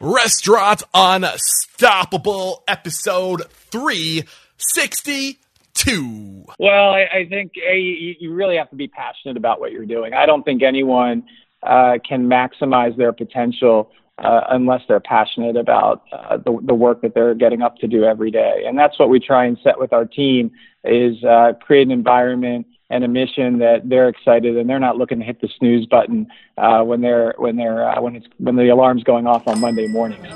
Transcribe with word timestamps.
Restaurant 0.00 0.84
Unstoppable, 0.94 2.62
episode 2.68 3.42
362. 3.50 6.44
Well, 6.60 6.90
I, 6.90 7.08
I 7.12 7.26
think 7.28 7.54
a, 7.56 8.16
you 8.20 8.32
really 8.32 8.56
have 8.56 8.70
to 8.70 8.76
be 8.76 8.86
passionate 8.86 9.36
about 9.36 9.58
what 9.58 9.72
you're 9.72 9.86
doing. 9.86 10.14
I 10.14 10.24
don't 10.24 10.44
think 10.44 10.62
anyone 10.62 11.24
uh, 11.64 11.98
can 12.08 12.28
maximize 12.28 12.96
their 12.96 13.12
potential 13.12 13.90
uh, 14.18 14.42
unless 14.50 14.82
they're 14.86 15.00
passionate 15.00 15.56
about 15.56 16.04
uh, 16.12 16.36
the, 16.36 16.56
the 16.62 16.74
work 16.74 17.02
that 17.02 17.14
they're 17.14 17.34
getting 17.34 17.62
up 17.62 17.78
to 17.78 17.88
do 17.88 18.04
every 18.04 18.30
day. 18.30 18.62
And 18.66 18.78
that's 18.78 19.00
what 19.00 19.08
we 19.08 19.18
try 19.18 19.46
and 19.46 19.58
set 19.64 19.80
with 19.80 19.92
our 19.92 20.04
team 20.04 20.52
is 20.84 21.24
uh, 21.24 21.54
create 21.60 21.88
an 21.88 21.90
environment 21.90 22.68
and 22.90 23.04
a 23.04 23.08
mission 23.08 23.58
that 23.58 23.88
they're 23.88 24.08
excited 24.08 24.56
and 24.56 24.68
they're 24.68 24.78
not 24.78 24.96
looking 24.96 25.18
to 25.18 25.24
hit 25.24 25.40
the 25.40 25.48
snooze 25.58 25.86
button 25.86 26.26
uh, 26.56 26.82
when 26.82 27.00
they're 27.00 27.34
when 27.38 27.56
they're 27.56 27.88
uh, 27.88 28.00
when 28.00 28.16
it's 28.16 28.26
when 28.38 28.56
the 28.56 28.68
alarm's 28.68 29.04
going 29.04 29.26
off 29.26 29.46
on 29.46 29.60
Monday 29.60 29.86
mornings. 29.88 30.26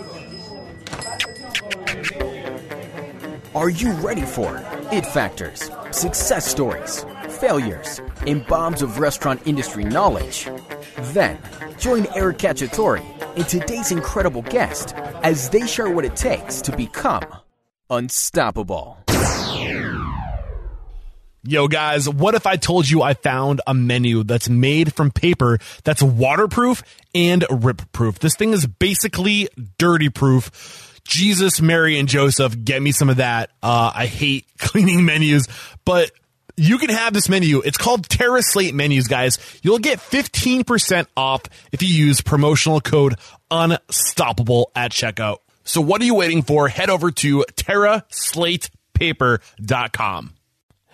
Are 3.54 3.68
you 3.68 3.93
ready 3.93 4.22
for 4.22 4.62
it 4.90 5.04
factors, 5.04 5.70
success 5.90 6.46
stories, 6.46 7.04
failures, 7.29 8.00
and 8.26 8.46
bombs 8.46 8.80
of 8.80 8.98
restaurant 8.98 9.43
industry 9.46 9.84
knowledge? 9.84 10.48
Then 11.12 11.38
join 11.79 12.07
Eric 12.14 12.38
Cacciatore 12.38 13.02
and 13.36 13.46
today's 13.46 13.93
incredible 13.93 14.43
guest 14.43 14.94
as 15.22 15.50
they 15.50 15.66
share 15.66 15.90
what 15.90 16.04
it 16.04 16.16
takes 16.16 16.62
to 16.62 16.76
become 16.76 17.24
unstoppable. 17.90 19.01
Yo, 21.44 21.66
guys, 21.66 22.08
what 22.08 22.36
if 22.36 22.46
I 22.46 22.54
told 22.54 22.88
you 22.88 23.02
I 23.02 23.14
found 23.14 23.60
a 23.66 23.74
menu 23.74 24.22
that's 24.22 24.48
made 24.48 24.94
from 24.94 25.10
paper 25.10 25.58
that's 25.82 26.00
waterproof 26.00 26.84
and 27.16 27.44
rip 27.50 27.82
proof? 27.90 28.20
This 28.20 28.36
thing 28.36 28.52
is 28.52 28.64
basically 28.64 29.48
dirty 29.76 30.08
proof. 30.08 31.00
Jesus, 31.02 31.60
Mary, 31.60 31.98
and 31.98 32.08
Joseph, 32.08 32.64
get 32.64 32.80
me 32.80 32.92
some 32.92 33.08
of 33.08 33.16
that. 33.16 33.50
Uh, 33.60 33.90
I 33.92 34.06
hate 34.06 34.46
cleaning 34.58 35.04
menus, 35.04 35.48
but 35.84 36.12
you 36.56 36.78
can 36.78 36.90
have 36.90 37.12
this 37.12 37.28
menu. 37.28 37.60
It's 37.64 37.77
called 37.77 38.08
TerraSlate 38.08 38.72
Menus, 38.72 39.08
guys. 39.08 39.40
You'll 39.62 39.80
get 39.80 39.98
15% 39.98 41.08
off 41.16 41.42
if 41.72 41.82
you 41.82 41.88
use 41.88 42.20
promotional 42.20 42.80
code 42.80 43.16
UNSTOPPABLE 43.50 44.66
at 44.77 44.92
checkout. 44.92 45.38
So 45.64 45.80
what 45.80 46.00
are 46.00 46.04
you 46.04 46.14
waiting 46.14 46.42
for? 46.42 46.68
Head 46.68 46.88
over 46.88 47.10
to 47.10 47.44
TerraSlatePaper.com. 47.56 50.34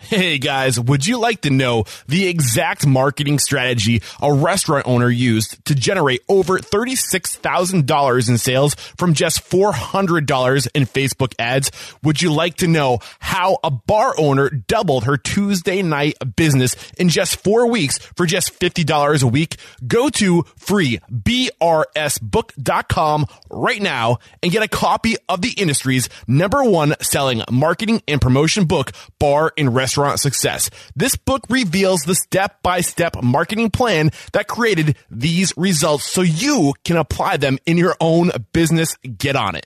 Hey 0.01 0.39
guys, 0.39 0.79
would 0.79 1.09
you 1.09 1.19
like 1.19 1.41
to 1.41 1.51
know 1.51 1.83
the 2.07 2.29
exact 2.29 2.87
marketing 2.87 3.41
strategy 3.41 4.01
a 4.23 4.33
restaurant 4.33 4.87
owner 4.87 5.11
used 5.11 5.65
to 5.67 5.75
generate 5.75 6.23
over 6.29 6.61
$36,000 6.61 8.29
in 8.29 8.39
sales 8.39 8.77
from 8.97 9.13
just 9.13 9.51
$400 9.51 10.69
in 10.73 10.85
Facebook 10.85 11.35
ads? 11.41 11.73
Would 12.05 12.23
you 12.23 12.33
like 12.33 12.59
to 12.59 12.69
know 12.69 13.01
how 13.19 13.59
a 13.65 13.73
bar 13.73 14.15
owner 14.17 14.49
doubled 14.49 15.03
her 15.05 15.17
Tuesday 15.17 15.83
night 15.83 16.15
business 16.37 16.77
in 16.97 17.09
just 17.09 17.43
four 17.43 17.67
weeks 17.67 17.99
for 17.99 18.25
just 18.25 18.57
$50 18.59 19.25
a 19.25 19.27
week? 19.27 19.57
Go 19.85 20.11
to 20.11 20.45
freebrsbook.com 20.45 23.27
right 23.51 23.83
now 23.83 24.19
and 24.45 24.53
get 24.53 24.63
a 24.63 24.69
copy 24.69 25.17
of 25.29 25.43
the 25.43 25.51
industry's 25.51 26.09
number 26.29 26.63
one 26.63 26.95
selling 27.01 27.43
marketing 27.51 28.01
and 28.07 28.21
promotion 28.21 28.65
book, 28.65 28.93
Bar 29.19 29.53
and 29.59 29.75
Restaurant 29.75 29.88
restaurant 29.89 30.21
success. 30.21 30.69
This 30.95 31.17
book 31.17 31.45
reveals 31.49 32.03
the 32.03 32.15
step 32.15 32.63
by 32.63 32.83
step 32.83 33.23
marketing 33.23 33.71
plan 33.71 34.11
that 34.35 34.47
created 34.47 34.99
these 35.11 35.55
results 35.57 36.05
so 36.05 36.21
you 36.21 36.75
can 36.85 36.99
apply 36.99 37.39
them 37.39 37.59
in 37.65 37.79
your 37.79 37.97
own 37.99 38.31
business. 38.53 38.97
Get 39.17 39.35
on 39.35 39.57
it. 39.57 39.65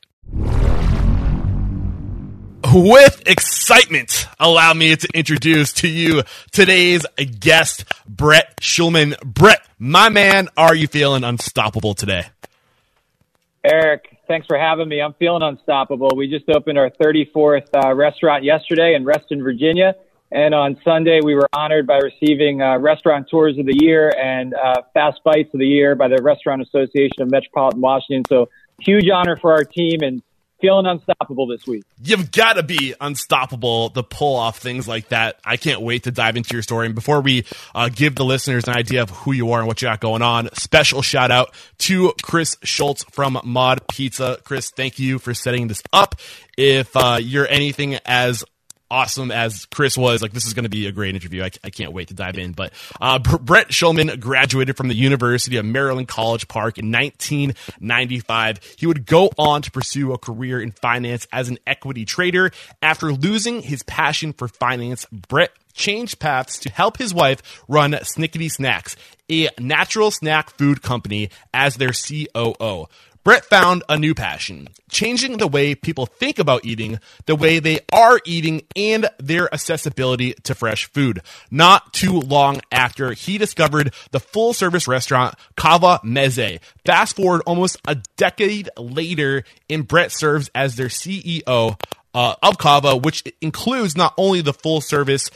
With 2.73 3.23
excitement, 3.27 4.29
allow 4.39 4.73
me 4.73 4.95
to 4.95 5.09
introduce 5.13 5.73
to 5.75 5.89
you 5.89 6.23
today's 6.53 7.05
guest, 7.41 7.85
Brett 8.07 8.61
Schulman. 8.61 9.21
Brett, 9.25 9.67
my 9.81 10.09
man, 10.09 10.49
are 10.57 10.77
you 10.77 10.87
feeling 10.87 11.25
unstoppable 11.25 11.95
today? 11.95 12.27
Eric, 13.65 14.17
thanks 14.29 14.47
for 14.47 14.57
having 14.57 14.89
me. 14.89 15.03
I'm 15.03 15.15
feeling 15.15 15.43
unstoppable. 15.43 16.11
We 16.17 16.29
just 16.29 16.49
opened 16.49 16.79
our 16.79 16.91
34th 16.91 17.67
uh, 17.75 17.93
restaurant 17.95 18.45
yesterday 18.45 18.95
in 18.95 19.05
Reston, 19.05 19.43
Virginia. 19.43 19.97
And 20.35 20.55
on 20.55 20.79
Sunday, 20.83 21.21
we 21.23 21.35
were 21.35 21.49
honored 21.53 21.87
by 21.87 21.99
receiving 21.99 22.63
uh, 22.63 22.79
Restaurateurs 22.79 23.59
of 23.59 23.67
the 23.67 23.77
Year 23.79 24.11
and 24.19 24.55
uh, 24.55 24.81
Fast 24.95 25.21
Bites 25.25 25.53
of 25.53 25.61
the 25.61 25.67
Year 25.67 25.95
by 25.95 26.09
the 26.09 26.23
Restaurant 26.23 26.63
Association 26.63 27.21
of 27.21 27.31
Metropolitan 27.31 27.83
Washington. 27.83 28.25
So 28.31 28.49
huge 28.81 29.11
honor 29.13 29.37
for 29.37 29.53
our 29.53 29.65
team 29.65 30.01
and 30.01 30.23
feeling 30.63 30.87
unstoppable 30.87 31.49
this 31.49 31.67
week. 31.67 31.85
You've 32.03 32.31
got 32.31 32.55
to 32.55 32.63
be 32.63 32.95
unstoppable 32.99 33.91
to 33.91 34.03
pull 34.03 34.37
off 34.37 34.59
things 34.59 34.89
like 34.89 35.09
that. 35.09 35.39
I 35.45 35.59
can't 35.59 35.83
wait 35.83 36.05
to 36.05 36.13
dive 36.13 36.37
into 36.37 36.55
your 36.55 36.63
story. 36.63 36.87
And 36.87 36.95
before 36.95 37.21
we 37.21 37.45
uh, 37.75 37.91
give 37.93 38.15
the 38.15 38.25
listeners 38.25 38.69
an 38.69 38.75
idea 38.75 39.03
of 39.03 39.11
who 39.11 39.33
you 39.33 39.51
are 39.53 39.59
and 39.59 39.69
what 39.69 39.83
you 39.83 39.89
got 39.89 40.01
going 40.01 40.23
on, 40.23 40.49
special 40.55 41.03
shout 41.03 41.31
out 41.31 41.53
to 41.79 42.15
Chris 42.23 42.57
Schultz 42.63 43.05
from 43.11 43.39
Mod 43.45 43.87
Pizza. 43.89 44.39
Chris, 44.45 44.71
thank 44.71 44.99
you 44.99 45.19
for 45.19 45.35
setting 45.35 45.67
this 45.67 45.83
up. 45.93 46.15
If 46.57 46.97
uh, 46.97 47.19
you're 47.21 47.49
anything 47.49 47.99
as 48.07 48.45
awesome 48.93 49.31
as 49.31 49.65
Chris 49.67 49.97
was. 49.97 50.21
Like, 50.21 50.33
this 50.33 50.45
is 50.45 50.53
going 50.53 50.65
to 50.65 50.69
be 50.69 50.87
a 50.87 50.93
great 50.93 51.15
interview. 51.15 51.43
I, 51.43 51.51
I, 51.65 51.71
can't 51.71 51.93
wait 51.93 52.09
to 52.09 52.15
dive 52.15 52.37
in. 52.37 52.53
But 52.53 52.75
uh, 53.01 53.19
Brett 53.19 53.69
Schulman 53.69 54.21
graduated 54.21 54.77
from 54.77 54.89
the 54.89 54.95
University 54.95 55.57
of 55.57 55.65
Maryland 55.65 56.09
College 56.09 56.47
Park 56.47 56.79
in 56.79 56.93
1995. 56.93 58.77
He 58.77 58.87
would 58.87 59.07
go 59.07 59.31
on 59.39 59.63
to 59.63 59.71
pursue 59.71 60.13
a 60.13 60.19
career 60.19 60.61
in 60.61 60.73
finance 60.73 61.27
as 61.33 61.49
an 61.49 61.59
equity 61.67 62.05
trader. 62.05 62.51
After 62.83 63.13
losing 63.13 63.63
his 63.63 63.83
passion 63.83 64.35
for 64.35 64.47
finance, 64.47 65.07
Brett 65.11 65.53
changed 65.73 66.19
paths 66.19 66.59
to 66.59 66.71
help 66.71 66.99
his 66.99 67.15
wife 67.15 67.65
run 67.69 67.93
Snikiddy 67.93 68.51
Snacks, 68.51 68.95
a 69.31 69.49
natural 69.59 70.11
snack 70.11 70.51
food 70.51 70.83
company, 70.83 71.31
as 71.55 71.77
their 71.77 71.93
COO. 71.93 72.89
Brett 73.25 73.45
found 73.45 73.85
a 73.89 73.97
new 73.97 74.15
passion, 74.17 74.69
changing 74.91 75.37
the 75.37 75.47
way 75.47 75.77
people 75.77 76.07
think 76.07 76.41
about 76.41 76.65
eating, 76.65 76.99
the 77.27 77.37
way 77.37 77.61
they 77.61 77.79
are 77.93 78.21
eating, 78.25 78.63
and 78.75 79.09
their 79.19 79.53
accessibility 79.55 80.33
to 80.43 80.57
fresh 80.57 80.87
food. 80.87 81.23
Not 81.49 81.93
too 81.93 82.19
long 82.19 82.61
after 82.73 83.13
he 83.13 83.39
discovered 83.39 83.95
the 84.11 84.19
full 84.19 84.53
service 84.53 84.89
restaurant 84.89 85.37
Cava 85.57 86.01
Mezze. 86.03 86.59
Fast 86.85 87.15
forward 87.15 87.43
almost 87.47 87.77
a 87.87 87.97
decade 88.17 88.69
later, 88.77 89.45
and 89.71 89.87
Brett 89.87 90.11
serves 90.11 90.51
as 90.53 90.75
their 90.75 90.89
CEO 90.89 91.81
uh, 92.15 92.35
of 92.43 92.59
Cava, 92.59 92.97
which 92.97 93.23
includes 93.41 93.97
not 93.97 94.15
only 94.19 94.41
the 94.41 94.53
full 94.53 94.81
service 94.81 95.31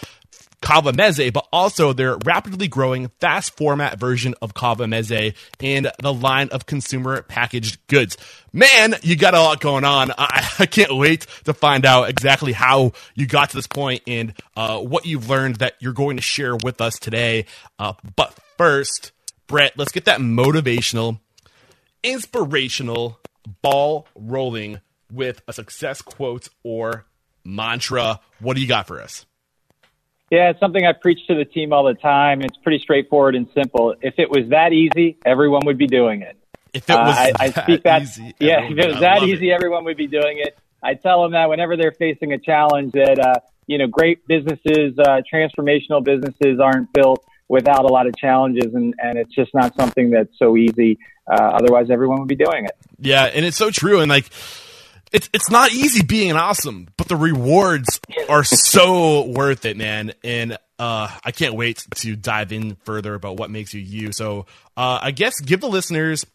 Cava 0.63 0.93
Mezze, 0.93 1.33
but 1.33 1.47
also 1.53 1.93
their 1.93 2.17
rapidly 2.19 2.69
growing 2.69 3.09
fast 3.21 3.57
format 3.57 3.99
version 3.99 4.35
of 4.41 4.55
Cava 4.55 4.85
Mezze 4.85 5.35
and 5.61 5.91
the 6.01 6.13
line 6.13 6.49
of 6.49 6.67
consumer 6.67 7.23
packaged 7.23 7.79
goods. 7.89 8.17
Man, 8.53 8.95
you 9.03 9.17
got 9.17 9.35
a 9.35 9.41
lot 9.41 9.61
going 9.61 9.85
on. 9.85 10.13
I, 10.17 10.49
I 10.59 10.67
can't 10.67 10.97
wait 10.97 11.27
to 11.45 11.53
find 11.53 11.85
out 11.85 12.09
exactly 12.09 12.53
how 12.53 12.93
you 13.15 13.27
got 13.27 13.51
to 13.51 13.57
this 13.57 13.67
point 13.67 14.03
and 14.07 14.33
uh, 14.57 14.79
what 14.81 15.07
you've 15.07 15.29
learned 15.29 15.57
that 15.57 15.75
you're 15.79 15.93
going 15.93 16.17
to 16.17 16.23
share 16.23 16.57
with 16.57 16.81
us 16.81 16.99
today. 16.99 17.47
Uh, 17.79 17.93
but 18.17 18.35
first, 18.57 19.13
Brett, 19.47 19.75
let's 19.77 19.93
get 19.93 20.07
that 20.07 20.21
motivational, 20.21 21.21
inspirational 22.03 23.21
ball 23.63 24.09
rolling 24.15 24.81
with 25.13 25.43
a 25.47 25.53
success 25.53 26.03
quote 26.03 26.49
or 26.65 27.07
mantra. 27.45 28.21
What 28.41 28.57
do 28.57 28.63
you 28.63 28.69
got 28.69 28.87
for 28.87 29.01
us? 29.01 29.27
Yeah, 30.31 30.51
it's 30.51 30.61
something 30.61 30.85
I 30.85 30.93
preach 30.93 31.27
to 31.29 31.35
the 31.35 31.45
team 31.45 31.73
all 31.73 31.85
the 31.85 31.95
time. 31.95 32.43
It's 32.43 32.57
pretty 32.57 32.81
straightforward 32.81 33.37
and 33.37 33.47
simple. 33.55 33.95
If 34.01 34.15
it 34.19 34.29
was 34.29 34.49
that 34.51 34.73
easy, 34.73 35.19
everyone 35.25 35.63
would 35.67 35.79
be 35.79 35.87
doing 35.87 36.23
it. 36.23 36.37
If 36.73 36.91
it 36.91 36.95
was 36.95 37.17
uh, 37.17 37.21
I, 37.21 37.33
I 37.39 37.51
speak 37.63 37.85
that, 37.85 38.03
easy, 38.03 38.35
yeah, 38.41 38.65
if 38.65 38.77
it 38.77 38.89
was 38.89 39.01
that 39.01 39.23
easy, 39.23 39.51
it. 39.51 39.55
everyone 39.55 39.85
would 39.85 39.97
be 39.97 40.09
doing 40.09 40.39
it. 40.39 40.59
I 40.83 40.95
tell 40.95 41.23
them 41.23 41.33
that 41.33 41.49
whenever 41.49 41.77
they're 41.77 41.93
facing 41.93 42.33
a 42.33 42.39
challenge, 42.39 42.93
that 42.93 43.19
uh, 43.19 43.41
you 43.67 43.79
know, 43.79 43.87
great 43.87 44.27
businesses, 44.27 44.99
uh, 44.99 45.23
transformational 45.33 46.05
businesses, 46.05 46.61
aren't 46.61 46.93
built 46.93 47.25
without 47.49 47.85
a 47.85 47.89
lot 47.89 48.07
of 48.07 48.17
challenges, 48.17 48.75
and 48.75 48.95
and 48.99 49.19
it's 49.19 49.35
just 49.35 49.55
not 49.55 49.77
something 49.77 50.11
that's 50.11 50.37
so 50.39 50.57
easy. 50.57 50.99
Uh, 51.31 51.53
otherwise, 51.55 51.89
everyone 51.91 52.19
would 52.19 52.29
be 52.29 52.37
doing 52.37 52.65
it. 52.65 52.77
Yeah, 52.99 53.25
and 53.25 53.45
it's 53.45 53.57
so 53.57 53.71
true, 53.71 54.01
and 54.01 54.11
like 54.11 54.29
it's 55.13 55.29
it's 55.33 55.51
not 55.51 55.73
easy 55.73 56.05
being 56.05 56.33
awesome, 56.33 56.89
but 56.97 57.09
the 57.09 57.17
rewards 57.17 58.01
are 58.29 58.45
so 58.45 59.27
worth 59.27 59.65
it, 59.65 59.77
man. 59.77 60.13
And 60.25 60.59
uh, 60.79 61.09
I 61.25 61.31
can't 61.33 61.55
wait 61.55 61.85
to 61.97 62.17
dive 62.17 62.53
in 62.53 62.77
further 62.85 63.15
about 63.15 63.37
what 63.37 63.51
makes 63.51 63.73
you 63.73 63.81
you. 63.81 64.13
So 64.13 64.47
uh, 64.77 64.99
I 65.03 65.11
guess 65.11 65.41
give 65.41 65.61
the 65.61 65.69
listeners 65.69 66.27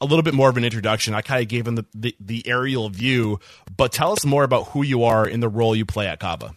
a 0.00 0.06
little 0.06 0.22
bit 0.22 0.34
more 0.34 0.48
of 0.48 0.56
an 0.56 0.64
introduction. 0.64 1.14
I 1.14 1.22
kind 1.22 1.40
of 1.40 1.48
gave 1.48 1.64
them 1.64 1.76
the, 1.76 1.86
the, 1.94 2.16
the 2.20 2.46
aerial 2.46 2.88
view, 2.90 3.40
but 3.76 3.92
tell 3.92 4.12
us 4.12 4.24
more 4.24 4.44
about 4.44 4.68
who 4.68 4.82
you 4.82 5.04
are 5.04 5.26
in 5.26 5.40
the 5.40 5.48
role 5.48 5.74
you 5.74 5.86
play 5.86 6.06
at 6.06 6.20
Cava. 6.20 6.54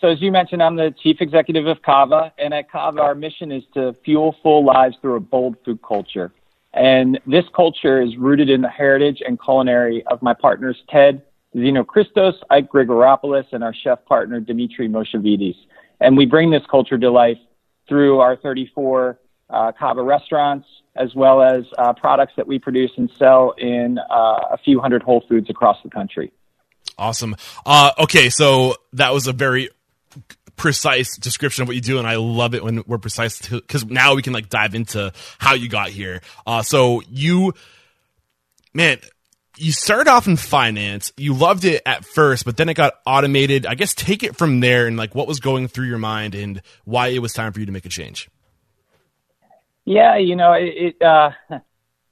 So 0.00 0.08
as 0.08 0.20
you 0.22 0.30
mentioned, 0.30 0.62
I'm 0.62 0.76
the 0.76 0.94
chief 1.02 1.16
executive 1.20 1.66
of 1.66 1.82
Cava, 1.82 2.32
and 2.38 2.54
at 2.54 2.70
Cava, 2.70 3.00
our 3.00 3.16
mission 3.16 3.50
is 3.50 3.64
to 3.74 3.96
fuel 4.04 4.36
full 4.42 4.64
lives 4.64 4.96
through 5.00 5.16
a 5.16 5.20
bold 5.20 5.56
food 5.64 5.80
culture. 5.82 6.32
And 6.74 7.18
this 7.26 7.44
culture 7.54 8.00
is 8.02 8.16
rooted 8.16 8.50
in 8.50 8.60
the 8.60 8.68
heritage 8.68 9.22
and 9.24 9.40
culinary 9.40 10.04
of 10.06 10.22
my 10.22 10.34
partners, 10.34 10.76
Ted 10.88 11.22
Xenohristos, 11.54 12.34
Ike 12.50 12.68
Grigoropoulos, 12.68 13.46
and 13.52 13.64
our 13.64 13.74
chef 13.74 14.04
partner, 14.04 14.40
Dimitri 14.40 14.88
Moshovitis. 14.88 15.56
And 16.00 16.16
we 16.16 16.26
bring 16.26 16.50
this 16.50 16.62
culture 16.70 16.98
to 16.98 17.10
life 17.10 17.38
through 17.88 18.20
our 18.20 18.36
34 18.36 19.18
uh, 19.50 19.72
Cava 19.78 20.02
restaurants, 20.02 20.68
as 20.94 21.14
well 21.14 21.42
as 21.42 21.64
uh, 21.78 21.94
products 21.94 22.34
that 22.36 22.46
we 22.46 22.58
produce 22.58 22.90
and 22.96 23.10
sell 23.18 23.54
in 23.56 23.98
uh, 23.98 24.40
a 24.50 24.58
few 24.62 24.78
hundred 24.78 25.02
Whole 25.02 25.24
Foods 25.28 25.48
across 25.48 25.78
the 25.82 25.90
country. 25.90 26.32
Awesome. 26.98 27.34
Uh, 27.64 27.92
okay, 27.98 28.28
so 28.28 28.74
that 28.92 29.14
was 29.14 29.26
a 29.26 29.32
very 29.32 29.70
precise 30.58 31.16
description 31.16 31.62
of 31.62 31.68
what 31.68 31.74
you 31.74 31.80
do, 31.80 31.98
and 31.98 32.06
I 32.06 32.16
love 32.16 32.54
it 32.54 32.62
when 32.62 32.82
we're 32.86 32.98
precise 32.98 33.40
because 33.48 33.86
now 33.86 34.14
we 34.14 34.22
can 34.22 34.32
like 34.32 34.50
dive 34.50 34.74
into 34.74 35.12
how 35.38 35.54
you 35.54 35.68
got 35.68 35.88
here. 35.88 36.20
Uh, 36.46 36.62
so 36.62 37.00
you, 37.08 37.54
man, 38.74 38.98
you 39.56 39.72
started 39.72 40.10
off 40.10 40.26
in 40.26 40.36
finance. 40.36 41.12
You 41.16 41.32
loved 41.32 41.64
it 41.64 41.82
at 41.86 42.04
first, 42.04 42.44
but 42.44 42.56
then 42.56 42.68
it 42.68 42.74
got 42.74 42.94
automated. 43.06 43.64
I 43.64 43.74
guess 43.74 43.94
take 43.94 44.22
it 44.22 44.36
from 44.36 44.60
there 44.60 44.86
and 44.86 44.96
like 44.96 45.14
what 45.14 45.26
was 45.26 45.40
going 45.40 45.68
through 45.68 45.86
your 45.86 45.98
mind 45.98 46.34
and 46.34 46.60
why 46.84 47.08
it 47.08 47.20
was 47.20 47.32
time 47.32 47.52
for 47.52 47.60
you 47.60 47.66
to 47.66 47.72
make 47.72 47.86
a 47.86 47.88
change. 47.88 48.28
Yeah, 49.84 50.18
you 50.18 50.36
know, 50.36 50.52
it. 50.52 50.96
it 51.00 51.02
uh, 51.02 51.30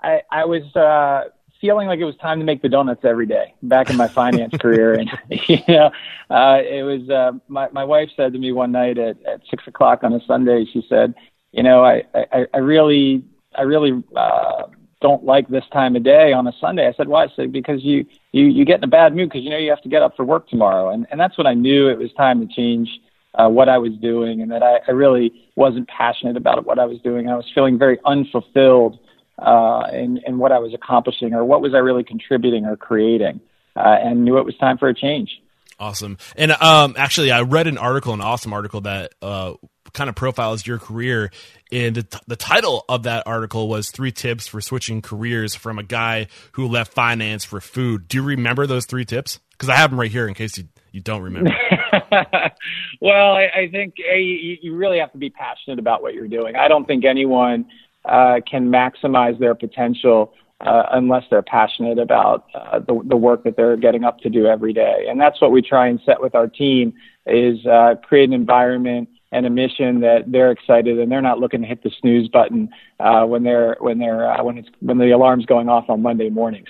I 0.01 0.23
I 0.31 0.45
was 0.45 0.63
uh, 0.77 1.31
feeling 1.61 1.89
like 1.89 1.99
it 1.99 2.05
was 2.05 2.17
time 2.17 2.39
to 2.39 2.45
make 2.45 2.63
the 2.63 2.69
donuts 2.69 3.05
every 3.05 3.27
day 3.27 3.55
back 3.63 3.91
in 3.91 3.97
my 3.97 4.09
finance 4.09 4.57
career, 4.61 4.95
and 4.95 5.11
you 5.49 5.59
know, 5.69 5.91
uh, 6.31 6.61
it 6.63 6.83
was. 6.83 7.09
Uh, 7.09 7.33
my 7.49 7.69
my 7.73 7.85
wife 7.85 8.11
said 8.17 8.33
to 8.33 8.39
me 8.39 8.53
one 8.53 8.73
night 8.73 8.99
at 8.99 9.23
at 9.25 9.41
six 9.51 9.67
o'clock 9.67 10.05
on 10.05 10.13
a 10.13 10.21
Sunday. 10.27 10.65
She 10.73 10.85
said, 10.89 11.15
"You 11.53 11.63
know, 11.63 11.85
I 11.85 12.05
I, 12.15 12.47
I 12.53 12.59
really 12.59 13.25
I 13.55 13.63
really." 13.63 14.03
Uh, 14.15 14.65
don't 15.03 15.25
like 15.25 15.47
this 15.49 15.65
time 15.73 15.95
of 15.95 16.03
day 16.03 16.33
on 16.33 16.47
a 16.47 16.53
Sunday. 16.59 16.89
I 16.89 16.93
said, 16.95 17.07
why? 17.07 17.25
I 17.25 17.29
said, 17.37 17.53
because 17.53 17.85
you, 17.85 18.07
you, 18.33 18.47
you 18.47 18.65
get 18.65 18.79
in 18.79 18.85
a 18.85 18.89
bad 18.89 19.15
mood 19.15 19.29
because 19.29 19.45
you 19.45 19.51
know 19.51 19.59
you 19.59 19.69
have 19.69 19.83
to 19.83 19.91
get 19.91 20.01
up 20.01 20.17
for 20.17 20.25
work 20.25 20.49
tomorrow. 20.49 20.89
And, 20.89 21.07
and 21.11 21.21
that's 21.21 21.37
when 21.37 21.47
I 21.47 21.53
knew 21.53 21.89
it 21.89 21.99
was 21.99 22.11
time 22.15 22.41
to 22.41 22.53
change 22.53 22.89
uh, 23.35 23.49
what 23.49 23.69
I 23.69 23.79
was 23.79 23.93
doing 24.01 24.41
and 24.41 24.51
that 24.51 24.63
I, 24.63 24.81
I 24.89 24.93
really 24.93 25.51
wasn't 25.55 25.89
passionate 25.89 26.37
about 26.37 26.65
what 26.65 26.79
I 26.79 26.87
was 26.87 26.99
doing. 27.01 27.29
I 27.29 27.37
was 27.37 27.45
feeling 27.55 27.79
very 27.79 27.99
unfulfilled 28.05 28.99
uh, 29.39 29.85
in, 29.93 30.21
in 30.27 30.39
what 30.39 30.53
I 30.53 30.59
was 30.59 30.73
accomplishing 30.75 31.35
or 31.35 31.45
what 31.45 31.61
was 31.61 31.75
I 31.75 31.79
really 31.79 32.05
contributing 32.05 32.65
or 32.65 32.77
creating 32.77 33.41
uh, 33.77 33.97
and 34.03 34.25
knew 34.25 34.39
it 34.39 34.45
was 34.45 34.57
time 34.57 34.79
for 34.79 34.89
a 34.89 34.95
change. 34.95 35.31
Awesome. 35.79 36.17
And 36.37 36.53
um, 36.53 36.95
actually, 36.97 37.31
I 37.31 37.43
read 37.43 37.67
an 37.67 37.77
article, 37.77 38.15
an 38.15 38.23
awesome 38.23 38.53
article 38.55 38.81
that 38.83 39.13
uh, 39.21 39.55
kind 39.93 40.09
of 40.09 40.17
profiles 40.17 40.67
your 40.67 40.79
career. 40.79 41.31
And 41.71 41.97
the, 41.97 42.03
t- 42.05 42.19
the 42.27 42.37
title 42.37 42.85
of 42.89 43.03
that 43.03 43.27
article 43.27 43.69
was 43.69 43.91
Three 43.91 44.13
Tips 44.13 44.47
for 44.47 44.63
Switching 44.63 45.03
Careers 45.03 45.55
from 45.55 45.79
a 45.79 45.83
Guy 45.83 46.29
Who 46.53 46.67
Left 46.67 46.93
Finance 46.93 47.45
for 47.45 47.61
Food. 47.61 48.09
Do 48.09 48.17
you 48.17 48.23
remember 48.23 48.67
those 48.67 48.87
three 48.87 49.05
tips? 49.05 49.41
Because 49.51 49.69
I 49.69 49.77
have 49.77 49.91
them 49.91 50.01
right 50.01 50.11
here 50.11 50.27
in 50.29 50.35
case 50.35 50.57
you, 50.57 50.65
you 50.93 51.01
don't 51.01 51.23
remember. 51.23 51.51
well, 53.01 53.33
I, 53.33 53.49
I 53.55 53.69
think 53.71 53.95
a, 53.99 54.19
you, 54.19 54.57
you 54.63 54.77
really 54.77 54.99
have 54.99 55.13
to 55.13 55.19
be 55.19 55.31
passionate 55.31 55.79
about 55.79 56.03
what 56.03 56.15
you're 56.15 56.29
doing. 56.29 56.57
I 56.57 56.69
don't 56.69 56.87
think 56.87 57.05
anyone 57.05 57.67
uh, 58.07 58.41
can 58.49 58.69
maximize 58.69 59.39
their 59.39 59.55
potential 59.55 60.33
uh, 60.61 60.85
unless 60.93 61.25
they're 61.31 61.43
passionate 61.43 61.99
about 61.99 62.47
uh, 62.55 62.79
the, 62.79 63.01
the 63.05 63.17
work 63.17 63.45
that 63.45 63.57
they're 63.57 63.77
getting 63.77 64.05
up 64.05 64.21
to 64.21 64.31
do 64.31 64.47
every 64.47 64.73
day. 64.73 65.07
And 65.09 65.21
that's 65.21 65.41
what 65.41 65.53
we 65.53 65.61
try 65.61 65.89
and 65.89 66.01
set 66.07 66.21
with 66.21 66.35
our 66.35 66.47
team 66.47 66.95
is 67.27 67.67
uh, 67.67 67.97
create 68.03 68.25
an 68.25 68.33
environment 68.33 69.09
and 69.33 69.45
a 69.45 69.51
mission 69.51 70.01
that 70.01 70.21
they're 70.27 70.51
excited 70.51 70.99
and 70.99 71.11
they're 71.11 71.21
not 71.21 71.39
looking 71.39 71.61
to 71.61 71.67
hit 71.67 71.83
the 71.83 71.91
snooze 72.01 72.29
button 72.29 72.71
uh, 73.01 73.25
when 73.25 73.43
they're 73.43 73.77
when 73.81 73.99
they're 73.99 74.31
uh, 74.31 74.43
when 74.43 74.57
it's 74.57 74.69
when 74.81 74.99
the 74.99 75.11
alarm's 75.11 75.45
going 75.45 75.69
off 75.69 75.91
on 75.91 76.01
Monday 76.01 76.31
mornings. 76.31 76.69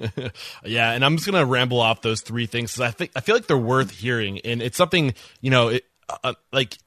yeah, 0.64 0.92
and 0.92 1.04
I'm 1.04 1.16
just 1.16 1.30
gonna 1.30 1.44
ramble 1.44 1.80
off 1.80 2.00
those 2.00 2.22
three 2.22 2.46
things 2.46 2.72
because 2.72 2.88
I 2.88 2.90
think 2.90 3.12
I 3.14 3.20
feel 3.20 3.36
like 3.36 3.46
they're 3.46 3.58
worth 3.58 3.90
hearing, 3.90 4.40
and 4.40 4.62
it's 4.62 4.76
something 4.76 5.14
you 5.42 5.50
know, 5.50 5.68
it, 5.68 5.84
uh, 6.24 6.34
like 6.50 6.78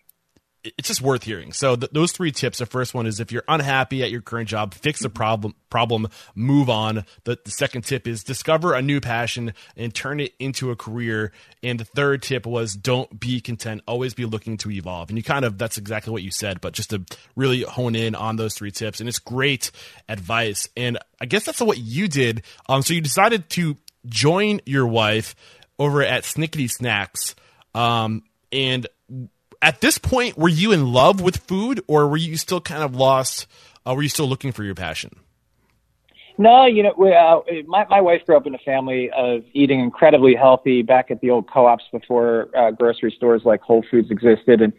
it's 0.78 0.88
just 0.88 1.02
worth 1.02 1.24
hearing. 1.24 1.54
So 1.54 1.76
th- 1.76 1.92
those 1.92 2.12
three 2.12 2.32
tips. 2.32 2.58
The 2.58 2.66
first 2.66 2.94
one 2.94 3.06
is 3.06 3.20
if 3.20 3.32
you're 3.32 3.44
unhappy 3.48 4.04
at 4.04 4.12
your 4.12 4.22
current 4.22 4.50
job, 4.50 4.74
fix 4.74 5.02
the 5.02 5.10
problem. 5.10 5.56
Problem, 5.70 6.08
move 6.36 6.70
on. 6.70 7.06
The, 7.26 7.38
the 7.44 7.52
second 7.52 7.84
tip 7.84 8.08
is 8.08 8.24
discover 8.24 8.74
a 8.74 8.82
new 8.82 9.02
passion 9.02 9.54
and 9.76 9.94
turn 9.94 10.20
it 10.20 10.34
into 10.40 10.72
a 10.72 10.76
career. 10.76 11.32
And 11.62 11.80
the 11.80 11.86
third 11.86 12.22
tip 12.22 12.46
was 12.46 12.76
don't 12.76 13.20
be 13.20 13.42
content. 13.42 13.82
Always 13.88 14.14
be 14.14 14.26
looking 14.26 14.58
to 14.58 14.72
evolve. 14.72 15.10
And 15.10 15.18
you 15.18 15.24
kind 15.24 15.46
of 15.46 15.58
that's 15.58 15.78
exactly 15.78 16.12
what 16.12 16.24
you 16.24 16.32
said, 16.32 16.62
but 16.62 16.74
just 16.74 16.92
to 16.92 17.04
really 17.36 17.62
hone 17.62 17.96
in 17.96 18.16
on 18.16 18.38
those 18.38 18.54
three 18.54 18.72
tips. 18.72 19.00
And 19.00 19.10
it's 19.10 19.20
great 19.20 19.72
advice. 20.08 20.70
And 20.76 20.98
I 21.20 21.26
guess 21.26 21.46
that's 21.46 21.62
what 21.62 21.78
you 21.78 22.08
did. 22.08 22.44
Um, 22.68 22.82
so 22.82 22.94
you 22.94 23.02
decided 23.02 23.50
to 23.52 23.78
join 24.06 24.62
your 24.66 24.88
wife 24.88 25.36
over 25.78 26.02
at 26.02 26.24
Snikiddy 26.24 26.70
Snacks. 26.70 27.36
Um, 27.74 28.24
and 28.52 28.88
at 29.62 29.82
this 29.82 29.98
point, 29.98 30.38
were 30.38 30.50
you 30.50 30.72
in 30.72 30.92
love 30.92 31.22
with 31.22 31.38
food, 31.38 31.82
or 31.88 32.08
were 32.08 32.18
you 32.18 32.38
still 32.38 32.62
kind 32.62 32.84
of 32.84 32.96
lost? 32.96 33.48
Uh, 33.86 33.94
were 33.96 34.04
you 34.04 34.10
still 34.10 34.28
looking 34.28 34.52
for 34.52 34.64
your 34.64 34.76
passion? 34.76 35.12
No, 36.38 36.66
you 36.66 36.84
know, 36.84 36.94
we, 36.98 37.14
uh, 37.14 37.40
my 37.66 37.86
my 37.90 38.02
wife 38.02 38.26
grew 38.26 38.36
up 38.36 38.46
in 38.46 38.54
a 38.54 38.60
family 38.60 39.10
of 39.12 39.44
eating 39.54 39.80
incredibly 39.80 40.36
healthy 40.36 40.82
back 40.82 41.10
at 41.10 41.22
the 41.22 41.30
old 41.30 41.50
co-ops 41.50 41.86
before 41.92 42.50
uh, 42.58 42.72
grocery 42.72 43.14
stores 43.16 43.44
like 43.46 43.62
Whole 43.62 43.86
Foods 43.90 44.12
existed, 44.12 44.62
and 44.62 44.74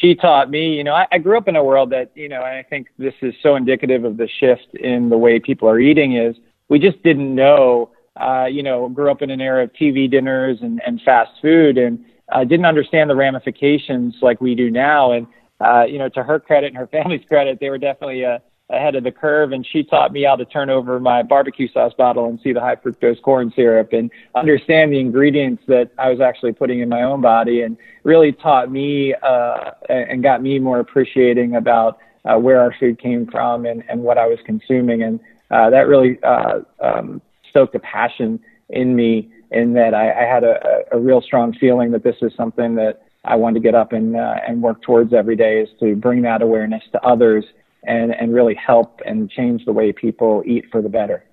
she 0.00 0.14
taught 0.14 0.50
me. 0.50 0.74
You 0.74 0.84
know, 0.84 0.94
I, 0.94 1.06
I 1.12 1.18
grew 1.18 1.36
up 1.36 1.46
in 1.46 1.56
a 1.56 1.64
world 1.64 1.90
that 1.90 2.12
you 2.14 2.28
know, 2.28 2.42
and 2.42 2.56
I 2.56 2.62
think 2.62 2.88
this 2.98 3.14
is 3.20 3.34
so 3.42 3.54
indicative 3.54 4.04
of 4.04 4.16
the 4.16 4.28
shift 4.40 4.74
in 4.74 5.10
the 5.10 5.18
way 5.18 5.38
people 5.38 5.68
are 5.68 5.78
eating. 5.78 6.16
Is 6.16 6.36
we 6.68 6.78
just 6.78 7.02
didn't 7.02 7.34
know. 7.34 7.90
Uh, 8.16 8.46
you 8.46 8.62
know, 8.62 8.88
grew 8.88 9.10
up 9.10 9.22
in 9.22 9.30
an 9.30 9.40
era 9.40 9.64
of 9.64 9.72
TV 9.72 10.08
dinners 10.08 10.58
and, 10.62 10.80
and 10.86 11.00
fast 11.02 11.32
food, 11.42 11.76
and 11.76 12.02
uh, 12.32 12.44
didn't 12.44 12.66
understand 12.66 13.10
the 13.10 13.16
ramifications 13.16 14.16
like 14.22 14.40
we 14.40 14.54
do 14.54 14.70
now. 14.70 15.12
And 15.12 15.26
uh, 15.60 15.84
you 15.84 15.98
know, 15.98 16.08
to 16.10 16.22
her 16.22 16.40
credit 16.40 16.68
and 16.68 16.76
her 16.76 16.86
family's 16.92 17.24
credit, 17.26 17.58
they 17.60 17.70
were 17.70 17.78
definitely 17.78 18.24
uh, 18.24 18.38
ahead 18.70 18.94
of 18.94 19.04
the 19.04 19.12
curve. 19.12 19.52
And 19.52 19.66
she 19.66 19.84
taught 19.84 20.12
me 20.12 20.24
how 20.24 20.36
to 20.36 20.44
turn 20.44 20.70
over 20.70 20.98
my 20.98 21.22
barbecue 21.22 21.68
sauce 21.72 21.92
bottle 21.96 22.26
and 22.26 22.40
see 22.42 22.52
the 22.52 22.60
high 22.60 22.76
fructose 22.76 23.20
corn 23.22 23.52
syrup 23.54 23.92
and 23.92 24.10
understand 24.34 24.92
the 24.92 24.98
ingredients 24.98 25.62
that 25.68 25.90
I 25.98 26.10
was 26.10 26.20
actually 26.20 26.52
putting 26.52 26.80
in 26.80 26.88
my 26.88 27.02
own 27.02 27.20
body, 27.20 27.62
and 27.62 27.76
really 28.02 28.32
taught 28.32 28.70
me 28.70 29.14
uh, 29.22 29.72
and 29.88 30.22
got 30.22 30.42
me 30.42 30.58
more 30.58 30.80
appreciating 30.80 31.56
about 31.56 31.98
uh, 32.24 32.38
where 32.38 32.60
our 32.60 32.74
food 32.80 32.98
came 32.98 33.26
from 33.26 33.66
and, 33.66 33.84
and 33.88 34.02
what 34.02 34.18
I 34.18 34.26
was 34.26 34.38
consuming. 34.46 35.02
And 35.02 35.20
uh, 35.50 35.70
that 35.70 35.86
really 35.86 36.18
uh, 36.22 36.60
um, 36.80 37.20
stoked 37.50 37.74
a 37.74 37.80
passion 37.80 38.40
in 38.70 38.96
me 38.96 39.30
in 39.50 39.74
that 39.74 39.94
I, 39.94 40.10
I 40.10 40.24
had 40.24 40.44
a, 40.44 40.84
a 40.92 40.98
real 40.98 41.20
strong 41.20 41.54
feeling 41.54 41.92
that 41.92 42.02
this 42.02 42.16
is 42.22 42.32
something 42.36 42.74
that 42.76 43.02
I 43.24 43.36
wanted 43.36 43.54
to 43.54 43.60
get 43.60 43.74
up 43.74 43.92
and 43.92 44.16
uh, 44.16 44.36
and 44.46 44.62
work 44.62 44.82
towards 44.82 45.12
every 45.12 45.36
day 45.36 45.60
is 45.60 45.68
to 45.80 45.96
bring 45.96 46.22
that 46.22 46.42
awareness 46.42 46.82
to 46.92 47.02
others 47.02 47.44
and 47.84 48.14
and 48.14 48.34
really 48.34 48.54
help 48.54 49.00
and 49.06 49.30
change 49.30 49.64
the 49.64 49.72
way 49.72 49.92
people 49.92 50.42
eat 50.46 50.66
for 50.70 50.82
the 50.82 50.88
better. 50.88 51.24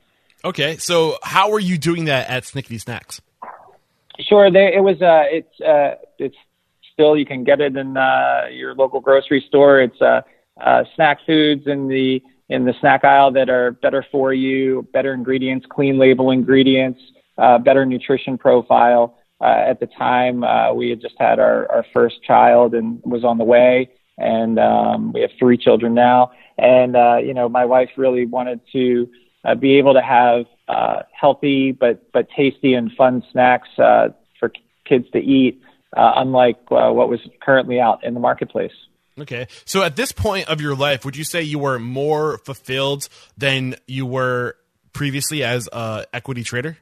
Okay, 0.43 0.77
so 0.77 1.17
how 1.21 1.51
are 1.51 1.59
you 1.59 1.77
doing 1.77 2.05
that 2.05 2.29
at 2.29 2.43
Snikiddy 2.43 2.81
Snacks? 2.81 3.21
Sure, 4.19 4.49
they, 4.51 4.73
it 4.73 4.83
was 4.83 5.01
uh, 5.01 5.23
it's 5.29 5.61
uh, 5.61 5.95
it's 6.17 6.35
still 6.93 7.17
you 7.17 7.25
can 7.25 7.43
get 7.43 7.59
it 7.59 7.75
in 7.75 7.97
uh, 7.97 8.45
your 8.51 8.73
local 8.73 9.01
grocery 9.01 9.43
store. 9.47 9.81
It's 9.81 10.01
uh, 10.01 10.21
uh, 10.59 10.83
snack 10.95 11.19
foods 11.25 11.67
in 11.67 11.87
the 11.87 12.21
in 12.49 12.65
the 12.65 12.73
snack 12.79 13.03
aisle 13.03 13.31
that 13.31 13.49
are 13.49 13.71
better 13.71 14.05
for 14.11 14.33
you, 14.33 14.87
better 14.93 15.13
ingredients, 15.13 15.65
clean 15.69 15.97
label 15.97 16.31
ingredients 16.31 16.99
uh, 17.41 17.57
better 17.57 17.85
nutrition 17.85 18.37
profile. 18.37 19.17
Uh, 19.41 19.69
at 19.69 19.79
the 19.79 19.87
time, 19.87 20.43
uh, 20.43 20.71
we 20.71 20.91
had 20.91 21.01
just 21.01 21.15
had 21.17 21.39
our, 21.39 21.69
our 21.71 21.85
first 21.93 22.23
child 22.23 22.75
and 22.75 23.01
was 23.03 23.23
on 23.23 23.39
the 23.39 23.43
way, 23.43 23.89
and 24.17 24.59
um, 24.59 25.11
we 25.13 25.21
have 25.21 25.31
three 25.39 25.57
children 25.57 25.95
now. 25.95 26.31
And 26.57 26.95
uh, 26.95 27.17
you 27.17 27.33
know, 27.33 27.49
my 27.49 27.65
wife 27.65 27.89
really 27.97 28.27
wanted 28.27 28.61
to 28.73 29.09
uh, 29.43 29.55
be 29.55 29.79
able 29.79 29.95
to 29.95 30.01
have 30.01 30.45
uh, 30.67 31.01
healthy 31.11 31.71
but 31.71 32.11
but 32.13 32.27
tasty 32.37 32.73
and 32.75 32.91
fun 32.91 33.23
snacks 33.31 33.67
uh, 33.79 34.09
for 34.39 34.53
kids 34.87 35.05
to 35.13 35.19
eat, 35.19 35.59
uh, 35.97 36.11
unlike 36.17 36.59
uh, 36.69 36.91
what 36.91 37.09
was 37.09 37.19
currently 37.41 37.79
out 37.79 38.03
in 38.03 38.13
the 38.13 38.19
marketplace. 38.19 38.71
Okay. 39.19 39.47
So 39.65 39.81
at 39.81 39.95
this 39.95 40.11
point 40.11 40.47
of 40.49 40.61
your 40.61 40.75
life, 40.75 41.03
would 41.03 41.17
you 41.17 41.23
say 41.23 41.41
you 41.41 41.59
were 41.59 41.79
more 41.79 42.37
fulfilled 42.39 43.09
than 43.37 43.75
you 43.87 44.05
were 44.05 44.55
previously 44.93 45.43
as 45.43 45.67
a 45.73 46.05
equity 46.13 46.43
trader? 46.43 46.77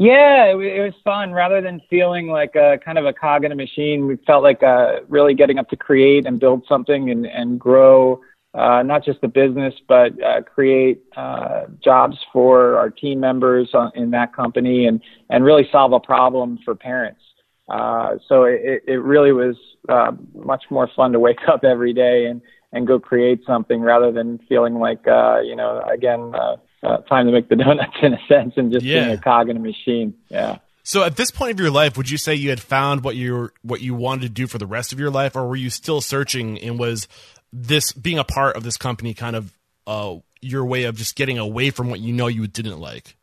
Yeah, 0.00 0.46
it, 0.46 0.56
it 0.56 0.80
was 0.82 0.94
fun. 1.04 1.30
Rather 1.32 1.60
than 1.60 1.78
feeling 1.90 2.28
like 2.28 2.54
a 2.56 2.78
kind 2.82 2.96
of 2.96 3.04
a 3.04 3.12
cog 3.12 3.44
in 3.44 3.52
a 3.52 3.54
machine, 3.54 4.06
we 4.06 4.16
felt 4.26 4.42
like 4.42 4.62
uh, 4.62 5.00
really 5.08 5.34
getting 5.34 5.58
up 5.58 5.68
to 5.68 5.76
create 5.76 6.24
and 6.26 6.40
build 6.40 6.64
something 6.66 7.10
and, 7.10 7.26
and 7.26 7.60
grow 7.60 8.22
uh, 8.54 8.82
not 8.82 9.04
just 9.04 9.20
the 9.20 9.28
business, 9.28 9.74
but 9.88 10.10
uh, 10.22 10.40
create 10.42 11.02
uh, 11.18 11.66
jobs 11.84 12.16
for 12.32 12.76
our 12.78 12.88
team 12.88 13.20
members 13.20 13.68
on, 13.74 13.92
in 13.94 14.10
that 14.10 14.34
company 14.34 14.86
and, 14.86 15.02
and 15.28 15.44
really 15.44 15.68
solve 15.70 15.92
a 15.92 16.00
problem 16.00 16.58
for 16.64 16.74
parents. 16.74 17.20
Uh, 17.68 18.14
so 18.26 18.44
it, 18.44 18.82
it 18.88 19.02
really 19.02 19.32
was 19.32 19.54
uh, 19.90 20.12
much 20.34 20.64
more 20.70 20.88
fun 20.96 21.12
to 21.12 21.20
wake 21.20 21.38
up 21.48 21.62
every 21.62 21.92
day 21.92 22.24
and, 22.24 22.40
and 22.72 22.86
go 22.86 22.98
create 22.98 23.40
something 23.46 23.82
rather 23.82 24.10
than 24.10 24.38
feeling 24.48 24.76
like 24.76 25.06
uh, 25.06 25.40
you 25.40 25.54
know 25.54 25.82
again 25.92 26.32
uh, 26.34 26.56
uh, 26.82 26.98
time 26.98 27.26
to 27.26 27.32
make 27.32 27.48
the 27.48 27.56
donuts 27.64 27.96
in 28.02 28.14
a 28.14 28.18
sense 28.28 28.54
and 28.56 28.72
just 28.72 28.84
Yeah. 28.84 29.04
being 29.06 29.18
a 29.18 29.20
cog 29.20 29.48
in 29.48 29.56
a 29.56 29.60
machine. 29.60 30.14
Yeah. 30.28 30.58
So 30.82 31.04
at 31.04 31.16
this 31.16 31.30
point 31.30 31.52
of 31.52 31.60
your 31.60 31.70
life, 31.70 31.96
would 31.96 32.10
you 32.10 32.16
say 32.18 32.34
you 32.34 32.50
had 32.50 32.60
found 32.60 33.04
what 33.04 33.14
you 33.14 33.34
were, 33.34 33.52
what 33.62 33.80
you 33.80 33.94
wanted 33.94 34.22
to 34.22 34.28
do 34.30 34.46
for 34.46 34.58
the 34.58 34.66
rest 34.66 34.92
of 34.92 34.98
your 34.98 35.10
life, 35.10 35.36
or 35.36 35.46
were 35.46 35.56
you 35.56 35.70
still 35.70 36.00
searching? 36.00 36.58
And 36.60 36.78
was 36.78 37.06
this 37.52 37.92
being 37.92 38.18
a 38.18 38.24
part 38.24 38.56
of 38.56 38.62
this 38.64 38.76
company 38.76 39.12
kind 39.14 39.36
of 39.36 39.52
uh, 39.86 40.16
your 40.40 40.64
way 40.64 40.84
of 40.84 40.96
just 40.96 41.16
getting 41.16 41.38
away 41.38 41.70
from 41.70 41.90
what 41.90 42.00
you 42.00 42.12
know 42.12 42.28
you 42.28 42.46
didn't 42.46 42.80
like? 42.80 43.16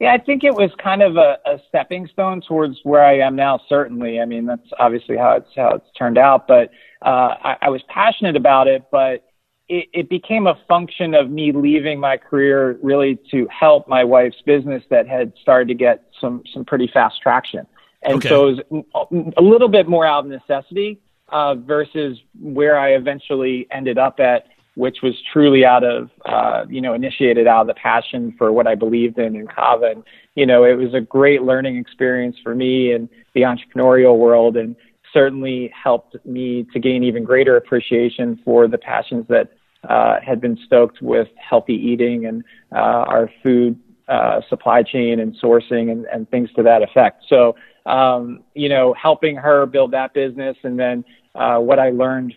Yeah, 0.00 0.12
I 0.12 0.18
think 0.18 0.44
it 0.44 0.54
was 0.54 0.70
kind 0.82 1.02
of 1.02 1.16
a, 1.16 1.38
a 1.46 1.60
stepping 1.68 2.06
stone 2.12 2.40
towards 2.46 2.78
where 2.84 3.04
I 3.04 3.18
am 3.18 3.34
now. 3.34 3.60
Certainly, 3.68 4.20
I 4.20 4.26
mean 4.26 4.46
that's 4.46 4.68
obviously 4.78 5.16
how 5.16 5.32
it's 5.36 5.48
how 5.56 5.70
it's 5.70 5.90
turned 5.98 6.18
out. 6.18 6.46
But 6.46 6.70
uh, 7.02 7.34
I, 7.42 7.56
I 7.62 7.68
was 7.70 7.82
passionate 7.88 8.36
about 8.36 8.68
it, 8.68 8.84
but 8.92 9.24
it, 9.68 9.88
it 9.92 10.08
became 10.08 10.46
a 10.46 10.58
function 10.66 11.14
of 11.14 11.30
me 11.30 11.52
leaving 11.52 12.00
my 12.00 12.16
career 12.16 12.78
really 12.82 13.18
to 13.30 13.46
help 13.48 13.86
my 13.88 14.02
wife's 14.04 14.40
business 14.46 14.82
that 14.90 15.06
had 15.06 15.32
started 15.40 15.68
to 15.68 15.74
get 15.74 16.04
some 16.20 16.42
some 16.52 16.64
pretty 16.64 16.88
fast 16.92 17.20
traction. 17.20 17.66
And 18.02 18.16
Okay. 18.16 18.28
so 18.28 18.48
it 18.48 18.66
was 18.70 19.34
a 19.36 19.42
little 19.42 19.68
bit 19.68 19.88
more 19.88 20.06
out 20.06 20.24
of 20.24 20.30
necessity 20.30 21.00
uh, 21.30 21.56
versus 21.56 22.18
where 22.40 22.78
I 22.78 22.90
eventually 22.90 23.66
ended 23.70 23.98
up 23.98 24.20
at, 24.20 24.46
which 24.76 24.98
was 25.02 25.14
truly 25.32 25.64
out 25.64 25.82
of, 25.84 26.10
uh, 26.24 26.64
you 26.68 26.80
know, 26.80 26.94
initiated 26.94 27.46
out 27.48 27.62
of 27.62 27.66
the 27.66 27.74
passion 27.74 28.34
for 28.38 28.52
what 28.52 28.66
I 28.66 28.76
believed 28.76 29.18
in 29.18 29.34
in 29.34 29.48
Cava. 29.48 29.86
And, 29.86 30.04
you 30.36 30.46
know, 30.46 30.64
it 30.64 30.74
was 30.74 30.94
a 30.94 31.00
great 31.00 31.42
learning 31.42 31.76
experience 31.76 32.36
for 32.42 32.54
me 32.54 32.92
in 32.92 33.08
the 33.34 33.42
entrepreneurial 33.42 34.16
world 34.16 34.56
and 34.56 34.76
certainly 35.12 35.72
helped 35.74 36.16
me 36.24 36.66
to 36.72 36.78
gain 36.78 37.02
even 37.02 37.24
greater 37.24 37.56
appreciation 37.56 38.40
for 38.44 38.68
the 38.68 38.78
passions 38.78 39.26
that 39.28 39.50
uh, 39.88 40.16
had 40.24 40.40
been 40.40 40.58
stoked 40.66 41.00
with 41.02 41.28
healthy 41.36 41.74
eating 41.74 42.26
and 42.26 42.44
uh, 42.72 42.76
our 42.76 43.30
food 43.42 43.78
uh, 44.08 44.40
supply 44.48 44.82
chain 44.82 45.20
and 45.20 45.36
sourcing 45.42 45.90
and, 45.92 46.06
and 46.06 46.28
things 46.30 46.50
to 46.56 46.62
that 46.62 46.82
effect. 46.82 47.24
So, 47.28 47.56
um, 47.86 48.42
you 48.54 48.68
know, 48.68 48.94
helping 48.94 49.36
her 49.36 49.66
build 49.66 49.92
that 49.92 50.14
business 50.14 50.56
and 50.62 50.78
then 50.78 51.04
uh, 51.34 51.58
what 51.58 51.78
I 51.78 51.90
learned 51.90 52.34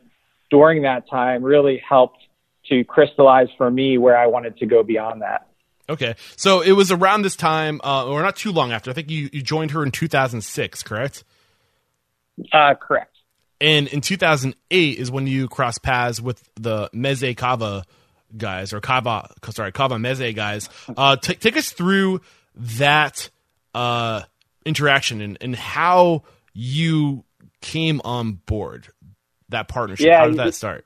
during 0.49 0.83
that 0.83 1.09
time 1.09 1.43
really 1.43 1.81
helped 1.87 2.19
to 2.69 2.83
crystallize 2.83 3.47
for 3.57 3.71
me 3.71 3.97
where 3.97 4.17
I 4.17 4.27
wanted 4.27 4.57
to 4.57 4.65
go 4.65 4.83
beyond 4.83 5.21
that. 5.21 5.47
Okay, 5.89 6.15
so 6.37 6.61
it 6.61 6.71
was 6.71 6.91
around 6.91 7.23
this 7.23 7.35
time, 7.35 7.81
uh, 7.83 8.07
or 8.07 8.21
not 8.21 8.37
too 8.37 8.51
long 8.51 8.71
after. 8.71 8.91
I 8.91 8.93
think 8.93 9.09
you, 9.09 9.29
you 9.33 9.41
joined 9.41 9.71
her 9.71 9.83
in 9.83 9.91
2006, 9.91 10.83
correct? 10.83 11.23
Uh, 12.53 12.75
correct. 12.75 13.10
And 13.61 13.87
in 13.87 14.01
2008 14.01 14.97
is 14.97 15.11
when 15.11 15.27
you 15.27 15.47
cross 15.47 15.77
paths 15.77 16.19
with 16.19 16.43
the 16.55 16.89
Mezze 16.95 17.37
Cava 17.37 17.83
guys, 18.35 18.73
or 18.73 18.81
Cava, 18.81 19.29
sorry, 19.51 19.71
Cava 19.71 19.95
Mezze 19.95 20.35
guys. 20.35 20.67
Uh, 20.97 21.15
t- 21.15 21.35
take 21.35 21.55
us 21.55 21.69
through 21.69 22.21
that 22.55 23.29
uh, 23.75 24.23
interaction 24.65 25.21
and, 25.21 25.37
and 25.41 25.55
how 25.55 26.23
you 26.53 27.23
came 27.61 28.01
on 28.03 28.33
board 28.33 28.87
that 29.49 29.67
partnership. 29.67 30.07
Yeah, 30.07 30.19
how 30.19 30.27
did 30.27 30.37
that 30.37 30.55
start? 30.55 30.85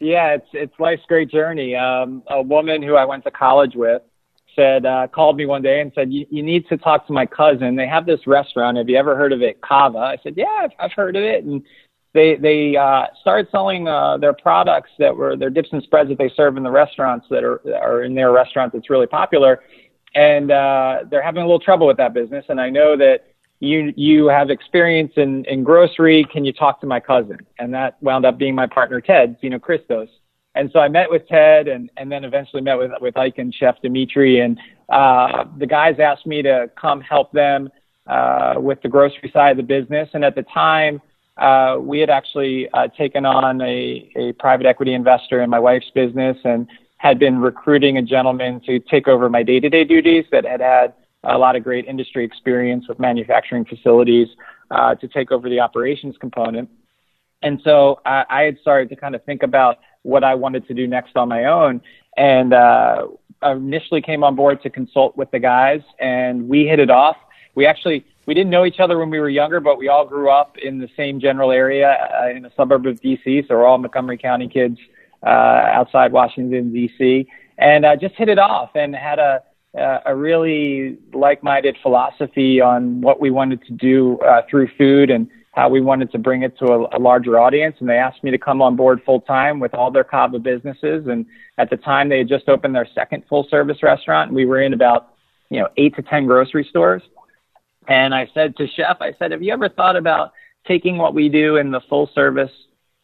Yeah, 0.00 0.34
it's 0.34 0.48
it's 0.52 0.74
life's 0.78 1.02
great 1.06 1.30
journey. 1.30 1.76
Um, 1.76 2.22
a 2.28 2.42
woman 2.42 2.82
who 2.82 2.96
I 2.96 3.04
went 3.04 3.24
to 3.24 3.30
college 3.30 3.74
with 3.74 4.02
said 4.54 4.86
uh, 4.86 5.08
called 5.08 5.36
me 5.36 5.46
one 5.46 5.62
day 5.62 5.80
and 5.80 5.92
said, 5.94 6.12
you, 6.12 6.26
"You 6.30 6.42
need 6.42 6.66
to 6.68 6.76
talk 6.76 7.06
to 7.06 7.12
my 7.12 7.26
cousin. 7.26 7.76
They 7.76 7.86
have 7.86 8.06
this 8.06 8.26
restaurant. 8.26 8.76
Have 8.78 8.88
you 8.88 8.96
ever 8.96 9.16
heard 9.16 9.32
of 9.32 9.42
it, 9.42 9.60
Cava?" 9.60 9.98
I 9.98 10.18
said, 10.22 10.34
"Yeah, 10.36 10.46
I've, 10.62 10.70
I've 10.78 10.92
heard 10.92 11.16
of 11.16 11.22
it." 11.22 11.44
And 11.44 11.62
they 12.14 12.36
they 12.36 12.76
uh, 12.76 13.06
started 13.20 13.48
selling 13.50 13.88
uh, 13.88 14.16
their 14.16 14.32
products 14.32 14.90
that 14.98 15.14
were 15.14 15.36
their 15.36 15.50
dips 15.50 15.68
and 15.72 15.82
spreads 15.82 16.08
that 16.08 16.18
they 16.18 16.30
serve 16.36 16.56
in 16.56 16.62
the 16.62 16.70
restaurants 16.70 17.26
that 17.30 17.44
are 17.44 17.60
are 17.76 18.04
in 18.04 18.14
their 18.14 18.32
restaurant 18.32 18.72
that's 18.72 18.88
really 18.88 19.08
popular, 19.08 19.62
and 20.14 20.50
uh, 20.50 21.00
they're 21.10 21.22
having 21.22 21.42
a 21.42 21.46
little 21.46 21.60
trouble 21.60 21.86
with 21.86 21.96
that 21.96 22.14
business. 22.14 22.44
And 22.48 22.60
I 22.60 22.70
know 22.70 22.96
that 22.96 23.26
you 23.60 23.92
you 23.96 24.26
have 24.26 24.50
experience 24.50 25.12
in 25.16 25.44
in 25.46 25.64
grocery. 25.64 26.24
Can 26.32 26.44
you 26.44 26.52
talk 26.52 26.80
to 26.80 26.86
my 26.86 27.00
cousin? 27.00 27.38
And 27.58 27.74
that 27.74 28.00
wound 28.00 28.24
up 28.24 28.38
being 28.38 28.54
my 28.54 28.66
partner 28.66 29.00
Ted, 29.00 29.36
you 29.40 29.50
know, 29.50 29.58
Christos. 29.58 30.08
And 30.54 30.70
so 30.72 30.78
I 30.78 30.88
met 30.88 31.10
with 31.10 31.26
Ted, 31.28 31.66
and 31.68 31.90
and 31.96 32.10
then 32.12 32.24
eventually 32.24 32.62
met 32.62 32.78
with 32.78 32.92
with 33.00 33.16
Ike 33.16 33.38
and 33.38 33.52
Chef 33.52 33.76
Dimitri, 33.82 34.40
and 34.40 34.58
uh, 34.88 35.44
the 35.58 35.66
guys 35.66 35.96
asked 35.98 36.26
me 36.26 36.42
to 36.42 36.70
come 36.80 37.00
help 37.00 37.32
them 37.32 37.70
uh, 38.06 38.54
with 38.58 38.80
the 38.82 38.88
grocery 38.88 39.30
side 39.32 39.52
of 39.52 39.56
the 39.56 39.62
business. 39.62 40.08
And 40.14 40.24
at 40.24 40.34
the 40.34 40.44
time, 40.44 41.00
uh, 41.38 41.78
we 41.80 41.98
had 41.98 42.10
actually 42.10 42.68
uh, 42.72 42.88
taken 42.88 43.26
on 43.26 43.60
a, 43.60 44.10
a 44.16 44.32
private 44.34 44.66
equity 44.66 44.94
investor 44.94 45.42
in 45.42 45.50
my 45.50 45.58
wife's 45.58 45.90
business, 45.94 46.36
and 46.44 46.68
had 46.98 47.18
been 47.18 47.38
recruiting 47.38 47.98
a 47.98 48.02
gentleman 48.02 48.60
to 48.64 48.78
take 48.78 49.08
over 49.08 49.28
my 49.28 49.42
day-to-day 49.42 49.84
duties 49.84 50.24
that 50.30 50.44
had 50.44 50.60
had 50.60 50.94
a 51.24 51.36
lot 51.36 51.56
of 51.56 51.64
great 51.64 51.86
industry 51.86 52.24
experience 52.24 52.86
with 52.88 52.98
manufacturing 52.98 53.64
facilities 53.64 54.28
uh, 54.70 54.94
to 54.94 55.08
take 55.08 55.32
over 55.32 55.48
the 55.48 55.60
operations 55.60 56.14
component. 56.20 56.68
And 57.42 57.60
so 57.64 58.00
I, 58.06 58.24
I 58.30 58.42
had 58.42 58.58
started 58.60 58.88
to 58.90 58.96
kind 58.96 59.14
of 59.14 59.24
think 59.24 59.42
about 59.42 59.78
what 60.04 60.22
I 60.22 60.34
wanted 60.36 60.68
to 60.68 60.74
do 60.74 60.86
next 60.86 61.16
on 61.16 61.28
my 61.28 61.46
own. 61.46 61.82
And 62.16 62.54
uh, 62.54 63.08
I 63.42 63.52
initially 63.52 64.00
came 64.00 64.22
on 64.22 64.36
board 64.36 64.62
to 64.62 64.70
consult 64.70 65.16
with 65.16 65.30
the 65.32 65.40
guys, 65.40 65.82
and 65.98 66.48
we 66.48 66.66
hit 66.66 66.78
it 66.78 66.90
off. 66.90 67.16
We 67.56 67.66
actually 67.66 68.06
we 68.26 68.34
didn't 68.34 68.50
know 68.50 68.64
each 68.64 68.80
other 68.80 68.98
when 68.98 69.10
we 69.10 69.18
were 69.18 69.28
younger, 69.28 69.60
but 69.60 69.78
we 69.78 69.88
all 69.88 70.06
grew 70.06 70.30
up 70.30 70.56
in 70.58 70.78
the 70.78 70.88
same 70.96 71.20
general 71.20 71.50
area 71.50 72.08
uh, 72.22 72.28
in 72.28 72.44
a 72.44 72.52
suburb 72.56 72.86
of 72.86 73.00
DC. 73.00 73.46
So 73.46 73.54
we're 73.54 73.66
all 73.66 73.78
Montgomery 73.78 74.16
County 74.16 74.48
kids 74.48 74.78
uh, 75.22 75.28
outside 75.28 76.12
Washington 76.12 76.72
D.C. 76.72 77.28
and 77.58 77.84
uh, 77.84 77.96
just 77.96 78.14
hit 78.14 78.28
it 78.28 78.38
off 78.38 78.70
and 78.74 78.94
had 78.94 79.18
a 79.18 79.42
uh, 79.78 79.98
a 80.06 80.14
really 80.14 80.96
like-minded 81.12 81.76
philosophy 81.82 82.60
on 82.60 83.00
what 83.00 83.20
we 83.20 83.30
wanted 83.30 83.60
to 83.66 83.72
do 83.72 84.18
uh, 84.18 84.42
through 84.48 84.68
food 84.78 85.10
and 85.10 85.28
how 85.54 85.68
we 85.68 85.80
wanted 85.80 86.10
to 86.12 86.18
bring 86.18 86.42
it 86.42 86.58
to 86.58 86.66
a, 86.66 86.96
a 86.96 87.00
larger 87.00 87.38
audience. 87.38 87.76
And 87.78 87.88
they 87.88 87.96
asked 87.96 88.24
me 88.24 88.30
to 88.30 88.38
come 88.38 88.60
on 88.60 88.74
board 88.76 89.00
full 89.06 89.20
time 89.20 89.60
with 89.60 89.72
all 89.72 89.90
their 89.90 90.04
Cava 90.04 90.38
businesses. 90.38 91.06
And 91.06 91.26
at 91.58 91.70
the 91.70 91.76
time, 91.76 92.08
they 92.08 92.18
had 92.18 92.28
just 92.28 92.48
opened 92.48 92.74
their 92.74 92.88
second 92.94 93.22
full-service 93.28 93.82
restaurant. 93.82 94.32
We 94.32 94.46
were 94.46 94.62
in 94.62 94.72
about 94.72 95.14
you 95.50 95.60
know 95.60 95.68
eight 95.76 95.94
to 95.96 96.02
ten 96.02 96.26
grocery 96.26 96.66
stores. 96.68 97.02
And 97.86 98.14
I 98.14 98.28
said 98.34 98.56
to 98.56 98.66
Chef, 98.66 98.96
I 99.00 99.12
said, 99.18 99.30
have 99.30 99.42
you 99.42 99.52
ever 99.52 99.68
thought 99.68 99.96
about 99.96 100.32
taking 100.66 100.96
what 100.96 101.14
we 101.14 101.28
do 101.28 101.56
in 101.56 101.70
the 101.70 101.82
full-service 101.88 102.50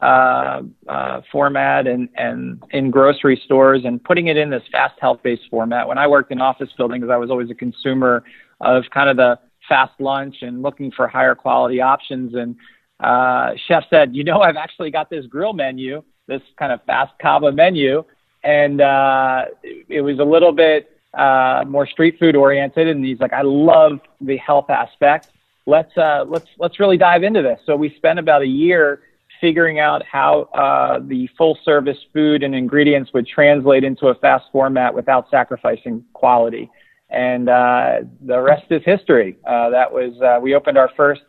uh, 0.01 0.63
uh, 0.89 1.21
format 1.31 1.87
and, 1.87 2.09
and 2.17 2.63
in 2.71 2.91
grocery 2.91 3.41
stores 3.45 3.83
and 3.85 4.03
putting 4.03 4.29
it 4.29 4.37
in 4.39 4.49
this 4.49 4.63
fast 4.73 4.95
health 4.99 5.21
based 5.23 5.43
format. 5.51 5.87
When 5.87 5.99
I 5.99 6.07
worked 6.07 6.33
in 6.33 6.41
office 6.41 6.71
buildings, 6.77 7.09
I 7.11 7.19
was 7.19 7.31
always 7.31 7.51
a 7.51 7.55
consumer 7.55 8.25
of 8.63 8.85
kind 8.95 9.11
of 9.11 9.19
the 9.19 9.39
fast 9.71 9.99
lunch 10.01 10.37
and 10.43 10.61
looking 10.61 10.91
for 10.91 11.09
higher 11.09 11.35
quality 11.35 11.81
options. 11.81 12.35
And 12.35 12.57
uh, 12.99 13.53
chef 13.67 13.85
said, 13.89 14.15
you 14.15 14.25
know, 14.25 14.41
I've 14.41 14.57
actually 14.57 14.91
got 14.91 15.09
this 15.09 15.25
grill 15.25 15.55
menu, 15.55 16.03
this 16.27 16.43
kind 16.59 16.73
of 16.73 16.85
fast 16.85 17.13
Cava 17.23 17.53
menu. 17.53 18.05
And 18.45 18.83
uh, 18.83 19.45
it, 19.63 20.03
was 20.03 20.19
a 20.19 20.25
little 20.25 20.53
bit 20.53 20.91
uh, 21.15 21.65
more 21.67 21.87
street 21.87 22.19
food 22.19 22.37
oriented. 22.37 22.89
And 22.89 23.05
he's 23.05 23.21
like, 23.21 23.33
I 23.33 23.43
love 23.43 24.01
the 24.21 24.37
health 24.37 24.69
aspect. 24.69 25.29
Let's 25.67 25.97
uh, 25.97 26.25
let's 26.27 26.49
let's 26.59 26.81
really 26.81 26.97
dive 26.97 27.23
into 27.23 27.43
this. 27.43 27.61
So 27.65 27.77
we 27.77 27.95
spent 27.97 28.19
about 28.19 28.43
a 28.43 28.47
year 28.47 29.03
figuring 29.41 29.79
out 29.79 30.03
how 30.05 30.43
uh, 30.55 31.01
the 31.07 31.29
full 31.39 31.57
service 31.65 31.99
food 32.13 32.43
and 32.43 32.55
ingredients 32.55 33.13
would 33.15 33.27
translate 33.27 33.85
into 33.85 34.09
a 34.09 34.15
fast 34.17 34.47
format 34.53 34.95
without 34.95 35.31
sacrificing 35.31 36.05
quality. 36.13 36.71
And 37.11 37.49
uh, 37.49 38.01
the 38.25 38.41
rest 38.41 38.65
is 38.71 38.83
history. 38.85 39.37
Uh, 39.45 39.71
that 39.71 39.93
was, 39.93 40.13
uh, 40.23 40.39
we 40.41 40.55
opened 40.55 40.79
our 40.79 40.91
first 40.97 41.23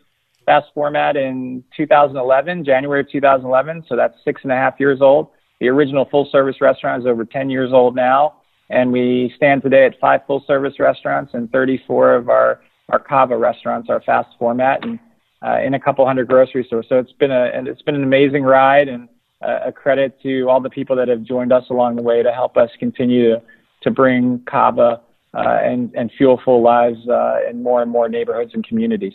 fast 0.46 0.68
format 0.74 1.16
in 1.16 1.64
2011, 1.76 2.66
January 2.66 3.02
of 3.02 3.10
2011. 3.10 3.86
So 3.90 3.96
that's 3.96 4.16
six 4.24 4.42
and 4.44 4.52
a 4.52 4.56
half 4.56 4.80
years 4.80 5.02
old. 5.02 5.30
The 5.60 5.70
original 5.70 6.06
full 6.06 6.28
service 6.32 6.62
restaurant 6.62 7.02
is 7.02 7.08
over 7.08 7.26
10 7.26 7.50
years 7.50 7.72
old 7.74 7.96
now. 7.96 8.36
And 8.70 8.92
we 8.92 9.34
stand 9.36 9.64
today 9.64 9.86
at 9.86 10.00
five 10.00 10.22
full 10.26 10.44
service 10.48 10.80
restaurants 10.80 11.34
and 11.34 11.52
34 11.52 12.16
of 12.16 12.30
our, 12.30 12.62
our 12.90 13.00
Cava 13.00 13.38
restaurants 13.38 13.90
are 13.90 14.02
fast 14.02 14.30
format. 14.40 14.84
And 14.84 15.00
uh, 15.44 15.60
in 15.64 15.74
a 15.74 15.80
couple 15.80 16.06
hundred 16.06 16.28
grocery 16.28 16.64
stores. 16.64 16.86
So 16.88 17.00
it's 17.00 17.14
been 17.14 17.32
a 17.32 17.46
and 17.46 17.68
it's 17.68 17.82
been 17.82 17.96
an 17.96 18.04
amazing 18.04 18.44
ride 18.44 18.88
and 18.88 19.10
a 19.42 19.72
credit 19.72 20.22
to 20.22 20.44
all 20.44 20.62
the 20.62 20.70
people 20.70 20.96
that 20.96 21.08
have 21.08 21.24
joined 21.24 21.52
us 21.52 21.64
along 21.72 21.96
the 21.96 22.04
way 22.04 22.22
to 22.22 22.32
help 22.32 22.58
us 22.58 22.70
continue 22.78 23.32
to, 23.32 23.42
to 23.82 23.90
bring 23.90 24.40
Cava 24.48 24.82
uh, 24.82 24.98
and 25.34 25.94
and 25.96 26.12
fuel 26.18 26.40
full 26.44 26.62
lives 26.62 27.08
uh, 27.08 27.40
in 27.50 27.64
more 27.64 27.82
and 27.82 27.92
more 27.92 28.10
neighborhoods 28.10 28.52
and 28.54 28.66
communities. 28.66 29.14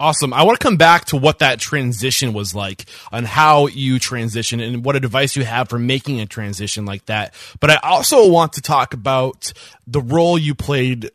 Awesome. 0.00 0.34
I 0.34 0.42
want 0.42 0.58
to 0.58 0.62
come 0.62 0.76
back 0.76 1.04
to 1.06 1.16
what 1.16 1.38
that 1.38 1.60
transition 1.60 2.32
was 2.32 2.52
like 2.52 2.86
on 3.12 3.24
how 3.24 3.68
you 3.68 4.00
transition 4.00 4.58
and 4.58 4.84
what 4.84 4.96
advice 4.96 5.36
you 5.36 5.44
have 5.44 5.68
for 5.68 5.78
making 5.78 6.20
a 6.20 6.26
transition 6.26 6.84
like 6.84 7.06
that. 7.06 7.32
But 7.60 7.70
I 7.70 7.78
also 7.82 8.28
want 8.28 8.54
to 8.54 8.60
talk 8.60 8.92
about 8.92 9.52
the 9.86 10.00
role 10.00 10.36
you 10.36 10.54
played 10.54 11.10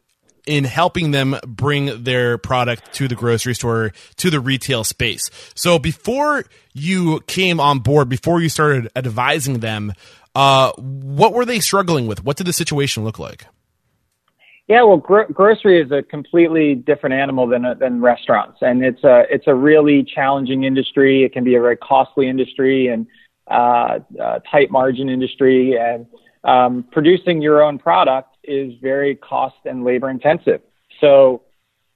in 0.48 0.64
helping 0.64 1.12
them 1.12 1.36
bring 1.46 2.04
their 2.04 2.38
product 2.38 2.94
to 2.94 3.08
the 3.08 3.16
grocery 3.16 3.54
store, 3.54 3.92
to 4.16 4.30
the 4.30 4.40
retail 4.40 4.84
space. 4.84 5.30
So 5.56 5.78
before 5.78 6.46
you 6.74 7.20
came 7.28 7.60
on 7.60 7.80
board, 7.80 8.08
before 8.08 8.42
you 8.42 8.50
started 8.50 8.90
advising 8.96 9.60
them, 9.60 9.94
uh, 10.34 10.72
what 10.78 11.34
were 11.34 11.46
they 11.46 11.60
struggling 11.60 12.08
with? 12.08 12.24
What 12.24 12.38
did 12.38 12.48
the 12.48 12.54
situation 12.54 13.04
look 13.04 13.20
like? 13.20 13.46
Yeah, 14.70 14.84
well, 14.84 14.98
gro- 14.98 15.28
grocery 15.28 15.82
is 15.82 15.92
a 15.92 16.04
completely 16.04 16.76
different 16.76 17.16
animal 17.16 17.48
than 17.48 17.66
than 17.80 18.02
restaurants, 18.02 18.60
and 18.62 18.86
it's 18.86 19.04
a 19.04 19.24
it's 19.28 19.48
a 19.48 19.56
really 19.56 20.04
challenging 20.04 20.64
industry. 20.64 21.24
It 21.24 21.34
can 21.34 21.44
be 21.44 21.56
a 21.56 21.62
very 21.62 21.76
costly 21.76 22.30
industry 22.30 22.88
and 22.88 23.08
uh, 23.50 23.98
uh, 24.22 24.40
tight 24.50 24.70
margin 24.70 25.10
industry, 25.10 25.76
and 25.76 26.06
um, 26.44 26.86
producing 26.92 27.42
your 27.42 27.64
own 27.64 27.80
product 27.80 28.36
is 28.44 28.74
very 28.80 29.16
cost 29.16 29.56
and 29.66 29.84
labor 29.84 30.08
intensive. 30.08 30.62
So, 31.02 31.42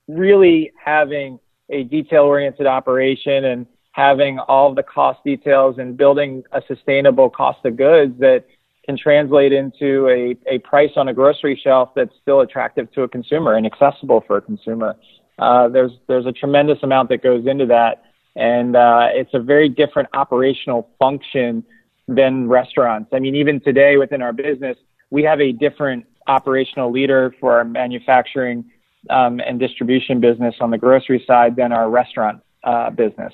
really 0.08 0.72
having 0.84 1.40
a 1.70 1.84
detail 1.84 2.24
oriented 2.24 2.66
operation 2.66 3.46
and 3.46 3.68
having 3.92 4.40
all 4.40 4.74
the 4.74 4.82
cost 4.82 5.24
details 5.24 5.78
and 5.78 5.96
building 5.96 6.44
a 6.52 6.62
sustainable 6.68 7.30
cost 7.30 7.64
of 7.66 7.78
goods 7.78 8.20
that 8.20 8.46
can 8.86 8.98
translate 8.98 9.54
into 9.54 10.08
a, 10.10 10.36
a 10.54 10.60
price 10.60 10.92
on 10.96 11.08
a 11.08 11.14
grocery 11.14 11.60
shelf 11.62 11.90
that's 11.96 12.14
still 12.22 12.42
attractive 12.42 12.92
to 12.94 13.04
a 13.04 13.08
consumer 13.08 13.54
and 13.54 13.66
accessible 13.66 14.24
for 14.28 14.38
a 14.38 14.42
consumer. 14.42 14.96
Uh, 15.40 15.68
there's 15.68 15.92
there's 16.08 16.26
a 16.26 16.32
tremendous 16.32 16.78
amount 16.84 17.10
that 17.10 17.24
goes 17.24 17.46
into 17.48 17.66
that, 17.66 18.04
and 18.36 18.76
uh, 18.76 19.08
it's 19.12 19.34
a 19.34 19.40
very 19.40 19.70
different 19.70 20.10
operational 20.14 20.90
function 21.00 21.64
than 22.08 22.48
restaurants. 22.48 23.10
I 23.14 23.20
mean, 23.20 23.36
even 23.36 23.60
today 23.62 23.98
within 23.98 24.22
our 24.22 24.34
business, 24.34 24.78
we 25.10 25.24
have 25.24 25.40
a 25.40 25.52
different 25.52 26.06
operational 26.28 26.92
leader 26.92 27.34
for 27.40 27.58
our 27.58 27.64
manufacturing 27.64 28.66
um, 29.10 29.40
and 29.40 29.60
distribution 29.60 30.20
business 30.20 30.56
on 30.60 30.72
the 30.72 30.78
grocery 30.78 31.24
side 31.26 31.56
than 31.56 31.72
our 31.72 31.90
restaurant 31.90 32.42
uh, 32.64 32.90
business. 32.90 33.34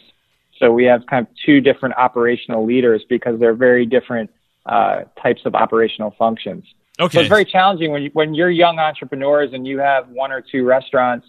So 0.58 0.72
we 0.72 0.86
have 0.86 1.06
kind 1.10 1.26
of 1.26 1.34
two 1.46 1.62
different 1.62 1.96
operational 1.96 2.66
leaders 2.66 3.04
because 3.08 3.40
they're 3.40 3.54
very 3.54 3.86
different 3.86 4.30
uh, 4.66 5.04
types 5.22 5.42
of 5.46 5.56
operational 5.56 6.14
functions. 6.18 6.66
Okay. 7.00 7.18
So 7.18 7.20
it's 7.22 7.30
very 7.30 7.46
challenging 7.46 7.92
when 7.92 8.04
you, 8.04 8.10
when 8.14 8.34
you're 8.34 8.50
young 8.50 8.78
entrepreneurs 8.78 9.52
and 9.54 9.66
you 9.66 9.80
have 9.80 10.10
one 10.10 10.32
or 10.32 10.42
two 10.42 10.66
restaurants 10.66 11.28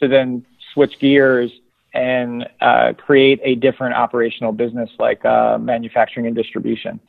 to 0.00 0.08
then 0.08 0.44
switch 0.72 0.98
gears 0.98 1.50
and 1.92 2.48
uh, 2.60 2.92
create 2.96 3.40
a 3.42 3.54
different 3.56 3.94
operational 3.94 4.52
business 4.52 4.88
like 4.98 5.24
uh, 5.24 5.58
manufacturing 5.58 6.26
and 6.26 6.34
distribution. 6.34 7.00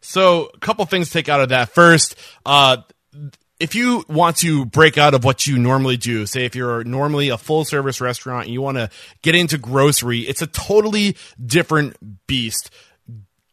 So, 0.00 0.50
a 0.54 0.58
couple 0.58 0.84
things 0.86 1.08
to 1.08 1.12
take 1.12 1.28
out 1.28 1.40
of 1.40 1.50
that. 1.50 1.70
First, 1.70 2.16
uh, 2.44 2.78
if 3.58 3.74
you 3.74 4.04
want 4.08 4.38
to 4.38 4.64
break 4.64 4.96
out 4.96 5.12
of 5.14 5.24
what 5.24 5.46
you 5.46 5.58
normally 5.58 5.98
do, 5.98 6.24
say 6.26 6.46
if 6.46 6.56
you're 6.56 6.82
normally 6.84 7.28
a 7.28 7.36
full 7.36 7.64
service 7.64 8.00
restaurant 8.00 8.46
and 8.46 8.54
you 8.54 8.62
want 8.62 8.78
to 8.78 8.90
get 9.22 9.34
into 9.34 9.58
grocery, 9.58 10.20
it's 10.20 10.40
a 10.40 10.46
totally 10.46 11.16
different 11.44 12.26
beast 12.26 12.70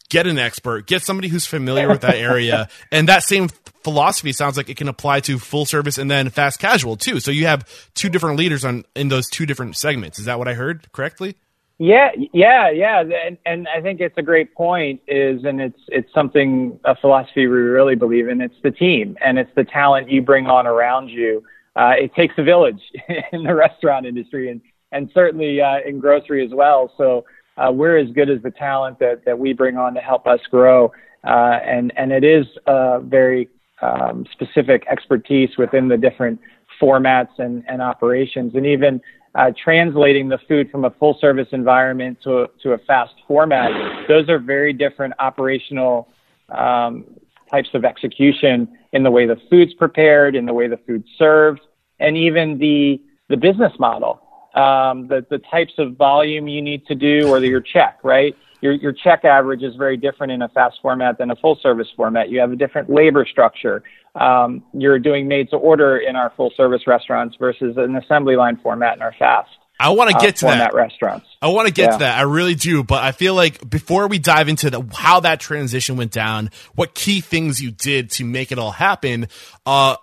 get 0.09 0.27
an 0.27 0.39
expert, 0.39 0.87
get 0.87 1.01
somebody 1.01 1.27
who's 1.27 1.45
familiar 1.45 1.87
with 1.87 2.01
that 2.01 2.15
area. 2.29 2.69
and 2.91 3.07
that 3.09 3.23
same 3.23 3.49
philosophy 3.83 4.33
sounds 4.33 4.57
like 4.57 4.69
it 4.69 4.77
can 4.77 4.87
apply 4.87 5.21
to 5.21 5.39
full 5.39 5.65
service 5.65 5.97
and 5.97 6.11
then 6.11 6.29
fast 6.29 6.59
casual 6.59 6.97
too. 6.97 7.19
So 7.19 7.31
you 7.31 7.45
have 7.45 7.65
two 7.93 8.09
different 8.09 8.37
leaders 8.37 8.65
on 8.65 8.83
in 8.95 9.09
those 9.09 9.29
two 9.29 9.45
different 9.45 9.77
segments. 9.77 10.19
Is 10.19 10.25
that 10.25 10.37
what 10.37 10.47
I 10.47 10.53
heard 10.53 10.91
correctly? 10.91 11.35
Yeah, 11.79 12.09
yeah, 12.33 12.71
yeah, 12.71 13.01
and, 13.01 13.37
and 13.45 13.67
I 13.67 13.81
think 13.81 14.01
it's 14.01 14.17
a 14.17 14.23
great 14.23 14.55
point. 14.55 14.99
Is 15.07 15.43
and 15.45 15.61
it's 15.61 15.79
it's 15.89 16.11
something 16.11 16.79
a 16.83 16.95
philosophy 16.95 17.45
we 17.45 17.57
really 17.57 17.95
believe 17.95 18.27
in. 18.27 18.41
It's 18.41 18.59
the 18.63 18.71
team 18.71 19.15
and 19.23 19.37
it's 19.37 19.51
the 19.55 19.63
talent 19.63 20.09
you 20.09 20.23
bring 20.23 20.47
on 20.47 20.65
around 20.65 21.09
you. 21.09 21.43
Uh, 21.75 21.93
it 21.99 22.15
takes 22.15 22.33
a 22.39 22.43
village 22.43 22.81
in 23.31 23.43
the 23.43 23.53
restaurant 23.53 24.07
industry 24.07 24.49
and 24.49 24.59
and 24.91 25.11
certainly 25.13 25.61
uh, 25.61 25.77
in 25.85 25.99
grocery 25.99 26.43
as 26.43 26.51
well. 26.51 26.91
So 26.97 27.25
uh, 27.57 27.71
we're 27.71 27.97
as 27.97 28.09
good 28.11 28.29
as 28.29 28.41
the 28.41 28.51
talent 28.51 28.99
that, 28.99 29.25
that 29.25 29.37
we 29.37 29.53
bring 29.53 29.77
on 29.77 29.93
to 29.93 29.99
help 29.99 30.27
us 30.27 30.39
grow. 30.49 30.91
Uh, 31.23 31.59
and, 31.65 31.91
and 31.97 32.11
it 32.11 32.23
is 32.23 32.45
a 32.67 32.99
very 33.01 33.49
um, 33.81 34.25
specific 34.31 34.85
expertise 34.89 35.49
within 35.57 35.87
the 35.87 35.97
different 35.97 36.39
formats 36.81 37.39
and, 37.39 37.63
and 37.67 37.81
operations. 37.81 38.53
And 38.55 38.65
even 38.65 39.01
uh, 39.35 39.51
translating 39.61 40.29
the 40.29 40.39
food 40.47 40.69
from 40.71 40.85
a 40.85 40.91
full 40.91 41.17
service 41.19 41.47
environment 41.51 42.19
to 42.23 42.43
a, 42.43 42.47
to 42.63 42.73
a 42.73 42.77
fast 42.79 43.13
format, 43.27 43.71
those 44.07 44.29
are 44.29 44.39
very 44.39 44.73
different 44.73 45.13
operational 45.19 46.07
um, 46.49 47.05
types 47.49 47.69
of 47.73 47.85
execution 47.85 48.67
in 48.93 49.03
the 49.03 49.11
way 49.11 49.25
the 49.25 49.37
food's 49.49 49.73
prepared, 49.73 50.35
in 50.35 50.45
the 50.45 50.53
way 50.53 50.67
the 50.67 50.79
food's 50.87 51.07
served, 51.17 51.61
and 51.99 52.17
even 52.17 52.57
the, 52.57 53.01
the 53.29 53.37
business 53.37 53.73
model 53.79 54.21
um, 54.55 55.07
the, 55.07 55.25
the 55.29 55.39
types 55.51 55.73
of 55.77 55.95
volume 55.95 56.47
you 56.47 56.61
need 56.61 56.85
to 56.87 56.95
do 56.95 57.29
or 57.29 57.39
your 57.39 57.61
check, 57.61 57.99
right? 58.03 58.35
Your, 58.61 58.73
your 58.73 58.91
check 58.91 59.23
average 59.23 59.61
is 59.61 59.75
very 59.75 59.97
different 59.97 60.31
in 60.31 60.41
a 60.41 60.49
fast 60.49 60.77
format 60.81 61.17
than 61.19 61.29
a 61.29 61.35
full 61.35 61.59
service 61.61 61.87
format. 61.95 62.29
You 62.29 62.39
have 62.39 62.51
a 62.51 62.55
different 62.55 62.89
labor 62.89 63.25
structure. 63.29 63.83
Um, 64.15 64.63
you're 64.73 64.97
doing 64.97 65.27
made 65.27 65.49
to 65.51 65.57
order 65.57 65.97
in 65.97 66.15
our 66.15 66.33
full 66.35 66.51
service 66.57 66.87
restaurants 66.87 67.35
versus 67.39 67.75
an 67.77 67.95
assembly 67.95 68.35
line 68.35 68.57
format 68.63 68.95
in 68.95 69.03
our 69.03 69.13
fast. 69.19 69.49
I 69.79 69.89
want 69.89 70.09
to 70.09 70.17
uh, 70.17 70.19
get 70.19 70.37
to 70.37 70.45
that. 70.45 70.73
Restaurants. 70.73 71.27
I 71.39 71.49
want 71.49 71.67
to 71.67 71.73
get 71.73 71.83
yeah. 71.83 71.91
to 71.91 71.97
that. 71.99 72.17
I 72.17 72.21
really 72.23 72.55
do. 72.55 72.83
But 72.83 73.03
I 73.03 73.11
feel 73.11 73.35
like 73.35 73.69
before 73.69 74.07
we 74.07 74.17
dive 74.17 74.49
into 74.49 74.71
the, 74.71 74.83
how 74.91 75.19
that 75.19 75.39
transition 75.39 75.97
went 75.97 76.11
down, 76.11 76.49
what 76.73 76.95
key 76.95 77.21
things 77.21 77.61
you 77.61 77.69
did 77.69 78.09
to 78.11 78.25
make 78.25 78.51
it 78.51 78.57
all 78.57 78.71
happen, 78.71 79.27
uh, 79.67 79.97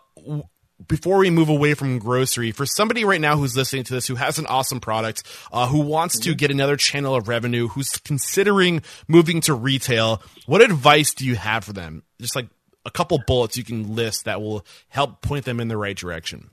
before 0.88 1.18
we 1.18 1.30
move 1.30 1.48
away 1.48 1.74
from 1.74 1.98
grocery, 1.98 2.50
for 2.52 2.66
somebody 2.66 3.04
right 3.04 3.20
now 3.20 3.36
who's 3.36 3.56
listening 3.56 3.84
to 3.84 3.94
this, 3.94 4.06
who 4.06 4.16
has 4.16 4.38
an 4.38 4.46
awesome 4.46 4.80
product, 4.80 5.22
uh, 5.52 5.66
who 5.68 5.80
wants 5.80 6.18
to 6.20 6.30
mm-hmm. 6.30 6.36
get 6.36 6.50
another 6.50 6.76
channel 6.76 7.14
of 7.14 7.28
revenue, 7.28 7.68
who's 7.68 7.90
considering 7.98 8.82
moving 9.08 9.40
to 9.42 9.54
retail, 9.54 10.22
what 10.46 10.60
advice 10.60 11.14
do 11.14 11.24
you 11.24 11.36
have 11.36 11.64
for 11.64 11.72
them? 11.72 12.02
Just 12.20 12.36
like 12.36 12.48
a 12.84 12.90
couple 12.90 13.18
bullets 13.26 13.56
you 13.56 13.64
can 13.64 13.94
list 13.94 14.24
that 14.24 14.40
will 14.40 14.64
help 14.88 15.22
point 15.22 15.44
them 15.44 15.60
in 15.60 15.68
the 15.68 15.76
right 15.76 15.96
direction. 15.96 16.50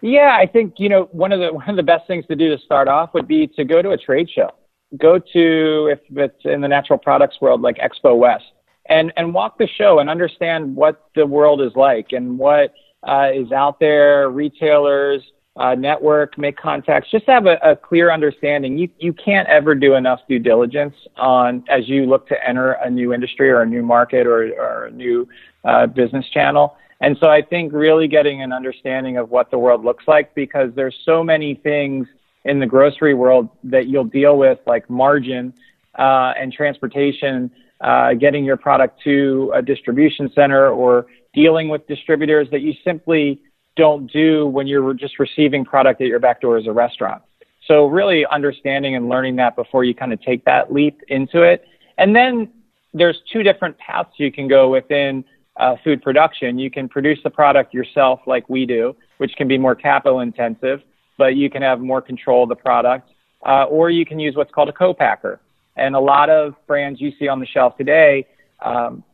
Yeah, 0.00 0.36
I 0.38 0.46
think 0.46 0.74
you 0.78 0.88
know 0.88 1.08
one 1.12 1.32
of 1.32 1.40
the 1.40 1.52
one 1.52 1.68
of 1.68 1.76
the 1.76 1.82
best 1.82 2.06
things 2.06 2.26
to 2.26 2.36
do 2.36 2.54
to 2.54 2.62
start 2.62 2.88
off 2.88 3.14
would 3.14 3.26
be 3.26 3.46
to 3.56 3.64
go 3.64 3.80
to 3.80 3.90
a 3.90 3.96
trade 3.96 4.28
show. 4.28 4.50
Go 4.98 5.18
to 5.18 5.88
if 5.90 5.98
it's 6.10 6.44
in 6.44 6.60
the 6.60 6.68
natural 6.68 6.98
products 6.98 7.40
world 7.40 7.62
like 7.62 7.76
Expo 7.78 8.16
West 8.16 8.44
and 8.86 9.12
and 9.16 9.32
walk 9.32 9.58
the 9.58 9.66
show 9.66 9.98
and 9.98 10.10
understand 10.10 10.76
what 10.76 11.08
the 11.14 11.26
world 11.26 11.62
is 11.62 11.72
like 11.74 12.08
and 12.12 12.38
what 12.38 12.74
uh, 13.06 13.28
is 13.34 13.52
out 13.52 13.78
there, 13.80 14.30
retailers, 14.30 15.22
uh, 15.56 15.74
network, 15.74 16.36
make 16.36 16.56
contacts, 16.56 17.10
just 17.10 17.26
have 17.26 17.46
a, 17.46 17.56
a, 17.62 17.76
clear 17.76 18.10
understanding. 18.10 18.76
You, 18.76 18.88
you 18.98 19.12
can't 19.12 19.48
ever 19.48 19.74
do 19.74 19.94
enough 19.94 20.20
due 20.28 20.40
diligence 20.40 20.94
on 21.16 21.64
as 21.68 21.88
you 21.88 22.06
look 22.06 22.26
to 22.28 22.48
enter 22.48 22.72
a 22.72 22.90
new 22.90 23.14
industry 23.14 23.50
or 23.50 23.62
a 23.62 23.66
new 23.66 23.82
market 23.82 24.26
or, 24.26 24.52
or 24.54 24.86
a 24.86 24.90
new 24.90 25.28
uh, 25.64 25.86
business 25.86 26.28
channel. 26.30 26.76
And 27.00 27.16
so 27.20 27.28
I 27.28 27.42
think 27.42 27.72
really 27.72 28.08
getting 28.08 28.42
an 28.42 28.52
understanding 28.52 29.16
of 29.16 29.30
what 29.30 29.50
the 29.50 29.58
world 29.58 29.84
looks 29.84 30.04
like 30.08 30.34
because 30.34 30.70
there's 30.74 30.96
so 31.04 31.22
many 31.22 31.54
things 31.54 32.08
in 32.44 32.58
the 32.58 32.66
grocery 32.66 33.14
world 33.14 33.48
that 33.64 33.86
you'll 33.86 34.04
deal 34.04 34.36
with 34.36 34.58
like 34.66 34.88
margin 34.90 35.54
uh, 35.98 36.32
and 36.38 36.52
transportation, 36.52 37.50
uh, 37.80 38.14
getting 38.14 38.44
your 38.44 38.56
product 38.56 39.00
to 39.04 39.52
a 39.54 39.62
distribution 39.62 40.30
center 40.34 40.68
or 40.68 41.06
dealing 41.34 41.68
with 41.68 41.86
distributors 41.86 42.48
that 42.50 42.60
you 42.60 42.74
simply 42.84 43.40
don't 43.76 44.10
do 44.12 44.46
when 44.46 44.66
you're 44.66 44.94
just 44.94 45.18
receiving 45.18 45.64
product 45.64 46.00
at 46.00 46.06
your 46.06 46.20
back 46.20 46.40
door 46.40 46.56
as 46.56 46.66
a 46.66 46.72
restaurant. 46.72 47.22
So 47.66 47.86
really 47.86 48.24
understanding 48.26 48.94
and 48.94 49.08
learning 49.08 49.36
that 49.36 49.56
before 49.56 49.84
you 49.84 49.94
kind 49.94 50.12
of 50.12 50.20
take 50.22 50.44
that 50.44 50.72
leap 50.72 51.00
into 51.08 51.42
it. 51.42 51.66
And 51.98 52.14
then 52.14 52.50
there's 52.92 53.20
two 53.32 53.42
different 53.42 53.76
paths 53.78 54.10
you 54.16 54.30
can 54.30 54.48
go 54.48 54.70
within 54.70 55.24
uh, 55.56 55.76
food 55.82 56.02
production. 56.02 56.58
You 56.58 56.70
can 56.70 56.88
produce 56.88 57.18
the 57.24 57.30
product 57.30 57.72
yourself 57.72 58.20
like 58.26 58.48
we 58.48 58.66
do, 58.66 58.94
which 59.18 59.32
can 59.36 59.48
be 59.48 59.58
more 59.58 59.74
capital 59.74 60.20
intensive, 60.20 60.82
but 61.16 61.36
you 61.36 61.48
can 61.48 61.62
have 61.62 61.80
more 61.80 62.02
control 62.02 62.44
of 62.44 62.48
the 62.48 62.56
product. 62.56 63.10
Uh, 63.46 63.64
or 63.64 63.90
you 63.90 64.06
can 64.06 64.18
use 64.18 64.34
what's 64.36 64.52
called 64.52 64.68
a 64.68 64.72
co-packer. 64.72 65.38
And 65.76 65.94
a 65.94 66.00
lot 66.00 66.30
of 66.30 66.54
brands 66.66 67.00
you 67.00 67.12
see 67.18 67.28
on 67.28 67.40
the 67.40 67.46
shelf 67.46 67.76
today 67.76 68.26
um, 68.64 69.04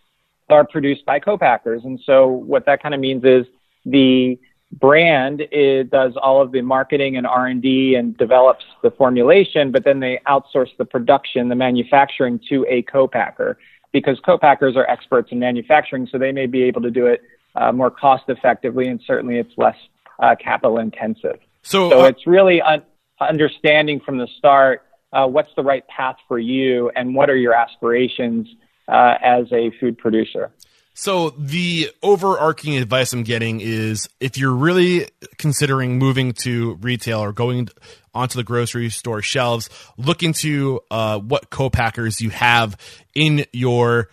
are 0.53 0.65
produced 0.65 1.05
by 1.07 1.19
co-packers. 1.19 1.83
And 1.85 2.01
so 2.05 2.29
what 2.29 2.67
that 2.67 2.83
kind 2.83 2.95
of 2.95 3.01
means 3.01 3.25
is 3.25 3.47
the 3.85 4.39
brand 4.73 5.41
it 5.51 5.91
does 5.91 6.13
all 6.21 6.41
of 6.41 6.53
the 6.53 6.63
marketing 6.63 7.17
and 7.17 7.27
R&D 7.27 7.95
and 7.97 8.17
develops 8.17 8.65
the 8.83 8.91
formulation, 8.91 9.73
but 9.73 9.85
then 9.85 10.01
they 10.01 10.21
outsource 10.27 10.69
the 10.79 10.85
production, 10.85 11.49
the 11.49 11.57
manufacturing 11.57 12.41
to 12.49 12.65
a 12.69 12.83
co-packer 12.83 13.59
because 13.93 14.21
co-packers 14.25 14.77
are 14.77 14.89
experts 14.89 15.33
in 15.33 15.41
manufacturing, 15.41 16.07
so 16.11 16.19
they 16.19 16.31
may 16.31 16.47
be 16.47 16.63
able 16.63 16.81
to 16.83 16.91
do 16.91 17.07
it 17.07 17.23
uh, 17.57 17.73
more 17.73 17.91
cost 17.91 18.25
effectively 18.29 18.87
and 18.87 19.01
certainly 19.05 19.39
it's 19.39 19.53
less 19.57 19.77
uh, 20.21 20.37
capital 20.37 20.79
intensive. 20.79 21.41
So, 21.63 21.91
so 21.91 22.03
uh, 22.03 22.07
it's 22.07 22.27
really 22.27 22.63
un- 22.63 22.85
understanding 23.21 24.01
from 24.01 24.19
the 24.19 24.29
start 24.39 24.83
uh, 25.13 25.27
what's 25.27 25.51
the 25.57 25.63
right 25.63 25.87
path 25.89 26.17
for 26.29 26.39
you 26.39 26.91
and 26.95 27.15
what 27.15 27.29
are 27.29 27.37
your 27.37 27.53
aspirations 27.53 28.47
uh, 28.91 29.15
as 29.23 29.47
a 29.53 29.71
food 29.79 29.97
producer. 29.97 30.51
So 30.95 31.31
the 31.31 31.91
overarching 32.03 32.77
advice 32.77 33.13
I'm 33.13 33.23
getting 33.23 33.61
is 33.61 34.09
if 34.19 34.37
you're 34.37 34.53
really 34.53 35.09
considering 35.39 35.99
moving 35.99 36.33
to 36.45 36.75
retail 36.83 37.21
or 37.21 37.33
going 37.33 37.69
onto 38.13 38.37
the 38.37 38.43
grocery 38.43 38.91
store 38.91 39.23
shelves, 39.23 39.71
look 39.97 40.23
into 40.23 40.81
uh, 40.91 41.19
what 41.19 41.49
co-packers 41.49 42.21
you 42.21 42.31
have 42.31 42.77
in 43.15 43.47
your 43.53 44.11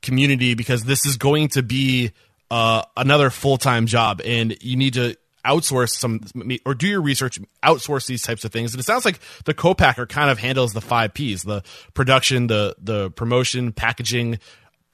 community 0.00 0.54
because 0.54 0.84
this 0.84 1.04
is 1.04 1.16
going 1.16 1.48
to 1.48 1.62
be 1.62 2.12
uh, 2.50 2.82
another 2.96 3.28
full-time 3.28 3.86
job 3.86 4.20
and 4.24 4.56
you 4.62 4.76
need 4.76 4.94
to 4.94 5.16
outsource 5.44 5.90
some 5.90 6.20
or 6.64 6.74
do 6.74 6.86
your 6.86 7.00
research 7.00 7.40
outsource 7.64 8.06
these 8.06 8.22
types 8.22 8.44
of 8.44 8.52
things 8.52 8.72
and 8.72 8.80
it 8.80 8.84
sounds 8.84 9.04
like 9.04 9.18
the 9.44 9.52
co-packer 9.52 10.06
kind 10.06 10.30
of 10.30 10.38
handles 10.38 10.72
the 10.72 10.80
five 10.80 11.12
p's 11.12 11.42
the 11.42 11.62
production 11.94 12.46
the 12.46 12.76
the 12.78 13.10
promotion 13.10 13.72
packaging 13.72 14.38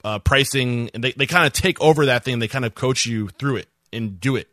uh, 0.03 0.19
pricing, 0.19 0.89
and 0.93 1.03
they, 1.03 1.11
they 1.13 1.25
kind 1.25 1.45
of 1.45 1.53
take 1.53 1.79
over 1.81 2.05
that 2.07 2.23
thing. 2.23 2.39
They 2.39 2.47
kind 2.47 2.65
of 2.65 2.75
coach 2.75 3.05
you 3.05 3.29
through 3.29 3.57
it 3.57 3.67
and 3.91 4.19
do 4.19 4.35
it. 4.35 4.47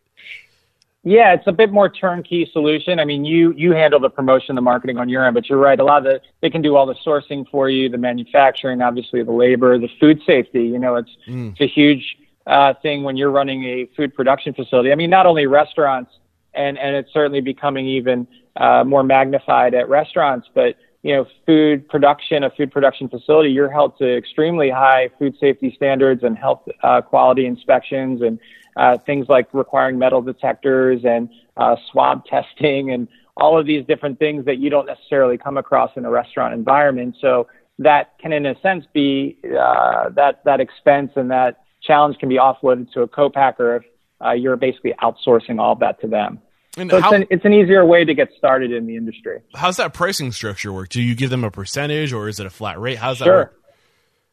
Yeah, 1.04 1.35
it's 1.35 1.46
a 1.46 1.52
bit 1.52 1.70
more 1.70 1.88
turnkey 1.88 2.50
solution. 2.52 2.98
I 2.98 3.04
mean, 3.04 3.24
you 3.24 3.52
you 3.52 3.70
handle 3.70 4.00
the 4.00 4.11
promotion, 4.11 4.56
the 4.56 4.61
marketing 4.61 4.98
on 4.98 5.09
your 5.09 5.24
end, 5.24 5.35
but 5.35 5.48
you're 5.48 5.59
right. 5.59 5.78
A 5.78 5.85
lot 5.85 5.98
of 5.98 6.04
the 6.04 6.20
they 6.40 6.50
can 6.50 6.62
do 6.62 6.74
all 6.74 6.85
the 6.85 6.96
sourcing 7.06 7.48
for 7.48 7.70
you, 7.70 7.88
the 7.88 7.98
manufacturing, 7.98 8.82
obviously 8.82 9.22
the 9.22 9.30
labor, 9.30 9.78
the 9.78 9.88
food 10.00 10.20
safety. 10.26 10.64
You 10.64 10.80
know, 10.80 10.96
it's 10.96 11.11
mm. 11.28 11.52
it's 11.52 11.61
a 11.61 11.68
huge 11.68 12.16
uh, 12.46 12.74
thing 12.82 13.02
when 13.02 13.16
you're 13.16 13.30
running 13.30 13.64
a 13.64 13.88
food 13.96 14.14
production 14.14 14.54
facility. 14.54 14.92
I 14.92 14.94
mean, 14.94 15.11
not 15.11 15.26
only 15.26 15.46
restaurants, 15.46 16.12
and 16.54 16.78
and 16.78 16.96
it's 16.96 17.12
certainly 17.12 17.40
becoming 17.40 17.87
even 17.87 18.26
uh, 18.56 18.85
more 18.85 19.02
magnified 19.02 19.74
at 19.74 19.88
restaurants, 19.88 20.48
but 20.54 20.76
you 21.02 21.14
know, 21.14 21.26
food 21.46 21.88
production, 21.88 22.42
a 22.42 22.50
food 22.50 22.72
production 22.72 23.09
facility, 23.09 23.50
you're 23.50 23.70
held 23.70 23.96
to 23.98 24.16
extremely 24.16 24.70
high 24.70 25.09
food 25.18 25.37
safety 25.38 25.72
standards 25.76 26.24
and 26.24 26.37
health 26.37 26.62
uh, 26.82 27.00
quality 27.00 27.46
inspections 27.46 28.22
and 28.22 28.40
uh, 28.76 28.98
things 29.06 29.26
like 29.28 29.46
requiring 29.52 29.98
metal 29.98 30.20
detectors 30.20 31.02
and 31.04 31.28
uh, 31.59 31.76
swab 31.92 32.24
testing 32.26 32.90
and 32.90 33.06
all 33.37 33.59
of 33.59 33.66
these 33.66 33.85
different 33.87 34.18
things 34.18 34.44
that 34.46 34.59
you 34.59 34.70
don't 34.70 34.87
necessarily 34.87 35.38
come 35.38 35.56
across 35.56 35.90
in 35.96 36.04
a 36.04 36.11
restaurant 36.11 36.54
environment. 36.54 37.14
So 37.20 37.46
that 37.78 38.18
can, 38.18 38.32
in 38.32 38.46
a 38.46 38.59
sense, 38.61 38.85
be 38.92 39.38
uh, 39.44 40.09
that 40.11 40.42
that 40.44 40.61
expense 40.61 41.12
and 41.16 41.30
that 41.30 41.65
challenge 41.87 42.18
can 42.18 42.29
be 42.29 42.37
offloaded 42.37 42.92
to 42.92 43.03
a 43.03 43.09
co-packer 43.09 43.77
if 43.77 43.83
uh, 44.25 44.33
you're 44.33 44.57
basically 44.57 44.94
outsourcing 45.03 45.61
all 45.61 45.72
of 45.72 45.81
that 45.81 46.01
to 46.01 46.07
them. 46.07 46.40
And 46.79 46.90
so 46.90 47.01
how, 47.01 47.09
it's, 47.09 47.16
an, 47.16 47.27
it's 47.31 47.44
an 47.44 47.53
easier 47.55 47.85
way 47.85 48.05
to 48.05 48.14
get 48.14 48.29
started 48.37 48.70
in 48.70 48.87
the 48.87 48.96
industry. 48.96 49.40
How's 49.55 49.79
that 49.79 49.94
pricing 49.94 50.33
structure 50.33 50.72
work? 50.72 50.90
Do 50.90 51.01
you 51.01 51.14
give 51.14 51.31
them 51.31 51.44
a 51.44 51.51
percentage 51.51 52.12
or 52.12 52.29
is 52.29 52.38
it 52.38 52.46
a 52.46 52.51
flat 52.51 52.79
rate? 52.79 52.99
How's 52.99 53.20
that 53.20 53.25
sure. 53.25 53.37
work? 53.37 53.61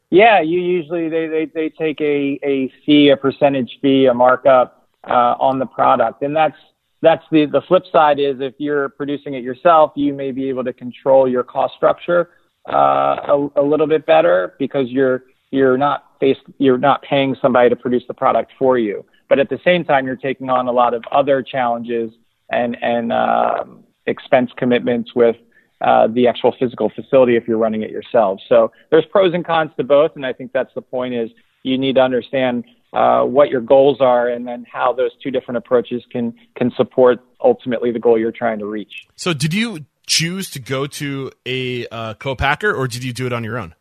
Yeah, 0.10 0.42
you 0.42 0.60
usually 0.60 1.10
they, 1.10 1.28
they, 1.28 1.46
they 1.46 1.70
take 1.70 2.00
a, 2.00 2.40
a 2.44 2.72
fee, 2.86 3.10
a 3.10 3.18
percentage 3.18 3.80
fee, 3.82 4.06
a 4.06 4.14
markup 4.14 4.88
uh, 5.10 5.36
on 5.40 5.58
the 5.58 5.66
product, 5.66 6.22
and 6.22 6.36
that's 6.36 6.56
that's 7.02 7.24
the 7.32 7.46
the 7.46 7.62
flip 7.68 7.84
side 7.92 8.20
is 8.20 8.38
if 8.40 8.54
you're 8.60 8.90
producing 8.90 9.34
it 9.34 9.44
yourself, 9.44 9.92
you 9.96 10.14
may 10.14 10.32
be 10.32 10.50
able 10.50 10.64
to 10.66 10.72
control 10.72 11.28
your 11.28 11.44
cost 11.44 11.74
structure 11.76 12.30
uh, 12.72 12.76
a, 12.76 13.50
a 13.56 13.62
little 13.64 13.88
bit 13.88 14.06
better 14.06 14.54
because 14.60 14.88
you're 14.90 15.24
you're 15.50 15.78
not 15.78 16.06
faced 16.24 16.42
you're 16.58 16.78
not 16.78 17.02
paying 17.02 17.36
somebody 17.42 17.70
to 17.70 17.76
produce 17.76 18.04
the 18.08 18.14
product 18.14 18.52
for 18.58 18.78
you, 18.78 19.06
but 19.28 19.40
at 19.40 19.50
the 19.50 19.60
same 19.66 19.84
time 19.84 20.06
you're 20.06 20.16
taking 20.16 20.50
on 20.50 20.68
a 20.68 20.72
lot 20.72 20.94
of 20.94 21.04
other 21.12 21.44
challenges 21.44 22.12
and 22.50 22.78
and 22.82 23.12
um, 23.12 23.84
expense 24.06 24.52
commitments 24.56 25.14
with 25.14 25.36
uh, 25.82 26.08
the 26.08 26.28
actual 26.28 26.56
physical 26.58 26.90
facility 26.90 27.36
if 27.36 27.46
you're 27.48 27.58
running 27.58 27.84
it 27.84 27.92
yourself. 27.92 28.40
So 28.48 28.72
there's 28.90 29.06
pros 29.12 29.34
and 29.34 29.46
cons 29.46 29.72
to 29.78 29.84
both, 29.84 30.12
and 30.16 30.26
I 30.26 30.32
think 30.32 30.54
that's 30.54 30.74
the 30.76 30.82
point. 30.82 31.14
Is 31.14 31.30
you 31.64 31.78
need 31.78 31.96
to 31.96 32.02
understand 32.02 32.64
uh, 32.94 33.24
what 33.24 33.50
your 33.50 33.62
goals 33.62 33.98
are, 34.00 34.30
and 34.30 34.48
then 34.48 34.66
how 34.72 34.94
those 34.94 35.12
two 35.22 35.32
different 35.32 35.58
approaches 35.58 36.04
can 36.10 36.34
can 36.56 36.72
support 36.78 37.20
ultimately 37.44 37.92
the 37.92 38.00
goal 38.00 38.18
you're 38.18 38.32
trying 38.32 38.60
to 38.60 38.66
reach. 38.66 39.08
So 39.18 39.34
did 39.34 39.54
you 39.54 39.86
choose 40.08 40.50
to 40.52 40.60
go 40.60 40.88
to 40.88 41.32
a 41.46 41.88
uh, 41.88 42.14
co-packer, 42.14 42.74
or 42.74 42.88
did 42.88 43.04
you 43.04 43.12
do 43.12 43.26
it 43.26 43.34
on 43.34 43.44
your 43.44 43.58
own? 43.58 43.76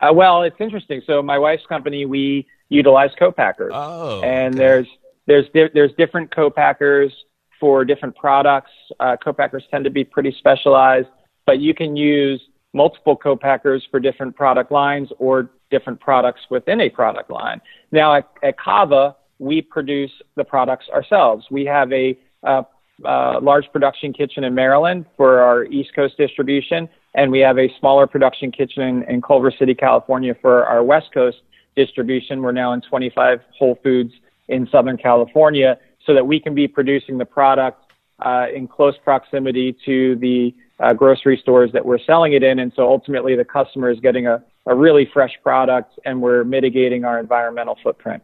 Uh, 0.00 0.12
well, 0.12 0.42
it's 0.42 0.56
interesting. 0.60 1.02
So 1.06 1.22
my 1.22 1.38
wife's 1.38 1.66
company, 1.66 2.04
we 2.04 2.46
utilize 2.68 3.10
co-packers, 3.18 3.72
oh, 3.74 4.20
and 4.22 4.54
okay. 4.54 4.58
there's 4.58 4.86
there's 5.26 5.46
there's 5.72 5.92
different 5.96 6.34
co-packers 6.34 7.12
for 7.58 7.84
different 7.84 8.14
products. 8.16 8.70
Uh, 9.00 9.16
co-packers 9.16 9.64
tend 9.70 9.84
to 9.84 9.90
be 9.90 10.04
pretty 10.04 10.34
specialized, 10.38 11.08
but 11.46 11.60
you 11.60 11.74
can 11.74 11.96
use 11.96 12.40
multiple 12.74 13.16
co-packers 13.16 13.86
for 13.90 13.98
different 13.98 14.36
product 14.36 14.70
lines 14.70 15.08
or 15.18 15.50
different 15.70 15.98
products 15.98 16.40
within 16.50 16.80
a 16.82 16.90
product 16.90 17.30
line. 17.30 17.60
Now 17.90 18.14
at, 18.14 18.28
at 18.42 18.58
Cava, 18.58 19.16
we 19.38 19.62
produce 19.62 20.10
the 20.36 20.44
products 20.44 20.86
ourselves. 20.92 21.46
We 21.50 21.64
have 21.64 21.90
a 21.92 22.18
uh, 22.42 22.62
uh, 23.04 23.40
large 23.40 23.66
production 23.72 24.12
kitchen 24.12 24.44
in 24.44 24.54
Maryland 24.54 25.06
for 25.16 25.40
our 25.40 25.64
East 25.64 25.94
Coast 25.94 26.16
distribution, 26.16 26.88
and 27.16 27.32
we 27.32 27.40
have 27.40 27.58
a 27.58 27.68
smaller 27.80 28.06
production 28.06 28.52
kitchen 28.52 29.02
in, 29.08 29.22
Culver 29.22 29.50
City, 29.50 29.74
California 29.74 30.36
for 30.40 30.66
our 30.66 30.84
West 30.84 31.08
Coast 31.12 31.38
distribution. 31.74 32.42
We're 32.42 32.52
now 32.52 32.72
in 32.72 32.82
25 32.82 33.40
Whole 33.58 33.78
Foods 33.82 34.12
in 34.48 34.68
Southern 34.70 34.98
California 34.98 35.78
so 36.04 36.14
that 36.14 36.26
we 36.26 36.38
can 36.38 36.54
be 36.54 36.68
producing 36.68 37.18
the 37.18 37.24
product 37.24 37.90
uh, 38.20 38.46
in 38.54 38.68
close 38.68 38.94
proximity 39.02 39.76
to 39.84 40.16
the 40.16 40.54
uh, 40.78 40.92
grocery 40.92 41.38
stores 41.40 41.72
that 41.72 41.84
we're 41.84 41.98
selling 41.98 42.34
it 42.34 42.42
in. 42.42 42.58
And 42.58 42.72
so 42.76 42.86
ultimately 42.86 43.34
the 43.34 43.44
customer 43.44 43.90
is 43.90 43.98
getting 43.98 44.26
a, 44.26 44.42
a 44.66 44.74
really 44.74 45.08
fresh 45.12 45.32
product 45.42 45.98
and 46.04 46.20
we're 46.20 46.44
mitigating 46.44 47.04
our 47.04 47.18
environmental 47.18 47.78
footprint. 47.82 48.22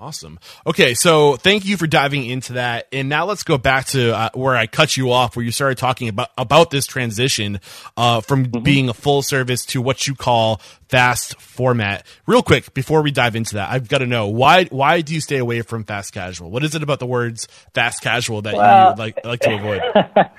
Awesome. 0.00 0.38
Okay, 0.66 0.94
so 0.94 1.36
thank 1.36 1.66
you 1.66 1.76
for 1.76 1.86
diving 1.86 2.24
into 2.24 2.54
that. 2.54 2.88
And 2.90 3.10
now 3.10 3.26
let's 3.26 3.42
go 3.42 3.58
back 3.58 3.84
to 3.88 4.16
uh, 4.16 4.30
where 4.32 4.56
I 4.56 4.66
cut 4.66 4.96
you 4.96 5.12
off, 5.12 5.36
where 5.36 5.44
you 5.44 5.52
started 5.52 5.76
talking 5.76 6.08
about 6.08 6.30
about 6.38 6.70
this 6.70 6.86
transition 6.86 7.60
uh, 7.98 8.22
from 8.22 8.46
mm-hmm. 8.46 8.62
being 8.62 8.88
a 8.88 8.94
full 8.94 9.20
service 9.20 9.66
to 9.66 9.82
what 9.82 10.06
you 10.06 10.14
call 10.14 10.62
fast 10.88 11.38
format. 11.38 12.06
Real 12.26 12.42
quick, 12.42 12.72
before 12.72 13.02
we 13.02 13.10
dive 13.10 13.36
into 13.36 13.56
that, 13.56 13.70
I've 13.70 13.88
got 13.90 13.98
to 13.98 14.06
know 14.06 14.26
why 14.28 14.64
why 14.66 15.02
do 15.02 15.12
you 15.12 15.20
stay 15.20 15.36
away 15.36 15.60
from 15.60 15.84
fast 15.84 16.14
casual? 16.14 16.50
What 16.50 16.64
is 16.64 16.74
it 16.74 16.82
about 16.82 16.98
the 16.98 17.06
words 17.06 17.46
fast 17.74 18.02
casual 18.02 18.40
that 18.42 18.54
well, 18.54 18.92
you 18.92 18.96
like 18.96 19.22
like 19.22 19.40
to 19.40 19.54
avoid? 19.54 19.82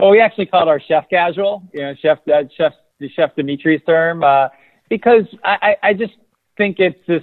well, 0.00 0.10
we 0.10 0.20
actually 0.20 0.46
called 0.46 0.66
our 0.66 0.80
chef 0.80 1.08
casual. 1.08 1.62
You 1.72 1.82
know, 1.82 1.94
chef 2.02 2.18
uh, 2.26 2.48
chef 2.56 2.72
chef 3.14 3.36
Dimitri's 3.36 3.84
term 3.86 4.24
uh, 4.24 4.48
because 4.88 5.26
I, 5.44 5.76
I 5.84 5.92
just 5.92 6.14
think 6.56 6.80
it's 6.80 6.98
this 7.06 7.22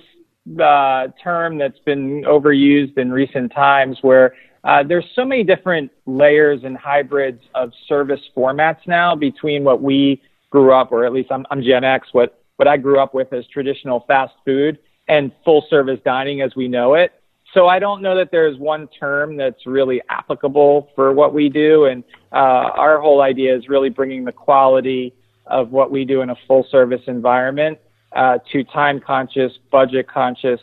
uh, 0.59 1.07
term 1.23 1.57
that's 1.57 1.79
been 1.79 2.23
overused 2.23 2.97
in 2.97 3.11
recent 3.11 3.51
times 3.53 3.97
where 4.01 4.33
uh, 4.63 4.83
there's 4.83 5.05
so 5.15 5.25
many 5.25 5.43
different 5.43 5.91
layers 6.05 6.63
and 6.63 6.77
hybrids 6.77 7.41
of 7.55 7.71
service 7.87 8.21
formats 8.35 8.79
now 8.87 9.15
between 9.15 9.63
what 9.63 9.81
we 9.81 10.21
grew 10.49 10.73
up, 10.73 10.91
or 10.91 11.05
at 11.05 11.13
least 11.13 11.31
I'm, 11.31 11.45
I'm 11.49 11.63
Gen 11.63 11.83
X, 11.83 12.09
what, 12.11 12.43
what 12.57 12.67
I 12.67 12.77
grew 12.77 12.99
up 12.99 13.13
with 13.13 13.33
as 13.33 13.45
traditional 13.47 14.03
fast 14.07 14.33
food 14.45 14.77
and 15.07 15.31
full 15.43 15.65
service 15.69 15.99
dining 16.05 16.41
as 16.41 16.55
we 16.55 16.67
know 16.67 16.93
it. 16.93 17.11
So 17.53 17.67
I 17.67 17.79
don't 17.79 18.01
know 18.01 18.15
that 18.15 18.29
there's 18.31 18.57
one 18.57 18.87
term 18.87 19.35
that's 19.35 19.65
really 19.65 20.01
applicable 20.09 20.89
for 20.95 21.11
what 21.11 21.33
we 21.33 21.49
do. 21.49 21.85
And 21.85 22.03
uh, 22.31 22.35
our 22.35 23.01
whole 23.01 23.21
idea 23.21 23.55
is 23.55 23.67
really 23.67 23.89
bringing 23.89 24.23
the 24.23 24.31
quality 24.31 25.13
of 25.47 25.71
what 25.71 25.91
we 25.91 26.05
do 26.05 26.21
in 26.21 26.29
a 26.29 26.35
full 26.47 26.65
service 26.71 27.01
environment 27.07 27.77
uh, 28.13 28.39
to 28.51 28.63
time 28.65 28.99
conscious, 28.99 29.51
budget 29.71 30.07
conscious, 30.07 30.59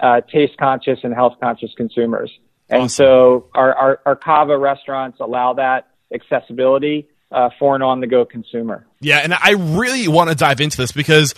uh, 0.00 0.20
taste 0.32 0.56
conscious, 0.58 0.98
and 1.02 1.14
health 1.14 1.34
conscious 1.40 1.70
consumers. 1.76 2.30
And 2.68 2.84
awesome. 2.84 3.04
so 3.06 3.46
our, 3.54 3.74
our, 3.74 4.00
our 4.06 4.16
Cava 4.16 4.58
restaurants 4.58 5.18
allow 5.20 5.54
that 5.54 5.88
accessibility 6.12 7.08
uh, 7.30 7.50
for 7.58 7.76
an 7.76 7.82
on 7.82 8.00
the 8.00 8.06
go 8.06 8.24
consumer. 8.24 8.86
Yeah, 9.00 9.18
and 9.18 9.34
I 9.34 9.52
really 9.52 10.08
want 10.08 10.30
to 10.30 10.36
dive 10.36 10.60
into 10.60 10.76
this 10.76 10.92
because 10.92 11.34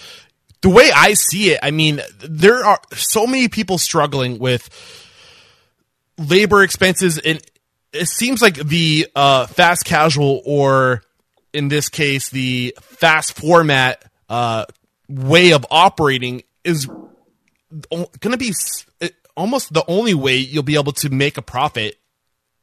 the 0.60 0.68
way 0.68 0.90
I 0.94 1.14
see 1.14 1.50
it, 1.50 1.60
I 1.62 1.70
mean, 1.70 2.00
there 2.20 2.64
are 2.64 2.80
so 2.94 3.26
many 3.26 3.48
people 3.48 3.78
struggling 3.78 4.38
with 4.38 4.68
labor 6.18 6.62
expenses, 6.62 7.18
and 7.18 7.40
it 7.92 8.06
seems 8.08 8.42
like 8.42 8.54
the 8.54 9.08
uh, 9.14 9.46
fast 9.46 9.84
casual, 9.84 10.42
or 10.44 11.02
in 11.52 11.68
this 11.68 11.88
case, 11.88 12.30
the 12.30 12.74
fast 12.80 13.38
format 13.38 14.04
uh, 14.28 14.66
way 15.08 15.52
of 15.52 15.64
operating 15.70 16.42
is 16.64 16.86
going 16.86 18.32
to 18.32 18.36
be 18.36 18.52
almost 19.36 19.72
the 19.72 19.84
only 19.88 20.14
way 20.14 20.36
you'll 20.36 20.62
be 20.62 20.76
able 20.76 20.92
to 20.92 21.10
make 21.10 21.36
a 21.38 21.42
profit 21.42 21.98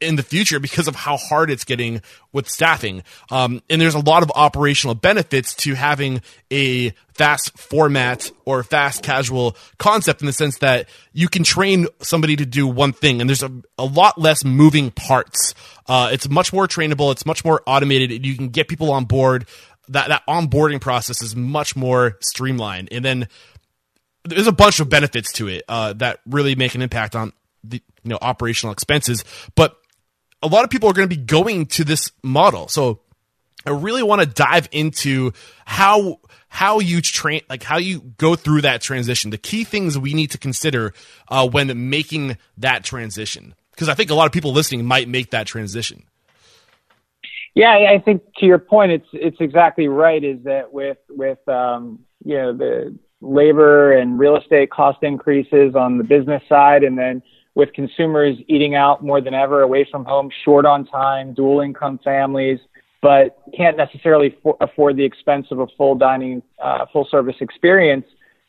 in 0.01 0.17
the 0.17 0.23
future 0.23 0.59
because 0.59 0.87
of 0.87 0.95
how 0.95 1.15
hard 1.15 1.49
it's 1.49 1.63
getting 1.63 2.01
with 2.33 2.49
staffing. 2.49 3.03
Um, 3.31 3.61
and 3.69 3.81
there's 3.81 3.95
a 3.95 3.99
lot 3.99 4.23
of 4.23 4.31
operational 4.35 4.93
benefits 4.93 5.55
to 5.55 5.73
having 5.73 6.21
a 6.51 6.89
fast 7.13 7.57
format 7.57 8.29
or 8.43 8.61
fast 8.63 9.03
casual 9.03 9.55
concept 9.77 10.21
in 10.21 10.25
the 10.25 10.33
sense 10.33 10.57
that 10.57 10.89
you 11.13 11.29
can 11.29 11.43
train 11.43 11.87
somebody 12.01 12.35
to 12.35 12.45
do 12.45 12.67
one 12.67 12.91
thing 12.91 13.21
and 13.21 13.29
there's 13.29 13.43
a, 13.43 13.51
a 13.77 13.85
lot 13.85 14.19
less 14.19 14.43
moving 14.43 14.91
parts. 14.91 15.55
Uh, 15.87 16.09
it's 16.11 16.29
much 16.29 16.51
more 16.51 16.67
trainable. 16.67 17.11
It's 17.11 17.25
much 17.25 17.45
more 17.45 17.63
automated 17.65 18.11
and 18.11 18.25
you 18.25 18.35
can 18.35 18.49
get 18.49 18.67
people 18.67 18.91
on 18.91 19.05
board 19.05 19.47
that 19.89 20.09
that 20.09 20.23
onboarding 20.27 20.81
process 20.81 21.21
is 21.21 21.35
much 21.35 21.75
more 21.75 22.17
streamlined. 22.21 22.89
And 22.91 23.03
then 23.03 23.27
there's 24.23 24.47
a 24.47 24.51
bunch 24.51 24.79
of 24.79 24.89
benefits 24.89 25.31
to 25.33 25.47
it 25.47 25.63
uh, 25.67 25.93
that 25.93 26.19
really 26.25 26.55
make 26.55 26.75
an 26.75 26.81
impact 26.81 27.15
on 27.15 27.33
the 27.63 27.81
you 28.03 28.09
know 28.09 28.17
operational 28.21 28.73
expenses. 28.73 29.23
But 29.55 29.77
a 30.41 30.47
lot 30.47 30.63
of 30.63 30.69
people 30.69 30.89
are 30.89 30.93
going 30.93 31.09
to 31.09 31.15
be 31.15 31.21
going 31.21 31.65
to 31.67 31.83
this 31.83 32.11
model, 32.23 32.67
so 32.67 33.01
I 33.65 33.71
really 33.71 34.03
want 34.03 34.21
to 34.21 34.27
dive 34.27 34.69
into 34.71 35.31
how 35.65 36.19
how 36.47 36.79
you 36.79 37.01
train 37.01 37.41
like 37.49 37.63
how 37.63 37.77
you 37.77 38.13
go 38.17 38.35
through 38.35 38.61
that 38.61 38.81
transition. 38.81 39.31
The 39.31 39.37
key 39.37 39.63
things 39.63 39.97
we 39.97 40.13
need 40.13 40.31
to 40.31 40.37
consider 40.37 40.93
uh, 41.27 41.47
when 41.47 41.89
making 41.89 42.37
that 42.57 42.83
transition, 42.83 43.55
because 43.71 43.89
I 43.89 43.93
think 43.93 44.09
a 44.09 44.15
lot 44.15 44.25
of 44.25 44.31
people 44.31 44.53
listening 44.53 44.85
might 44.85 45.07
make 45.07 45.31
that 45.31 45.47
transition. 45.47 46.03
Yeah, 47.55 47.71
I 47.71 47.99
think 48.03 48.21
to 48.37 48.45
your 48.45 48.59
point, 48.59 48.91
it's 48.91 49.07
it's 49.13 49.37
exactly 49.39 49.87
right. 49.87 50.23
Is 50.23 50.43
that 50.43 50.71
with 50.71 50.97
with 51.09 51.39
um, 51.47 51.99
you 52.23 52.35
know 52.35 52.55
the 52.55 52.97
labor 53.21 53.93
and 53.93 54.19
real 54.19 54.35
estate 54.35 54.69
cost 54.69 55.01
increases 55.01 55.73
on 55.73 55.97
the 55.97 56.03
business 56.03 56.43
side, 56.49 56.83
and 56.83 56.97
then 56.97 57.23
with 57.55 57.71
consumers 57.71 58.37
eating 58.49 58.75
out 58.75 59.03
more 59.03 59.21
than 59.21 59.33
ever 59.33 59.61
away 59.61 59.87
from 59.89 60.03
home, 60.03 60.29
short 60.43 60.65
on 60.65 60.85
time, 60.85 61.33
dual 61.33 61.61
income 61.61 61.97
families, 62.03 62.59
but 63.01 63.37
can't 63.55 63.77
necessarily 63.77 64.37
for, 64.43 64.57
afford 64.59 64.97
the 64.97 65.05
expense 65.05 65.47
of 65.49 65.59
a 65.59 65.67
full 65.77 65.95
dining, 65.95 66.43
uh, 66.61 66.85
full 66.91 67.07
service 67.09 67.37
experience. 67.39 68.05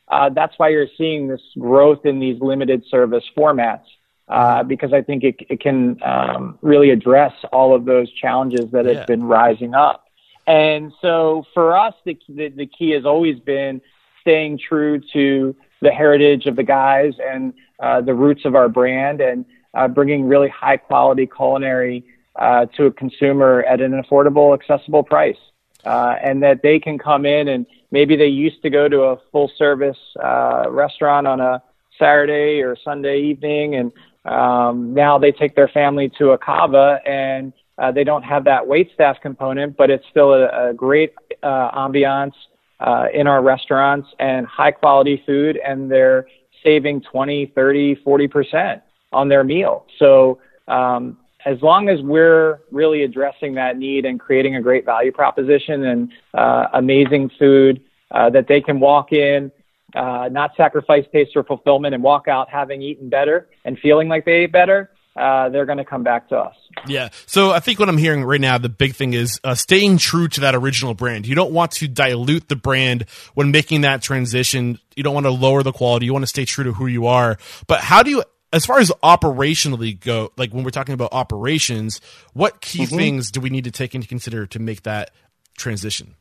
Uh, 0.09 0.29
that's 0.35 0.55
why 0.57 0.69
you're 0.69 0.89
seeing 0.99 1.29
this 1.29 1.41
growth 1.59 2.05
in 2.05 2.19
these 2.19 2.41
limited 2.41 2.83
service 2.91 3.25
formats. 3.37 3.85
Uh, 4.29 4.65
because 4.65 4.93
I 4.93 5.03
think 5.03 5.23
it, 5.23 5.37
it 5.49 5.61
can 5.61 6.03
um, 6.03 6.59
really 6.61 6.91
address 6.91 7.33
all 7.53 7.77
of 7.77 7.85
those 7.85 8.11
challenges 8.11 8.73
that 8.73 8.85
have 8.85 9.07
been 9.07 9.23
rising 9.23 9.73
up. 9.73 10.09
And 10.49 10.93
so 11.01 11.45
for 11.55 11.77
us, 11.77 11.95
the, 12.05 12.19
the, 12.29 12.49
the 12.49 12.67
key 12.67 12.91
has 12.91 13.05
always 13.05 13.39
been 13.39 13.81
staying 14.21 14.59
true 14.59 15.01
to 15.13 15.55
the 15.81 15.93
heritage 15.93 16.47
of 16.47 16.57
the 16.57 16.65
guys 16.65 17.15
and 17.25 17.55
uh, 17.79 18.01
the 18.01 18.15
roots 18.15 18.45
of 18.45 18.57
our 18.57 18.69
brand 18.69 19.21
and 19.21 19.45
uh, 19.75 19.87
bringing 19.87 20.25
really 20.25 20.49
high 20.49 20.77
quality 20.77 21.27
culinary 21.27 22.05
uh, 22.35 22.67
to 22.77 22.87
a 22.87 22.93
consumer 22.93 23.63
at 23.69 23.81
an 23.81 23.93
affordable, 24.03 24.55
accessible 24.55 25.05
price. 25.05 25.39
Uh, 25.85 26.17
and 26.21 26.43
that 26.43 26.63
they 26.65 26.81
can 26.81 26.99
come 26.99 27.25
in 27.25 27.47
and 27.47 27.65
maybe 27.93 28.17
they 28.17 28.27
used 28.27 28.61
to 28.61 28.71
go 28.71 28.89
to 28.89 29.03
a 29.03 29.17
full 29.31 29.49
service 29.57 29.99
uh, 30.21 30.65
restaurant 30.69 31.29
on 31.29 31.41
a 31.41 31.63
Saturday 31.99 32.61
or 32.61 32.77
Sunday 32.85 33.21
evening, 33.23 33.75
and 33.75 33.93
um, 34.27 34.93
now 34.93 35.19
they 35.19 35.33
take 35.33 35.55
their 35.55 35.69
family 35.69 36.11
to 36.19 36.31
a 36.31 36.39
Cava 36.39 37.01
and 37.07 37.53
uh, 37.79 37.93
they 37.93 38.05
don't 38.05 38.23
have 38.23 38.45
that 38.45 38.67
wait 38.67 38.91
staff 38.95 39.17
component, 39.23 39.77
but 39.77 39.91
it's 39.91 40.05
still 40.11 40.33
a, 40.33 40.71
a 40.71 40.75
great 40.75 41.13
uh, 41.43 41.71
ambiance 41.73 42.33
uh, 42.81 43.07
in 43.13 43.27
our 43.27 43.43
restaurants 43.43 44.09
and 44.19 44.47
high 44.47 44.71
quality 44.71 45.23
food, 45.27 45.59
and 45.65 45.91
they're 45.91 46.27
saving 46.65 47.03
20, 47.03 47.53
30, 47.55 47.97
40% 47.97 48.83
on 49.13 49.29
their 49.29 49.45
meal. 49.45 49.87
So, 49.99 50.41
um, 50.69 51.19
as 51.45 51.63
long 51.63 51.89
as 51.89 52.03
we're 52.03 52.59
really 52.73 53.05
addressing 53.05 53.55
that 53.55 53.79
need 53.79 54.05
and 54.05 54.19
creating 54.19 54.57
a 54.57 54.61
great 54.61 54.85
value 54.85 55.13
proposition 55.13 55.85
and 55.85 56.13
uh, 56.35 56.67
amazing 56.75 57.31
food 57.39 57.81
uh, 58.11 58.29
that 58.31 58.49
they 58.49 58.61
can 58.61 58.81
walk 58.81 59.13
in, 59.13 59.53
uh, 59.97 60.29
not 60.31 60.51
sacrifice 60.57 61.05
taste 61.13 61.33
or 61.35 61.43
fulfillment, 61.43 61.95
and 61.95 62.03
walk 62.03 62.29
out 62.29 62.51
having 62.51 62.83
eaten 62.83 63.09
better 63.09 63.49
and 63.65 63.79
feeling 63.79 64.09
like 64.09 64.25
they 64.25 64.33
ate 64.45 64.53
better, 64.53 64.91
uh, 65.17 65.49
they're 65.49 65.65
going 65.65 65.79
to 65.79 65.85
come 65.85 66.03
back 66.03 66.29
to 66.29 66.37
us. 66.37 66.55
Yeah. 66.87 67.09
So 67.25 67.51
I 67.51 67.61
think 67.61 67.79
what 67.79 67.89
I'm 67.89 67.97
hearing 67.97 68.23
right 68.23 68.41
now, 68.41 68.59
the 68.59 68.69
big 68.69 68.95
thing 68.95 69.15
is 69.15 69.41
uh, 69.43 69.55
staying 69.55 69.97
true 69.97 70.29
to 70.29 70.41
that 70.43 70.55
original 70.55 70.93
brand. 70.93 71.27
You 71.27 71.35
don't 71.35 71.53
want 71.53 71.73
to 71.73 71.89
dilute 71.89 72.49
the 72.49 72.57
brand 72.57 73.07
when 73.35 73.51
making 73.51 73.81
that 73.81 74.03
transition. 74.03 74.79
You 74.95 75.03
don't 75.03 75.15
want 75.15 75.25
to 75.25 75.31
lower 75.31 75.63
the 75.63 75.73
quality. 75.73 76.07
You 76.07 76.13
want 76.13 76.25
to 76.25 76.29
stay 76.29 76.45
true 76.45 76.65
to 76.65 76.73
who 76.73 76.87
you 76.87 77.07
are. 77.07 77.39
But 77.67 77.81
how 77.81 78.03
do 78.03 78.11
you, 78.11 78.23
as 78.53 78.67
far 78.67 78.79
as 78.79 78.93
operationally 79.03 79.99
go, 79.99 80.33
like 80.37 80.53
when 80.53 80.65
we're 80.65 80.71
talking 80.71 80.93
about 80.93 81.15
operations, 81.15 82.03
what 82.35 82.61
key 82.61 82.85
mm-hmm. 82.85 82.97
things 82.97 83.31
do 83.31 83.41
we 83.41 83.49
need 83.49 83.65
to 83.65 83.71
take 83.71 83.95
into 83.95 84.07
consider 84.07 84.47
to 84.49 84.59
make 84.59 84.83
that 84.83 85.13
transition? 85.57 86.15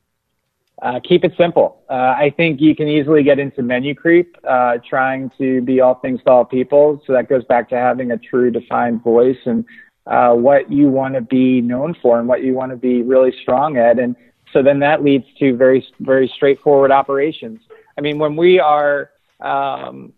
Uh, 0.82 1.00
keep 1.02 1.24
it 1.24 1.32
simple. 1.38 1.82
Uh, 1.88 2.14
I 2.18 2.34
think 2.36 2.60
you 2.60 2.76
can 2.76 2.86
easily 2.86 3.22
get 3.22 3.38
into 3.38 3.62
menu 3.62 3.94
creep, 3.94 4.36
uh, 4.46 4.76
trying 4.88 5.30
to 5.38 5.62
be 5.62 5.80
all 5.80 5.94
things 5.94 6.20
to 6.24 6.30
all 6.30 6.44
people. 6.44 7.02
So 7.06 7.14
that 7.14 7.30
goes 7.30 7.44
back 7.44 7.70
to 7.70 7.76
having 7.76 8.10
a 8.10 8.18
true 8.18 8.50
defined 8.50 9.02
voice 9.02 9.38
and 9.46 9.64
uh, 10.06 10.34
what 10.34 10.70
you 10.70 10.88
want 10.88 11.14
to 11.14 11.22
be 11.22 11.62
known 11.62 11.96
for 12.02 12.18
and 12.18 12.28
what 12.28 12.42
you 12.42 12.52
want 12.52 12.72
to 12.72 12.76
be 12.76 13.02
really 13.02 13.32
strong 13.42 13.78
at. 13.78 13.98
And 13.98 14.16
so 14.52 14.62
then 14.62 14.78
that 14.80 15.02
leads 15.02 15.24
to 15.38 15.56
very, 15.56 15.86
very 16.00 16.30
straightforward 16.34 16.90
operations. 16.90 17.60
I 17.96 18.02
mean, 18.02 18.18
when 18.18 18.36
we 18.36 18.60
are 18.60 19.10
um, 19.40 20.12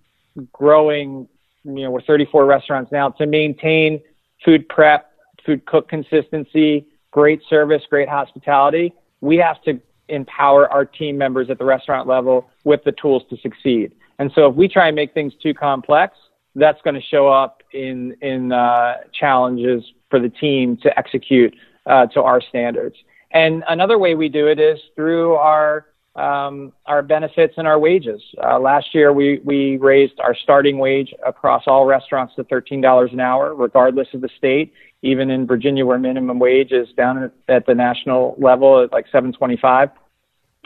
growing, 0.52 1.28
you 1.64 1.84
know, 1.84 1.90
we're 1.90 2.02
34 2.02 2.46
restaurants 2.46 2.90
now 2.90 3.10
to 3.10 3.26
maintain 3.26 4.00
food 4.44 4.68
prep, 4.68 5.12
food 5.46 5.64
cook 5.66 5.88
consistency, 5.88 6.86
great 7.12 7.40
service, 7.48 7.82
great 7.88 8.08
hospitality. 8.08 8.92
We 9.20 9.36
have 9.36 9.62
to 9.62 9.80
empower 10.08 10.70
our 10.70 10.84
team 10.84 11.18
members 11.18 11.50
at 11.50 11.58
the 11.58 11.64
restaurant 11.64 12.08
level 12.08 12.50
with 12.64 12.82
the 12.84 12.92
tools 12.92 13.22
to 13.30 13.36
succeed. 13.38 13.92
And 14.18 14.30
so 14.34 14.48
if 14.48 14.56
we 14.56 14.68
try 14.68 14.88
and 14.88 14.96
make 14.96 15.14
things 15.14 15.32
too 15.42 15.54
complex, 15.54 16.16
that's 16.54 16.80
going 16.82 16.94
to 16.94 17.02
show 17.02 17.28
up 17.28 17.62
in 17.72 18.16
in 18.20 18.52
uh, 18.52 18.94
challenges 19.12 19.84
for 20.10 20.18
the 20.18 20.28
team 20.28 20.76
to 20.78 20.98
execute 20.98 21.54
uh, 21.86 22.06
to 22.06 22.22
our 22.22 22.40
standards. 22.40 22.96
And 23.30 23.62
another 23.68 23.98
way 23.98 24.14
we 24.14 24.28
do 24.28 24.48
it 24.48 24.58
is 24.58 24.78
through 24.96 25.34
our 25.34 25.86
um, 26.16 26.72
our 26.86 27.02
benefits 27.02 27.54
and 27.56 27.66
our 27.68 27.78
wages. 27.78 28.20
Uh, 28.42 28.58
last 28.58 28.94
year, 28.94 29.12
we 29.12 29.40
we 29.44 29.76
raised 29.76 30.18
our 30.20 30.34
starting 30.34 30.78
wage 30.78 31.14
across 31.24 31.64
all 31.66 31.84
restaurants 31.84 32.34
to 32.36 32.44
thirteen 32.44 32.80
dollars 32.80 33.10
an 33.12 33.20
hour, 33.20 33.54
regardless 33.54 34.08
of 34.14 34.20
the 34.20 34.30
state 34.36 34.72
even 35.02 35.30
in 35.30 35.46
Virginia 35.46 35.86
where 35.86 35.98
minimum 35.98 36.38
wage 36.38 36.72
is 36.72 36.88
down 36.96 37.30
at 37.48 37.66
the 37.66 37.74
national 37.74 38.34
level 38.38 38.82
at 38.82 38.92
like 38.92 39.06
725. 39.06 39.90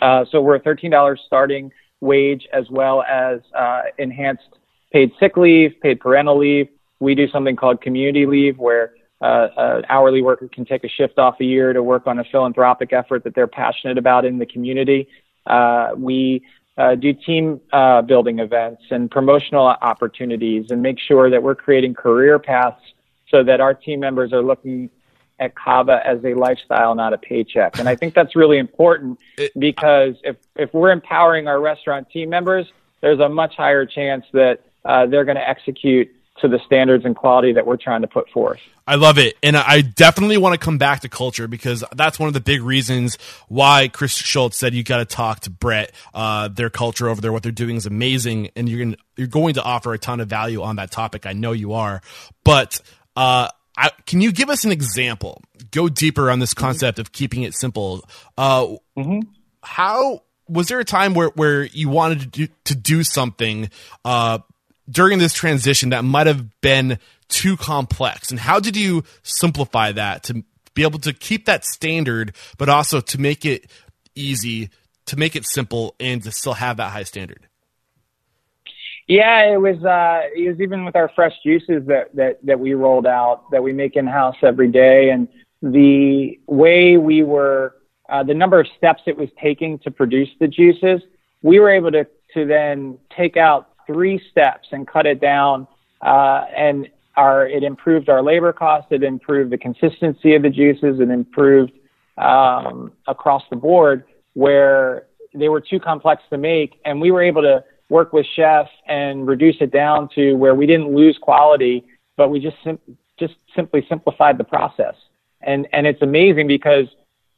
Uh, 0.00 0.24
so 0.30 0.40
we're 0.40 0.56
a 0.56 0.60
$13 0.60 1.16
starting 1.26 1.70
wage 2.00 2.48
as 2.52 2.68
well 2.70 3.02
as 3.02 3.40
uh, 3.54 3.82
enhanced 3.98 4.58
paid 4.92 5.12
sick 5.20 5.36
leave, 5.36 5.72
paid 5.82 6.00
parental 6.00 6.38
leave. 6.38 6.68
We 7.00 7.14
do 7.14 7.28
something 7.28 7.56
called 7.56 7.80
community 7.80 8.26
leave 8.26 8.58
where 8.58 8.94
uh, 9.20 9.48
an 9.56 9.84
hourly 9.88 10.22
worker 10.22 10.48
can 10.48 10.64
take 10.64 10.82
a 10.82 10.88
shift 10.88 11.18
off 11.18 11.36
a 11.40 11.44
year 11.44 11.72
to 11.72 11.82
work 11.82 12.06
on 12.06 12.18
a 12.18 12.24
philanthropic 12.24 12.92
effort 12.92 13.24
that 13.24 13.34
they're 13.34 13.46
passionate 13.46 13.98
about 13.98 14.24
in 14.24 14.38
the 14.38 14.46
community. 14.46 15.08
Uh, 15.46 15.90
we 15.96 16.42
uh, 16.78 16.94
do 16.94 17.12
team 17.12 17.60
uh, 17.72 18.02
building 18.02 18.38
events 18.38 18.82
and 18.90 19.10
promotional 19.10 19.66
opportunities 19.66 20.70
and 20.70 20.82
make 20.82 20.98
sure 20.98 21.30
that 21.30 21.42
we're 21.42 21.54
creating 21.54 21.94
career 21.94 22.38
paths 22.38 22.80
so 23.28 23.42
that 23.42 23.60
our 23.60 23.74
team 23.74 24.00
members 24.00 24.32
are 24.32 24.42
looking 24.42 24.90
at 25.38 25.54
Cava 25.54 26.00
as 26.06 26.24
a 26.24 26.34
lifestyle, 26.34 26.94
not 26.94 27.12
a 27.12 27.18
paycheck. 27.18 27.78
And 27.78 27.88
I 27.88 27.96
think 27.96 28.14
that's 28.14 28.36
really 28.36 28.58
important 28.58 29.18
because 29.58 30.14
if, 30.22 30.36
if 30.56 30.72
we're 30.72 30.90
empowering 30.90 31.48
our 31.48 31.60
restaurant 31.60 32.08
team 32.10 32.30
members, 32.30 32.66
there's 33.00 33.20
a 33.20 33.28
much 33.28 33.56
higher 33.56 33.84
chance 33.84 34.24
that 34.32 34.60
uh, 34.84 35.06
they're 35.06 35.24
going 35.24 35.36
to 35.36 35.48
execute 35.48 36.10
to 36.42 36.48
the 36.48 36.60
standards 36.66 37.04
and 37.04 37.16
quality 37.16 37.52
that 37.54 37.66
we're 37.66 37.76
trying 37.76 38.02
to 38.02 38.06
put 38.06 38.28
forth. 38.30 38.60
I 38.86 38.96
love 38.96 39.16
it. 39.18 39.36
And 39.42 39.56
I 39.56 39.80
definitely 39.80 40.36
want 40.36 40.54
to 40.54 40.58
come 40.62 40.76
back 40.76 41.00
to 41.00 41.08
culture 41.08 41.48
because 41.48 41.84
that's 41.94 42.18
one 42.18 42.26
of 42.26 42.34
the 42.34 42.40
big 42.40 42.62
reasons 42.62 43.16
why 43.48 43.88
Chris 43.88 44.12
Schultz 44.12 44.58
said 44.58 44.74
you 44.74 44.82
got 44.82 44.98
to 44.98 45.04
talk 45.04 45.40
to 45.40 45.50
Brett. 45.50 45.92
Uh, 46.12 46.48
their 46.48 46.68
culture 46.68 47.08
over 47.08 47.20
there, 47.20 47.32
what 47.32 47.42
they're 47.42 47.52
doing 47.52 47.76
is 47.76 47.86
amazing. 47.86 48.50
And 48.56 48.68
you're 48.68 48.78
going 48.78 48.92
to, 48.92 48.98
you're 49.16 49.26
going 49.28 49.54
to 49.54 49.62
offer 49.62 49.94
a 49.94 49.98
ton 49.98 50.20
of 50.20 50.28
value 50.28 50.62
on 50.62 50.76
that 50.76 50.90
topic. 50.90 51.26
I 51.26 51.32
know 51.32 51.52
you 51.52 51.72
are, 51.74 52.02
but 52.44 52.80
uh, 53.16 53.48
I, 53.76 53.90
can 54.06 54.20
you 54.20 54.32
give 54.32 54.50
us 54.50 54.64
an 54.64 54.72
example? 54.72 55.40
Go 55.70 55.88
deeper 55.88 56.30
on 56.30 56.40
this 56.40 56.52
concept 56.52 56.98
of 56.98 57.12
keeping 57.12 57.42
it 57.42 57.54
simple. 57.54 58.04
Uh, 58.36 58.66
mm-hmm. 58.96 59.20
How 59.62 60.22
was 60.48 60.68
there 60.68 60.80
a 60.80 60.84
time 60.84 61.14
where, 61.14 61.28
where 61.28 61.64
you 61.64 61.88
wanted 61.88 62.20
to 62.20 62.26
do, 62.26 62.48
to 62.64 62.74
do 62.74 63.04
something 63.04 63.70
uh, 64.04 64.40
during 64.90 65.18
this 65.18 65.32
transition 65.32 65.90
that 65.90 66.04
might 66.04 66.26
have 66.26 66.60
been 66.60 66.98
too 67.28 67.56
complex, 67.56 68.30
and 68.30 68.40
how 68.40 68.60
did 68.60 68.76
you 68.76 69.04
simplify 69.22 69.92
that 69.92 70.22
to 70.24 70.44
be 70.74 70.82
able 70.82 70.98
to 71.00 71.12
keep 71.12 71.46
that 71.46 71.64
standard, 71.64 72.34
but 72.58 72.68
also 72.68 73.00
to 73.00 73.20
make 73.20 73.44
it 73.44 73.70
easy, 74.14 74.70
to 75.06 75.18
make 75.18 75.36
it 75.36 75.46
simple, 75.46 75.94
and 76.00 76.22
to 76.22 76.30
still 76.30 76.54
have 76.54 76.76
that 76.78 76.92
high 76.92 77.02
standard? 77.04 77.46
Yeah, 79.08 79.52
it 79.52 79.60
was. 79.60 79.82
Uh, 79.84 80.28
it 80.34 80.48
was 80.48 80.60
even 80.60 80.84
with 80.84 80.96
our 80.96 81.10
fresh 81.14 81.34
juices 81.44 81.86
that 81.86 82.14
that 82.14 82.38
that 82.44 82.60
we 82.60 82.74
rolled 82.74 83.06
out 83.06 83.50
that 83.50 83.62
we 83.62 83.72
make 83.72 83.96
in 83.96 84.06
house 84.06 84.36
every 84.42 84.68
day, 84.68 85.10
and 85.10 85.28
the 85.60 86.38
way 86.46 86.96
we 86.96 87.22
were, 87.22 87.74
uh, 88.08 88.22
the 88.22 88.34
number 88.34 88.60
of 88.60 88.66
steps 88.76 89.02
it 89.06 89.16
was 89.16 89.28
taking 89.40 89.78
to 89.80 89.90
produce 89.90 90.28
the 90.40 90.48
juices, 90.48 91.02
we 91.42 91.58
were 91.58 91.70
able 91.70 91.90
to 91.90 92.06
to 92.34 92.46
then 92.46 92.98
take 93.14 93.36
out 93.36 93.71
three 93.86 94.20
steps 94.30 94.68
and 94.72 94.86
cut 94.86 95.06
it 95.06 95.20
down, 95.20 95.66
uh, 96.00 96.44
and 96.56 96.88
our 97.16 97.46
it 97.46 97.62
improved 97.62 98.08
our 98.08 98.22
labor 98.22 98.52
costs, 98.52 98.88
it 98.90 99.02
improved 99.02 99.50
the 99.50 99.58
consistency 99.58 100.34
of 100.34 100.42
the 100.42 100.50
juices, 100.50 101.00
it 101.00 101.10
improved 101.10 101.72
um, 102.18 102.92
across 103.06 103.42
the 103.50 103.56
board 103.56 104.04
where 104.34 105.06
they 105.34 105.48
were 105.48 105.60
too 105.60 105.80
complex 105.80 106.22
to 106.30 106.38
make, 106.38 106.80
and 106.84 107.00
we 107.00 107.10
were 107.10 107.22
able 107.22 107.42
to 107.42 107.62
work 107.88 108.12
with 108.12 108.26
chefs 108.34 108.70
and 108.88 109.26
reduce 109.26 109.56
it 109.60 109.70
down 109.70 110.08
to 110.14 110.34
where 110.34 110.54
we 110.54 110.66
didn't 110.66 110.94
lose 110.94 111.18
quality, 111.20 111.84
but 112.16 112.30
we 112.30 112.40
just 112.40 112.56
sim- 112.64 112.78
just 113.18 113.34
simply 113.54 113.84
simplified 113.88 114.38
the 114.38 114.44
process. 114.44 114.94
And 115.42 115.68
and 115.72 115.86
it's 115.86 116.02
amazing 116.02 116.46
because 116.46 116.86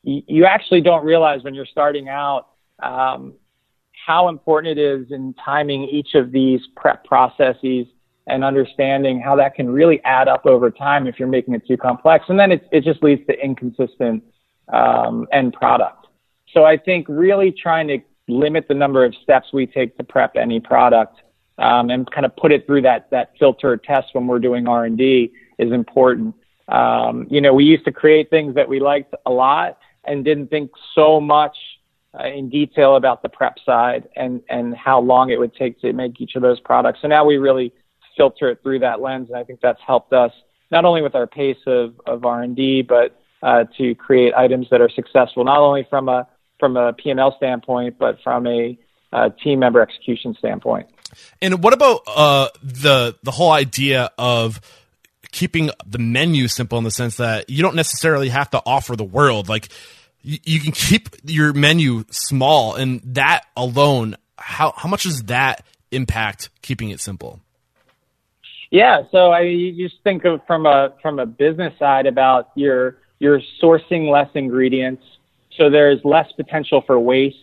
y- 0.05 0.23
you 0.27 0.45
actually 0.45 0.81
don't 0.81 1.05
realize 1.05 1.43
when 1.43 1.55
you're 1.55 1.67
starting 1.67 2.09
out 2.09 2.49
um, 2.83 3.35
how 4.05 4.29
important 4.29 4.79
it 4.79 4.83
is 4.83 5.11
in 5.11 5.35
timing 5.43 5.85
each 5.85 6.15
of 6.15 6.31
these 6.31 6.61
prep 6.77 7.05
processes 7.05 7.87
and 8.27 8.45
understanding 8.45 9.21
how 9.21 9.37
that 9.37 9.55
can 9.55 9.69
really 9.69 10.03
add 10.05 10.29
up 10.29 10.47
over 10.47 10.71
time 10.71 11.07
if 11.07 11.19
you're 11.19 11.29
making 11.29 11.55
it 11.55 11.67
too 11.67 11.77
complex. 11.77 12.25
And 12.29 12.39
then 12.39 12.53
it, 12.53 12.67
it 12.73 12.85
just 12.85 13.03
leads 13.03 13.27
to 13.27 13.39
inconsistent 13.39 14.23
um, 14.73 15.27
end 15.33 15.53
product. 15.53 16.07
So 16.53 16.65
I 16.65 16.77
think 16.77 17.07
really 17.09 17.51
trying 17.51 17.89
to 17.89 17.99
limit 18.29 18.67
the 18.69 18.75
number 18.75 19.05
of 19.05 19.15
steps 19.23 19.49
we 19.53 19.67
take 19.67 19.97
to 19.99 20.05
prep 20.05 20.37
any 20.37 20.61
product 20.61 21.21
um, 21.59 21.91
and 21.91 22.11
kind 22.11 22.25
of 22.25 22.35
put 22.37 22.53
it 22.53 22.67
through 22.67 22.83
that 22.83 23.11
that 23.11 23.33
filter 23.39 23.77
test 23.77 24.09
when 24.13 24.27
we're 24.27 24.39
doing 24.39 24.67
R 24.67 24.85
and 24.85 24.97
D 24.97 25.33
is 25.59 25.73
important. 25.73 26.35
Um, 26.69 27.27
you 27.31 27.41
know, 27.41 27.53
we 27.53 27.65
used 27.65 27.85
to 27.85 27.93
create 27.93 28.31
things 28.31 28.55
that 28.55 28.69
we 28.69 28.81
liked 28.81 29.15
a 29.27 29.31
lot 29.31 29.79
and 30.05 30.25
didn't 30.25 30.49
think 30.49 30.71
so 30.95 31.21
much 31.21 31.57
uh, 32.19 32.27
in 32.27 32.49
detail 32.49 32.97
about 32.97 33.23
the 33.23 33.29
prep 33.29 33.57
side 33.65 34.09
and 34.17 34.43
and 34.49 34.77
how 34.77 35.01
long 35.01 35.31
it 35.31 35.39
would 35.39 35.55
take 35.55 35.81
to 35.81 35.93
make 35.93 36.21
each 36.21 36.37
of 36.37 36.43
those 36.43 36.61
products. 36.61 37.01
So 37.03 37.09
now 37.09 37.25
we 37.25 37.37
really 37.37 37.73
filter 38.17 38.49
it 38.51 38.63
through 38.63 38.81
that 38.81 39.01
lens, 39.01 39.29
and 39.29 39.37
I 39.37 39.45
think 39.45 39.61
that's 39.61 39.81
helped 39.87 40.13
us 40.13 40.33
not 40.71 40.85
only 40.85 41.03
with 41.03 41.15
our 41.15 41.27
pace 41.27 41.59
of 41.67 41.95
of 42.07 42.25
R 42.25 42.43
and 42.43 42.55
D, 42.55 42.83
but 42.83 43.19
uh, 43.43 43.65
to 43.79 43.95
create 43.95 44.33
items 44.35 44.69
that 44.71 44.81
are 44.81 44.89
successful 44.89 45.45
not 45.45 45.59
only 45.59 45.87
from 45.91 46.09
a 46.09 46.27
from 46.59 46.77
a 46.77 46.93
P&L 46.93 47.35
standpoint, 47.37 47.97
but 47.99 48.19
from 48.23 48.47
a 48.47 48.79
uh, 49.13 49.29
team 49.43 49.59
member 49.59 49.81
execution 49.81 50.35
standpoint. 50.39 50.89
And 51.43 51.63
what 51.63 51.73
about 51.73 52.01
uh, 52.07 52.49
the 52.63 53.17
the 53.23 53.31
whole 53.31 53.51
idea 53.51 54.11
of 54.19 54.61
keeping 55.31 55.71
the 55.85 55.99
menu 55.99 56.47
simple 56.49 56.79
in 56.79 56.85
the 56.85 56.91
sense 56.91 57.17
that 57.17 57.51
you 57.51 57.61
don't 57.61 57.75
necessarily 57.75 58.29
have 58.29 58.49
to 58.51 58.63
offer 58.65 58.95
the 58.95 59.05
world 59.05 59.49
like 59.49 59.69
you, 60.25 60.39
you 60.45 60.61
can 60.61 60.73
keep 60.73 61.11
your 61.25 61.53
menu 61.53 62.05
small 62.11 62.75
and 62.75 63.01
that 63.05 63.45
alone 63.57 64.17
how 64.39 64.73
how 64.77 64.89
much 64.89 65.05
does 65.05 65.25
that 65.25 65.65
impact 65.93 66.51
keeping 66.63 66.91
it 66.91 67.01
simple? 67.01 67.41
Yeah 68.71 69.03
so 69.13 69.31
i 69.31 69.43
you 69.43 69.89
just 69.89 70.03
think 70.03 70.25
of 70.25 70.41
from 70.47 70.67
a 70.67 70.95
from 71.01 71.19
a 71.19 71.27
business 71.27 71.79
side 71.79 72.07
about 72.07 72.51
your 72.57 72.97
you're 73.21 73.41
sourcing 73.63 74.11
less 74.11 74.29
ingredients. 74.35 75.03
So 75.57 75.71
there's 75.71 76.01
less 76.05 76.31
potential 76.33 76.83
for 76.85 76.99
waste 76.99 77.37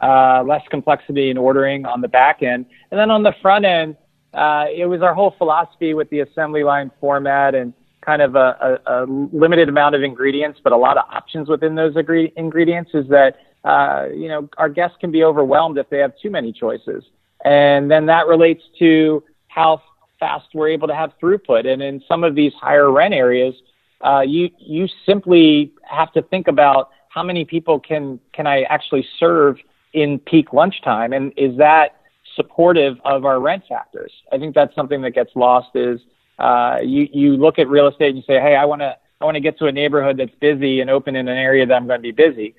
uh, 0.00 0.42
less 0.46 0.62
complexity 0.70 1.28
in 1.28 1.36
ordering 1.36 1.84
on 1.84 2.00
the 2.00 2.08
back 2.08 2.42
end. 2.42 2.64
And 2.90 2.98
then 2.98 3.10
on 3.10 3.22
the 3.22 3.34
front 3.42 3.64
end 3.66 3.96
uh, 4.32 4.66
it 4.74 4.86
was 4.86 5.02
our 5.02 5.12
whole 5.12 5.34
philosophy 5.36 5.92
with 5.92 6.08
the 6.10 6.20
assembly 6.20 6.62
line 6.62 6.90
format 7.00 7.54
and 7.54 7.74
kind 8.04 8.22
of 8.22 8.34
a, 8.34 8.78
a, 8.86 9.04
a 9.04 9.06
limited 9.06 9.68
amount 9.68 9.94
of 9.94 10.02
ingredients, 10.02 10.60
but 10.62 10.72
a 10.72 10.76
lot 10.76 10.96
of 10.96 11.04
options 11.10 11.48
within 11.48 11.74
those 11.74 11.96
agree- 11.96 12.32
ingredients 12.36 12.90
is 12.94 13.06
that, 13.08 13.38
uh, 13.64 14.06
you 14.14 14.28
know, 14.28 14.48
our 14.58 14.68
guests 14.68 14.96
can 15.00 15.10
be 15.10 15.22
overwhelmed 15.24 15.78
if 15.78 15.88
they 15.90 15.98
have 15.98 16.12
too 16.20 16.30
many 16.30 16.52
choices. 16.52 17.04
And 17.44 17.90
then 17.90 18.06
that 18.06 18.26
relates 18.26 18.62
to 18.78 19.22
how 19.48 19.82
fast 20.18 20.46
we're 20.54 20.68
able 20.68 20.88
to 20.88 20.94
have 20.94 21.12
throughput. 21.22 21.66
And 21.66 21.82
in 21.82 22.02
some 22.06 22.24
of 22.24 22.34
these 22.34 22.52
higher 22.54 22.90
rent 22.90 23.14
areas, 23.14 23.54
uh, 24.02 24.20
you, 24.20 24.50
you 24.58 24.88
simply 25.04 25.72
have 25.82 26.12
to 26.12 26.22
think 26.22 26.48
about 26.48 26.90
how 27.08 27.22
many 27.22 27.44
people 27.44 27.80
can, 27.80 28.20
can 28.32 28.46
I 28.46 28.62
actually 28.62 29.06
serve 29.18 29.56
in 29.92 30.18
peak 30.20 30.52
lunchtime? 30.52 31.12
And 31.12 31.32
is 31.36 31.56
that 31.58 31.96
supportive 32.36 32.96
of 33.04 33.24
our 33.24 33.40
rent 33.40 33.64
factors. 33.68 34.12
I 34.32 34.38
think 34.38 34.54
that's 34.54 34.74
something 34.74 35.02
that 35.02 35.12
gets 35.12 35.30
lost 35.34 35.70
is 35.74 36.00
uh, 36.40 36.78
you 36.82 37.08
you 37.12 37.36
look 37.36 37.58
at 37.58 37.68
real 37.68 37.86
estate 37.86 38.08
and 38.08 38.16
you 38.16 38.24
say, 38.26 38.40
hey, 38.40 38.56
I 38.56 38.64
want 38.64 38.80
to 38.80 38.96
I 39.20 39.24
want 39.24 39.34
to 39.34 39.40
get 39.40 39.58
to 39.58 39.66
a 39.66 39.72
neighborhood 39.72 40.16
that's 40.16 40.34
busy 40.40 40.80
and 40.80 40.88
open 40.88 41.14
in 41.14 41.28
an 41.28 41.36
area 41.36 41.66
that 41.66 41.74
I'm 41.74 41.86
going 41.86 41.98
to 41.98 42.02
be 42.02 42.12
busy. 42.12 42.54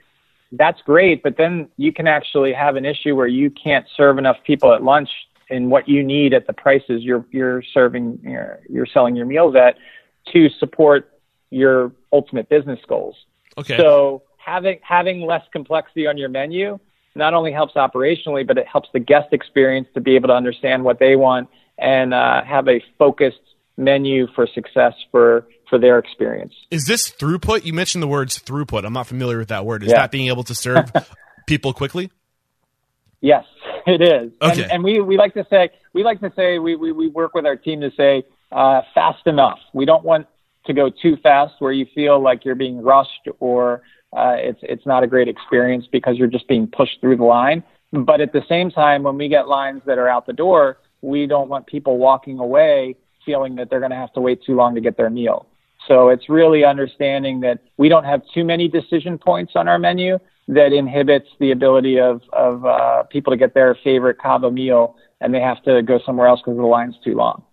That's 0.52 0.82
great, 0.82 1.24
but 1.24 1.38
then 1.38 1.70
you 1.78 1.94
can 1.94 2.08
actually 2.08 2.54
have 2.54 2.76
an 2.76 2.86
issue 2.86 3.16
where 3.16 3.28
you 3.28 3.50
can't 3.50 3.86
serve 3.96 4.18
enough 4.18 4.38
people 4.46 4.74
at 4.74 4.84
lunch 4.84 5.10
in 5.50 5.70
what 5.70 5.88
you 5.88 6.04
need 6.04 6.34
at 6.34 6.46
the 6.48 6.54
prices 6.54 7.04
you're 7.04 7.26
you're 7.32 7.64
serving 7.74 8.20
you're, 8.24 8.60
you're 8.70 8.86
selling 8.86 9.16
your 9.16 9.26
meals 9.26 9.56
at 9.56 9.78
to 10.32 10.50
support 10.50 11.12
your 11.50 11.92
ultimate 12.14 12.50
business 12.50 12.80
goals. 12.88 13.16
Okay. 13.58 13.78
So 13.78 14.24
having 14.38 14.80
having 14.84 15.22
less 15.22 15.44
complexity 15.52 16.08
on 16.08 16.18
your 16.18 16.30
menu 16.30 16.80
not 17.16 17.34
only 17.34 17.52
helps 17.52 17.74
operationally, 17.74 18.46
but 18.46 18.58
it 18.58 18.68
helps 18.68 18.90
the 18.94 19.00
guest 19.00 19.34
experience 19.34 19.88
to 19.94 20.02
be 20.02 20.16
able 20.16 20.30
to 20.30 20.34
understand 20.34 20.84
what 20.84 21.00
they 21.00 21.16
want 21.16 21.50
and 21.78 22.14
uh, 22.14 22.44
have 22.44 22.68
a 22.68 22.82
focused 22.98 23.42
menu 23.78 24.28
for 24.36 24.48
success 24.48 24.94
for 25.12 25.48
for 25.70 25.80
their 25.80 25.98
experience. 26.00 26.54
Is 26.70 26.86
this 26.86 27.10
throughput? 27.10 27.64
You 27.66 27.74
mentioned 27.74 28.04
the 28.04 28.08
words 28.08 28.40
throughput. 28.40 28.86
I'm 28.86 28.94
not 28.94 29.08
familiar 29.08 29.38
with 29.38 29.48
that 29.50 29.66
word. 29.66 29.84
Is 29.84 29.90
Yeah. 29.90 30.00
that 30.02 30.12
being 30.12 30.28
able 30.28 30.44
to 30.44 30.56
serve 30.56 30.92
people 31.48 31.72
quickly? 31.74 32.12
Yes, 33.22 33.46
it 33.88 34.02
is. 34.02 34.32
Okay. 34.42 34.64
And, 34.64 34.72
and 34.72 34.84
we, 34.84 35.00
we 35.00 35.18
like 35.18 35.34
to 35.36 35.46
say 35.50 35.70
we 35.94 36.04
like 36.04 36.20
to 36.22 36.32
say 36.36 36.60
we, 36.60 36.76
we, 36.76 36.92
we 36.92 37.08
work 37.08 37.34
with 37.34 37.46
our 37.46 37.56
team 37.56 37.82
to 37.82 37.92
say 37.96 38.24
uh, 38.52 38.82
fast 38.94 39.26
enough. 39.28 39.60
We 39.74 39.86
don't 39.86 40.04
want 40.04 40.28
to 40.66 40.74
go 40.74 40.90
too 40.90 41.18
fast 41.24 41.54
where 41.60 41.72
you 41.72 41.86
feel 41.96 42.22
like 42.22 42.46
you're 42.46 42.56
being 42.56 42.82
rushed 42.82 43.28
or 43.40 43.82
uh, 44.14 44.36
it's 44.38 44.60
it's 44.64 44.86
not 44.86 45.04
a 45.04 45.08
great 45.08 45.28
experience 45.30 45.86
because 45.92 46.18
you're 46.18 46.28
just 46.28 46.48
being 46.48 46.68
pushed 46.68 47.00
through 47.00 47.18
the 47.18 47.24
line. 47.24 47.64
But 47.94 48.22
at 48.22 48.34
the 48.34 48.42
same 48.48 48.72
time, 48.72 49.04
when 49.04 49.18
we 49.18 49.28
get 49.30 49.48
lines 49.48 49.82
that 49.86 49.98
are 49.98 50.08
out 50.08 50.26
the 50.26 50.34
door, 50.34 50.78
we 51.02 51.28
don't 51.28 51.50
want 51.50 51.68
people 51.68 51.98
walking 51.98 52.40
away 52.40 52.96
feeling 53.26 53.56
that 53.56 53.70
they're 53.70 53.80
going 53.80 53.92
to 53.92 53.98
have 53.98 54.14
to 54.14 54.22
wait 54.22 54.44
too 54.44 54.56
long 54.56 54.76
to 54.76 54.82
get 54.82 54.98
their 54.98 55.10
meal. 55.10 55.48
So 55.88 56.10
it's 56.10 56.30
really 56.30 56.64
understanding 56.64 57.42
that 57.42 57.60
we 57.78 57.90
don't 57.90 58.04
have 58.04 58.22
too 58.34 58.44
many 58.44 58.68
decision 58.68 59.18
points 59.18 59.54
on 59.56 59.68
our 59.68 59.80
menu 59.80 60.20
that 60.48 60.74
inhibits 60.74 61.28
the 61.40 61.52
ability 61.52 62.00
of, 62.00 62.22
of 62.34 62.66
uh, 62.66 63.04
people 63.04 63.32
to 63.32 63.38
get 63.38 63.54
their 63.54 63.76
favorite 63.84 64.18
Cava 64.20 64.52
meal 64.52 64.96
and 65.20 65.34
they 65.34 65.40
have 65.40 65.62
to 65.64 65.82
go 65.82 66.00
somewhere 66.06 66.28
else 66.28 66.42
because 66.44 66.58
the 66.58 66.64
line's 66.64 66.96
too 67.04 67.16
long. 67.16 67.44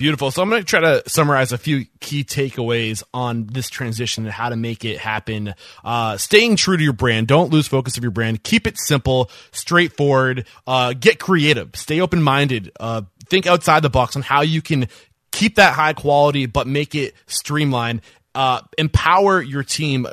Beautiful. 0.00 0.30
So 0.30 0.40
I'm 0.40 0.48
going 0.48 0.62
to 0.62 0.66
try 0.66 0.80
to 0.80 1.02
summarize 1.06 1.52
a 1.52 1.58
few 1.58 1.84
key 2.00 2.24
takeaways 2.24 3.02
on 3.12 3.48
this 3.48 3.68
transition 3.68 4.24
and 4.24 4.32
how 4.32 4.48
to 4.48 4.56
make 4.56 4.82
it 4.82 4.96
happen. 4.96 5.52
Uh, 5.84 6.16
staying 6.16 6.56
true 6.56 6.78
to 6.78 6.82
your 6.82 6.94
brand. 6.94 7.26
Don't 7.26 7.52
lose 7.52 7.68
focus 7.68 7.98
of 7.98 8.02
your 8.02 8.10
brand. 8.10 8.42
Keep 8.42 8.66
it 8.66 8.78
simple, 8.78 9.30
straightforward. 9.52 10.46
Uh, 10.66 10.94
get 10.94 11.18
creative. 11.18 11.76
Stay 11.76 12.00
open 12.00 12.22
minded. 12.22 12.72
Uh, 12.80 13.02
think 13.30 13.46
outside 13.46 13.82
the 13.82 13.90
box 13.90 14.16
on 14.16 14.22
how 14.22 14.42
you 14.42 14.60
can 14.60 14.88
keep 15.32 15.54
that 15.54 15.72
high 15.72 15.92
quality 15.92 16.46
but 16.46 16.66
make 16.66 16.94
it 16.94 17.14
streamlined. 17.26 18.02
Uh, 18.34 18.60
empower 18.76 19.40
your 19.40 19.62
team 19.62 20.06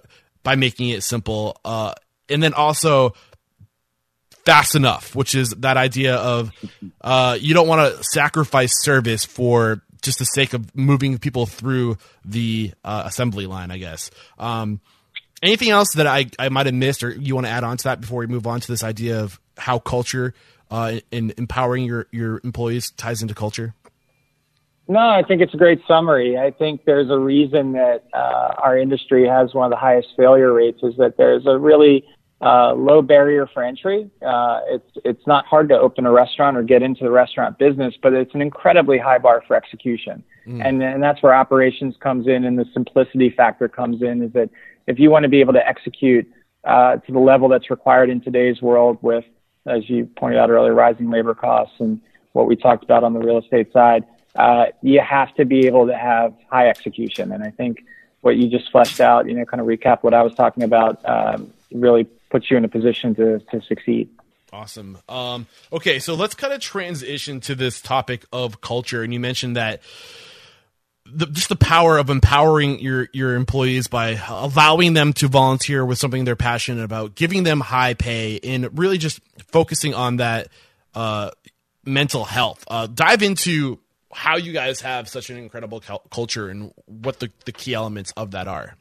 by 0.43 0.55
making 0.55 0.89
it 0.89 1.03
simple. 1.03 1.59
Uh, 1.65 1.93
and 2.29 2.41
then 2.41 2.53
also 2.53 3.13
fast 4.45 4.75
enough, 4.75 5.13
which 5.13 5.35
is 5.35 5.49
that 5.49 5.75
idea 5.75 6.15
of 6.15 6.51
uh, 7.01 7.37
you 7.39 7.53
don't 7.53 7.67
want 7.67 7.93
to 7.93 8.03
sacrifice 8.03 8.71
service 8.81 9.25
for 9.25 9.81
just 10.01 10.19
the 10.19 10.25
sake 10.25 10.53
of 10.53 10.73
moving 10.75 11.17
people 11.17 11.45
through 11.45 11.97
the 12.23 12.71
uh, 12.83 13.03
assembly 13.05 13.45
line, 13.45 13.71
I 13.71 13.77
guess. 13.77 14.09
Um, 14.39 14.79
anything 15.43 15.69
else 15.69 15.89
that 15.95 16.07
I, 16.07 16.27
I 16.39 16.49
might 16.49 16.65
have 16.65 16.75
missed 16.75 17.03
or 17.03 17.09
you 17.09 17.35
want 17.35 17.45
to 17.45 17.51
add 17.51 17.63
on 17.63 17.77
to 17.77 17.83
that 17.85 17.99
before 17.99 18.19
we 18.19 18.27
move 18.27 18.47
on 18.47 18.61
to 18.61 18.67
this 18.67 18.83
idea 18.83 19.19
of 19.19 19.39
how 19.57 19.79
culture 19.79 20.33
uh, 20.71 20.99
and 21.11 21.33
empowering 21.37 21.85
your, 21.85 22.07
your 22.11 22.41
employees 22.43 22.91
ties 22.91 23.21
into 23.21 23.33
culture? 23.33 23.73
No, 24.89 24.99
I 24.99 25.21
think 25.27 25.41
it's 25.41 25.53
a 25.53 25.57
great 25.57 25.81
summary. 25.87 26.37
I 26.37 26.51
think 26.51 26.85
there's 26.85 27.09
a 27.09 27.19
reason 27.19 27.73
that 27.73 28.05
uh, 28.13 28.53
our 28.57 28.77
industry 28.77 29.27
has 29.27 29.53
one 29.53 29.65
of 29.65 29.71
the 29.71 29.77
highest 29.77 30.09
failure 30.15 30.53
rates 30.53 30.79
is 30.81 30.95
that 30.97 31.17
there's 31.17 31.45
a 31.45 31.57
really 31.57 32.05
uh, 32.39 32.73
low 32.73 33.01
barrier 33.01 33.47
for 33.53 33.63
entry. 33.63 34.09
Uh, 34.25 34.61
it's 34.67 34.91
it's 35.03 35.27
not 35.27 35.45
hard 35.45 35.67
to 35.69 35.75
open 35.77 36.05
a 36.05 36.11
restaurant 36.11 36.55
or 36.55 36.63
get 36.63 36.83
into 36.83 37.03
the 37.03 37.11
restaurant 37.11 37.57
business, 37.57 37.95
but 38.01 38.13
it's 38.13 38.33
an 38.33 38.41
incredibly 38.41 38.97
high 38.97 39.17
bar 39.17 39.43
for 39.47 39.55
execution, 39.55 40.23
and 40.45 40.81
and 40.83 41.01
that's 41.01 41.21
where 41.23 41.33
operations 41.33 41.95
comes 41.99 42.27
in 42.27 42.45
and 42.45 42.57
the 42.57 42.65
simplicity 42.73 43.29
factor 43.31 43.67
comes 43.67 44.01
in. 44.01 44.21
Is 44.21 44.31
that 44.33 44.49
if 44.85 44.99
you 44.99 45.09
want 45.09 45.23
to 45.23 45.29
be 45.29 45.41
able 45.41 45.53
to 45.53 45.67
execute 45.67 46.31
uh, 46.63 46.97
to 46.97 47.11
the 47.11 47.19
level 47.19 47.49
that's 47.49 47.69
required 47.69 48.09
in 48.09 48.21
today's 48.21 48.61
world 48.61 48.99
with, 49.01 49.25
as 49.67 49.89
you 49.89 50.05
pointed 50.05 50.39
out 50.39 50.49
earlier, 50.49 50.73
rising 50.73 51.09
labor 51.09 51.35
costs 51.35 51.75
and 51.79 52.01
what 52.33 52.47
we 52.47 52.55
talked 52.55 52.83
about 52.83 53.03
on 53.03 53.13
the 53.13 53.19
real 53.19 53.37
estate 53.37 53.71
side, 53.73 54.05
uh, 54.35 54.67
you 54.81 54.99
have 55.01 55.33
to 55.35 55.45
be 55.45 55.67
able 55.67 55.87
to 55.87 55.97
have 55.97 56.33
high 56.49 56.69
execution. 56.69 57.31
And 57.31 57.43
I 57.43 57.49
think 57.49 57.83
what 58.21 58.37
you 58.37 58.49
just 58.49 58.71
fleshed 58.71 58.99
out, 58.99 59.27
you 59.27 59.33
know, 59.33 59.45
kind 59.45 59.61
of 59.61 59.67
recap 59.67 60.03
what 60.03 60.13
I 60.13 60.21
was 60.21 60.33
talking 60.35 60.63
about, 60.63 61.03
um, 61.07 61.51
really 61.71 62.05
puts 62.29 62.49
you 62.51 62.57
in 62.57 62.65
a 62.65 62.67
position 62.67 63.15
to, 63.15 63.39
to 63.39 63.61
succeed. 63.61 64.09
Awesome. 64.53 64.97
Um, 65.09 65.47
okay, 65.73 65.99
so 65.99 66.13
let's 66.13 66.33
kind 66.33 66.53
of 66.53 66.61
transition 66.61 67.41
to 67.41 67.55
this 67.55 67.81
topic 67.81 68.25
of 68.31 68.61
culture. 68.61 69.03
And 69.03 69.13
you 69.13 69.19
mentioned 69.19 69.55
that 69.55 69.81
the, 71.11 71.25
just 71.27 71.49
the 71.49 71.55
power 71.55 71.97
of 71.97 72.09
empowering 72.09 72.79
your 72.79 73.07
your 73.13 73.35
employees 73.35 73.87
by 73.87 74.19
allowing 74.27 74.93
them 74.93 75.13
to 75.13 75.27
volunteer 75.27 75.85
with 75.85 75.97
something 75.97 76.25
they're 76.25 76.35
passionate 76.35 76.83
about, 76.83 77.15
giving 77.15 77.43
them 77.43 77.59
high 77.59 77.93
pay, 77.93 78.39
and 78.43 78.77
really 78.77 78.97
just 78.97 79.19
focusing 79.51 79.93
on 79.93 80.17
that 80.17 80.49
uh, 80.95 81.31
mental 81.85 82.25
health. 82.25 82.63
Uh, 82.67 82.87
dive 82.87 83.21
into 83.21 83.79
how 84.11 84.37
you 84.37 84.51
guys 84.51 84.81
have 84.81 85.07
such 85.07 85.29
an 85.29 85.37
incredible 85.37 85.81
culture 86.09 86.49
and 86.49 86.73
what 86.85 87.19
the, 87.19 87.31
the 87.45 87.51
key 87.51 87.73
elements 87.73 88.13
of 88.17 88.31
that 88.31 88.47
are. 88.47 88.75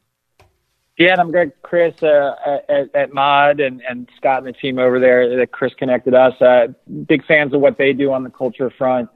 Yeah, 0.97 1.11
and 1.11 1.21
I'm 1.21 1.31
Greg, 1.31 1.51
Chris 1.61 1.93
uh, 2.01 2.33
at, 2.67 2.95
at 2.95 3.13
Mod 3.13 3.59
and, 3.59 3.83
and 3.87 4.09
Scott 4.17 4.39
and 4.39 4.47
the 4.47 4.53
team 4.53 4.79
over 4.79 4.99
there 4.99 5.37
that 5.37 5.51
Chris 5.51 5.71
connected 5.75 6.15
us. 6.15 6.33
Uh, 6.41 6.67
big 7.07 7.23
fans 7.25 7.53
of 7.53 7.61
what 7.61 7.77
they 7.77 7.93
do 7.93 8.11
on 8.11 8.23
the 8.23 8.31
culture 8.31 8.71
front. 8.71 9.09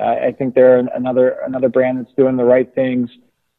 Uh, 0.00 0.16
I 0.26 0.32
think 0.32 0.54
they're 0.54 0.78
another 0.78 1.38
another 1.46 1.68
brand 1.68 1.98
that's 1.98 2.14
doing 2.16 2.36
the 2.36 2.44
right 2.44 2.72
things 2.74 3.10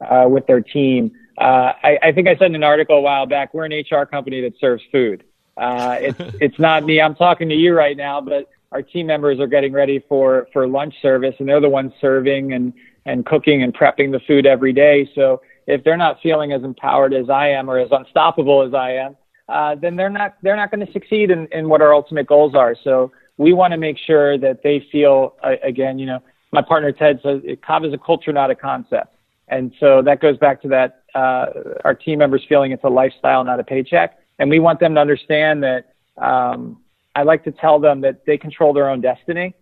uh, 0.02 0.26
with 0.28 0.46
their 0.48 0.62
team. 0.62 1.12
Uh, 1.38 1.74
I, 1.84 2.00
I 2.04 2.12
think 2.12 2.28
I 2.28 2.36
said 2.36 2.48
in 2.48 2.56
an 2.56 2.64
article 2.64 2.98
a 2.98 3.02
while 3.02 3.26
back, 3.26 3.54
we're 3.54 3.66
an 3.66 3.74
HR 3.74 4.06
company 4.06 4.42
that 4.42 4.54
serves 4.60 4.84
food. 4.92 5.24
Uh, 5.58 5.98
it's 6.00 6.20
it's 6.42 6.60
not 6.60 6.84
me. 6.84 7.02
I'm 7.02 7.16
talking 7.16 7.50
to 7.50 7.56
you 7.56 7.74
right 7.74 7.96
now, 7.96 8.22
but 8.22 8.50
our 8.72 8.82
team 8.82 9.08
members 9.08 9.40
are 9.40 9.48
getting 9.48 9.72
ready 9.72 10.04
for 10.10 10.48
for 10.52 10.68
lunch 10.68 10.94
service, 11.02 11.36
and 11.40 11.48
they're 11.48 11.62
the 11.62 11.70
ones 11.70 11.94
serving 12.02 12.54
and 12.54 12.74
and 13.06 13.26
cooking 13.26 13.64
and 13.64 13.74
prepping 13.74 14.12
the 14.12 14.20
food 14.28 14.46
every 14.46 14.74
day. 14.74 15.10
So 15.16 15.42
if 15.68 15.84
they're 15.84 15.98
not 15.98 16.22
feeling 16.22 16.52
as 16.52 16.64
empowered 16.64 17.14
as 17.14 17.30
I 17.30 17.50
am 17.50 17.70
or 17.70 17.80
as 17.80 17.90
unstoppable 17.92 18.64
as 18.64 18.74
I 18.74 18.92
am, 18.92 19.16
uh, 19.48 19.76
then 19.76 19.96
they're 19.96 20.10
not 20.10 20.36
they're 20.42 20.56
not 20.56 20.72
going 20.72 20.86
to 20.86 20.92
succeed 20.92 21.32
in, 21.32 21.48
in 21.52 21.70
what 21.70 21.82
our 21.82 21.94
ultimate 21.94 22.28
goals 22.28 22.56
are. 22.56 22.76
So 22.84 23.12
we 23.38 23.54
want 23.54 23.72
to 23.72 23.78
make 23.78 23.98
sure 23.98 24.38
that 24.38 24.64
they 24.64 24.86
feel 24.92 25.36
uh, 25.44 25.56
again. 25.64 26.00
You 26.00 26.06
know, 26.08 26.20
my 26.52 26.62
partner 26.62 26.92
Ted 26.92 27.20
says 27.24 27.42
Cava 27.66 27.88
is 27.88 27.94
a 27.94 27.98
culture, 27.98 28.32
not 28.32 28.52
a 28.52 28.56
concept. 28.56 29.16
And 29.48 29.74
so 29.80 30.02
that 30.02 30.22
goes 30.22 30.38
back 30.38 30.62
to 30.64 30.68
that 30.70 31.04
uh, 31.14 31.46
our 31.84 31.94
team 31.94 32.20
members 32.20 32.44
feeling 32.50 32.72
it's 32.72 32.84
a 32.84 32.90
lifestyle, 32.90 33.44
not 33.44 33.60
a 33.60 33.64
paycheck. 33.64 34.18
And 34.40 34.50
we 34.50 34.60
want 34.60 34.80
them 34.80 34.96
to 34.96 35.02
understand 35.02 35.64
that 35.64 35.94
um, 36.18 36.82
I 37.16 37.24
like 37.24 37.44
to 37.44 37.52
tell 37.52 37.80
them 37.80 38.02
that 38.02 38.26
they 38.26 38.38
control 38.38 38.74
their 38.74 38.90
own 38.90 39.02
destiny, 39.02 39.54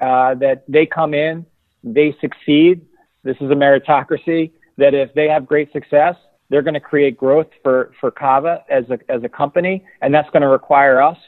uh, 0.00 0.34
that 0.36 0.64
they 0.68 0.86
come 0.86 1.14
in, 1.14 1.46
they 1.82 2.14
succeed. 2.20 2.82
This 3.24 3.36
is 3.40 3.50
a 3.50 3.54
meritocracy. 3.54 4.52
That 4.78 4.94
if 4.94 5.12
they 5.14 5.28
have 5.28 5.46
great 5.46 5.72
success, 5.72 6.16
they're 6.48 6.62
going 6.62 6.74
to 6.74 6.80
create 6.80 7.16
growth 7.16 7.48
for 7.62 7.92
for 8.00 8.10
Cava 8.10 8.64
as 8.68 8.84
a 8.90 8.98
as 9.08 9.22
a 9.24 9.28
company, 9.28 9.84
and 10.00 10.14
that's 10.14 10.28
going 10.30 10.42
to 10.42 10.48
require 10.48 11.02
us 11.02 11.18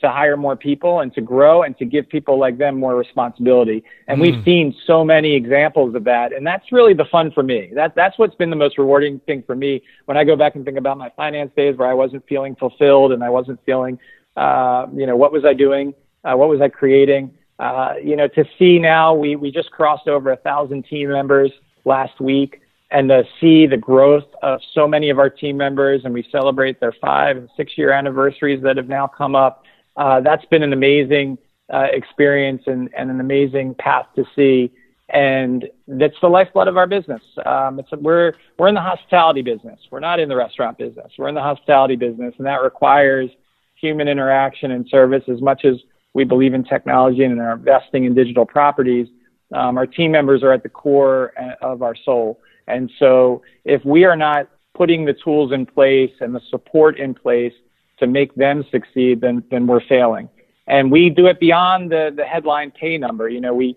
to 0.00 0.08
hire 0.10 0.36
more 0.36 0.56
people 0.56 1.00
and 1.00 1.12
to 1.14 1.20
grow 1.20 1.62
and 1.62 1.76
to 1.78 1.84
give 1.84 2.08
people 2.08 2.38
like 2.38 2.58
them 2.58 2.78
more 2.78 2.96
responsibility. 2.96 3.84
And 4.08 4.18
mm. 4.18 4.22
we've 4.22 4.44
seen 4.44 4.74
so 4.86 5.04
many 5.04 5.34
examples 5.34 5.94
of 5.94 6.04
that. 6.04 6.32
And 6.32 6.46
that's 6.46 6.72
really 6.72 6.94
the 6.94 7.04
fun 7.10 7.30
for 7.32 7.42
me. 7.42 7.70
That, 7.74 7.94
that's 7.94 8.18
what's 8.18 8.34
been 8.34 8.50
the 8.50 8.56
most 8.56 8.78
rewarding 8.78 9.20
thing 9.20 9.42
for 9.46 9.54
me 9.54 9.82
when 10.06 10.16
I 10.16 10.24
go 10.24 10.36
back 10.36 10.54
and 10.54 10.64
think 10.64 10.78
about 10.78 10.98
my 10.98 11.10
finance 11.16 11.52
days 11.56 11.76
where 11.76 11.88
I 11.88 11.94
wasn't 11.94 12.26
feeling 12.28 12.56
fulfilled 12.56 13.12
and 13.12 13.22
I 13.22 13.30
wasn't 13.30 13.60
feeling, 13.64 13.98
uh, 14.36 14.86
you 14.94 15.06
know, 15.06 15.16
what 15.16 15.32
was 15.32 15.44
I 15.44 15.54
doing? 15.54 15.94
Uh, 16.24 16.36
what 16.36 16.48
was 16.48 16.60
I 16.60 16.68
creating? 16.68 17.32
Uh, 17.58 17.94
you 18.02 18.16
know, 18.16 18.28
to 18.28 18.44
see 18.58 18.78
now 18.78 19.14
we, 19.14 19.36
we 19.36 19.50
just 19.50 19.70
crossed 19.70 20.08
over 20.08 20.32
a 20.32 20.36
thousand 20.36 20.84
team 20.86 21.10
members 21.10 21.52
last 21.84 22.20
week 22.20 22.60
and 22.90 23.08
to 23.08 23.22
see 23.40 23.66
the 23.66 23.76
growth 23.76 24.24
of 24.42 24.60
so 24.74 24.88
many 24.88 25.10
of 25.10 25.18
our 25.18 25.30
team 25.30 25.56
members 25.56 26.02
and 26.04 26.12
we 26.12 26.26
celebrate 26.32 26.80
their 26.80 26.94
five 27.00 27.36
and 27.36 27.48
six 27.56 27.76
year 27.76 27.92
anniversaries 27.92 28.62
that 28.62 28.76
have 28.76 28.88
now 28.88 29.06
come 29.06 29.36
up 29.36 29.64
uh, 29.96 30.20
that's 30.20 30.44
been 30.46 30.62
an 30.62 30.72
amazing 30.72 31.38
uh, 31.72 31.86
experience 31.92 32.62
and, 32.66 32.90
and 32.96 33.10
an 33.10 33.20
amazing 33.20 33.74
path 33.74 34.06
to 34.16 34.24
see. 34.34 34.72
And 35.08 35.68
that's 35.88 36.14
the 36.20 36.28
lifeblood 36.28 36.68
of 36.68 36.76
our 36.76 36.86
business. 36.86 37.22
Um, 37.44 37.80
it's 37.80 37.90
we're 37.90 38.32
we're 38.58 38.68
in 38.68 38.76
the 38.76 38.80
hospitality 38.80 39.42
business. 39.42 39.80
We're 39.90 40.00
not 40.00 40.20
in 40.20 40.28
the 40.28 40.36
restaurant 40.36 40.78
business. 40.78 41.12
We're 41.18 41.28
in 41.28 41.34
the 41.34 41.42
hospitality 41.42 41.96
business, 41.96 42.32
and 42.38 42.46
that 42.46 42.62
requires 42.62 43.28
human 43.74 44.06
interaction 44.06 44.70
and 44.70 44.86
service 44.88 45.24
as 45.28 45.40
much 45.40 45.64
as 45.64 45.76
we 46.14 46.24
believe 46.24 46.54
in 46.54 46.64
technology 46.64 47.24
and 47.24 47.40
are 47.40 47.54
investing 47.54 48.04
in 48.04 48.14
digital 48.14 48.44
properties. 48.44 49.08
Um, 49.52 49.78
our 49.78 49.86
team 49.86 50.12
members 50.12 50.42
are 50.42 50.52
at 50.52 50.62
the 50.62 50.68
core 50.68 51.32
uh, 51.40 51.54
of 51.60 51.82
our 51.82 51.96
soul. 51.96 52.40
And 52.66 52.90
so 52.98 53.42
if 53.64 53.84
we 53.84 54.04
are 54.04 54.16
not 54.16 54.48
putting 54.74 55.04
the 55.04 55.12
tools 55.12 55.52
in 55.52 55.66
place 55.66 56.12
and 56.20 56.34
the 56.34 56.40
support 56.50 56.98
in 56.98 57.14
place 57.14 57.52
to 58.00 58.06
make 58.06 58.34
them 58.34 58.64
succeed, 58.70 59.20
then 59.20 59.44
then 59.50 59.66
we're 59.66 59.84
failing. 59.86 60.28
And 60.66 60.90
we 60.90 61.10
do 61.10 61.26
it 61.26 61.40
beyond 61.40 61.90
the 61.90 62.12
the 62.14 62.24
headline 62.24 62.70
pay 62.70 62.98
number. 62.98 63.28
You 63.28 63.40
know, 63.40 63.54
we 63.54 63.76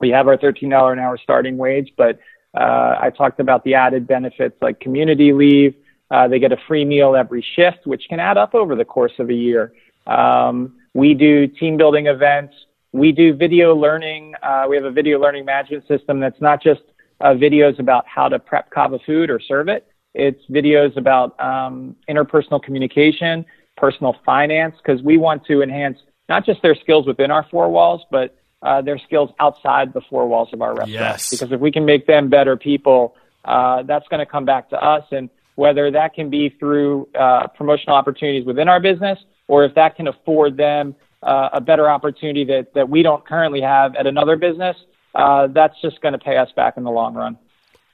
we 0.00 0.10
have 0.10 0.28
our 0.28 0.36
thirteen 0.36 0.70
dollar 0.70 0.92
an 0.92 0.98
hour 0.98 1.18
starting 1.22 1.56
wage, 1.56 1.92
but 1.96 2.18
uh, 2.54 2.96
I 3.00 3.10
talked 3.10 3.40
about 3.40 3.64
the 3.64 3.74
added 3.74 4.06
benefits 4.06 4.56
like 4.60 4.80
community 4.80 5.32
leave. 5.32 5.74
Uh, 6.10 6.28
they 6.28 6.38
get 6.38 6.52
a 6.52 6.56
free 6.68 6.84
meal 6.84 7.16
every 7.16 7.44
shift, 7.56 7.86
which 7.86 8.04
can 8.08 8.20
add 8.20 8.38
up 8.38 8.54
over 8.54 8.76
the 8.76 8.84
course 8.84 9.12
of 9.18 9.28
a 9.28 9.34
year. 9.34 9.72
Um, 10.06 10.76
we 10.94 11.14
do 11.14 11.46
team 11.46 11.76
building 11.76 12.06
events. 12.06 12.54
We 12.92 13.12
do 13.12 13.34
video 13.34 13.74
learning. 13.74 14.34
Uh, 14.42 14.66
we 14.68 14.76
have 14.76 14.84
a 14.84 14.90
video 14.90 15.18
learning 15.18 15.44
management 15.44 15.86
system 15.88 16.20
that's 16.20 16.40
not 16.40 16.62
just 16.62 16.80
uh, 17.20 17.34
videos 17.34 17.78
about 17.78 18.06
how 18.06 18.28
to 18.28 18.38
prep 18.38 18.70
Cava 18.70 18.98
food 19.04 19.28
or 19.28 19.40
serve 19.40 19.68
it, 19.68 19.86
it's 20.16 20.42
videos 20.50 20.96
about 20.96 21.38
um, 21.40 21.94
interpersonal 22.08 22.62
communication, 22.62 23.44
personal 23.76 24.16
finance, 24.24 24.74
because 24.78 25.02
we 25.02 25.18
want 25.18 25.44
to 25.46 25.62
enhance 25.62 25.98
not 26.28 26.44
just 26.44 26.62
their 26.62 26.74
skills 26.74 27.06
within 27.06 27.30
our 27.30 27.46
four 27.50 27.68
walls, 27.70 28.02
but 28.10 28.34
uh, 28.62 28.80
their 28.80 28.98
skills 28.98 29.30
outside 29.38 29.92
the 29.92 30.00
four 30.08 30.26
walls 30.26 30.48
of 30.52 30.62
our 30.62 30.70
restaurant. 30.70 30.90
Yes. 30.90 31.30
Because 31.30 31.52
if 31.52 31.60
we 31.60 31.70
can 31.70 31.84
make 31.84 32.06
them 32.06 32.28
better 32.28 32.56
people, 32.56 33.14
uh, 33.44 33.82
that's 33.82 34.08
going 34.08 34.20
to 34.20 34.26
come 34.26 34.44
back 34.44 34.70
to 34.70 34.82
us. 34.82 35.04
And 35.12 35.28
whether 35.54 35.90
that 35.90 36.14
can 36.14 36.30
be 36.30 36.48
through 36.48 37.08
uh, 37.14 37.46
promotional 37.48 37.94
opportunities 37.94 38.46
within 38.46 38.68
our 38.68 38.80
business, 38.80 39.18
or 39.48 39.64
if 39.64 39.74
that 39.74 39.96
can 39.96 40.08
afford 40.08 40.56
them 40.56 40.94
uh, 41.22 41.50
a 41.52 41.60
better 41.60 41.88
opportunity 41.88 42.44
that, 42.44 42.74
that 42.74 42.88
we 42.88 43.02
don't 43.02 43.24
currently 43.26 43.60
have 43.60 43.94
at 43.94 44.06
another 44.06 44.36
business, 44.36 44.76
uh, 45.14 45.46
that's 45.48 45.80
just 45.80 46.00
going 46.00 46.12
to 46.12 46.18
pay 46.18 46.36
us 46.36 46.50
back 46.56 46.76
in 46.76 46.84
the 46.84 46.90
long 46.90 47.14
run. 47.14 47.38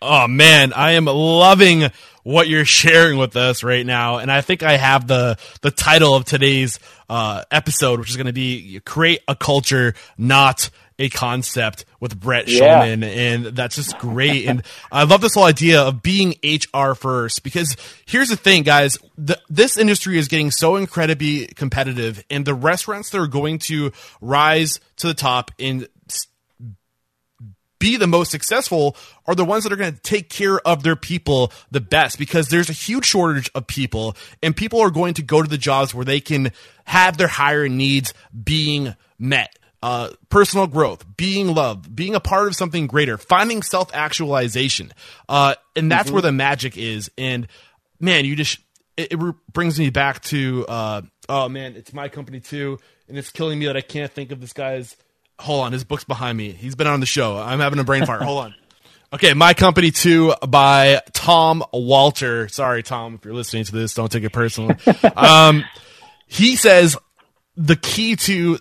Oh 0.04 0.26
man, 0.26 0.72
I 0.72 0.92
am 0.92 1.04
loving 1.04 1.88
what 2.24 2.48
you're 2.48 2.64
sharing 2.64 3.18
with 3.18 3.36
us 3.36 3.62
right 3.62 3.86
now, 3.86 4.18
and 4.18 4.32
I 4.32 4.40
think 4.40 4.64
I 4.64 4.76
have 4.76 5.06
the 5.06 5.38
the 5.60 5.70
title 5.70 6.16
of 6.16 6.24
today's 6.24 6.80
uh, 7.08 7.44
episode, 7.52 8.00
which 8.00 8.10
is 8.10 8.16
going 8.16 8.26
to 8.26 8.32
be 8.32 8.80
"Create 8.84 9.20
a 9.28 9.36
Culture, 9.36 9.94
Not 10.18 10.70
a 10.98 11.08
Concept" 11.08 11.84
with 12.00 12.18
Brett 12.18 12.48
yeah. 12.48 12.82
And 12.82 13.44
that's 13.44 13.76
just 13.76 13.96
great. 13.98 14.48
and 14.48 14.64
I 14.90 15.04
love 15.04 15.20
this 15.20 15.34
whole 15.34 15.44
idea 15.44 15.82
of 15.82 16.02
being 16.02 16.34
HR 16.42 16.94
first 16.94 17.44
because 17.44 17.76
here's 18.04 18.28
the 18.28 18.36
thing, 18.36 18.64
guys: 18.64 18.98
the, 19.16 19.38
this 19.48 19.76
industry 19.76 20.18
is 20.18 20.26
getting 20.26 20.50
so 20.50 20.74
incredibly 20.74 21.46
competitive, 21.46 22.24
and 22.28 22.44
the 22.44 22.54
restaurants 22.54 23.10
that 23.10 23.18
are 23.18 23.28
going 23.28 23.60
to 23.60 23.92
rise 24.20 24.80
to 24.96 25.06
the 25.06 25.14
top 25.14 25.52
in 25.58 25.86
be 27.82 27.96
the 27.96 28.06
most 28.06 28.30
successful 28.30 28.96
are 29.26 29.34
the 29.34 29.44
ones 29.44 29.64
that 29.64 29.72
are 29.72 29.76
going 29.76 29.92
to 29.92 30.00
take 30.02 30.28
care 30.28 30.60
of 30.60 30.84
their 30.84 30.94
people 30.94 31.52
the 31.72 31.80
best 31.80 32.16
because 32.16 32.48
there's 32.48 32.70
a 32.70 32.72
huge 32.72 33.04
shortage 33.04 33.50
of 33.56 33.66
people 33.66 34.16
and 34.40 34.56
people 34.56 34.80
are 34.80 34.90
going 34.90 35.14
to 35.14 35.22
go 35.22 35.42
to 35.42 35.48
the 35.48 35.58
jobs 35.58 35.92
where 35.92 36.04
they 36.04 36.20
can 36.20 36.52
have 36.84 37.16
their 37.16 37.26
higher 37.26 37.68
needs 37.68 38.14
being 38.44 38.94
met. 39.18 39.58
Uh, 39.82 40.10
personal 40.28 40.68
growth, 40.68 41.04
being 41.16 41.52
loved, 41.56 41.92
being 41.96 42.14
a 42.14 42.20
part 42.20 42.46
of 42.46 42.54
something 42.54 42.86
greater, 42.86 43.18
finding 43.18 43.64
self 43.64 43.92
actualization. 43.92 44.92
Uh, 45.28 45.56
and 45.74 45.90
that's 45.90 46.04
mm-hmm. 46.04 46.12
where 46.12 46.22
the 46.22 46.30
magic 46.30 46.78
is. 46.78 47.10
And 47.18 47.48
man, 47.98 48.24
you 48.24 48.36
just, 48.36 48.60
it, 48.96 49.12
it 49.12 49.18
brings 49.52 49.80
me 49.80 49.90
back 49.90 50.22
to, 50.26 50.64
uh, 50.68 51.02
oh 51.28 51.48
man, 51.48 51.74
it's 51.74 51.92
my 51.92 52.08
company 52.08 52.38
too. 52.38 52.78
And 53.08 53.18
it's 53.18 53.30
killing 53.30 53.58
me 53.58 53.66
that 53.66 53.76
I 53.76 53.80
can't 53.80 54.12
think 54.12 54.30
of 54.30 54.40
this 54.40 54.52
guy's 54.52 54.96
hold 55.42 55.64
on, 55.64 55.72
his 55.72 55.84
book's 55.84 56.04
behind 56.04 56.38
me. 56.38 56.52
He's 56.52 56.74
been 56.74 56.86
on 56.86 57.00
the 57.00 57.06
show. 57.06 57.36
I'm 57.36 57.60
having 57.60 57.78
a 57.78 57.84
brain 57.84 58.06
fart. 58.06 58.22
hold 58.22 58.44
on. 58.44 58.54
Okay, 59.14 59.34
My 59.34 59.52
Company 59.52 59.90
Too 59.90 60.32
by 60.48 61.02
Tom 61.12 61.62
Walter. 61.70 62.48
Sorry, 62.48 62.82
Tom, 62.82 63.16
if 63.16 63.26
you're 63.26 63.34
listening 63.34 63.64
to 63.64 63.72
this, 63.72 63.92
don't 63.92 64.10
take 64.10 64.24
it 64.24 64.32
personally. 64.32 64.74
um, 65.16 65.66
he 66.26 66.56
says 66.56 66.96
the 67.54 67.76
key 67.76 68.16
to 68.16 68.58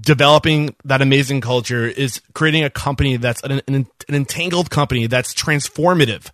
developing 0.00 0.76
that 0.84 1.02
amazing 1.02 1.40
culture 1.40 1.86
is 1.86 2.20
creating 2.34 2.62
a 2.62 2.70
company 2.70 3.16
that's 3.16 3.42
an, 3.42 3.62
an, 3.66 3.74
an 4.08 4.14
entangled 4.14 4.70
company 4.70 5.08
that's 5.08 5.34
transformative, 5.34 6.30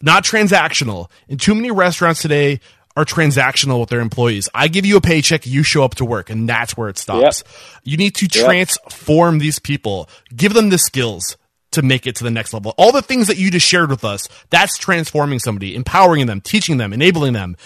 not 0.00 0.22
transactional. 0.22 1.10
In 1.28 1.36
too 1.36 1.56
many 1.56 1.72
restaurants 1.72 2.22
today, 2.22 2.60
are 2.96 3.04
transactional 3.04 3.80
with 3.80 3.88
their 3.88 4.00
employees. 4.00 4.48
I 4.54 4.68
give 4.68 4.84
you 4.84 4.96
a 4.96 5.00
paycheck, 5.00 5.46
you 5.46 5.62
show 5.62 5.84
up 5.84 5.94
to 5.96 6.04
work, 6.04 6.30
and 6.30 6.48
that's 6.48 6.76
where 6.76 6.88
it 6.88 6.98
stops. 6.98 7.44
Yep. 7.44 7.54
You 7.84 7.96
need 7.96 8.14
to 8.16 8.28
transform 8.28 9.36
yep. 9.36 9.42
these 9.42 9.58
people, 9.58 10.08
give 10.34 10.54
them 10.54 10.70
the 10.70 10.78
skills 10.78 11.36
to 11.72 11.82
make 11.82 12.06
it 12.06 12.16
to 12.16 12.24
the 12.24 12.30
next 12.30 12.52
level. 12.52 12.74
All 12.76 12.90
the 12.90 13.02
things 13.02 13.28
that 13.28 13.38
you 13.38 13.50
just 13.50 13.66
shared 13.66 13.90
with 13.90 14.04
us, 14.04 14.28
that's 14.50 14.76
transforming 14.76 15.38
somebody, 15.38 15.76
empowering 15.76 16.26
them, 16.26 16.40
teaching 16.40 16.78
them, 16.78 16.92
enabling 16.92 17.32
them, 17.32 17.56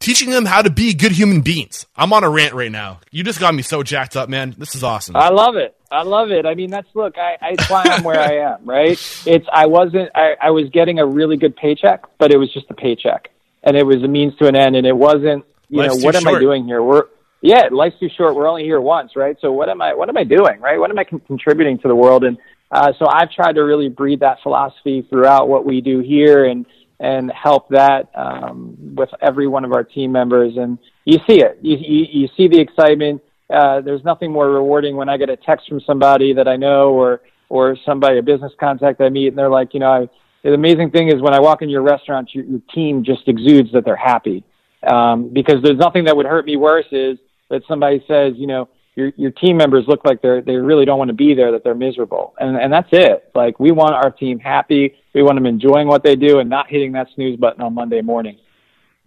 teaching 0.00 0.28
them 0.28 0.44
how 0.44 0.60
to 0.60 0.68
be 0.68 0.92
good 0.92 1.12
human 1.12 1.40
beings. 1.40 1.86
I'm 1.96 2.12
on 2.12 2.22
a 2.22 2.28
rant 2.28 2.52
right 2.52 2.70
now. 2.70 3.00
You 3.10 3.24
just 3.24 3.40
got 3.40 3.54
me 3.54 3.62
so 3.62 3.82
jacked 3.82 4.16
up, 4.16 4.28
man. 4.28 4.54
This 4.58 4.74
is 4.74 4.84
awesome. 4.84 5.16
I 5.16 5.30
love 5.30 5.56
it. 5.56 5.74
I 5.90 6.02
love 6.02 6.30
it. 6.30 6.44
I 6.44 6.54
mean, 6.54 6.70
that's 6.70 6.88
look. 6.94 7.16
I, 7.16 7.38
I 7.40 7.56
why 7.68 7.84
I'm 7.86 8.02
where 8.02 8.20
I 8.20 8.52
am. 8.52 8.64
Right? 8.64 8.98
It's 9.26 9.46
I 9.50 9.66
wasn't. 9.66 10.10
I, 10.14 10.34
I 10.40 10.50
was 10.50 10.68
getting 10.70 10.98
a 10.98 11.06
really 11.06 11.36
good 11.36 11.56
paycheck, 11.56 12.04
but 12.18 12.32
it 12.32 12.36
was 12.36 12.52
just 12.52 12.66
a 12.70 12.74
paycheck 12.74 13.30
and 13.66 13.76
it 13.76 13.84
was 13.84 14.02
a 14.02 14.08
means 14.08 14.34
to 14.36 14.46
an 14.46 14.56
end, 14.56 14.76
and 14.76 14.86
it 14.86 14.96
wasn't. 14.96 15.44
You 15.68 15.82
Life's 15.82 15.98
know, 15.98 16.04
what 16.06 16.16
am 16.16 16.22
short. 16.22 16.36
I 16.36 16.40
doing 16.40 16.64
here? 16.64 16.82
We're 16.82 17.04
yeah, 17.42 17.68
life's 17.70 17.98
too 18.00 18.08
short. 18.16 18.34
We're 18.34 18.48
only 18.48 18.64
here 18.64 18.80
once, 18.80 19.12
right? 19.14 19.36
So 19.40 19.52
what 19.52 19.68
am 19.68 19.80
I, 19.82 19.94
what 19.94 20.08
am 20.08 20.16
I 20.16 20.24
doing, 20.24 20.58
right? 20.60 20.78
What 20.78 20.90
am 20.90 20.98
I 20.98 21.04
con- 21.04 21.20
contributing 21.26 21.78
to 21.80 21.88
the 21.88 21.94
world? 21.94 22.24
And, 22.24 22.38
uh, 22.72 22.92
so 22.98 23.06
I've 23.06 23.30
tried 23.30 23.52
to 23.52 23.60
really 23.60 23.88
breed 23.88 24.20
that 24.20 24.38
philosophy 24.42 25.06
throughout 25.08 25.48
what 25.48 25.64
we 25.64 25.80
do 25.80 26.00
here 26.00 26.46
and, 26.46 26.66
and 26.98 27.30
help 27.30 27.68
that, 27.68 28.10
um, 28.14 28.76
with 28.96 29.10
every 29.20 29.46
one 29.46 29.64
of 29.64 29.72
our 29.72 29.84
team 29.84 30.10
members. 30.12 30.56
And 30.56 30.78
you 31.04 31.18
see 31.28 31.40
it, 31.40 31.58
you, 31.62 31.76
you, 31.76 32.06
you 32.10 32.28
see 32.36 32.48
the 32.48 32.58
excitement. 32.58 33.22
Uh, 33.48 33.80
there's 33.80 34.02
nothing 34.02 34.32
more 34.32 34.50
rewarding 34.50 34.96
when 34.96 35.08
I 35.08 35.16
get 35.16 35.28
a 35.28 35.36
text 35.36 35.68
from 35.68 35.80
somebody 35.82 36.32
that 36.32 36.48
I 36.48 36.56
know 36.56 36.90
or, 36.90 37.20
or 37.48 37.76
somebody, 37.84 38.18
a 38.18 38.22
business 38.22 38.52
contact 38.58 39.00
I 39.00 39.08
meet, 39.10 39.28
and 39.28 39.38
they're 39.38 39.50
like, 39.50 39.72
you 39.74 39.80
know, 39.80 39.92
I, 39.92 40.08
the 40.50 40.54
amazing 40.54 40.90
thing 40.90 41.08
is 41.08 41.20
when 41.20 41.34
I 41.34 41.40
walk 41.40 41.62
in 41.62 41.68
your 41.68 41.82
restaurant, 41.82 42.34
your, 42.34 42.44
your 42.44 42.60
team 42.74 43.04
just 43.04 43.26
exudes 43.26 43.72
that 43.72 43.84
they're 43.84 43.96
happy. 43.96 44.44
Um, 44.86 45.30
because 45.32 45.56
there's 45.62 45.78
nothing 45.78 46.04
that 46.04 46.16
would 46.16 46.26
hurt 46.26 46.46
me 46.46 46.56
worse 46.56 46.86
is 46.92 47.18
that 47.50 47.62
somebody 47.66 48.04
says, 48.06 48.34
you 48.36 48.46
know, 48.46 48.68
your 48.94 49.12
your 49.16 49.30
team 49.30 49.56
members 49.56 49.84
look 49.86 50.04
like 50.04 50.22
they're 50.22 50.40
they 50.40 50.56
really 50.56 50.84
don't 50.84 50.98
want 50.98 51.08
to 51.08 51.14
be 51.14 51.34
there, 51.34 51.52
that 51.52 51.62
they're 51.62 51.74
miserable, 51.74 52.34
and 52.40 52.56
and 52.56 52.72
that's 52.72 52.88
it. 52.92 53.30
Like 53.34 53.60
we 53.60 53.70
want 53.70 53.94
our 53.94 54.10
team 54.10 54.38
happy, 54.38 54.94
we 55.14 55.22
want 55.22 55.36
them 55.36 55.46
enjoying 55.46 55.86
what 55.86 56.02
they 56.02 56.16
do, 56.16 56.38
and 56.38 56.48
not 56.48 56.68
hitting 56.68 56.92
that 56.92 57.08
snooze 57.14 57.38
button 57.38 57.60
on 57.60 57.74
Monday 57.74 58.00
morning. 58.00 58.38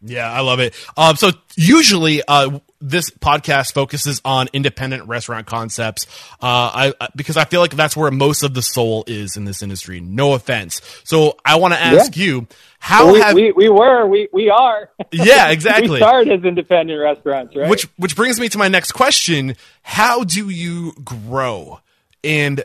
Yeah, 0.01 0.31
I 0.31 0.41
love 0.41 0.59
it. 0.59 0.73
Um, 0.95 1.15
so 1.15 1.31
usually, 1.55 2.21
uh, 2.27 2.59
this 2.81 3.09
podcast 3.09 3.73
focuses 3.73 4.21
on 4.23 4.47
independent 4.53 5.07
restaurant 5.07 5.45
concepts. 5.45 6.07
Uh, 6.41 6.93
I, 7.01 7.07
because 7.15 7.35
I 7.35 7.45
feel 7.45 7.59
like 7.59 7.75
that's 7.75 7.97
where 7.97 8.09
most 8.09 8.43
of 8.43 8.53
the 8.53 8.61
soul 8.61 9.03
is 9.07 9.35
in 9.35 9.43
this 9.45 9.61
industry. 9.61 9.99
No 9.99 10.33
offense. 10.33 10.81
So 11.03 11.37
I 11.43 11.57
want 11.57 11.73
to 11.73 11.79
ask 11.79 12.15
yeah. 12.15 12.23
you, 12.23 12.47
how 12.79 13.11
we, 13.11 13.19
have 13.19 13.35
we, 13.35 13.51
we 13.51 13.69
were 13.69 14.07
we 14.07 14.29
we 14.31 14.49
are 14.49 14.89
yeah 15.11 15.49
exactly 15.49 15.89
we 15.89 15.97
started 15.97 16.31
as 16.31 16.45
independent 16.45 16.99
restaurants 16.99 17.53
right 17.53 17.69
which 17.69 17.83
which 17.97 18.15
brings 18.15 18.39
me 18.39 18.47
to 18.47 18.57
my 18.57 18.69
next 18.69 18.93
question 18.93 19.55
how 19.81 20.23
do 20.23 20.49
you 20.49 20.93
grow 21.03 21.81
and 22.23 22.63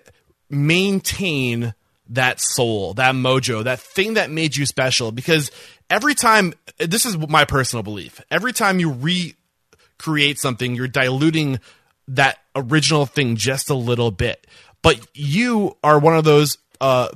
maintain 0.48 1.74
that 2.08 2.40
soul 2.40 2.94
that 2.94 3.14
mojo 3.14 3.64
that 3.64 3.80
thing 3.80 4.14
that 4.14 4.30
made 4.30 4.56
you 4.56 4.64
special 4.66 5.10
because 5.10 5.50
every 5.90 6.14
time 6.14 6.54
this 6.78 7.06
is 7.06 7.16
my 7.16 7.44
personal 7.44 7.82
belief 7.82 8.20
every 8.30 8.52
time 8.52 8.80
you 8.80 8.92
recreate 8.92 10.38
something 10.38 10.74
you're 10.74 10.88
diluting 10.88 11.58
that 12.06 12.38
original 12.56 13.06
thing 13.06 13.36
just 13.36 13.70
a 13.70 13.74
little 13.74 14.10
bit 14.10 14.46
but 14.82 15.00
you 15.14 15.76
are 15.82 15.98
one 15.98 16.14
of 16.14 16.24
those 16.24 16.58
uh, 16.80 17.08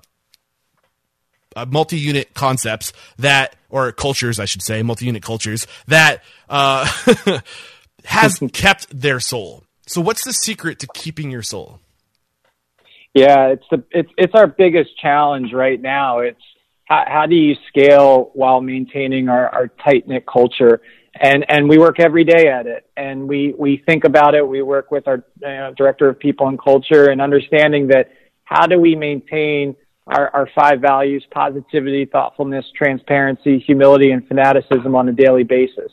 uh, 1.58 1.66
multi-unit 1.68 2.34
concepts 2.34 2.92
that, 3.18 3.56
or 3.68 3.90
cultures, 3.92 4.38
I 4.38 4.44
should 4.44 4.62
say, 4.62 4.82
multi-unit 4.82 5.22
cultures 5.22 5.66
that 5.86 6.22
uh, 6.48 6.88
has 8.04 8.38
kept 8.52 8.88
their 8.90 9.20
soul. 9.20 9.64
So, 9.86 10.00
what's 10.00 10.24
the 10.24 10.32
secret 10.32 10.78
to 10.80 10.86
keeping 10.94 11.30
your 11.30 11.42
soul? 11.42 11.80
Yeah, 13.14 13.48
it's 13.48 13.64
the 13.70 13.82
it's 13.90 14.10
it's 14.16 14.34
our 14.34 14.46
biggest 14.46 14.98
challenge 14.98 15.52
right 15.52 15.80
now. 15.80 16.20
It's 16.20 16.42
how, 16.88 17.04
how 17.06 17.26
do 17.26 17.34
you 17.34 17.54
scale 17.68 18.30
while 18.34 18.60
maintaining 18.60 19.28
our, 19.28 19.48
our 19.48 19.68
tight 19.68 20.08
knit 20.08 20.24
culture? 20.26 20.80
And 21.20 21.44
and 21.48 21.68
we 21.68 21.78
work 21.78 21.98
every 21.98 22.24
day 22.24 22.48
at 22.48 22.66
it, 22.66 22.88
and 22.96 23.28
we 23.28 23.54
we 23.58 23.82
think 23.84 24.04
about 24.04 24.34
it. 24.34 24.46
We 24.46 24.62
work 24.62 24.90
with 24.90 25.08
our 25.08 25.24
director 25.76 26.08
of 26.08 26.18
people 26.18 26.46
and 26.46 26.58
culture, 26.60 27.10
and 27.10 27.20
understanding 27.20 27.88
that 27.88 28.10
how 28.44 28.66
do 28.66 28.78
we 28.78 28.94
maintain 28.94 29.74
our, 30.06 30.30
our 30.30 30.48
five 30.54 30.80
values 30.80 31.24
positivity, 31.30 32.04
thoughtfulness, 32.06 32.64
transparency, 32.76 33.58
humility, 33.58 34.12
and 34.12 34.26
fanaticism 34.26 34.94
on 34.94 35.08
a 35.08 35.12
daily 35.12 35.44
basis. 35.44 35.90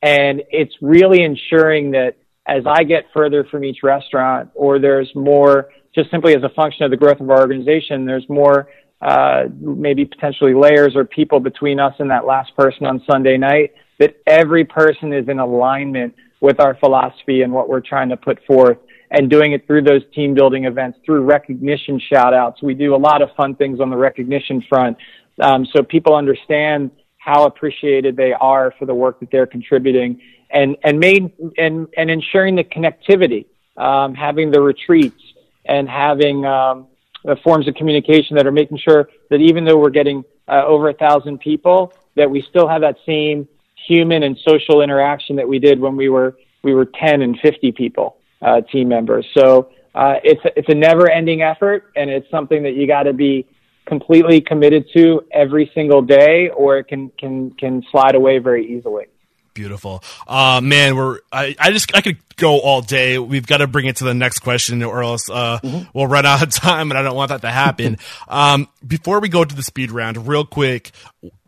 And 0.00 0.42
it's 0.50 0.74
really 0.80 1.22
ensuring 1.22 1.92
that 1.92 2.16
as 2.46 2.64
I 2.66 2.82
get 2.82 3.04
further 3.14 3.44
from 3.44 3.64
each 3.64 3.82
restaurant, 3.82 4.50
or 4.54 4.80
there's 4.80 5.10
more, 5.14 5.70
just 5.94 6.10
simply 6.10 6.34
as 6.34 6.42
a 6.42 6.48
function 6.48 6.84
of 6.84 6.90
the 6.90 6.96
growth 6.96 7.20
of 7.20 7.30
our 7.30 7.40
organization, 7.40 8.04
there's 8.04 8.28
more, 8.28 8.68
uh, 9.02 9.44
maybe 9.60 10.04
potentially 10.04 10.54
layers 10.54 10.94
or 10.94 11.04
people 11.04 11.40
between 11.40 11.80
us 11.80 11.94
and 11.98 12.10
that 12.10 12.24
last 12.24 12.56
person 12.56 12.86
on 12.86 13.02
Sunday 13.10 13.36
night, 13.36 13.72
that 13.98 14.16
every 14.26 14.64
person 14.64 15.12
is 15.12 15.28
in 15.28 15.40
alignment 15.40 16.14
with 16.40 16.60
our 16.60 16.76
philosophy 16.76 17.42
and 17.42 17.52
what 17.52 17.68
we're 17.68 17.80
trying 17.80 18.08
to 18.08 18.16
put 18.16 18.38
forth 18.46 18.78
and 19.10 19.28
doing 19.28 19.52
it 19.52 19.66
through 19.66 19.82
those 19.82 20.02
team 20.14 20.34
building 20.34 20.64
events, 20.64 20.98
through 21.04 21.22
recognition 21.22 22.00
shout 22.00 22.32
outs. 22.32 22.62
We 22.62 22.74
do 22.74 22.94
a 22.94 22.96
lot 22.96 23.22
of 23.22 23.28
fun 23.36 23.56
things 23.56 23.80
on 23.80 23.90
the 23.90 23.96
recognition 23.96 24.64
front. 24.68 24.96
Um, 25.40 25.66
so 25.74 25.82
people 25.82 26.14
understand 26.14 26.90
how 27.18 27.44
appreciated 27.44 28.16
they 28.16 28.32
are 28.32 28.72
for 28.78 28.86
the 28.86 28.94
work 28.94 29.20
that 29.20 29.30
they're 29.30 29.46
contributing 29.46 30.20
and, 30.50 30.76
and 30.84 30.98
made, 30.98 31.32
and, 31.58 31.88
and 31.96 32.10
ensuring 32.10 32.56
the 32.56 32.64
connectivity, 32.64 33.46
um, 33.76 34.14
having 34.14 34.50
the 34.50 34.60
retreats 34.60 35.22
and 35.64 35.88
having, 35.88 36.44
um, 36.44 36.86
the 37.24 37.36
forms 37.36 37.68
of 37.68 37.74
communication 37.74 38.36
that 38.36 38.46
are 38.46 38.52
making 38.52 38.78
sure 38.78 39.08
that 39.30 39.36
even 39.40 39.64
though 39.64 39.78
we're 39.78 39.90
getting 39.90 40.24
uh, 40.48 40.64
over 40.66 40.88
a 40.88 40.94
thousand 40.94 41.38
people, 41.38 41.92
that 42.16 42.30
we 42.30 42.42
still 42.42 42.68
have 42.68 42.80
that 42.80 42.96
same 43.06 43.48
human 43.86 44.22
and 44.22 44.38
social 44.46 44.82
interaction 44.82 45.36
that 45.36 45.48
we 45.48 45.58
did 45.58 45.80
when 45.80 45.96
we 45.96 46.08
were 46.08 46.36
we 46.62 46.74
were 46.74 46.84
10 46.84 47.22
and 47.22 47.38
50 47.40 47.72
people 47.72 48.16
uh, 48.40 48.60
team 48.60 48.88
members. 48.88 49.26
So 49.34 49.70
uh, 49.94 50.16
it's 50.22 50.40
it's 50.56 50.68
a 50.68 50.74
never 50.74 51.10
ending 51.10 51.42
effort, 51.42 51.92
and 51.96 52.10
it's 52.10 52.30
something 52.30 52.62
that 52.62 52.74
you 52.74 52.86
got 52.86 53.04
to 53.04 53.12
be 53.12 53.46
completely 53.86 54.40
committed 54.40 54.86
to 54.94 55.22
every 55.32 55.70
single 55.74 56.02
day, 56.02 56.48
or 56.50 56.78
it 56.78 56.88
can 56.88 57.10
can 57.18 57.50
can 57.52 57.82
slide 57.90 58.14
away 58.14 58.38
very 58.38 58.66
easily. 58.76 59.06
Beautiful, 59.54 60.02
uh, 60.26 60.60
man. 60.62 60.96
We're 60.96 61.18
I, 61.30 61.54
I 61.58 61.72
just 61.72 61.94
I 61.94 62.00
could 62.00 62.16
go 62.36 62.58
all 62.60 62.80
day. 62.80 63.18
We've 63.18 63.46
got 63.46 63.58
to 63.58 63.66
bring 63.66 63.86
it 63.86 63.96
to 63.96 64.04
the 64.04 64.14
next 64.14 64.38
question, 64.38 64.82
or 64.82 65.02
else 65.02 65.28
uh, 65.28 65.58
mm-hmm. 65.62 65.90
we'll 65.92 66.06
run 66.06 66.24
out 66.24 66.42
of 66.42 66.50
time, 66.54 66.90
and 66.90 66.98
I 66.98 67.02
don't 67.02 67.14
want 67.14 67.28
that 67.28 67.42
to 67.42 67.50
happen. 67.50 67.98
um, 68.28 68.68
before 68.86 69.20
we 69.20 69.28
go 69.28 69.44
to 69.44 69.54
the 69.54 69.62
speed 69.62 69.90
round, 69.90 70.26
real 70.26 70.46
quick, 70.46 70.92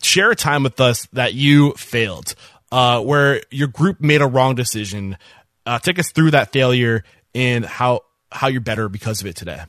share 0.03 0.31
a 0.31 0.37
time 0.37 0.65
with 0.65 0.81
us 0.81 1.07
that 1.15 1.33
you 1.33 1.73
failed, 1.73 2.35
uh, 2.71 3.01
where 3.01 3.41
your 3.51 3.69
group 3.69 4.01
made 4.01 4.21
a 4.21 4.27
wrong 4.27 4.55
decision 4.55 5.17
uh, 5.67 5.79
take 5.79 5.99
us 5.99 6.11
through 6.13 6.33
that 6.33 6.53
failure 6.53 7.05
and 7.35 7.65
how 7.65 8.03
how 8.31 8.49
you're 8.49 8.61
better 8.61 8.89
because 8.89 9.21
of 9.21 9.27
it 9.27 9.37
today. 9.37 9.63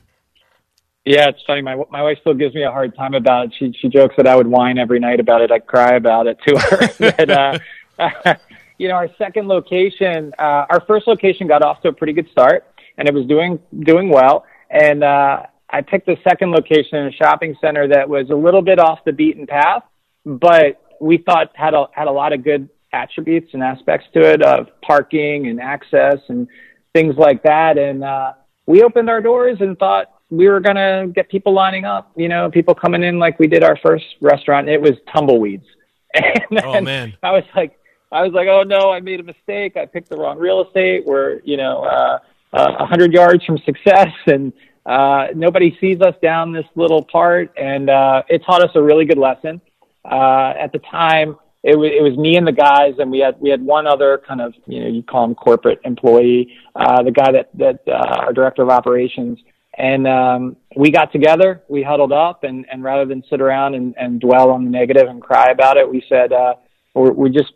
Yeah, 1.04 1.28
it's 1.28 1.42
funny. 1.46 1.62
My 1.62 1.76
my 1.90 2.02
wife 2.02 2.18
still 2.20 2.34
gives 2.34 2.54
me 2.54 2.64
a 2.64 2.70
hard 2.70 2.96
time 2.96 3.14
about 3.14 3.46
it. 3.46 3.54
She 3.58 3.72
she 3.80 3.88
jokes 3.88 4.14
that 4.16 4.26
I 4.26 4.34
would 4.34 4.48
whine 4.48 4.78
every 4.78 4.98
night 4.98 5.20
about 5.20 5.40
it. 5.40 5.50
I 5.52 5.60
cry 5.60 5.94
about 5.94 6.26
it 6.26 6.38
to 6.48 6.58
her. 6.58 6.88
but, 7.16 7.30
uh, 7.30 7.58
you 8.78 8.88
know, 8.88 8.94
our 8.94 9.08
second 9.18 9.48
location, 9.48 10.32
uh, 10.38 10.66
our 10.70 10.82
first 10.86 11.06
location 11.06 11.46
got 11.46 11.62
off 11.62 11.80
to 11.82 11.88
a 11.88 11.92
pretty 11.92 12.12
good 12.12 12.28
start, 12.30 12.66
and 12.98 13.08
it 13.08 13.14
was 13.14 13.26
doing 13.26 13.58
doing 13.80 14.10
well. 14.10 14.44
And 14.70 15.04
uh, 15.04 15.44
I 15.70 15.82
picked 15.82 16.06
the 16.06 16.16
second 16.28 16.50
location 16.50 16.98
in 16.98 17.06
a 17.06 17.12
shopping 17.12 17.56
center 17.60 17.88
that 17.88 18.08
was 18.08 18.30
a 18.30 18.34
little 18.34 18.62
bit 18.62 18.78
off 18.78 19.00
the 19.04 19.12
beaten 19.12 19.46
path, 19.46 19.82
but 20.24 20.82
we 21.00 21.18
thought 21.18 21.50
had 21.54 21.74
a 21.74 21.86
had 21.92 22.08
a 22.08 22.12
lot 22.12 22.32
of 22.32 22.44
good 22.44 22.68
attributes 22.92 23.50
and 23.52 23.62
aspects 23.62 24.06
to 24.14 24.20
it 24.20 24.42
of 24.42 24.68
parking 24.82 25.48
and 25.48 25.60
access 25.60 26.18
and 26.28 26.48
things 26.94 27.14
like 27.16 27.42
that. 27.42 27.78
And 27.78 28.02
uh, 28.02 28.32
we 28.66 28.82
opened 28.82 29.10
our 29.10 29.20
doors 29.20 29.58
and 29.60 29.78
thought 29.78 30.06
we 30.30 30.48
were 30.48 30.60
going 30.60 30.76
to 30.76 31.12
get 31.14 31.28
people 31.28 31.52
lining 31.52 31.84
up, 31.84 32.10
you 32.16 32.28
know, 32.28 32.50
people 32.50 32.74
coming 32.74 33.02
in 33.02 33.18
like 33.18 33.38
we 33.38 33.46
did 33.46 33.62
our 33.62 33.76
first 33.84 34.04
restaurant. 34.20 34.68
It 34.68 34.80
was 34.80 34.92
tumbleweeds. 35.12 35.66
And 36.14 36.64
oh, 36.64 36.80
man. 36.80 37.14
I 37.22 37.32
was 37.32 37.44
like, 37.54 37.78
I 38.16 38.22
was 38.22 38.32
like, 38.32 38.48
oh 38.48 38.62
no, 38.62 38.90
I 38.90 39.00
made 39.00 39.20
a 39.20 39.22
mistake. 39.22 39.76
I 39.76 39.84
picked 39.84 40.08
the 40.08 40.16
wrong 40.16 40.38
real 40.38 40.64
estate. 40.64 41.04
We're, 41.04 41.40
you 41.44 41.56
know, 41.56 41.82
uh, 41.82 42.18
uh, 42.52 42.58
a 42.58 42.82
uh, 42.82 42.86
hundred 42.86 43.12
yards 43.12 43.44
from 43.44 43.58
success 43.58 44.08
and, 44.26 44.52
uh, 44.86 45.26
nobody 45.34 45.76
sees 45.80 46.00
us 46.00 46.14
down 46.22 46.52
this 46.52 46.64
little 46.76 47.04
part. 47.04 47.52
And, 47.58 47.90
uh, 47.90 48.22
it 48.28 48.42
taught 48.46 48.62
us 48.62 48.70
a 48.76 48.82
really 48.82 49.04
good 49.04 49.18
lesson. 49.18 49.60
Uh, 50.04 50.54
at 50.58 50.72
the 50.72 50.78
time, 50.78 51.36
it 51.64 51.76
was 51.76 51.90
it 51.92 52.00
was 52.00 52.16
me 52.16 52.36
and 52.36 52.46
the 52.46 52.52
guys, 52.52 52.94
and 53.00 53.10
we 53.10 53.18
had 53.18 53.40
we 53.40 53.50
had 53.50 53.60
one 53.60 53.88
other 53.88 54.22
kind 54.24 54.40
of 54.40 54.54
you 54.66 54.80
know 54.80 54.88
you 54.88 55.02
call 55.02 55.24
him 55.24 55.34
corporate 55.34 55.80
employee, 55.84 56.54
uh, 56.76 57.02
the 57.02 57.10
guy 57.10 57.32
that 57.32 57.50
that 57.54 57.80
uh, 57.88 58.24
our 58.26 58.32
director 58.32 58.62
of 58.62 58.68
operations, 58.68 59.36
and 59.76 60.06
um, 60.06 60.56
we 60.76 60.92
got 60.92 61.10
together, 61.10 61.62
we 61.68 61.82
huddled 61.82 62.12
up, 62.12 62.44
and 62.44 62.66
and 62.70 62.84
rather 62.84 63.04
than 63.04 63.24
sit 63.28 63.40
around 63.40 63.74
and, 63.74 63.96
and 63.98 64.20
dwell 64.20 64.52
on 64.52 64.64
the 64.64 64.70
negative 64.70 65.08
and 65.08 65.20
cry 65.20 65.50
about 65.50 65.76
it, 65.76 65.90
we 65.90 66.04
said 66.08 66.32
uh, 66.32 66.54
we're, 66.94 67.10
we 67.10 67.30
just 67.30 67.52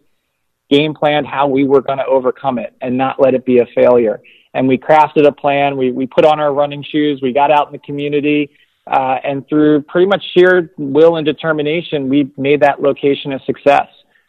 game 0.71 0.95
planned 0.95 1.27
how 1.27 1.47
we 1.47 1.65
were 1.65 1.81
going 1.81 1.99
to 1.99 2.07
overcome 2.07 2.59
it 2.59 2.75
and 2.81 2.97
not 2.97 3.21
let 3.21 3.35
it 3.35 3.45
be 3.45 3.59
a 3.59 3.67
failure. 3.75 4.21
And 4.55 4.67
we 4.67 4.79
crafted 4.79 5.27
a 5.27 5.33
plan. 5.33 5.77
We 5.77 5.93
we 5.93 6.07
put 6.07 6.25
on 6.25 6.41
our 6.41 6.53
running 6.53 6.83
shoes. 6.83 7.21
We 7.23 7.33
got 7.33 7.51
out 7.51 7.67
in 7.67 7.73
the 7.73 7.79
community. 7.79 8.51
Uh, 8.87 9.19
and 9.23 9.47
through 9.49 9.83
pretty 9.83 10.07
much 10.07 10.25
sheer 10.35 10.73
will 10.77 11.17
and 11.17 11.25
determination, 11.25 12.09
we 12.09 12.33
made 12.37 12.61
that 12.63 12.81
location 12.81 13.33
a 13.33 13.39
success. 13.45 13.87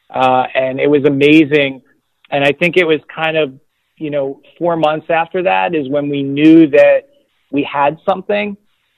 Uh, 0.09 0.43
and 0.53 0.79
it 0.79 0.87
was 0.87 1.03
amazing. 1.05 1.81
And 2.29 2.43
I 2.43 2.51
think 2.51 2.77
it 2.77 2.85
was 2.85 2.99
kind 3.13 3.37
of, 3.37 3.53
you 3.97 4.11
know, 4.11 4.41
four 4.59 4.75
months 4.75 5.07
after 5.09 5.43
that 5.43 5.73
is 5.73 5.89
when 5.89 6.09
we 6.09 6.21
knew 6.21 6.67
that 6.69 7.09
we 7.51 7.63
had 7.63 7.97
something. 8.07 8.57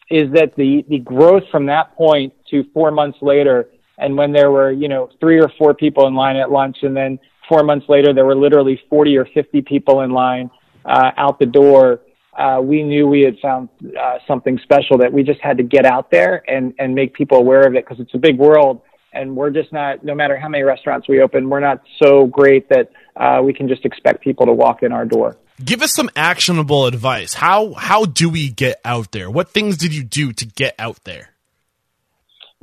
Is 0.09 0.31
that 0.33 0.55
the 0.57 0.83
the 0.89 0.99
growth 0.99 1.43
from 1.49 1.67
that 1.67 1.95
point 1.95 2.33
to 2.51 2.65
four 2.73 2.91
months 2.91 3.17
later 3.21 3.69
And 4.03 4.17
when 4.17 4.33
there 4.33 4.51
were, 4.51 4.69
you 4.69 4.89
know, 4.89 5.09
three 5.21 5.39
or 5.39 5.49
four 5.57 5.73
people 5.73 6.07
in 6.07 6.13
line 6.13 6.35
at 6.35 6.51
lunch, 6.51 6.77
and 6.81 6.93
then 6.95 7.17
four 7.47 7.63
months 7.63 7.85
later 7.87 8.13
there 8.13 8.25
were 8.25 8.35
literally 8.35 8.77
40 8.89 9.17
or 9.17 9.25
50 9.33 9.61
people 9.61 10.01
in 10.01 10.11
line 10.11 10.51
uh, 10.83 11.11
out 11.15 11.39
the 11.39 11.45
door, 11.45 12.01
uh, 12.37 12.59
we 12.61 12.83
knew 12.83 13.07
we 13.07 13.21
had 13.21 13.37
found 13.41 13.69
uh, 13.97 14.17
something 14.27 14.59
special 14.61 14.97
that 14.97 15.13
we 15.13 15.23
just 15.23 15.39
had 15.39 15.55
to 15.55 15.63
get 15.63 15.85
out 15.85 16.11
there 16.11 16.43
and 16.49 16.73
and 16.79 16.93
make 16.93 17.13
people 17.13 17.37
aware 17.37 17.61
of 17.61 17.75
it 17.75 17.85
because 17.85 18.01
it's 18.01 18.13
a 18.13 18.17
big 18.17 18.37
world. 18.37 18.81
And 19.13 19.37
we're 19.37 19.51
just 19.51 19.71
not 19.71 20.03
no 20.03 20.13
matter 20.13 20.37
how 20.37 20.49
many 20.49 20.63
restaurants 20.63 21.07
we 21.07 21.21
open 21.21 21.49
we're 21.49 21.61
not 21.61 21.81
so 22.01 22.25
great 22.25 22.67
that 22.69 22.91
uh, 23.15 23.41
we 23.41 23.53
can 23.53 23.69
just 23.69 23.85
expect 23.85 24.21
people 24.21 24.45
to 24.47 24.51
walk 24.51 24.83
in 24.83 24.91
our 24.91 25.05
door. 25.05 25.37
Give 25.63 25.81
us 25.81 25.93
some 25.93 26.09
actionable 26.17 26.87
advice. 26.87 27.35
How 27.35 27.73
how 27.73 28.03
do 28.03 28.27
we 28.29 28.49
get 28.49 28.81
out 28.83 29.13
there? 29.13 29.29
What 29.29 29.51
things 29.51 29.77
did 29.77 29.95
you 29.95 30.03
do 30.03 30.33
to 30.33 30.45
get 30.45 30.75
out 30.77 31.01
there 31.05 31.32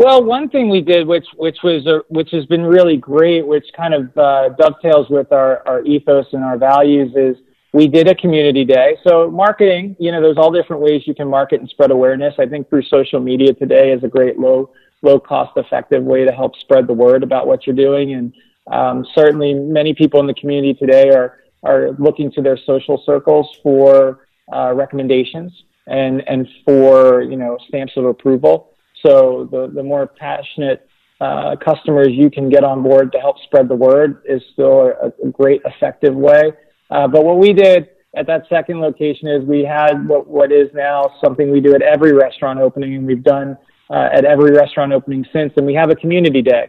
well, 0.01 0.25
one 0.25 0.49
thing 0.49 0.71
we 0.71 0.81
did, 0.81 1.07
which 1.07 1.27
which 1.37 1.59
was 1.63 1.87
a, 1.87 2.01
which 2.09 2.31
has 2.31 2.47
been 2.47 2.63
really 2.63 2.97
great, 2.97 3.47
which 3.47 3.67
kind 3.77 3.93
of 3.93 4.17
uh, 4.17 4.49
dovetails 4.59 5.11
with 5.11 5.31
our, 5.31 5.63
our 5.69 5.85
ethos 5.85 6.25
and 6.33 6.43
our 6.43 6.57
values, 6.57 7.13
is 7.15 7.37
we 7.75 7.87
did 7.87 8.09
a 8.09 8.15
community 8.15 8.65
day. 8.65 8.97
So 9.07 9.31
marketing, 9.31 9.97
you 10.01 10.11
know, 10.11 10.23
there's 10.23 10.39
all 10.39 10.51
different 10.51 10.81
ways 10.81 11.03
you 11.05 11.15
can 11.15 11.29
market 11.29 11.61
and 11.61 11.69
spread 11.69 11.91
awareness. 11.91 12.33
I 12.39 12.47
think 12.47 12.71
through 12.71 12.85
social 12.85 13.21
media 13.21 13.53
today 13.53 13.93
is 13.93 14.03
a 14.03 14.09
great 14.09 14.39
low 14.39 14.73
low 15.03 15.21
cost 15.21 15.53
effective 15.59 16.03
way 16.03 16.25
to 16.25 16.33
help 16.33 16.57
spread 16.57 16.87
the 16.87 16.95
word 16.95 17.23
about 17.23 17.47
what 17.47 17.67
you're 17.67 17.77
doing. 17.77 18.15
And 18.15 18.33
um, 18.73 19.07
certainly 19.15 19.53
many 19.53 19.93
people 19.93 20.19
in 20.21 20.27
the 20.27 20.33
community 20.33 20.73
today 20.73 21.11
are 21.11 21.41
are 21.63 21.91
looking 21.99 22.33
to 22.33 22.41
their 22.41 22.57
social 22.65 23.03
circles 23.05 23.55
for 23.63 24.27
uh, 24.51 24.73
recommendations 24.73 25.53
and 25.89 26.27
and 26.27 26.49
for 26.65 27.21
you 27.21 27.37
know 27.37 27.59
stamps 27.69 27.93
of 27.99 28.07
approval. 28.07 28.70
So 29.03 29.49
the 29.51 29.71
the 29.75 29.83
more 29.83 30.07
passionate 30.07 30.87
uh, 31.21 31.57
customers 31.57 32.09
you 32.11 32.31
can 32.31 32.49
get 32.49 32.65
on 32.65 32.83
board 32.83 33.13
to 33.13 33.19
help 33.19 33.37
spread 33.45 33.69
the 33.69 33.75
word 33.75 34.23
is 34.25 34.43
still 34.53 34.93
a, 35.03 35.13
a 35.27 35.31
great 35.31 35.61
effective 35.65 36.15
way. 36.15 36.53
Uh, 36.91 37.07
but 37.07 37.25
what 37.25 37.39
we 37.39 37.53
did 37.53 37.89
at 38.17 38.27
that 38.27 38.45
second 38.49 38.81
location 38.81 39.29
is 39.29 39.45
we 39.45 39.63
had 39.63 40.09
what, 40.09 40.27
what 40.27 40.51
is 40.51 40.69
now 40.75 41.11
something 41.23 41.51
we 41.51 41.61
do 41.61 41.75
at 41.75 41.83
every 41.83 42.13
restaurant 42.13 42.59
opening, 42.59 42.95
and 42.95 43.07
we've 43.07 43.23
done 43.23 43.57
uh, 43.91 44.09
at 44.13 44.25
every 44.25 44.53
restaurant 44.53 44.93
opening 44.93 45.25
since, 45.33 45.53
and 45.57 45.67
we 45.67 45.75
have 45.75 45.91
a 45.91 45.95
community 45.95 46.43
day. 46.43 46.69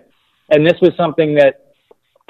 And 0.49 0.65
this 0.65 0.79
was 0.81 0.91
something 0.97 1.35
that 1.35 1.73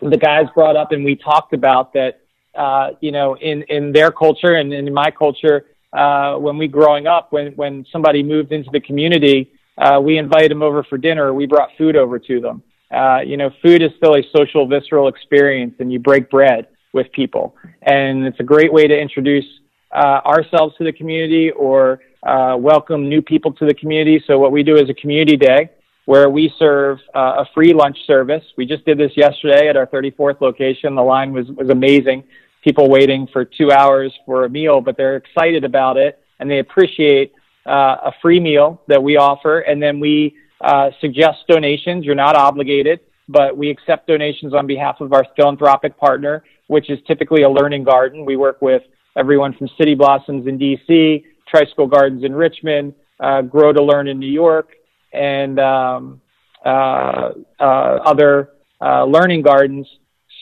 the 0.02 0.18
guys 0.18 0.46
brought 0.54 0.76
up, 0.76 0.92
and 0.92 1.04
we 1.04 1.16
talked 1.16 1.54
about 1.54 1.94
that. 1.94 2.20
Uh, 2.54 2.90
you 3.00 3.14
know, 3.14 3.38
in 3.38 3.64
in 3.64 3.94
their 3.94 4.12
culture 4.12 4.56
and 4.56 4.74
in 4.74 4.94
my 4.94 5.10
culture, 5.10 5.68
uh, 5.94 6.36
when 6.36 6.58
we 6.58 6.68
growing 6.68 7.08
up, 7.08 7.32
when 7.32 7.54
when 7.54 7.86
somebody 7.92 8.22
moved 8.22 8.52
into 8.52 8.70
the 8.72 8.80
community, 8.82 9.50
uh, 9.78 10.00
we 10.00 10.18
invited 10.18 10.52
them 10.52 10.62
over 10.62 10.84
for 10.84 10.98
dinner. 10.98 11.34
We 11.34 11.46
brought 11.46 11.70
food 11.78 11.96
over 11.96 12.20
to 12.20 12.40
them. 12.40 12.64
Uh, 12.92 13.20
you 13.26 13.38
know, 13.38 13.50
food 13.62 13.82
is 13.82 13.92
still 13.98 14.16
a 14.16 14.24
social, 14.36 14.68
visceral 14.68 15.08
experience, 15.08 15.76
and 15.80 15.92
you 15.92 16.00
break 16.00 16.30
bread 16.30 16.68
with 16.94 17.12
people. 17.14 17.56
And 17.84 18.26
it's 18.26 18.40
a 18.40 18.44
great 18.44 18.72
way 18.72 18.88
to 18.88 18.98
introduce 18.98 19.46
uh, 19.94 20.22
ourselves 20.26 20.76
to 20.78 20.84
the 20.84 20.92
community 20.92 21.52
or 21.52 22.02
uh, 22.24 22.56
welcome 22.60 23.08
new 23.08 23.22
people 23.22 23.54
to 23.54 23.66
the 23.66 23.74
community. 23.74 24.22
So 24.28 24.38
what 24.38 24.52
we 24.52 24.64
do 24.64 24.76
is 24.76 24.90
a 24.90 24.94
community 24.94 25.38
day 25.38 25.70
where 26.06 26.30
we 26.30 26.54
serve 26.60 27.00
uh, 27.16 27.44
a 27.44 27.46
free 27.54 27.74
lunch 27.74 27.98
service. 28.06 28.44
We 28.58 28.66
just 28.66 28.86
did 28.86 28.98
this 28.98 29.12
yesterday 29.16 29.70
at 29.70 29.78
our 29.78 29.88
34th 29.88 30.42
location. 30.42 30.96
The 30.96 31.02
line 31.02 31.32
was, 31.32 31.48
was 31.50 31.70
amazing. 31.70 32.24
People 32.64 32.90
waiting 32.90 33.28
for 33.32 33.46
two 33.46 33.72
hours 33.72 34.14
for 34.26 34.46
a 34.46 34.50
meal, 34.50 34.82
but 34.82 34.98
they're 34.98 35.16
excited 35.16 35.64
about 35.64 35.98
it 35.98 36.20
and 36.40 36.50
they 36.50 36.60
appreciate 36.60 37.34
a 37.66 38.12
free 38.22 38.40
meal 38.40 38.82
that 38.88 39.02
we 39.02 39.18
offer. 39.18 39.60
And 39.60 39.82
then 39.82 40.00
we 40.00 40.36
uh, 40.62 40.92
suggest 41.00 41.40
donations. 41.48 42.06
You're 42.06 42.16
not 42.16 42.36
obligated, 42.36 43.00
but 43.28 43.56
we 43.58 43.70
accept 43.70 44.08
donations 44.08 44.54
on 44.54 44.68
behalf 44.68 45.02
of 45.02 45.14
our 45.14 45.26
philanthropic 45.36 45.98
partner 45.98 46.44
which 46.72 46.90
is 46.90 47.00
typically 47.06 47.42
a 47.42 47.50
learning 47.50 47.84
garden. 47.84 48.24
We 48.24 48.38
work 48.38 48.62
with 48.62 48.82
everyone 49.18 49.54
from 49.58 49.68
City 49.78 49.94
Blossoms 49.94 50.48
in 50.48 50.58
DC, 50.58 51.22
Tricycle 51.46 51.86
Gardens 51.86 52.24
in 52.24 52.34
Richmond, 52.34 52.94
uh, 53.20 53.42
Grow 53.42 53.74
to 53.74 53.84
Learn 53.84 54.08
in 54.08 54.20
New 54.20 54.32
York, 54.32 54.70
and 55.12 55.60
um, 55.60 56.22
uh, 56.66 57.32
uh, 57.60 57.64
other 57.64 58.52
uh, 58.80 59.04
learning 59.04 59.42
gardens. 59.42 59.86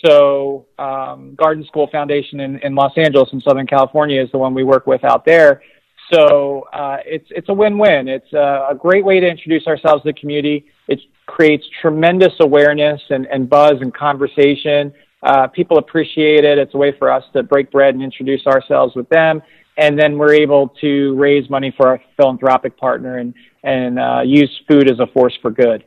So, 0.05 0.67
um, 0.77 1.33
Garden 1.33 1.65
School 1.65 1.89
Foundation 1.91 2.41
in, 2.41 2.59
in 2.59 2.75
Los 2.75 2.95
Angeles 2.95 3.29
in 3.33 3.41
Southern 3.41 3.65
California 3.65 4.21
is 4.21 4.29
the 4.29 4.37
one 4.37 4.53
we 4.53 4.63
work 4.63 4.85
with 4.85 5.03
out 5.03 5.25
there. 5.25 5.63
So 6.11 6.67
uh, 6.73 6.97
it's 7.05 7.27
it's 7.29 7.49
a 7.49 7.53
win-win. 7.53 8.07
It's 8.07 8.33
a, 8.33 8.67
a, 8.71 8.75
great 8.75 9.05
way 9.05 9.19
to 9.19 9.27
introduce 9.27 9.67
ourselves 9.67 10.03
to 10.03 10.09
the 10.11 10.19
community. 10.19 10.65
It 10.87 10.99
creates 11.27 11.63
tremendous 11.81 12.33
awareness 12.39 13.01
and, 13.09 13.27
and 13.27 13.47
buzz 13.49 13.73
and 13.81 13.93
conversation 13.93 14.91
uh, 15.23 15.47
people 15.47 15.77
appreciate 15.77 16.45
it. 16.45 16.57
It's 16.57 16.73
a 16.73 16.77
way 16.77 16.93
for 16.97 17.11
us 17.11 17.23
to 17.33 17.43
break 17.43 17.71
bread 17.71 17.93
and 17.93 18.03
introduce 18.03 18.45
ourselves 18.47 18.95
with 18.95 19.09
them. 19.09 19.41
And 19.77 19.97
then 19.97 20.17
we're 20.17 20.33
able 20.33 20.69
to 20.81 21.15
raise 21.15 21.49
money 21.49 21.73
for 21.75 21.87
our 21.87 22.01
philanthropic 22.17 22.77
partner 22.77 23.17
and, 23.17 23.33
and 23.63 23.99
uh, 23.99 24.21
use 24.25 24.49
food 24.67 24.89
as 24.91 24.99
a 24.99 25.07
force 25.07 25.37
for 25.41 25.51
good. 25.51 25.85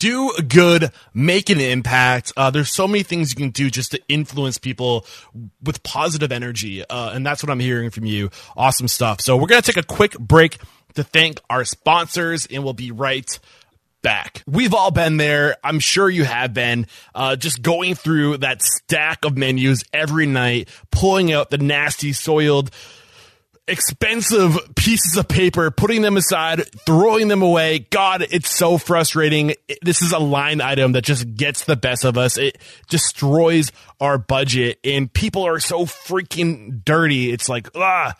Do 0.00 0.32
good, 0.48 0.92
make 1.12 1.50
an 1.50 1.60
impact. 1.60 2.32
Uh, 2.34 2.50
there's 2.50 2.70
so 2.70 2.88
many 2.88 3.02
things 3.02 3.30
you 3.30 3.36
can 3.36 3.50
do 3.50 3.68
just 3.68 3.90
to 3.90 4.00
influence 4.08 4.56
people 4.56 5.04
with 5.62 5.82
positive 5.82 6.32
energy. 6.32 6.82
Uh, 6.82 7.12
and 7.12 7.24
that's 7.24 7.42
what 7.42 7.50
I'm 7.50 7.60
hearing 7.60 7.90
from 7.90 8.06
you. 8.06 8.30
Awesome 8.56 8.88
stuff. 8.88 9.20
So 9.20 9.36
we're 9.36 9.46
going 9.46 9.60
to 9.60 9.72
take 9.72 9.82
a 9.82 9.86
quick 9.86 10.18
break 10.18 10.56
to 10.94 11.04
thank 11.04 11.38
our 11.50 11.66
sponsors, 11.66 12.46
and 12.46 12.64
we'll 12.64 12.72
be 12.72 12.90
right 12.90 13.38
back. 14.02 14.42
We've 14.46 14.72
all 14.72 14.90
been 14.90 15.18
there. 15.18 15.56
I'm 15.62 15.80
sure 15.80 16.08
you 16.08 16.24
have 16.24 16.54
been. 16.54 16.86
Uh, 17.14 17.36
just 17.36 17.60
going 17.60 17.94
through 17.94 18.38
that 18.38 18.62
stack 18.62 19.24
of 19.26 19.36
menus 19.36 19.84
every 19.92 20.24
night, 20.26 20.70
pulling 20.90 21.30
out 21.30 21.50
the 21.50 21.58
nasty, 21.58 22.14
soiled, 22.14 22.70
expensive 23.68 24.58
pieces 24.74 25.16
of 25.16 25.28
paper, 25.28 25.70
putting 25.70 26.02
them 26.02 26.16
aside, 26.16 26.64
throwing 26.86 27.28
them 27.28 27.42
away. 27.42 27.80
God, 27.90 28.26
it's 28.30 28.50
so 28.50 28.78
frustrating. 28.78 29.54
This 29.82 30.02
is 30.02 30.12
a 30.12 30.18
line 30.18 30.60
item 30.60 30.92
that 30.92 31.04
just 31.04 31.34
gets 31.34 31.64
the 31.64 31.76
best 31.76 32.04
of 32.04 32.18
us. 32.18 32.36
It 32.36 32.58
destroys 32.88 33.70
our 34.00 34.18
budget 34.18 34.78
and 34.84 35.12
people 35.12 35.46
are 35.46 35.60
so 35.60 35.86
freaking 35.86 36.84
dirty. 36.84 37.30
It's 37.30 37.48
like, 37.48 37.68
ah, 37.76 38.14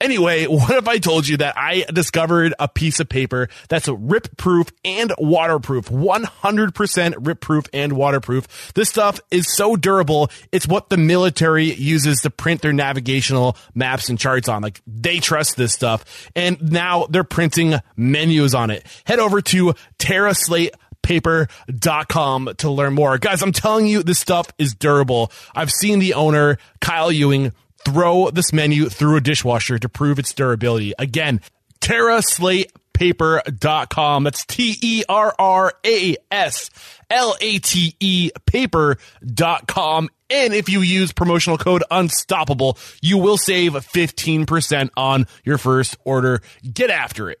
Anyway, 0.00 0.46
what 0.46 0.76
if 0.76 0.88
I 0.88 0.98
told 0.98 1.28
you 1.28 1.36
that 1.38 1.56
I 1.56 1.84
discovered 1.92 2.54
a 2.58 2.68
piece 2.68 3.00
of 3.00 3.08
paper 3.08 3.48
that's 3.68 3.88
rip 3.88 4.36
proof 4.36 4.68
and 4.84 5.12
waterproof, 5.18 5.88
100% 5.88 7.14
rip 7.20 7.40
proof 7.40 7.66
and 7.72 7.92
waterproof. 7.94 8.72
This 8.74 8.88
stuff 8.88 9.20
is 9.30 9.54
so 9.54 9.76
durable. 9.76 10.30
It's 10.52 10.66
what 10.66 10.88
the 10.88 10.96
military 10.96 11.72
uses 11.72 12.18
to 12.22 12.30
print 12.30 12.62
their 12.62 12.72
navigational 12.72 13.56
maps 13.74 14.08
and 14.08 14.18
charts 14.18 14.48
on. 14.48 14.62
Like 14.62 14.80
they 14.86 15.18
trust 15.18 15.56
this 15.56 15.72
stuff. 15.72 16.30
And 16.34 16.70
now 16.70 17.06
they're 17.06 17.24
printing 17.24 17.74
menus 17.96 18.54
on 18.54 18.70
it. 18.70 18.86
Head 19.04 19.18
over 19.18 19.40
to 19.42 19.74
TerraSlate 19.98 20.70
paper.com 21.06 22.50
to 22.58 22.70
learn 22.70 22.92
more. 22.92 23.16
Guys, 23.16 23.40
I'm 23.40 23.52
telling 23.52 23.86
you, 23.86 24.02
this 24.02 24.18
stuff 24.18 24.48
is 24.58 24.74
durable. 24.74 25.30
I've 25.54 25.70
seen 25.70 26.00
the 26.00 26.14
owner, 26.14 26.58
Kyle 26.80 27.12
Ewing, 27.12 27.52
throw 27.86 28.30
this 28.30 28.52
menu 28.52 28.88
through 28.88 29.16
a 29.16 29.20
dishwasher 29.20 29.78
to 29.78 29.88
prove 29.88 30.18
its 30.18 30.34
durability. 30.34 30.92
Again, 30.98 31.40
TerraSlatePaper.com. 31.80 34.24
That's 34.24 34.44
T 34.44 34.76
E 34.82 35.04
R 35.08 35.32
R 35.38 35.72
A 35.84 36.16
S 36.32 36.70
L 37.08 37.36
A 37.40 37.60
T 37.60 37.94
E 38.00 38.32
paper.com. 38.44 40.08
And 40.28 40.52
if 40.52 40.68
you 40.68 40.80
use 40.80 41.12
promotional 41.12 41.58
code 41.58 41.84
unstoppable, 41.88 42.76
you 43.00 43.18
will 43.18 43.36
save 43.36 43.74
15% 43.74 44.90
on 44.96 45.28
your 45.44 45.58
first 45.58 45.96
order. 46.04 46.40
Get 46.74 46.90
after 46.90 47.30
it. 47.30 47.40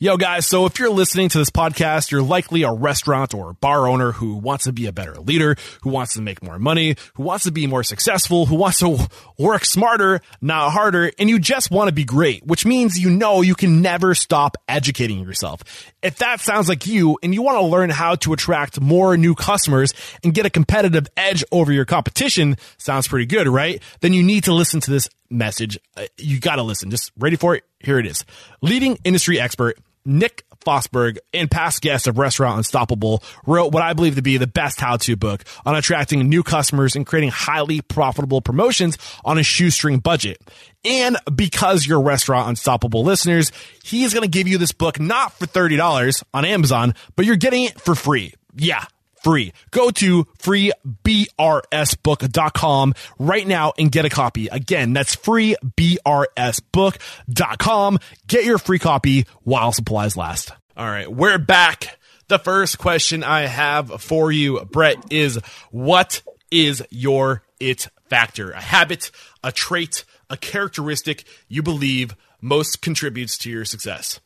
Yo, 0.00 0.16
guys, 0.16 0.44
so 0.44 0.66
if 0.66 0.80
you're 0.80 0.90
listening 0.90 1.28
to 1.28 1.38
this 1.38 1.50
podcast, 1.50 2.10
you're 2.10 2.20
likely 2.20 2.64
a 2.64 2.72
restaurant 2.72 3.32
or 3.32 3.52
bar 3.52 3.86
owner 3.86 4.10
who 4.10 4.34
wants 4.34 4.64
to 4.64 4.72
be 4.72 4.86
a 4.86 4.92
better 4.92 5.14
leader, 5.20 5.54
who 5.82 5.90
wants 5.90 6.14
to 6.14 6.20
make 6.20 6.42
more 6.42 6.58
money, 6.58 6.96
who 7.14 7.22
wants 7.22 7.44
to 7.44 7.52
be 7.52 7.68
more 7.68 7.84
successful, 7.84 8.44
who 8.44 8.56
wants 8.56 8.80
to 8.80 9.08
work 9.38 9.64
smarter, 9.64 10.20
not 10.40 10.70
harder, 10.70 11.12
and 11.16 11.30
you 11.30 11.38
just 11.38 11.70
want 11.70 11.86
to 11.86 11.94
be 11.94 12.02
great, 12.02 12.44
which 12.44 12.66
means 12.66 12.98
you 12.98 13.08
know 13.08 13.40
you 13.40 13.54
can 13.54 13.82
never 13.82 14.16
stop 14.16 14.56
educating 14.66 15.20
yourself. 15.20 15.62
If 16.04 16.16
that 16.18 16.40
sounds 16.40 16.68
like 16.68 16.86
you 16.86 17.18
and 17.22 17.32
you 17.32 17.40
want 17.40 17.56
to 17.56 17.64
learn 17.64 17.88
how 17.88 18.16
to 18.16 18.34
attract 18.34 18.78
more 18.78 19.16
new 19.16 19.34
customers 19.34 19.94
and 20.22 20.34
get 20.34 20.44
a 20.44 20.50
competitive 20.50 21.08
edge 21.16 21.42
over 21.50 21.72
your 21.72 21.86
competition, 21.86 22.58
sounds 22.76 23.08
pretty 23.08 23.24
good, 23.24 23.48
right? 23.48 23.82
Then 24.00 24.12
you 24.12 24.22
need 24.22 24.44
to 24.44 24.52
listen 24.52 24.80
to 24.80 24.90
this 24.90 25.08
message. 25.30 25.78
Uh, 25.96 26.04
you 26.18 26.40
got 26.40 26.56
to 26.56 26.62
listen. 26.62 26.90
Just 26.90 27.10
ready 27.18 27.36
for 27.36 27.56
it? 27.56 27.64
Here 27.80 27.98
it 27.98 28.06
is. 28.06 28.22
Leading 28.60 28.98
industry 29.02 29.40
expert 29.40 29.78
Nick 30.04 30.44
Fosberg 30.64 31.18
and 31.32 31.50
past 31.50 31.80
guest 31.82 32.06
of 32.06 32.18
Restaurant 32.18 32.58
Unstoppable 32.58 33.22
wrote 33.46 33.72
what 33.72 33.82
I 33.82 33.92
believe 33.92 34.16
to 34.16 34.22
be 34.22 34.36
the 34.36 34.46
best 34.46 34.80
how-to 34.80 35.16
book 35.16 35.44
on 35.64 35.76
attracting 35.76 36.28
new 36.28 36.42
customers 36.42 36.96
and 36.96 37.06
creating 37.06 37.30
highly 37.30 37.80
profitable 37.80 38.40
promotions 38.40 38.98
on 39.24 39.38
a 39.38 39.42
shoestring 39.42 39.98
budget. 39.98 40.40
And 40.84 41.16
because 41.34 41.86
you're 41.86 42.00
Restaurant 42.00 42.48
Unstoppable 42.48 43.04
listeners, 43.04 43.52
he 43.82 44.04
is 44.04 44.12
going 44.12 44.24
to 44.24 44.28
give 44.28 44.48
you 44.48 44.58
this 44.58 44.72
book 44.72 45.00
not 45.00 45.32
for 45.32 45.46
$30 45.46 46.22
on 46.32 46.44
Amazon, 46.44 46.94
but 47.16 47.24
you're 47.24 47.36
getting 47.36 47.64
it 47.64 47.80
for 47.80 47.94
free. 47.94 48.34
Yeah, 48.56 48.84
free. 49.24 49.52
Go 49.72 49.90
to 49.90 50.24
freebrsbook.com 50.38 52.94
right 53.18 53.46
now 53.46 53.72
and 53.76 53.90
get 53.90 54.04
a 54.04 54.10
copy. 54.10 54.46
Again, 54.48 54.92
that's 54.92 55.16
freebrsbook.com. 55.16 57.98
Get 58.28 58.44
your 58.44 58.58
free 58.58 58.78
copy 58.78 59.26
while 59.42 59.72
supplies 59.72 60.16
last. 60.16 60.52
All 60.76 60.86
right, 60.86 61.10
we're 61.10 61.38
back. 61.38 61.98
The 62.28 62.38
first 62.38 62.78
question 62.78 63.24
I 63.24 63.46
have 63.46 64.02
for 64.02 64.30
you, 64.30 64.62
Brett, 64.64 64.98
is 65.10 65.40
what 65.70 66.20
is 66.50 66.82
your 66.90 67.42
it 67.58 67.88
factor? 68.08 68.50
A 68.50 68.60
habit, 68.60 69.10
a 69.42 69.50
trait, 69.52 70.04
a 70.30 70.36
characteristic 70.36 71.24
you 71.48 71.62
believe 71.62 72.14
most 72.40 72.82
contributes 72.82 73.38
to 73.38 73.50
your 73.50 73.64
success? 73.64 74.20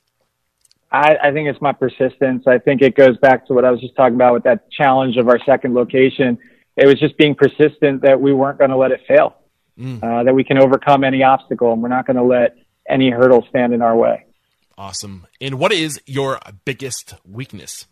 I, 0.91 1.17
I 1.23 1.33
think 1.33 1.49
it's 1.49 1.61
my 1.61 1.73
persistence. 1.73 2.45
I 2.47 2.59
think 2.59 2.83
it 2.83 2.95
goes 2.95 3.17
back 3.19 3.47
to 3.47 3.53
what 3.53 3.65
I 3.65 3.71
was 3.71 3.81
just 3.81 3.95
talking 3.95 4.15
about 4.15 4.33
with 4.35 4.45
that 4.45 4.71
challenge 4.71 5.17
of 5.17 5.29
our 5.29 5.39
second 5.45 5.75
location. 5.75 6.39
It 6.77 6.87
was 6.87 6.99
just 6.99 7.17
being 7.19 7.35
persistent 7.35 8.03
that 8.03 8.21
we 8.21 8.33
weren't 8.33 8.59
going 8.59 8.71
to 8.71 8.77
let 8.77 8.93
it 8.93 9.01
fail, 9.07 9.37
mm. 9.79 10.03
uh, 10.03 10.23
that 10.23 10.35
we 10.35 10.45
can 10.45 10.59
overcome 10.59 11.05
any 11.05 11.23
obstacle, 11.23 11.73
and 11.73 11.83
we're 11.83 11.89
not 11.89 12.07
going 12.07 12.17
to 12.17 12.23
let 12.23 12.57
any 12.89 13.11
hurdle 13.11 13.45
stand 13.51 13.75
in 13.75 13.83
our 13.83 13.97
way. 13.97 14.25
Awesome. 14.79 15.27
And 15.41 15.59
what 15.59 15.73
is 15.73 16.01
your 16.07 16.39
biggest 16.65 17.15
weakness? 17.29 17.87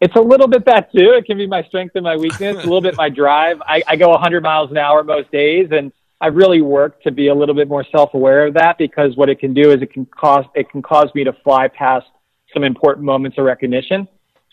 It's 0.00 0.16
a 0.16 0.20
little 0.20 0.48
bit 0.48 0.64
that 0.66 0.90
too. 0.92 1.12
It 1.16 1.26
can 1.26 1.36
be 1.36 1.46
my 1.46 1.62
strength 1.64 1.94
and 1.94 2.04
my 2.04 2.16
weakness. 2.16 2.56
a 2.56 2.60
little 2.60 2.80
bit 2.80 2.96
my 2.96 3.08
drive. 3.14 3.60
I, 3.60 3.82
I 3.86 3.96
go 3.96 4.08
100 4.08 4.42
miles 4.42 4.70
an 4.70 4.78
hour 4.78 5.04
most 5.04 5.30
days, 5.30 5.68
and 5.70 5.92
I've 6.22 6.36
really 6.36 6.60
worked 6.60 7.02
to 7.02 7.10
be 7.10 7.26
a 7.26 7.34
little 7.34 7.54
bit 7.56 7.66
more 7.66 7.84
self-aware 7.90 8.46
of 8.46 8.54
that 8.54 8.78
because 8.78 9.16
what 9.16 9.28
it 9.28 9.40
can 9.40 9.52
do 9.52 9.72
is 9.72 9.82
it 9.82 9.92
can 9.92 10.06
cause 10.06 10.44
it 10.54 10.70
can 10.70 10.80
cause 10.80 11.08
me 11.16 11.24
to 11.24 11.32
fly 11.42 11.66
past 11.66 12.06
some 12.54 12.62
important 12.62 13.04
moments 13.04 13.38
of 13.38 13.44
recognition. 13.44 14.06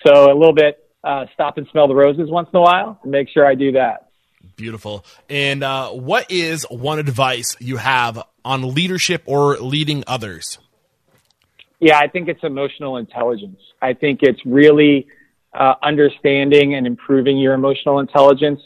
So 0.04 0.32
a 0.32 0.36
little 0.36 0.54
bit 0.54 0.84
uh, 1.04 1.26
stop 1.36 1.60
and 1.60 1.68
smell 1.72 1.88
the 1.88 1.94
roses 1.94 2.32
once 2.32 2.50
in 2.52 2.58
a 2.58 2.62
while 2.62 3.00
and 3.04 3.12
make 3.12 3.30
sure 3.30 3.46
I 3.46 3.54
do 3.54 3.74
that. 3.74 4.10
Beautiful. 4.56 5.06
And 5.30 5.64
uh, 5.64 5.90
what 5.90 6.32
is 6.32 6.66
one 6.72 6.98
advice 6.98 7.56
you 7.60 7.78
have 7.78 8.24
on 8.44 8.74
leadership 8.74 9.22
or 9.28 9.58
leading 9.58 10.04
others? 10.08 10.58
Yeah, 11.80 12.00
I 12.00 12.08
think 12.08 12.30
it's 12.30 12.44
emotional 12.44 12.98
intelligence. 12.98 13.60
I 13.80 13.94
think 13.94 14.20
it's 14.24 14.44
really 14.44 15.08
uh, 15.54 15.76
understanding 15.84 16.74
and 16.74 16.88
improving 16.88 17.38
your 17.38 17.54
emotional 17.54 18.00
intelligence 18.00 18.60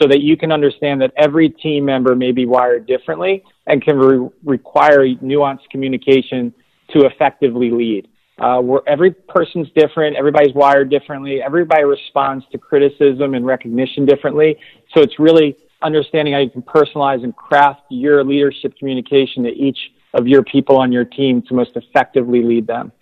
so 0.00 0.08
that 0.08 0.20
you 0.20 0.36
can 0.36 0.50
understand 0.52 1.00
that 1.02 1.12
every 1.16 1.48
team 1.48 1.84
member 1.84 2.14
may 2.14 2.32
be 2.32 2.46
wired 2.46 2.86
differently 2.86 3.44
and 3.66 3.82
can 3.82 3.98
re- 3.98 4.28
require 4.44 5.06
nuanced 5.06 5.68
communication 5.70 6.52
to 6.90 7.06
effectively 7.06 7.70
lead. 7.70 8.08
Uh, 8.38 8.58
where 8.58 8.80
every 8.86 9.10
person's 9.10 9.68
different, 9.74 10.16
everybody's 10.16 10.54
wired 10.54 10.88
differently, 10.88 11.42
everybody 11.42 11.84
responds 11.84 12.42
to 12.50 12.56
criticism 12.56 13.34
and 13.34 13.44
recognition 13.44 14.06
differently. 14.06 14.56
So 14.94 15.02
it's 15.02 15.18
really 15.18 15.56
understanding 15.82 16.32
how 16.32 16.40
you 16.40 16.48
can 16.48 16.62
personalize 16.62 17.22
and 17.22 17.36
craft 17.36 17.82
your 17.90 18.24
leadership 18.24 18.74
communication 18.78 19.42
to 19.44 19.50
each 19.50 19.78
of 20.14 20.26
your 20.26 20.42
people 20.42 20.78
on 20.78 20.90
your 20.90 21.04
team 21.04 21.42
to 21.48 21.54
most 21.54 21.72
effectively 21.76 22.42
lead 22.42 22.66
them. 22.66 22.92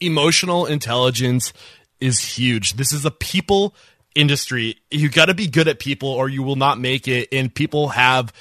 Emotional 0.00 0.64
intelligence 0.64 1.52
is 2.00 2.36
huge. 2.36 2.74
This 2.74 2.92
is 2.92 3.04
a 3.04 3.10
people 3.10 3.74
industry, 4.14 4.76
you 4.90 5.08
got 5.08 5.26
to 5.26 5.34
be 5.34 5.46
good 5.46 5.68
at 5.68 5.78
people 5.78 6.08
or 6.08 6.28
you 6.28 6.42
will 6.42 6.56
not 6.56 6.78
make 6.78 7.08
it. 7.08 7.28
And 7.32 7.54
people 7.54 7.88
have 7.88 8.32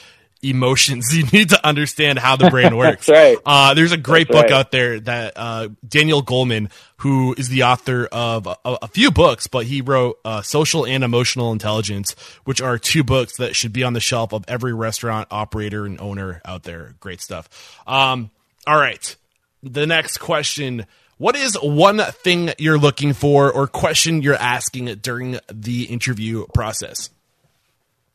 emotions. 0.43 1.15
You 1.15 1.25
need 1.27 1.49
to 1.49 1.65
understand 1.65 2.17
how 2.19 2.35
the 2.35 2.49
brain 2.49 2.75
works. 2.77 3.07
right. 3.09 3.37
Uh, 3.45 3.73
there's 3.73 3.91
a 3.91 3.97
great 3.97 4.27
That's 4.27 4.37
book 4.37 4.51
right. 4.51 4.59
out 4.59 4.71
there 4.71 4.99
that 5.01 5.33
uh, 5.35 5.69
Daniel 5.87 6.23
Goleman, 6.23 6.71
who 6.97 7.35
is 7.37 7.49
the 7.49 7.63
author 7.63 8.07
of 8.11 8.47
a, 8.47 8.55
a 8.63 8.87
few 8.87 9.11
books, 9.11 9.47
but 9.47 9.65
he 9.65 9.81
wrote 9.81 10.19
uh, 10.25 10.41
Social 10.41 10.85
and 10.85 11.03
Emotional 11.03 11.51
Intelligence, 11.51 12.15
which 12.45 12.61
are 12.61 12.77
two 12.77 13.03
books 13.03 13.37
that 13.37 13.55
should 13.55 13.73
be 13.73 13.83
on 13.83 13.93
the 13.93 13.99
shelf 13.99 14.33
of 14.33 14.43
every 14.47 14.73
restaurant 14.73 15.27
operator 15.31 15.85
and 15.85 16.01
owner 16.01 16.41
out 16.45 16.63
there. 16.63 16.95
Great 16.99 17.21
stuff. 17.21 17.47
Um, 17.85 18.31
all 18.65 18.77
right. 18.77 19.15
The 19.63 19.85
next 19.85 20.17
question 20.17 20.87
what 21.21 21.35
is 21.35 21.55
one 21.61 21.99
thing 21.99 22.49
you're 22.57 22.79
looking 22.79 23.13
for 23.13 23.51
or 23.51 23.67
question 23.67 24.23
you're 24.23 24.33
asking 24.33 24.85
during 25.03 25.37
the 25.53 25.83
interview 25.83 26.47
process? 26.51 27.11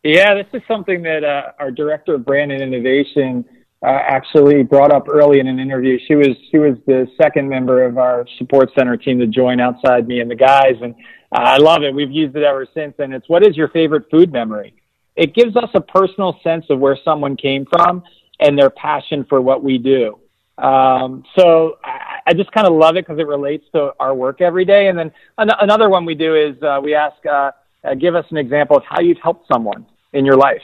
Yeah, 0.03 0.35
this 0.35 0.47
is 0.53 0.63
something 0.67 1.03
that 1.03 1.23
uh, 1.23 1.53
our 1.61 1.71
director 1.71 2.15
of 2.17 2.25
brand 2.25 2.51
and 2.51 2.61
innovation 2.61 3.45
uh, 3.81 3.91
actually 3.91 4.65
brought 4.65 4.93
up 4.93 5.09
early 5.09 5.39
in 5.39 5.47
an 5.47 5.61
interview. 5.61 6.01
She 6.09 6.17
was 6.17 6.31
she 6.51 6.59
was 6.59 6.79
the 6.87 7.07
second 7.17 7.49
member 7.49 7.85
of 7.85 7.97
our 7.97 8.27
support 8.39 8.71
center 8.77 8.97
team 8.97 9.21
to 9.21 9.29
join 9.29 9.61
outside 9.61 10.09
me 10.09 10.19
and 10.19 10.29
the 10.29 10.35
guys, 10.35 10.75
and 10.83 10.93
uh, 11.31 11.43
I 11.45 11.59
love 11.59 11.85
it. 11.85 11.95
We've 11.95 12.11
used 12.11 12.35
it 12.35 12.43
ever 12.43 12.67
since. 12.75 12.95
And 12.99 13.15
it's 13.15 13.29
what 13.29 13.47
is 13.47 13.57
your 13.57 13.69
favorite 13.69 14.11
food 14.11 14.33
memory? 14.33 14.75
It 15.15 15.33
gives 15.33 15.55
us 15.55 15.71
a 15.75 15.81
personal 15.81 16.41
sense 16.43 16.65
of 16.71 16.81
where 16.81 16.99
someone 17.05 17.37
came 17.37 17.67
from 17.67 18.03
and 18.41 18.59
their 18.59 18.71
passion 18.71 19.25
for 19.29 19.41
what 19.41 19.63
we 19.63 19.79
do. 19.79 20.19
Um, 20.59 21.23
so 21.39 21.79
I 22.27 22.35
just 22.35 22.51
kind 22.53 22.67
of 22.67 22.73
love 22.73 22.97
it 22.97 23.07
because 23.07 23.21
it 23.21 23.27
relates 23.27 23.65
to 23.73 23.93
our 24.01 24.15
work 24.15 24.41
every 24.41 24.65
day. 24.65 24.89
And 24.89 24.99
then 24.99 25.13
an- 25.39 25.51
another 25.61 25.89
one 25.89 26.05
we 26.05 26.15
do 26.15 26.35
is 26.35 26.61
uh, 26.63 26.81
we 26.83 26.95
ask, 26.95 27.17
uh, 27.25 27.53
uh, 27.85 27.95
give 27.95 28.15
us 28.15 28.25
an 28.31 28.37
example 28.37 28.77
of 28.77 28.83
how 28.89 29.01
you've 29.01 29.21
helped 29.23 29.47
someone 29.51 29.87
in 30.13 30.25
your 30.25 30.37
life. 30.37 30.63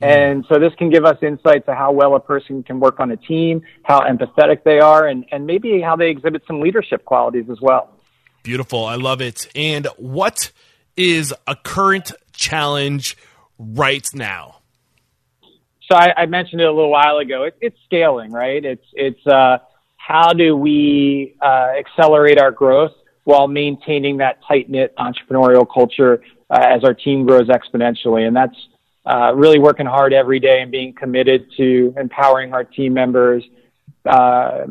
Mm-hmm. 0.00 0.04
And 0.04 0.44
so 0.48 0.58
this 0.58 0.72
can 0.78 0.88
give 0.90 1.04
us 1.04 1.16
insight 1.22 1.66
to 1.66 1.74
how 1.74 1.92
well 1.92 2.14
a 2.14 2.20
person 2.20 2.62
can 2.62 2.80
work 2.80 3.00
on 3.00 3.10
a 3.10 3.16
team, 3.16 3.62
how 3.82 4.00
empathetic 4.00 4.62
they 4.64 4.78
are, 4.78 5.06
and, 5.06 5.24
and 5.32 5.46
maybe 5.46 5.80
how 5.80 5.96
they 5.96 6.10
exhibit 6.10 6.42
some 6.46 6.60
leadership 6.60 7.04
qualities 7.04 7.50
as 7.50 7.60
well. 7.60 7.90
Beautiful. 8.42 8.84
I 8.84 8.94
love 8.94 9.20
it. 9.20 9.48
And 9.54 9.86
what 9.98 10.52
is 10.96 11.34
a 11.46 11.56
current 11.56 12.12
challenge 12.32 13.16
right 13.58 14.06
now? 14.14 14.60
so 15.90 15.96
I, 15.96 16.12
I, 16.16 16.26
mentioned 16.26 16.60
it 16.60 16.68
a 16.68 16.72
little 16.72 16.90
while 16.90 17.18
ago. 17.18 17.44
It, 17.44 17.56
it's 17.60 17.76
scaling, 17.86 18.30
right? 18.30 18.64
It's 18.64 18.84
it's 18.92 19.26
uh, 19.26 19.58
how 20.06 20.32
do 20.32 20.56
we 20.56 21.36
uh, 21.40 21.72
accelerate 21.78 22.38
our 22.40 22.50
growth 22.50 22.92
while 23.24 23.46
maintaining 23.46 24.16
that 24.16 24.38
tight 24.48 24.68
knit 24.68 24.94
entrepreneurial 24.96 25.66
culture 25.72 26.22
uh, 26.48 26.58
as 26.58 26.82
our 26.84 26.94
team 26.94 27.26
grows 27.26 27.48
exponentially, 27.48 28.26
and 28.26 28.34
that's 28.34 28.56
uh, 29.06 29.32
really 29.34 29.58
working 29.58 29.86
hard 29.86 30.12
every 30.12 30.40
day 30.40 30.62
and 30.62 30.70
being 30.70 30.92
committed 30.94 31.46
to 31.56 31.94
empowering 31.98 32.52
our 32.54 32.64
team 32.64 32.94
members, 32.94 33.44
uh, 34.06 34.64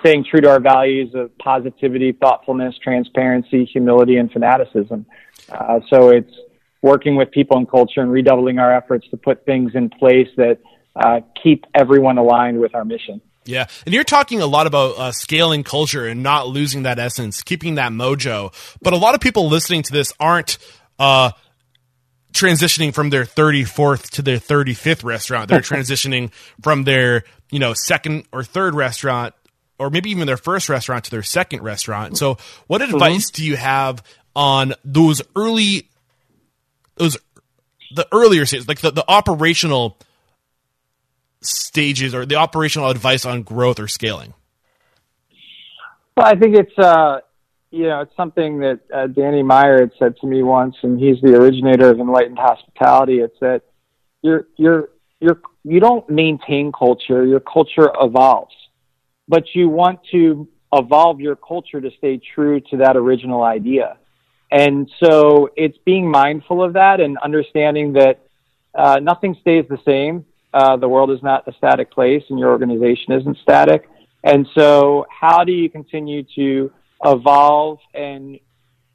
staying 0.00 0.24
true 0.24 0.40
to 0.40 0.50
our 0.50 0.60
values 0.60 1.14
of 1.14 1.36
positivity, 1.38 2.12
thoughtfulness, 2.12 2.74
transparency, 2.82 3.64
humility, 3.66 4.16
and 4.16 4.32
fanaticism. 4.32 5.04
Uh, 5.50 5.78
so 5.90 6.08
it's 6.08 6.34
working 6.82 7.16
with 7.16 7.30
people 7.30 7.58
and 7.58 7.70
culture 7.70 8.00
and 8.00 8.10
redoubling 8.10 8.58
our 8.58 8.74
efforts 8.74 9.06
to 9.10 9.16
put 9.16 9.44
things 9.44 9.72
in 9.74 9.88
place 9.90 10.28
that 10.36 10.58
uh, 10.96 11.20
keep 11.40 11.64
everyone 11.74 12.18
aligned 12.18 12.58
with 12.58 12.74
our 12.74 12.84
mission. 12.84 13.20
Yeah, 13.46 13.66
and 13.84 13.94
you're 13.94 14.04
talking 14.04 14.40
a 14.40 14.46
lot 14.46 14.66
about 14.66 14.98
uh, 14.98 15.12
scaling 15.12 15.64
culture 15.64 16.06
and 16.06 16.22
not 16.22 16.48
losing 16.48 16.84
that 16.84 16.98
essence, 16.98 17.42
keeping 17.42 17.74
that 17.74 17.92
mojo. 17.92 18.52
But 18.80 18.94
a 18.94 18.96
lot 18.96 19.14
of 19.14 19.20
people 19.20 19.48
listening 19.48 19.82
to 19.82 19.92
this 19.92 20.12
aren't 20.18 20.56
uh, 20.98 21.32
transitioning 22.32 22.94
from 22.94 23.10
their 23.10 23.24
34th 23.24 24.10
to 24.10 24.22
their 24.22 24.38
35th 24.38 25.04
restaurant. 25.04 25.48
They're 25.48 25.60
transitioning 25.60 26.32
from 26.62 26.84
their 26.84 27.24
you 27.50 27.58
know 27.58 27.74
second 27.74 28.24
or 28.32 28.44
third 28.44 28.74
restaurant, 28.74 29.34
or 29.78 29.90
maybe 29.90 30.10
even 30.10 30.26
their 30.26 30.36
first 30.36 30.68
restaurant 30.68 31.04
to 31.04 31.10
their 31.10 31.22
second 31.22 31.62
restaurant. 31.62 32.16
So, 32.16 32.38
what 32.66 32.80
mm-hmm. 32.80 32.94
advice 32.94 33.30
mm-hmm. 33.30 33.42
do 33.42 33.44
you 33.46 33.56
have 33.56 34.02
on 34.34 34.74
those 34.84 35.22
early 35.36 35.90
those 36.96 37.16
the 37.94 38.06
earlier 38.12 38.44
stages, 38.46 38.68
like 38.68 38.80
the, 38.80 38.90
the 38.90 39.04
operational 39.08 39.98
stages 41.44 42.14
or 42.14 42.26
the 42.26 42.36
operational 42.36 42.90
advice 42.90 43.24
on 43.24 43.42
growth 43.42 43.78
or 43.78 43.88
scaling? 43.88 44.34
Well, 46.16 46.26
I 46.26 46.36
think 46.36 46.56
it's 46.56 46.78
uh, 46.78 47.20
you 47.70 47.84
know 47.84 48.02
it's 48.02 48.16
something 48.16 48.60
that 48.60 48.80
uh, 48.94 49.06
Danny 49.08 49.42
Meyer 49.42 49.80
had 49.80 49.90
said 49.98 50.16
to 50.20 50.26
me 50.26 50.42
once, 50.42 50.76
and 50.82 50.98
he's 50.98 51.20
the 51.22 51.36
originator 51.36 51.90
of 51.90 51.98
enlightened 51.98 52.38
hospitality. 52.38 53.18
It's 53.18 53.38
that 53.40 53.62
you're 54.22 54.46
you're 54.56 54.90
you're 55.20 55.40
you 55.64 55.80
don't 55.80 56.08
maintain 56.08 56.72
culture; 56.72 57.26
your 57.26 57.40
culture 57.40 57.90
evolves, 58.00 58.54
but 59.26 59.44
you 59.54 59.68
want 59.68 60.00
to 60.12 60.48
evolve 60.72 61.20
your 61.20 61.36
culture 61.36 61.80
to 61.80 61.90
stay 61.98 62.20
true 62.34 62.60
to 62.60 62.78
that 62.78 62.96
original 62.96 63.42
idea. 63.42 63.96
And 64.50 64.88
so 65.02 65.50
it's 65.56 65.78
being 65.84 66.08
mindful 66.08 66.62
of 66.62 66.74
that 66.74 67.00
and 67.00 67.18
understanding 67.18 67.94
that 67.94 68.20
uh, 68.74 69.00
nothing 69.00 69.36
stays 69.40 69.64
the 69.68 69.78
same. 69.84 70.24
Uh, 70.54 70.76
the 70.76 70.88
world 70.88 71.10
is 71.10 71.20
not 71.20 71.46
a 71.48 71.52
static 71.54 71.90
place 71.90 72.22
and 72.30 72.38
your 72.38 72.50
organization 72.50 73.12
isn't 73.12 73.36
static. 73.42 73.88
And 74.22 74.46
so 74.54 75.04
how 75.10 75.42
do 75.42 75.50
you 75.52 75.68
continue 75.68 76.22
to 76.36 76.72
evolve 77.04 77.80
and 77.92 78.38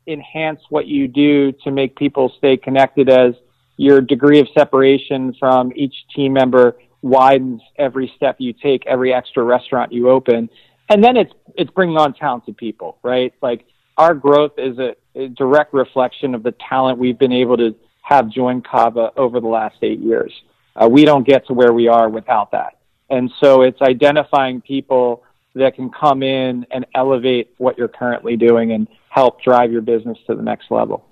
enhance 0.08 0.62
what 0.70 0.88
you 0.88 1.10
do 1.10 1.52
to 1.64 1.70
make 1.70 1.98
people 1.98 2.32
stay 2.38 2.56
connected 2.56 3.10
as 3.10 3.34
your 3.76 4.00
degree 4.00 4.40
of 4.40 4.48
separation 4.58 5.36
from 5.38 5.74
each 5.76 5.94
team 6.16 6.32
member 6.34 6.78
widens 7.02 7.62
every 7.78 8.12
step 8.16 8.38
you 8.40 8.54
take, 8.54 8.88
every 8.88 9.14
extra 9.14 9.44
restaurant 9.44 9.92
you 9.92 10.10
open. 10.10 10.50
And 10.88 11.04
then 11.04 11.18
it's 11.18 11.34
it's 11.56 11.72
bringing 11.72 11.98
on 11.98 12.14
talented 12.14 12.56
people, 12.56 12.98
right? 13.04 13.34
Like 13.42 13.66
our 13.98 14.14
growth 14.14 14.54
is 14.58 14.80
a, 14.80 14.96
a 15.14 15.28
direct 15.28 15.74
reflection 15.74 16.34
of 16.36 16.42
the 16.42 16.54
talent 16.70 17.00
we've 17.00 17.20
been 17.20 17.34
able 17.34 17.58
to 17.58 17.76
have 18.02 18.30
join 18.30 18.62
Cava 18.62 19.12
over 19.18 19.42
the 19.42 19.48
last 19.48 19.76
eight 19.82 20.00
years. 20.00 20.34
Uh, 20.80 20.88
we 20.88 21.06
don't 21.06 21.28
get 21.28 21.46
to 21.48 21.54
where 21.54 21.74
we 21.74 21.88
are 21.88 22.10
without 22.10 22.52
that. 22.52 22.78
And 23.10 23.32
so 23.42 23.64
it's 23.64 23.82
identifying 23.82 24.62
people 24.62 25.24
that 25.56 25.76
can 25.76 25.90
come 25.90 26.24
in 26.24 26.66
and 26.72 26.86
elevate 26.96 27.54
what 27.58 27.78
you're 27.78 27.88
currently 27.88 28.38
doing 28.38 28.72
and 28.72 28.88
help 29.10 29.42
drive 29.42 29.72
your 29.72 29.82
business 29.82 30.18
to 30.28 30.36
the 30.36 30.42
next 30.42 30.72
level. 30.72 31.06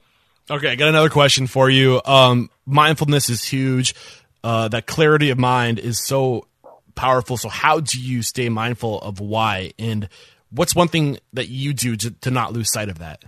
Okay, 0.50 0.70
I 0.70 0.76
got 0.76 0.88
another 0.88 1.10
question 1.10 1.48
for 1.48 1.70
you. 1.70 2.02
Um, 2.06 2.50
mindfulness 2.66 3.30
is 3.30 3.44
huge. 3.44 3.94
Uh, 4.44 4.70
that 4.70 4.86
clarity 4.86 5.30
of 5.32 5.38
mind 5.38 5.80
is 5.80 6.02
so 6.06 6.48
powerful. 6.96 7.36
So, 7.36 7.50
how 7.50 7.82
do 7.82 8.00
you 8.00 8.22
stay 8.22 8.48
mindful 8.48 9.02
of 9.02 9.20
why? 9.20 9.72
And 9.78 10.08
what's 10.50 10.74
one 10.74 10.88
thing 10.88 11.18
that 11.34 11.50
you 11.50 11.74
do 11.74 11.98
to, 11.98 12.12
to 12.12 12.32
not 12.32 12.54
lose 12.54 12.72
sight 12.72 12.88
of 12.88 13.00
that? 13.00 13.26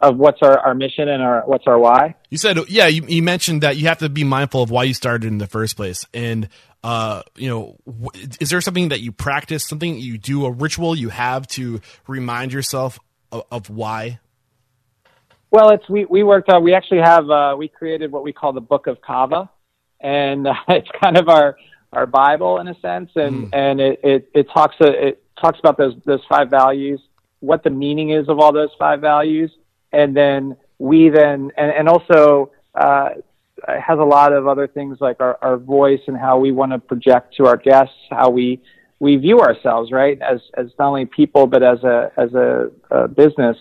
Of 0.00 0.16
what's 0.16 0.42
our, 0.42 0.58
our 0.58 0.74
mission 0.74 1.08
and 1.08 1.22
our 1.22 1.42
what's 1.42 1.66
our 1.68 1.78
why? 1.78 2.14
You 2.30 2.38
said, 2.38 2.58
yeah, 2.68 2.86
you, 2.86 3.04
you 3.06 3.22
mentioned 3.22 3.62
that 3.62 3.76
you 3.76 3.88
have 3.88 3.98
to 3.98 4.08
be 4.08 4.24
mindful 4.24 4.62
of 4.62 4.70
why 4.70 4.84
you 4.84 4.94
started 4.94 5.26
in 5.26 5.38
the 5.38 5.46
first 5.46 5.76
place. 5.76 6.06
And 6.12 6.48
uh, 6.84 7.22
you 7.36 7.48
know, 7.48 7.76
is 8.38 8.50
there 8.50 8.60
something 8.60 8.90
that 8.90 9.00
you 9.00 9.12
practice, 9.12 9.66
something 9.66 9.96
you 9.96 10.18
do, 10.18 10.44
a 10.46 10.50
ritual 10.50 10.94
you 10.94 11.08
have 11.08 11.46
to 11.48 11.80
remind 12.06 12.52
yourself 12.52 12.98
of, 13.32 13.44
of 13.50 13.70
why? 13.70 14.20
Well, 15.50 15.70
it's 15.70 15.88
we 15.88 16.04
we 16.04 16.22
worked 16.22 16.50
on. 16.50 16.62
We 16.62 16.74
actually 16.74 17.00
have 17.00 17.28
uh, 17.30 17.56
we 17.58 17.68
created 17.68 18.12
what 18.12 18.22
we 18.22 18.32
call 18.32 18.52
the 18.52 18.60
Book 18.60 18.86
of 18.86 19.00
Cava 19.00 19.50
and 20.00 20.46
uh, 20.46 20.54
it's 20.68 20.88
kind 21.02 21.16
of 21.16 21.28
our 21.28 21.56
our 21.92 22.06
Bible 22.06 22.58
in 22.58 22.68
a 22.68 22.78
sense, 22.80 23.10
and 23.14 23.46
mm. 23.46 23.50
and 23.52 23.80
it, 23.80 24.00
it 24.02 24.30
it 24.34 24.46
talks 24.52 24.76
uh, 24.80 24.90
it 24.90 25.22
talks 25.40 25.58
about 25.58 25.78
those 25.78 25.94
those 26.04 26.20
five 26.28 26.50
values, 26.50 27.00
what 27.40 27.62
the 27.62 27.70
meaning 27.70 28.10
is 28.10 28.28
of 28.28 28.38
all 28.38 28.52
those 28.52 28.70
five 28.78 29.00
values, 29.00 29.50
and 29.92 30.16
then 30.16 30.56
we 30.78 31.08
then 31.08 31.50
and 31.56 31.72
and 31.72 31.88
also 31.88 32.50
uh, 32.74 33.10
has 33.66 33.98
a 33.98 34.04
lot 34.04 34.32
of 34.32 34.46
other 34.46 34.66
things 34.66 34.98
like 35.00 35.20
our, 35.20 35.38
our 35.42 35.56
voice 35.56 36.00
and 36.06 36.16
how 36.16 36.38
we 36.38 36.52
want 36.52 36.72
to 36.72 36.78
project 36.78 37.34
to 37.36 37.46
our 37.46 37.56
guests, 37.56 37.94
how 38.10 38.30
we 38.30 38.60
we 39.00 39.16
view 39.16 39.40
ourselves, 39.40 39.90
right, 39.92 40.20
as 40.20 40.40
as 40.54 40.66
not 40.78 40.88
only 40.88 41.06
people 41.06 41.46
but 41.46 41.62
as 41.62 41.82
a 41.84 42.12
as 42.16 42.32
a, 42.34 42.70
a 42.90 43.08
business, 43.08 43.56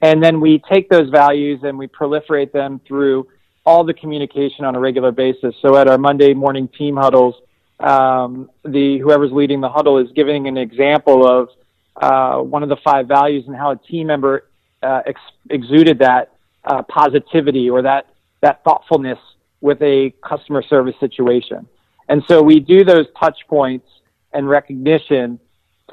and 0.00 0.22
then 0.22 0.40
we 0.40 0.62
take 0.70 0.88
those 0.88 1.08
values 1.10 1.60
and 1.62 1.76
we 1.76 1.86
proliferate 1.86 2.52
them 2.52 2.80
through 2.86 3.26
all 3.66 3.84
the 3.84 3.94
communication 3.94 4.64
on 4.64 4.74
a 4.74 4.80
regular 4.80 5.12
basis. 5.12 5.54
So 5.60 5.76
at 5.76 5.86
our 5.88 5.98
Monday 5.98 6.32
morning 6.34 6.68
team 6.68 6.96
huddles, 6.96 7.34
um, 7.78 8.50
the 8.64 8.98
whoever's 8.98 9.32
leading 9.32 9.60
the 9.60 9.68
huddle 9.68 9.98
is 9.98 10.10
giving 10.12 10.48
an 10.48 10.56
example 10.56 11.26
of 11.26 11.48
uh, 11.96 12.40
one 12.42 12.62
of 12.62 12.68
the 12.68 12.78
five 12.82 13.06
values 13.06 13.44
and 13.46 13.56
how 13.56 13.72
a 13.72 13.76
team 13.76 14.06
member 14.06 14.46
uh, 14.82 15.02
ex- 15.06 15.20
exuded 15.50 15.98
that 15.98 16.32
uh, 16.64 16.82
positivity 16.82 17.70
or 17.70 17.82
that 17.82 18.06
that 18.42 18.64
thoughtfulness 18.64 19.18
with 19.60 19.80
a 19.82 20.12
customer 20.26 20.62
service 20.62 20.94
situation. 20.98 21.66
And 22.08 22.22
so 22.26 22.42
we 22.42 22.60
do 22.60 22.84
those 22.84 23.06
touch 23.18 23.38
points 23.48 23.86
and 24.32 24.48
recognition 24.48 25.38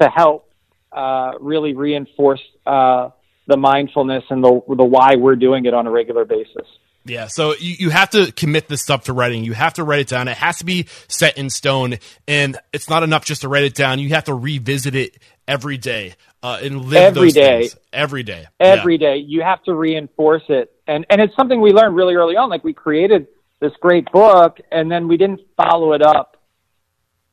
to 0.00 0.08
help 0.08 0.50
uh, 0.92 1.32
really 1.40 1.74
reinforce 1.74 2.40
uh, 2.66 3.10
the 3.46 3.56
mindfulness 3.56 4.24
and 4.30 4.42
the, 4.42 4.60
the 4.68 4.84
why 4.84 5.16
we're 5.16 5.36
doing 5.36 5.66
it 5.66 5.74
on 5.74 5.86
a 5.86 5.90
regular 5.90 6.24
basis. 6.24 6.66
Yeah, 7.04 7.26
so 7.26 7.54
you, 7.58 7.76
you 7.78 7.90
have 7.90 8.10
to 8.10 8.32
commit 8.32 8.68
this 8.68 8.82
stuff 8.82 9.04
to 9.04 9.12
writing. 9.12 9.44
You 9.44 9.54
have 9.54 9.74
to 9.74 9.84
write 9.84 10.00
it 10.00 10.08
down. 10.08 10.28
It 10.28 10.36
has 10.36 10.58
to 10.58 10.64
be 10.64 10.86
set 11.08 11.38
in 11.38 11.48
stone, 11.48 11.98
and 12.26 12.58
it's 12.72 12.90
not 12.90 13.02
enough 13.02 13.24
just 13.24 13.42
to 13.42 13.48
write 13.48 13.64
it 13.64 13.74
down. 13.74 13.98
You 13.98 14.10
have 14.10 14.24
to 14.24 14.34
revisit 14.34 14.94
it 14.94 15.16
every 15.48 15.78
day 15.78 16.14
uh, 16.42 16.60
and 16.62 16.84
live 16.84 17.16
every 17.16 17.30
day. 17.30 17.60
Things. 17.60 17.76
every 17.92 18.22
day, 18.22 18.46
every 18.60 18.94
yeah. 18.94 19.14
day. 19.14 19.16
You 19.16 19.42
have 19.42 19.62
to 19.64 19.74
reinforce 19.74 20.44
it, 20.48 20.72
and 20.86 21.04
and 21.10 21.20
it's 21.20 21.34
something 21.34 21.60
we 21.60 21.72
learned 21.72 21.96
really 21.96 22.14
early 22.14 22.36
on. 22.36 22.48
Like 22.48 22.62
we 22.62 22.72
created 22.72 23.26
this 23.60 23.72
great 23.80 24.10
book, 24.12 24.58
and 24.70 24.90
then 24.90 25.08
we 25.08 25.16
didn't 25.16 25.40
follow 25.56 25.94
it 25.94 26.02
up 26.02 26.36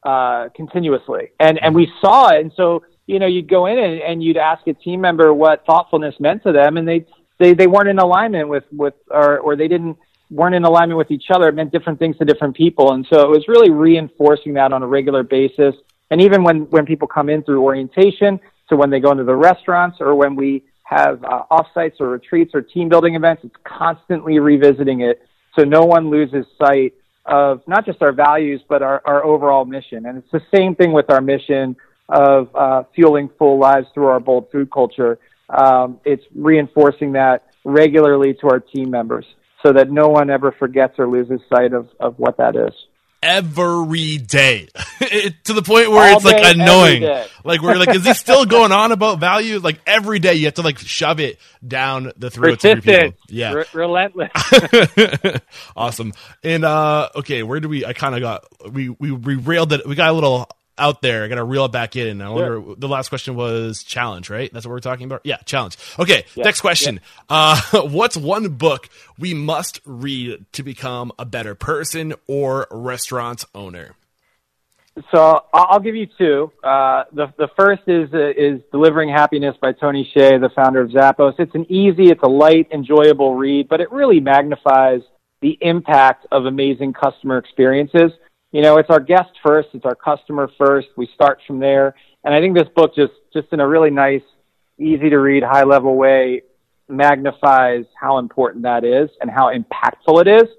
uh, 0.04 0.50
continuously, 0.56 1.32
and 1.40 1.62
and 1.62 1.76
we 1.76 1.92
saw 2.02 2.30
it, 2.30 2.42
and 2.42 2.52
so 2.56 2.84
you 3.06 3.20
know 3.20 3.28
you'd 3.28 3.50
go 3.50 3.68
in 3.68 3.78
and, 3.78 4.02
and 4.02 4.24
you'd 4.24 4.38
ask 4.38 4.66
a 4.68 4.74
team 4.74 5.02
member 5.02 5.34
what 5.34 5.66
thoughtfulness 5.66 6.16
meant 6.20 6.42
to 6.44 6.52
them, 6.52 6.78
and 6.78 6.88
they 6.88 7.06
they 7.38 7.54
they 7.54 7.68
weren't 7.68 7.90
in 7.90 8.00
alignment 8.00 8.50
with 8.50 8.64
with 8.72 8.96
or 9.12 9.40
or 9.40 9.56
they 9.56 9.68
didn't 9.68 9.98
weren't 10.32 10.56
in 10.56 10.64
alignment 10.64 10.98
with 10.98 11.12
each 11.12 11.26
other. 11.30 11.50
It 11.50 11.54
meant 11.54 11.72
different 11.72 12.00
things 12.00 12.18
to 12.18 12.26
different 12.26 12.56
people, 12.56 12.94
and 12.94 13.06
so 13.12 13.22
it 13.22 13.30
was 13.30 13.48
really 13.48 13.70
reinforcing 13.70 14.54
that 14.56 14.74
on 14.74 14.82
a 14.82 14.88
regular 14.88 15.22
basis. 15.22 15.76
And 16.12 16.22
even 16.22 16.44
when 16.44 16.70
when 16.70 16.86
people 16.86 17.08
come 17.08 17.30
in 17.30 17.44
through 17.44 17.62
orientation, 17.64 18.40
so 18.70 18.76
when 18.76 18.90
they 18.90 19.00
go 19.00 19.12
into 19.12 19.24
the 19.24 19.36
restaurants 19.36 19.98
or 20.00 20.16
when 20.16 20.36
we 20.36 20.64
have 20.84 21.24
uh, 21.24 21.44
offsites 21.52 22.00
or 22.00 22.10
retreats 22.10 22.52
or 22.54 22.62
team 22.62 22.90
building 22.90 23.16
events, 23.16 23.44
it's 23.44 23.56
constantly 23.64 24.40
revisiting 24.40 25.02
it 25.02 25.22
so 25.58 25.64
no 25.64 25.82
one 25.84 26.10
loses 26.10 26.46
sight 26.62 26.94
of 27.26 27.62
not 27.68 27.86
just 27.86 28.02
our 28.02 28.12
values, 28.12 28.62
but 28.68 28.82
our, 28.82 29.02
our 29.06 29.24
overall 29.24 29.66
mission. 29.66 30.06
And 30.06 30.18
it's 30.18 30.32
the 30.32 30.42
same 30.54 30.76
thing 30.76 30.92
with 30.92 31.10
our 31.10 31.22
mission 31.22 31.76
of 32.10 32.50
uh, 32.54 32.84
fueling 32.94 33.30
full 33.40 33.58
lives 33.58 33.88
through 33.94 34.08
our 34.08 34.20
bold 34.20 34.52
food 34.52 34.70
culture. 34.72 35.18
Um, 35.50 36.00
it's 36.06 36.24
reinforcing 36.36 37.14
that 37.14 37.48
regularly 37.64 38.36
to 38.36 38.48
our 38.48 38.60
team 38.60 38.92
members 38.92 39.26
so 39.66 39.74
that 39.74 39.90
no 39.90 40.10
one 40.10 40.30
ever 40.30 40.52
forgets 40.52 41.00
or 41.00 41.08
loses 41.08 41.40
sight 41.52 41.74
of, 41.74 41.90
of 42.00 42.20
what 42.20 42.38
that 42.38 42.56
is 42.56 42.74
every 43.26 44.18
day 44.18 44.68
to 45.46 45.54
the 45.54 45.64
point 45.64 45.90
where 45.90 46.12
All 46.12 46.18
it's 46.18 46.26
like 46.26 46.56
annoying. 46.56 47.02
Like 47.44 47.62
we're 47.62 47.76
like, 47.76 47.96
is 47.96 48.06
he 48.06 48.14
still 48.14 48.46
going 48.46 48.72
on 48.72 48.92
about 48.92 49.20
value? 49.20 49.60
Like 49.60 49.80
every 49.88 50.20
day 50.20 50.36
you 50.36 50.46
have 50.46 50.54
to 50.56 50.62
like 50.62 50.78
shove 50.78 51.20
it 51.20 51.40
down 51.68 52.12
the 52.18 52.30
throat 52.30 52.64
of 52.64 52.84
people. 52.84 53.18
Yeah. 53.28 53.54
R- 53.54 53.66
relentless. 53.74 54.32
awesome. 55.76 56.14
And 56.44 56.64
uh 56.64 57.10
okay, 57.16 57.42
where 57.44 57.60
do 57.60 57.68
we 57.68 57.86
I 57.86 57.94
kind 57.94 58.14
of 58.16 58.22
got 58.22 58.46
we 58.72 58.90
we 58.90 59.12
we 59.12 59.36
railed 59.36 59.74
it. 59.74 59.88
We 59.88 59.96
got 59.96 60.10
a 60.10 60.14
little 60.14 60.48
out 60.78 61.02
there. 61.02 61.24
I 61.24 61.28
got 61.28 61.36
to 61.36 61.44
reel 61.44 61.66
it 61.66 61.72
back 61.72 61.96
in. 61.96 62.22
I 62.22 62.30
wonder. 62.30 62.76
The 62.78 62.88
last 62.88 63.10
question 63.10 63.36
was 63.36 63.84
challenge, 63.84 64.30
right? 64.30 64.52
That's 64.52 64.66
what 64.66 64.72
we're 64.72 64.80
talking 64.80 65.06
about. 65.06 65.22
Yeah, 65.24 65.38
challenge. 65.46 65.78
Okay, 66.00 66.26
yeah. 66.36 66.44
next 66.44 66.62
question. 66.62 67.00
Yeah. 67.30 67.60
Uh, 67.74 67.82
what's 67.90 68.18
one 68.18 68.50
book 68.50 68.90
we 69.18 69.34
must 69.34 69.82
read 69.86 70.46
to 70.54 70.64
become 70.64 71.12
a 71.18 71.26
better 71.26 71.56
person 71.56 72.14
or 72.28 72.68
restaurant 72.72 73.46
owner? 73.54 73.96
So 75.12 75.44
I'll 75.54 75.82
give 75.82 75.96
you 75.96 76.08
two. 76.18 76.52
Uh, 76.64 77.04
the 77.12 77.28
the 77.38 77.50
first 77.58 77.82
is 77.88 78.14
uh, 78.14 78.30
is 78.30 78.62
Delivering 78.72 79.10
Happiness 79.10 79.56
by 79.62 79.74
Tony 79.74 80.10
Hsieh, 80.16 80.40
the 80.40 80.50
founder 80.56 80.82
of 80.82 80.90
Zappos. 80.90 81.34
It's 81.38 81.54
an 81.54 81.70
easy, 81.70 82.12
it's 82.12 82.24
a 82.24 82.30
light, 82.30 82.70
enjoyable 82.72 83.36
read, 83.36 83.68
but 83.68 83.82
it 83.82 83.92
really 83.92 84.22
magnifies 84.22 85.02
the 85.42 85.58
impact 85.60 86.26
of 86.32 86.46
amazing 86.46 86.94
customer 86.94 87.38
experiences 87.38 88.12
you 88.52 88.62
know, 88.62 88.78
it's 88.78 88.90
our 88.90 89.00
guest 89.00 89.32
first, 89.44 89.70
it's 89.74 89.86
our 89.86 89.96
customer 89.96 90.50
first. 90.58 90.88
We 90.96 91.10
start 91.14 91.40
from 91.46 91.60
there. 91.60 91.96
And 92.24 92.34
I 92.34 92.40
think 92.40 92.56
this 92.56 92.68
book 92.76 92.96
just, 92.96 93.14
just 93.34 93.48
in 93.52 93.60
a 93.60 93.68
really 93.68 93.92
nice, 93.92 94.24
easy 94.80 95.10
to 95.10 95.18
read, 95.18 95.44
high 95.44 95.64
level 95.64 95.96
way 95.96 96.42
magnifies 96.88 97.86
how 98.00 98.18
important 98.18 98.64
that 98.64 98.84
is 98.84 99.10
and 99.22 99.30
how 99.30 99.52
impactful 99.54 100.22
it 100.22 100.28
is. 100.28 100.50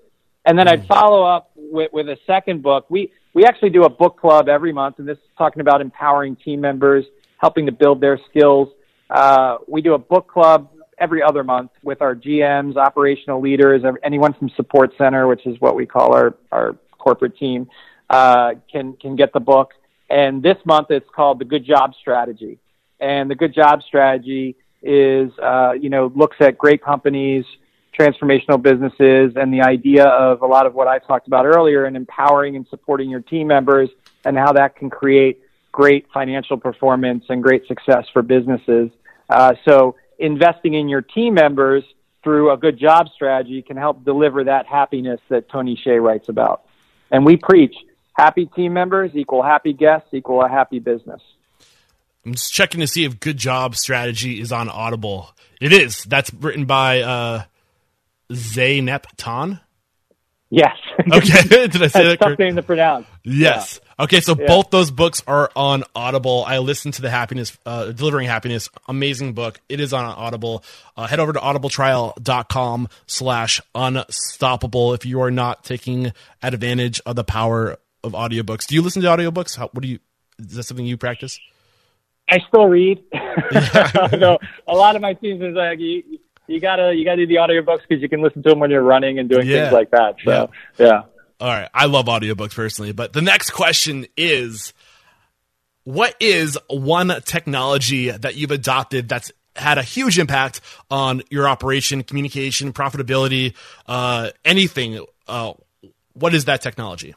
And 0.45 0.59
then 0.59 0.69
I'd 0.69 0.83
mm. 0.83 0.87
follow 0.87 1.25
up 1.25 1.51
with, 1.57 1.93
with 1.93 2.09
a 2.09 2.17
second 2.27 2.63
book. 2.63 2.87
We, 2.89 3.13
we 3.35 3.45
actually 3.45 3.71
do 3.71 3.85
a 3.85 3.91
book 3.91 4.19
club 4.19 4.49
every 4.49 4.73
month, 4.73 4.99
and 4.99 5.09
this 5.09 5.19
is 5.19 5.25
talking 5.37 5.61
about 5.61 5.81
empowering 5.81 6.37
team 6.37 6.61
members, 6.61 7.05
helping 7.39 7.67
to 7.67 7.73
build 7.73 8.01
their 8.01 8.19
skills. 8.31 8.69
Uh, 9.11 9.59
we 9.67 9.83
do 9.83 9.95
a 9.95 9.99
book 9.99 10.29
club 10.29 10.71
every 10.99 11.23
other 11.23 11.45
month 11.45 11.71
with 11.83 12.01
our 12.01 12.15
GMs, 12.15 12.77
operational 12.77 13.41
leaders, 13.41 13.83
anyone 14.03 14.33
from 14.35 14.49
support 14.57 14.93
center, 14.97 15.27
which 15.27 15.47
is 15.47 15.61
what 15.61 15.75
we 15.75 15.85
call 15.85 16.15
our, 16.15 16.35
our 16.53 16.77
corporate 17.07 17.37
team 17.39 17.69
uh, 18.11 18.55
can 18.73 18.95
can 18.95 19.15
get 19.15 19.33
the 19.33 19.41
book. 19.41 19.75
And 20.11 20.43
this 20.43 20.59
month 20.65 20.91
it's 20.91 21.09
called 21.15 21.39
the 21.39 21.45
Good 21.45 21.65
Job 21.65 21.95
Strategy. 22.01 22.59
And 22.99 23.31
the 23.31 23.37
Good 23.37 23.55
Job 23.55 23.83
Strategy 23.83 24.57
is 24.83 25.31
uh, 25.39 25.73
you 25.81 25.89
know 25.89 26.13
looks 26.17 26.37
at 26.41 26.59
great 26.59 26.83
companies, 26.83 27.45
transformational 27.97 28.61
businesses, 28.61 29.37
and 29.37 29.55
the 29.55 29.63
idea 29.63 30.07
of 30.07 30.43
a 30.43 30.47
lot 30.47 30.67
of 30.67 30.75
what 30.75 30.89
I 30.89 30.99
talked 30.99 31.29
about 31.29 31.47
earlier 31.47 31.85
and 31.85 31.97
empowering 31.97 32.57
and 32.57 32.67
supporting 32.69 33.09
your 33.09 33.21
team 33.21 33.47
members 33.47 33.89
and 34.25 34.37
how 34.37 34.53
that 34.55 34.75
can 34.75 34.91
create 34.91 35.43
great 35.71 36.07
financial 36.13 36.57
performance 36.57 37.25
and 37.29 37.43
great 37.43 37.67
success 37.69 38.07
for 38.13 38.23
businesses. 38.23 38.91
Uh, 39.29 39.55
so 39.65 39.95
investing 40.19 40.75
in 40.75 40.89
your 40.89 41.03
team 41.03 41.35
members 41.35 41.85
through 42.25 42.51
a 42.51 42.57
good 42.57 42.77
job 42.79 43.09
strategy 43.15 43.63
can 43.63 43.77
help 43.77 44.05
deliver 44.05 44.43
that 44.43 44.67
happiness 44.67 45.21
that 45.29 45.49
Tony 45.49 45.77
Hsieh 45.77 46.03
writes 46.03 46.29
about. 46.29 46.66
And 47.11 47.25
we 47.25 47.37
preach 47.37 47.75
happy 48.15 48.47
team 48.47 48.73
members 48.73 49.13
equal 49.15 49.43
happy 49.43 49.73
guests 49.73 50.09
equal 50.13 50.43
a 50.43 50.49
happy 50.49 50.79
business. 50.79 51.21
I'm 52.25 52.33
just 52.33 52.53
checking 52.53 52.81
to 52.81 52.87
see 52.87 53.05
if 53.05 53.21
Good 53.21 53.37
Job 53.37 53.77
Strategy 53.77 54.41
is 54.41 54.51
on 54.51 54.69
Audible. 54.69 55.31
It 55.61 55.73
is. 55.73 56.03
That's 56.05 56.33
written 56.35 56.65
by 56.65 57.03
uh, 57.03 57.43
Zeynep 58.33 59.05
Ton. 59.17 59.61
Yes. 60.51 60.77
Okay. 61.13 61.43
Did 61.69 61.83
I 61.83 61.87
say 61.87 62.05
that 62.05 62.19
tough 62.19 62.39
name 62.39 62.57
to 62.57 62.63
pronounce. 62.63 63.07
Yes. 63.23 63.81
Okay, 63.99 64.21
so 64.21 64.35
both 64.35 64.69
those 64.71 64.91
books 64.91 65.23
are 65.27 65.51
on 65.57 65.83
Audible. 65.95 66.45
I 66.47 66.59
listened 66.59 66.95
to 66.95 67.03
the 67.03 67.09
Happiness, 67.09 67.57
uh, 67.65 67.93
Delivering 67.93 68.29
Happiness, 68.29 68.69
amazing 68.89 69.33
book. 69.33 69.59
It 69.71 69.81
is 69.81 69.95
on 69.95 70.05
Audible. 70.05 70.63
Uh, 70.99 71.07
head 71.07 71.19
over 71.19 71.33
to 71.33 71.39
audibletrial.com 71.39 72.89
slash 73.07 73.63
unstoppable 73.75 74.93
if 74.93 75.07
you 75.07 75.23
are 75.23 75.31
not 75.31 75.65
taking 75.65 76.13
advantage 76.43 77.01
of 77.07 77.17
the 77.17 77.25
power 77.25 77.79
of 78.05 78.13
audiobooks. 78.13 78.67
Do 78.67 78.75
you 78.75 78.83
listen 78.83 79.01
to 79.01 79.09
audiobooks? 79.09 79.57
How, 79.57 79.69
what 79.69 79.81
do 79.81 79.89
you, 79.89 79.99
is 80.39 80.57
that 80.57 80.65
something 80.65 80.85
you 80.85 80.99
practice? 80.99 81.41
I 82.29 82.41
still 82.49 82.67
read. 82.67 83.03
no, 84.13 84.39
a 84.69 84.75
lot 84.75 84.95
of 84.97 85.01
my 85.01 85.17
is 85.23 85.55
like 85.55 85.79
you, 85.79 86.19
you 86.49 86.61
gotta 86.61 86.95
you 86.95 87.05
gotta 87.05 87.25
do 87.25 87.27
the 87.27 87.37
audiobooks 87.37 87.81
because 87.89 88.03
you 88.03 88.09
can 88.09 88.21
listen 88.21 88.43
to 88.43 88.51
them 88.51 88.59
when 88.59 88.71
you're 88.71 88.83
running 88.83 89.19
and 89.19 89.29
doing 89.29 89.47
Yeah. 89.47 89.63
things 89.63 89.73
like 89.73 89.91
that. 89.93 90.17
So 90.25 90.51
yeah. 90.79 91.03
All 91.41 91.49
right. 91.49 91.69
I 91.75 91.87
love 91.87 92.07
audiobooks 92.07 92.55
personally, 92.55 92.93
but 92.93 93.13
the 93.13 93.23
next 93.23 93.51
question 93.51 94.07
is 94.17 94.73
what 95.85 96.17
is 96.19 96.59
one 96.69 97.13
technology 97.25 98.11
that 98.11 98.37
you've 98.37 98.51
adopted 98.51 99.09
that's 99.09 99.31
had 99.55 99.79
a 99.79 99.83
huge 99.83 100.19
impact 100.19 100.61
on 100.91 101.23
your 101.31 101.49
operation, 101.49 102.03
communication, 102.03 102.73
profitability, 102.73 103.55
uh, 103.87 104.31
anything? 104.45 105.05
Uh, 105.29 105.53
what 106.15 106.35
is 106.35 106.47
that 106.47 106.63
technology? 106.63 107.15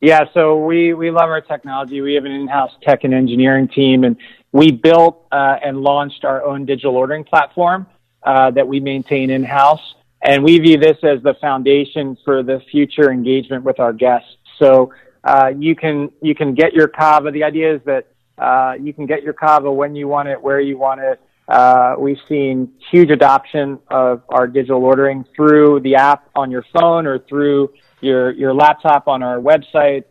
Yeah, 0.00 0.24
so 0.34 0.64
we, 0.64 0.94
we 0.94 1.10
love 1.10 1.30
our 1.30 1.40
technology. 1.40 2.00
We 2.00 2.14
have 2.14 2.24
an 2.24 2.32
in-house 2.32 2.72
tech 2.82 3.04
and 3.04 3.14
engineering 3.14 3.68
team, 3.68 4.04
and 4.04 4.16
we 4.52 4.70
built 4.70 5.26
uh, 5.32 5.56
and 5.62 5.80
launched 5.80 6.24
our 6.24 6.44
own 6.44 6.66
digital 6.66 6.96
ordering 6.96 7.24
platform 7.24 7.86
uh, 8.22 8.50
that 8.52 8.68
we 8.68 8.80
maintain 8.80 9.30
in-house. 9.30 9.94
And 10.22 10.42
we 10.42 10.58
view 10.58 10.78
this 10.78 10.96
as 11.02 11.22
the 11.22 11.34
foundation 11.40 12.16
for 12.24 12.42
the 12.42 12.60
future 12.70 13.12
engagement 13.12 13.64
with 13.64 13.78
our 13.78 13.92
guests. 13.92 14.28
So 14.58 14.92
uh, 15.22 15.52
you 15.56 15.76
can 15.76 16.10
you 16.22 16.34
can 16.34 16.54
get 16.54 16.72
your 16.72 16.88
Cava. 16.88 17.30
The 17.30 17.44
idea 17.44 17.74
is 17.74 17.80
that 17.84 18.06
uh, 18.38 18.74
you 18.80 18.92
can 18.92 19.06
get 19.06 19.22
your 19.22 19.32
Cava 19.32 19.70
when 19.70 19.94
you 19.94 20.08
want 20.08 20.28
it, 20.28 20.40
where 20.40 20.60
you 20.60 20.78
want 20.78 21.00
it. 21.00 21.20
Uh, 21.48 21.94
we've 21.98 22.18
seen 22.28 22.72
huge 22.90 23.10
adoption 23.10 23.78
of 23.88 24.22
our 24.30 24.48
digital 24.48 24.84
ordering 24.84 25.24
through 25.36 25.80
the 25.80 25.94
app 25.94 26.28
on 26.34 26.50
your 26.50 26.64
phone 26.72 27.06
or 27.06 27.20
through 27.28 27.72
your 28.00 28.32
your 28.32 28.52
laptop 28.52 29.06
on 29.06 29.22
our 29.22 29.38
website, 29.38 30.04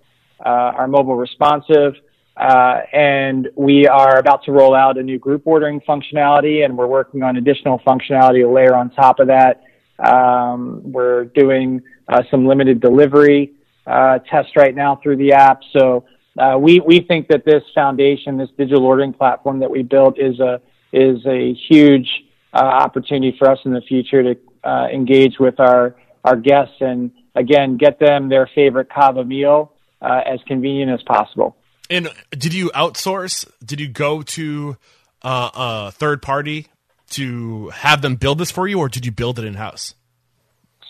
uh, 0.45 0.49
our 0.49 0.87
mobile 0.87 1.17
responsive, 1.17 1.93
uh, 2.37 2.79
and 2.93 3.49
we 3.55 3.87
are 3.87 4.17
about 4.17 4.43
to 4.45 4.51
roll 4.51 4.73
out 4.73 4.97
a 4.97 5.03
new 5.03 5.19
group 5.19 5.43
ordering 5.45 5.81
functionality, 5.81 6.63
and 6.63 6.77
we're 6.77 6.87
working 6.87 7.21
on 7.21 7.35
additional 7.35 7.79
functionality 7.79 8.41
to 8.41 8.49
layer 8.49 8.75
on 8.75 8.89
top 8.91 9.19
of 9.19 9.27
that. 9.27 9.61
Um, 9.99 10.81
we're 10.83 11.25
doing 11.25 11.81
uh, 12.07 12.23
some 12.29 12.45
limited 12.47 12.81
delivery 12.81 13.53
uh, 13.87 14.19
tests 14.29 14.53
right 14.55 14.75
now 14.75 14.99
through 15.01 15.17
the 15.17 15.33
app, 15.33 15.61
so. 15.77 16.05
Uh, 16.37 16.57
we, 16.57 16.81
we 16.81 16.99
think 16.99 17.29
that 17.29 17.45
this 17.45 17.63
foundation, 17.73 18.37
this 18.37 18.49
digital 18.57 18.83
ordering 18.83 19.13
platform 19.13 19.59
that 19.59 19.71
we 19.71 19.83
built 19.83 20.19
is 20.19 20.37
a, 20.41 20.59
is 20.91 21.25
a 21.25 21.53
huge 21.69 22.09
uh, 22.53 22.57
opportunity 22.57 23.35
for 23.37 23.49
us 23.49 23.59
in 23.63 23.71
the 23.71 23.81
future 23.81 24.21
to 24.21 24.37
uh, 24.63 24.87
engage 24.87 25.39
with 25.39 25.59
our, 25.59 25.95
our 26.23 26.35
guests 26.35 26.75
and 26.79 27.11
again 27.35 27.77
get 27.77 27.99
them 27.99 28.29
their 28.29 28.49
favorite 28.55 28.89
Cava 28.89 29.23
meal 29.23 29.73
uh, 30.01 30.21
as 30.25 30.39
convenient 30.47 30.91
as 30.91 31.01
possible. 31.03 31.55
And 31.89 32.09
did 32.31 32.53
you 32.53 32.71
outsource? 32.73 33.49
Did 33.63 33.79
you 33.79 33.87
go 33.87 34.21
to 34.21 34.77
a 35.21 35.91
third 35.91 36.21
party 36.21 36.67
to 37.11 37.69
have 37.69 38.01
them 38.01 38.15
build 38.15 38.37
this 38.39 38.51
for 38.51 38.67
you, 38.67 38.79
or 38.79 38.89
did 38.89 39.05
you 39.05 39.11
build 39.11 39.39
it 39.39 39.45
in 39.45 39.55
house? 39.55 39.95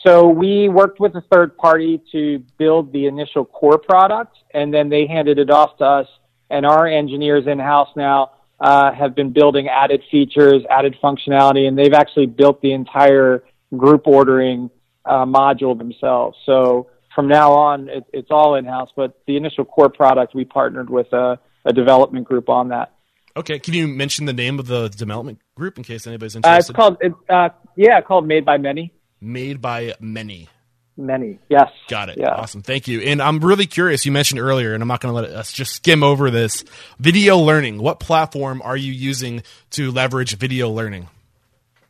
So 0.05 0.28
we 0.28 0.70
worked 0.70 0.99
with 0.99 1.16
a 1.16 1.22
third 1.32 1.57
party 1.57 2.01
to 2.11 2.43
build 2.57 2.93
the 2.93 3.07
initial 3.07 3.43
core 3.43 3.80
product, 3.80 4.38
and 4.53 4.74
then 4.74 4.89
they 4.89 5.07
handed 5.07 5.39
it 5.39 5.49
off 5.49 5.78
to 5.78 5.84
us. 5.84 6.07
And 6.49 6.66
our 6.66 6.86
engineers 6.86 7.47
in 7.47 7.57
house 7.57 7.89
now 7.95 8.34
uh, 8.59 8.91
have 8.93 9.16
been 9.16 9.34
building 9.34 9.68
added 9.68 10.03
features, 10.11 10.61
added 10.70 10.95
functionality, 11.03 11.68
and 11.68 11.76
they've 11.78 11.93
actually 11.93 12.28
built 12.28 12.61
the 12.61 12.74
entire 12.74 13.43
group 13.76 14.03
ordering 14.05 14.70
uh, 15.05 15.26
module 15.26 15.76
themselves. 15.76 16.38
So 16.45 16.91
from 17.16 17.28
now 17.28 17.53
on, 17.53 17.89
it, 17.89 18.05
it's 18.13 18.30
all 18.30 18.55
in 18.55 18.66
house. 18.66 18.89
But 18.95 19.20
the 19.26 19.38
initial 19.38 19.66
core 19.66 19.89
product, 19.89 20.36
we 20.36 20.45
partnered 20.45 20.89
with 20.89 21.11
a, 21.13 21.39
a 21.66 21.74
development 21.74 22.28
group 22.28 22.47
on 22.47 22.70
that. 22.70 22.93
Okay, 23.36 23.57
can 23.57 23.74
you 23.74 23.88
mention 23.88 24.26
the 24.26 24.34
name 24.34 24.59
of 24.59 24.68
the 24.68 24.88
development 24.89 25.39
group 25.56 25.78
in 25.78 25.84
case 25.84 26.06
anybody's 26.06 26.36
Uh, 26.36 26.39
interested? 26.39 26.72
it's 26.72 26.76
called, 26.76 26.97
it, 27.01 27.14
uh, 27.30 27.49
yeah, 27.76 28.01
called 28.01 28.28
Made 28.28 28.45
by 28.45 28.58
Many. 28.58 28.91
Made 29.22 29.62
by 29.62 29.93
Many. 29.99 30.49
Many, 30.97 31.39
yes. 31.49 31.70
Got 31.89 32.08
it. 32.10 32.18
Yeah. 32.18 32.30
Awesome. 32.36 32.62
Thank 32.62 32.88
you. 32.88 33.01
And 33.01 33.22
I'm 33.22 33.39
really 33.39 33.66
curious. 33.66 34.06
You 34.06 34.14
mentioned 34.14 34.39
earlier, 34.39 34.74
and 34.74 34.82
I'm 34.82 34.88
not 34.88 35.01
going 35.01 35.14
to 35.14 35.22
let 35.22 35.30
us 35.30 35.51
just 35.51 35.74
skim 35.74 36.03
over 36.03 36.30
this. 36.32 36.64
Video 36.99 37.38
learning. 37.38 37.80
What 37.80 37.99
platform 37.99 38.62
are 38.64 38.78
you 38.78 38.93
using 38.93 39.43
to 39.72 39.91
leverage 39.91 40.38
video 40.38 40.70
learning? 40.70 41.10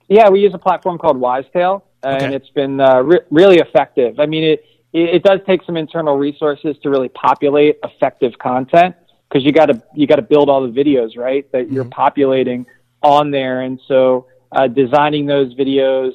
Yeah, 0.08 0.30
we 0.30 0.40
use 0.40 0.54
a 0.56 0.60
platform 0.60 0.98
called 0.98 1.18
Wisetail, 1.18 1.84
and 2.04 2.24
Okay. 2.24 2.36
it's 2.36 2.50
been 2.50 2.80
uh, 2.80 3.02
re- 3.02 3.20
really 3.30 3.58
effective. 3.60 4.20
I 4.20 4.26
mean, 4.26 4.44
it, 4.44 4.66
it 4.92 5.16
it 5.16 5.24
does 5.24 5.40
take 5.46 5.62
some 5.66 5.78
internal 5.78 6.18
resources 6.18 6.76
to 6.82 6.90
really 6.90 7.10
populate 7.10 7.78
effective 7.84 8.34
content 8.40 8.96
because 9.30 9.44
you 9.46 9.52
got 9.52 9.68
to 9.68 9.84
you 9.96 10.08
got 10.08 10.16
to 10.16 10.22
build 10.24 10.50
all 10.50 10.68
the 10.68 10.74
videos 10.74 11.16
right 11.16 11.52
that 11.52 11.72
you're 11.72 11.86
populating 11.86 12.66
on 13.06 13.32
there, 13.32 13.62
and 13.62 13.80
so 13.88 14.28
uh, 14.52 14.68
designing 14.68 15.26
those 15.26 15.54
videos 15.56 16.12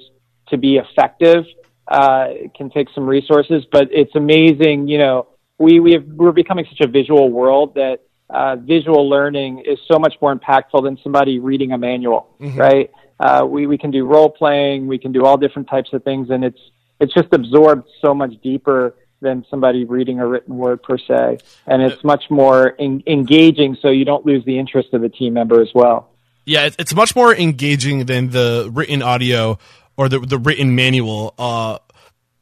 to 0.48 0.56
be 0.58 0.76
effective 0.76 1.44
uh, 1.88 2.28
can 2.56 2.70
take 2.70 2.88
some 2.94 3.06
resources. 3.06 3.64
But 3.70 3.88
it's 3.92 4.14
amazing, 4.14 4.88
you 4.88 4.98
know, 4.98 5.28
we 5.58 5.78
we 5.80 5.92
have, 5.92 6.04
we're 6.04 6.32
becoming 6.32 6.66
such 6.68 6.80
a 6.80 6.90
visual 6.90 7.30
world 7.30 7.74
that 7.74 8.00
uh, 8.30 8.56
visual 8.56 9.08
learning 9.08 9.62
is 9.66 9.78
so 9.90 9.98
much 9.98 10.14
more 10.22 10.34
impactful 10.34 10.82
than 10.82 10.98
somebody 11.02 11.38
reading 11.38 11.72
a 11.72 11.78
manual, 11.78 12.34
right? 12.56 12.90
Uh, 13.18 13.44
we 13.44 13.66
we 13.66 13.76
can 13.76 13.90
do 13.90 14.04
role 14.06 14.30
playing, 14.30 14.86
we 14.86 14.98
can 14.98 15.12
do 15.12 15.24
all 15.26 15.36
different 15.36 15.68
types 15.68 15.92
of 15.92 16.02
things, 16.04 16.30
and 16.30 16.44
it's 16.44 16.60
it's 17.00 17.12
just 17.12 17.28
absorbed 17.32 17.88
so 18.00 18.14
much 18.14 18.32
deeper 18.42 18.94
than 19.20 19.44
somebody 19.50 19.84
reading 19.84 20.18
a 20.18 20.26
written 20.26 20.56
word 20.56 20.82
per 20.82 20.96
se, 20.96 21.38
and 21.66 21.82
it's 21.82 22.02
much 22.04 22.24
more 22.30 22.74
en- 22.78 23.02
engaging, 23.06 23.76
so 23.82 23.90
you 23.90 24.06
don't 24.06 24.24
lose 24.24 24.42
the 24.46 24.58
interest 24.58 24.94
of 24.94 25.02
the 25.02 25.10
team 25.10 25.34
member 25.34 25.60
as 25.60 25.68
well. 25.74 26.09
Yeah, 26.50 26.68
it's, 26.76 26.92
much 26.96 27.14
more 27.14 27.32
engaging 27.32 28.06
than 28.06 28.30
the 28.30 28.68
written 28.72 29.02
audio 29.02 29.58
or 29.96 30.08
the 30.08 30.18
the 30.18 30.36
written 30.36 30.74
manual. 30.74 31.32
Uh, 31.38 31.78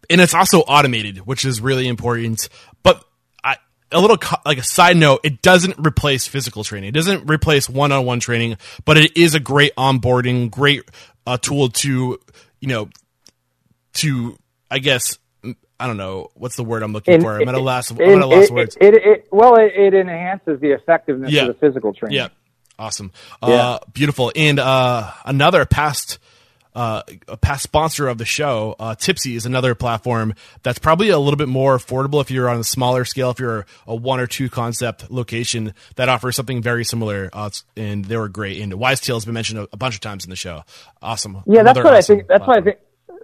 and 0.09 0.19
it's 0.23 0.33
also 0.33 0.61
automated, 0.61 1.19
which 1.27 1.45
is 1.45 1.61
really 1.61 1.87
important. 1.87 2.49
But 2.83 3.05
I, 3.45 3.57
a 3.93 4.01
little 4.01 4.17
like 4.47 4.57
a 4.57 4.63
side 4.63 4.97
note, 4.97 5.21
it 5.25 5.43
doesn't 5.43 5.75
replace 5.79 6.27
physical 6.27 6.65
training. 6.65 6.89
It 6.89 6.93
doesn't 6.93 7.29
replace 7.29 7.69
one-on-one 7.69 8.21
training, 8.21 8.57
but 8.87 8.97
it 8.97 9.15
is 9.15 9.35
a 9.35 9.41
great 9.41 9.77
onboarding, 9.77 10.51
great 10.51 10.85
uh, 11.27 11.37
tool 11.37 11.69
to 11.69 12.19
you 12.61 12.69
know 12.69 12.89
to 13.97 14.39
I 14.71 14.79
guess 14.79 15.19
I 15.79 15.87
don't 15.87 15.99
know 15.99 16.31
what's 16.33 16.57
the 16.57 16.65
word 16.65 16.83
I'm 16.83 16.95
looking 16.95 17.21
for. 17.21 17.39
I'm 17.39 17.47
at 17.47 17.55
a 17.55 17.61
loss. 17.61 17.91
I'm 17.91 18.01
at 18.01 18.23
a 18.23 18.27
words. 18.55 18.75
It, 18.81 18.95
it, 18.95 19.29
well, 19.31 19.57
it, 19.57 19.73
it 19.77 19.93
enhances 19.93 20.61
the 20.61 20.71
effectiveness 20.71 21.31
Yeah. 21.31 21.43
of 21.43 21.49
the 21.49 21.55
physical 21.55 21.93
training. 21.93 22.17
Yeah. 22.17 22.29
Awesome. 22.79 23.13
Yeah. 23.43 23.49
Uh, 23.49 23.79
beautiful. 23.93 24.33
And 24.37 24.59
uh, 24.59 25.11
another 25.25 25.67
past 25.67 26.19
uh, 26.79 27.03
a 27.27 27.37
past 27.37 27.65
sponsor 27.65 28.07
of 28.07 28.19
the 28.19 28.25
show, 28.25 28.77
uh, 28.79 28.95
Typsy, 28.95 29.35
is 29.35 29.47
another 29.47 29.75
platform 29.75 30.33
that's 30.63 30.79
probably 30.79 31.09
a 31.09 31.19
little 31.19 31.37
bit 31.37 31.49
more 31.49 31.77
affordable 31.77 32.21
if 32.21 32.31
you're 32.31 32.49
on 32.49 32.61
a 32.61 32.65
smaller 32.65 33.05
scale, 33.05 33.31
if 33.31 33.41
you're 33.41 33.67
a 33.89 33.97
one 33.97 34.21
or 34.21 34.29
two 34.29 34.49
concept 34.49 35.11
location 35.11 35.75
that 35.97 36.09
offers 36.09 36.37
something 36.37 36.63
very 36.63 36.85
similar. 36.85 37.31
Uh, 37.33 37.51
and 37.77 38.05
they 38.05 38.17
were 38.17 38.29
great. 38.29 38.61
And 38.61 38.75
Wise 38.75 39.01
Wisetail 39.01 39.15
has 39.15 39.25
been 39.25 39.35
mentioned 39.35 39.59
a, 39.59 39.69
a 39.73 39.77
bunch 39.77 39.97
of 39.97 40.01
times 40.01 40.25
in 40.25 40.31
the 40.31 40.37
show. 40.37 40.63
Awesome. 41.03 41.43
Yeah, 41.47 41.65
that's 41.65 41.79
what 41.79 41.87
awesome 41.87 41.97
I 41.97 42.17
think. 42.19 42.29
That's 42.29 42.47
what 42.47 42.59
I 42.59 42.61
think. 42.61 42.79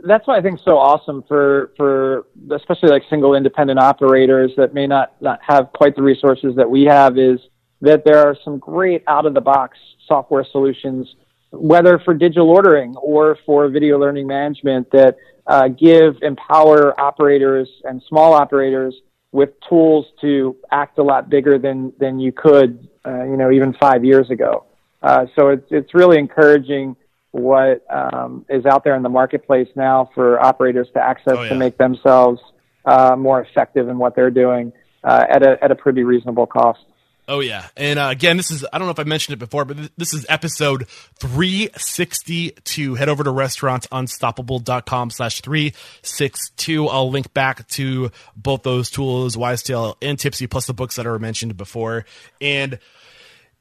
That's 0.06 0.26
why 0.26 0.36
I 0.36 0.42
think 0.42 0.58
so 0.64 0.76
awesome 0.76 1.22
for 1.28 1.70
for 1.76 2.26
especially 2.50 2.90
like 2.90 3.04
single 3.08 3.36
independent 3.36 3.78
operators 3.78 4.50
that 4.56 4.74
may 4.74 4.88
not 4.88 5.14
not 5.22 5.38
have 5.46 5.72
quite 5.72 5.94
the 5.94 6.02
resources 6.02 6.56
that 6.56 6.68
we 6.68 6.82
have 6.84 7.16
is 7.18 7.38
that 7.84 8.04
there 8.04 8.18
are 8.18 8.36
some 8.44 8.58
great 8.58 9.02
out 9.06 9.26
of 9.26 9.34
the 9.34 9.40
box 9.40 9.78
software 10.06 10.44
solutions, 10.50 11.14
whether 11.50 11.98
for 12.04 12.14
digital 12.14 12.50
ordering 12.50 12.94
or 12.96 13.38
for 13.46 13.68
video 13.68 13.98
learning 13.98 14.26
management 14.26 14.90
that 14.90 15.16
uh, 15.46 15.68
give 15.68 16.16
empower 16.22 16.98
operators 17.00 17.68
and 17.84 18.02
small 18.08 18.32
operators 18.32 18.94
with 19.32 19.50
tools 19.68 20.06
to 20.20 20.56
act 20.70 20.98
a 20.98 21.02
lot 21.02 21.28
bigger 21.28 21.58
than 21.58 21.92
than 21.98 22.18
you 22.20 22.32
could, 22.32 22.88
uh, 23.06 23.24
you 23.24 23.36
know, 23.36 23.50
even 23.50 23.72
five 23.74 24.04
years 24.04 24.30
ago. 24.30 24.64
Uh, 25.02 25.26
so 25.36 25.48
it's 25.48 25.66
it's 25.70 25.92
really 25.94 26.18
encouraging 26.18 26.96
what 27.32 27.84
um, 27.92 28.44
is 28.48 28.64
out 28.64 28.84
there 28.84 28.94
in 28.94 29.02
the 29.02 29.08
marketplace 29.08 29.68
now 29.74 30.08
for 30.14 30.40
operators 30.42 30.86
to 30.94 31.00
access 31.00 31.34
Oh, 31.36 31.42
yeah. 31.42 31.48
to 31.48 31.56
make 31.56 31.76
themselves 31.78 32.40
uh, 32.84 33.16
more 33.16 33.42
effective 33.42 33.88
in 33.88 33.98
what 33.98 34.14
they're 34.14 34.30
doing 34.30 34.72
uh, 35.02 35.24
at 35.28 35.42
a 35.42 35.62
at 35.62 35.70
a 35.70 35.74
pretty 35.74 36.04
reasonable 36.04 36.46
cost. 36.46 36.80
Oh 37.26 37.40
yeah, 37.40 37.68
and 37.74 37.98
uh, 37.98 38.08
again, 38.10 38.36
this 38.36 38.50
is 38.50 38.66
I 38.70 38.78
don't 38.78 38.86
know 38.86 38.92
if 38.92 38.98
I 38.98 39.04
mentioned 39.04 39.32
it 39.32 39.38
before, 39.38 39.64
but 39.64 39.78
this 39.96 40.12
is 40.12 40.26
episode 40.28 40.86
362. 41.20 42.96
Head 42.96 43.08
over 43.08 43.24
to 43.24 43.30
restaurantunstoppable.com 43.30 45.10
slash 45.10 45.40
362. 45.40 46.86
I'll 46.86 47.10
link 47.10 47.32
back 47.32 47.66
to 47.68 48.10
both 48.36 48.62
those 48.62 48.90
tools, 48.90 49.36
Wisetail 49.36 49.96
and 50.02 50.18
Typsy, 50.18 50.50
plus 50.50 50.66
the 50.66 50.74
books 50.74 50.96
that 50.96 51.06
are 51.06 51.18
mentioned 51.18 51.56
before. 51.56 52.04
And 52.42 52.78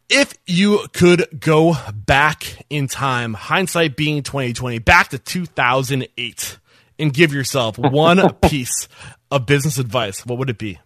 if 0.09 0.33
you 0.45 0.85
could 0.91 1.39
go 1.39 1.75
back 1.93 2.65
in 2.69 2.87
time, 2.87 3.33
hindsight 3.33 3.95
being 3.95 4.23
2020, 4.23 4.79
back 4.79 5.09
to 5.09 5.17
2008, 5.17 6.57
and 6.99 7.13
give 7.13 7.33
yourself 7.33 7.77
one 7.77 8.33
piece 8.41 8.89
of 9.31 9.45
business 9.45 9.77
advice, 9.77 10.25
what 10.25 10.37
would 10.37 10.49
it 10.49 10.57
be? 10.57 10.79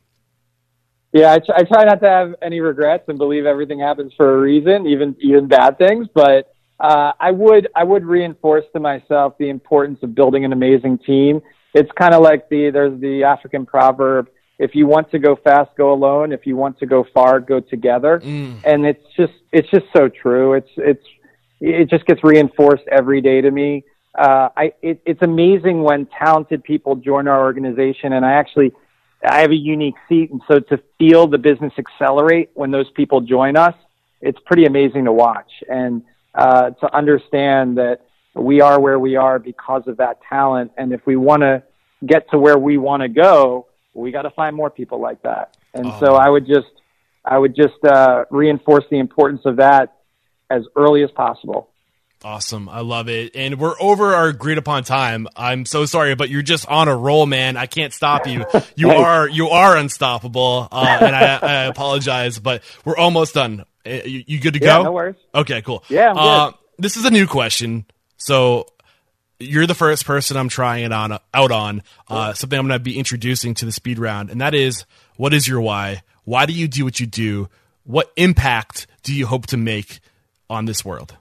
Yeah, 1.13 1.31
I, 1.31 1.39
I 1.55 1.63
try 1.63 1.83
not 1.85 2.01
to 2.01 2.07
have 2.07 2.35
any 2.41 2.59
regrets 2.59 3.05
and 3.07 3.17
believe 3.17 3.45
everything 3.45 3.79
happens 3.79 4.13
for 4.15 4.37
a 4.37 4.41
reason, 4.41 4.87
even 4.87 5.15
even 5.21 5.47
bad 5.47 5.77
things. 5.77 6.07
But 6.13 6.53
uh, 6.79 7.13
I 7.19 7.31
would 7.31 7.69
I 7.75 7.83
would 7.83 8.05
reinforce 8.05 8.65
to 8.73 8.79
myself 8.79 9.37
the 9.37 9.49
importance 9.49 9.99
of 10.03 10.13
building 10.13 10.45
an 10.45 10.53
amazing 10.53 10.99
team. 10.99 11.41
It's 11.73 11.91
kind 11.97 12.13
of 12.13 12.21
like 12.21 12.49
the 12.49 12.69
there's 12.71 12.99
the 12.99 13.23
African 13.23 13.65
proverb: 13.65 14.29
if 14.59 14.75
you 14.75 14.85
want 14.85 15.09
to 15.11 15.19
go 15.19 15.35
fast, 15.35 15.71
go 15.77 15.93
alone. 15.93 16.31
If 16.31 16.45
you 16.45 16.55
want 16.55 16.77
to 16.79 16.85
go 16.85 17.05
far, 17.13 17.39
go 17.39 17.59
together. 17.59 18.19
Mm. 18.23 18.61
And 18.65 18.85
it's 18.85 19.03
just 19.15 19.33
it's 19.51 19.69
just 19.69 19.85
so 19.95 20.09
true. 20.09 20.53
It's 20.53 20.69
it's 20.77 21.05
it 21.59 21.89
just 21.89 22.05
gets 22.05 22.23
reinforced 22.23 22.83
every 22.91 23.21
day 23.21 23.41
to 23.41 23.49
me. 23.49 23.83
Uh, 24.17 24.49
I 24.57 24.73
it, 24.81 25.01
it's 25.05 25.21
amazing 25.21 25.83
when 25.83 26.07
talented 26.07 26.63
people 26.63 26.95
join 26.95 27.27
our 27.27 27.41
organization, 27.41 28.13
and 28.13 28.25
I 28.25 28.33
actually 28.33 28.71
I 29.23 29.41
have 29.41 29.51
a 29.51 29.55
unique 29.55 29.95
seat, 30.07 30.31
and 30.31 30.41
so 30.47 30.59
to 30.59 30.79
feel 30.99 31.27
the 31.27 31.37
business 31.37 31.73
accelerate 31.77 32.51
when 32.53 32.71
those 32.71 32.89
people 32.91 33.21
join 33.21 33.57
us, 33.57 33.75
it's 34.21 34.39
pretty 34.45 34.65
amazing 34.65 35.05
to 35.05 35.13
watch 35.13 35.51
and 35.69 36.03
uh, 36.33 36.71
to 36.71 36.95
understand 36.95 37.77
that 37.77 38.01
we 38.35 38.61
are 38.61 38.79
where 38.79 38.99
we 38.99 39.15
are 39.15 39.39
because 39.39 39.87
of 39.87 39.97
that 39.97 40.19
talent. 40.29 40.71
And 40.77 40.93
if 40.93 41.05
we 41.05 41.15
want 41.15 41.41
to 41.41 41.63
get 42.05 42.29
to 42.31 42.37
where 42.37 42.57
we 42.57 42.77
want 42.77 43.01
to 43.01 43.09
go, 43.09 43.67
we 43.93 44.11
got 44.11 44.23
to 44.23 44.29
find 44.31 44.55
more 44.55 44.69
people 44.69 44.99
like 44.99 45.21
that. 45.23 45.57
And 45.73 45.87
oh. 45.87 45.99
so 45.99 46.15
I 46.15 46.29
would 46.29 46.45
just, 46.45 46.67
I 47.25 47.37
would 47.37 47.55
just 47.55 47.83
uh, 47.83 48.25
reinforce 48.29 48.85
the 48.91 48.99
importance 48.99 49.41
of 49.45 49.57
that 49.57 49.97
as 50.49 50.63
early 50.75 51.03
as 51.03 51.11
possible. 51.11 51.69
Awesome. 52.23 52.67
I 52.67 52.81
love 52.81 53.09
it. 53.09 53.35
And 53.35 53.59
we're 53.59 53.79
over 53.79 54.15
our 54.15 54.27
agreed 54.29 54.57
upon 54.57 54.83
time. 54.83 55.27
I'm 55.35 55.65
so 55.65 55.85
sorry, 55.85 56.15
but 56.15 56.29
you're 56.29 56.41
just 56.41 56.67
on 56.67 56.87
a 56.87 56.95
roll, 56.95 57.25
man. 57.25 57.57
I 57.57 57.67
can't 57.67 57.93
stop 57.93 58.27
you. 58.27 58.45
You 58.75 58.91
are, 58.91 59.27
you 59.27 59.49
are 59.49 59.75
unstoppable. 59.75 60.67
Uh, 60.71 60.97
and 61.01 61.15
I, 61.15 61.35
I, 61.37 61.53
apologize, 61.65 62.37
but 62.37 62.61
we're 62.85 62.97
almost 62.97 63.33
done. 63.33 63.65
Uh, 63.85 63.89
you, 64.05 64.23
you 64.27 64.39
good 64.39 64.53
to 64.53 64.59
yeah, 64.59 64.77
go? 64.77 64.83
No 64.83 64.91
worries. 64.91 65.15
Okay, 65.33 65.61
cool. 65.63 65.83
Yeah. 65.89 66.13
Uh, 66.13 66.51
this 66.77 66.95
is 66.95 67.05
a 67.05 67.09
new 67.09 67.25
question. 67.25 67.85
So 68.17 68.67
you're 69.39 69.65
the 69.65 69.75
first 69.75 70.05
person 70.05 70.37
I'm 70.37 70.49
trying 70.49 70.85
it 70.85 70.91
on 70.91 71.17
out 71.33 71.51
on, 71.51 71.81
uh, 72.07 72.33
something 72.33 72.57
I'm 72.57 72.67
going 72.67 72.79
to 72.79 72.83
be 72.83 72.97
introducing 72.97 73.53
to 73.55 73.65
the 73.65 73.71
speed 73.71 73.99
round. 73.99 74.29
And 74.29 74.41
that 74.41 74.53
is, 74.53 74.85
what 75.15 75.33
is 75.33 75.47
your 75.47 75.61
why? 75.61 76.03
Why 76.23 76.45
do 76.45 76.53
you 76.53 76.67
do 76.67 76.83
what 76.83 76.99
you 76.99 77.07
do? 77.07 77.49
What 77.83 78.11
impact 78.15 78.85
do 79.03 79.13
you 79.13 79.25
hope 79.25 79.47
to 79.47 79.57
make 79.57 79.99
on 80.49 80.65
this 80.65 80.83
world? 80.83 81.15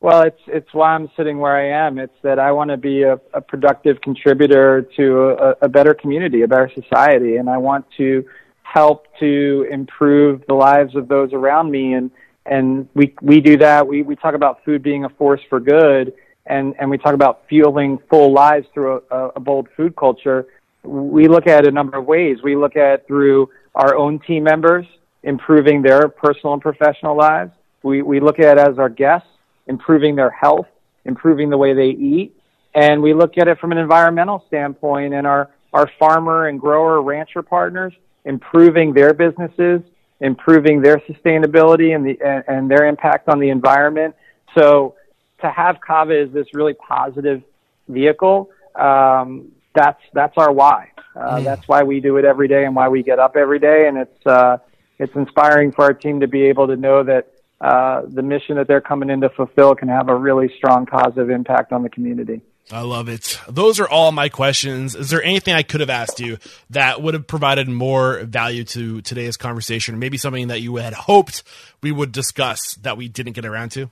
Well, 0.00 0.22
it's 0.22 0.40
it's 0.46 0.72
why 0.72 0.94
I'm 0.94 1.10
sitting 1.14 1.38
where 1.38 1.54
I 1.54 1.86
am. 1.86 1.98
It's 1.98 2.16
that 2.22 2.38
I 2.38 2.52
want 2.52 2.70
to 2.70 2.78
be 2.78 3.02
a, 3.02 3.20
a 3.34 3.40
productive 3.40 4.00
contributor 4.00 4.88
to 4.96 5.30
a, 5.30 5.54
a 5.62 5.68
better 5.68 5.92
community, 5.92 6.40
a 6.40 6.48
better 6.48 6.70
society, 6.74 7.36
and 7.36 7.50
I 7.50 7.58
want 7.58 7.84
to 7.98 8.24
help 8.62 9.06
to 9.18 9.66
improve 9.70 10.42
the 10.48 10.54
lives 10.54 10.96
of 10.96 11.06
those 11.08 11.34
around 11.34 11.70
me. 11.70 11.92
And 11.92 12.10
and 12.46 12.88
we 12.94 13.14
we 13.20 13.40
do 13.40 13.58
that. 13.58 13.86
We 13.86 14.00
we 14.00 14.16
talk 14.16 14.34
about 14.34 14.64
food 14.64 14.82
being 14.82 15.04
a 15.04 15.10
force 15.10 15.42
for 15.50 15.60
good, 15.60 16.14
and 16.46 16.74
and 16.78 16.88
we 16.88 16.96
talk 16.96 17.12
about 17.12 17.42
fueling 17.46 17.98
full 18.08 18.32
lives 18.32 18.66
through 18.72 19.02
a, 19.10 19.28
a 19.36 19.40
bold 19.40 19.68
food 19.76 19.96
culture. 19.96 20.46
We 20.82 21.28
look 21.28 21.46
at 21.46 21.66
a 21.66 21.70
number 21.70 21.98
of 21.98 22.06
ways. 22.06 22.38
We 22.42 22.56
look 22.56 22.74
at 22.74 23.06
through 23.06 23.50
our 23.74 23.94
own 23.96 24.18
team 24.20 24.44
members 24.44 24.86
improving 25.24 25.82
their 25.82 26.08
personal 26.08 26.54
and 26.54 26.62
professional 26.62 27.18
lives. 27.18 27.52
We 27.82 28.00
we 28.00 28.18
look 28.18 28.38
at 28.38 28.56
as 28.56 28.78
our 28.78 28.88
guests 28.88 29.28
improving 29.66 30.16
their 30.16 30.30
health, 30.30 30.66
improving 31.04 31.50
the 31.50 31.56
way 31.56 31.74
they 31.74 31.90
eat. 31.90 32.36
And 32.74 33.02
we 33.02 33.14
look 33.14 33.38
at 33.38 33.48
it 33.48 33.58
from 33.58 33.72
an 33.72 33.78
environmental 33.78 34.44
standpoint 34.46 35.14
and 35.14 35.26
our, 35.26 35.50
our 35.72 35.90
farmer 35.98 36.48
and 36.48 36.60
grower 36.60 37.02
rancher 37.02 37.42
partners 37.42 37.92
improving 38.24 38.92
their 38.92 39.14
businesses, 39.14 39.80
improving 40.20 40.82
their 40.82 40.98
sustainability 40.98 41.94
and, 41.94 42.04
the, 42.06 42.18
and, 42.24 42.44
and 42.46 42.70
their 42.70 42.86
impact 42.86 43.28
on 43.28 43.40
the 43.40 43.48
environment. 43.48 44.14
So 44.54 44.94
to 45.40 45.50
have 45.50 45.80
Cava 45.80 46.22
is 46.22 46.32
this 46.32 46.46
really 46.54 46.74
positive 46.74 47.42
vehicle, 47.88 48.50
um, 48.74 49.50
that's, 49.74 50.00
that's 50.12 50.36
our 50.36 50.52
why. 50.52 50.90
Uh, 51.16 51.36
mm. 51.36 51.44
That's 51.44 51.66
why 51.66 51.82
we 51.82 52.00
do 52.00 52.18
it 52.18 52.24
every 52.24 52.48
day 52.48 52.64
and 52.66 52.76
why 52.76 52.88
we 52.88 53.02
get 53.02 53.18
up 53.18 53.36
every 53.36 53.58
day. 53.58 53.88
And 53.88 53.98
it's, 53.98 54.26
uh, 54.26 54.58
it's 54.98 55.14
inspiring 55.16 55.72
for 55.72 55.84
our 55.84 55.94
team 55.94 56.20
to 56.20 56.28
be 56.28 56.42
able 56.42 56.66
to 56.66 56.76
know 56.76 57.02
that 57.04 57.32
uh, 57.60 58.02
the 58.06 58.22
mission 58.22 58.56
that 58.56 58.66
they're 58.68 58.80
coming 58.80 59.10
in 59.10 59.20
to 59.20 59.28
fulfill 59.30 59.74
can 59.74 59.88
have 59.88 60.08
a 60.08 60.14
really 60.14 60.50
strong 60.56 60.86
positive 60.86 61.30
impact 61.30 61.72
on 61.72 61.82
the 61.82 61.90
community. 61.90 62.40
I 62.72 62.82
love 62.82 63.08
it. 63.08 63.38
Those 63.48 63.80
are 63.80 63.88
all 63.88 64.12
my 64.12 64.28
questions. 64.28 64.94
Is 64.94 65.10
there 65.10 65.22
anything 65.22 65.54
I 65.54 65.62
could 65.62 65.80
have 65.80 65.90
asked 65.90 66.20
you 66.20 66.38
that 66.70 67.02
would 67.02 67.14
have 67.14 67.26
provided 67.26 67.68
more 67.68 68.20
value 68.20 68.64
to 68.64 69.02
today's 69.02 69.36
conversation, 69.36 69.98
maybe 69.98 70.16
something 70.16 70.48
that 70.48 70.60
you 70.60 70.76
had 70.76 70.92
hoped 70.92 71.42
we 71.82 71.90
would 71.90 72.12
discuss 72.12 72.74
that 72.82 72.96
we 72.96 73.08
didn't 73.08 73.32
get 73.32 73.44
around 73.44 73.72
to? 73.72 73.90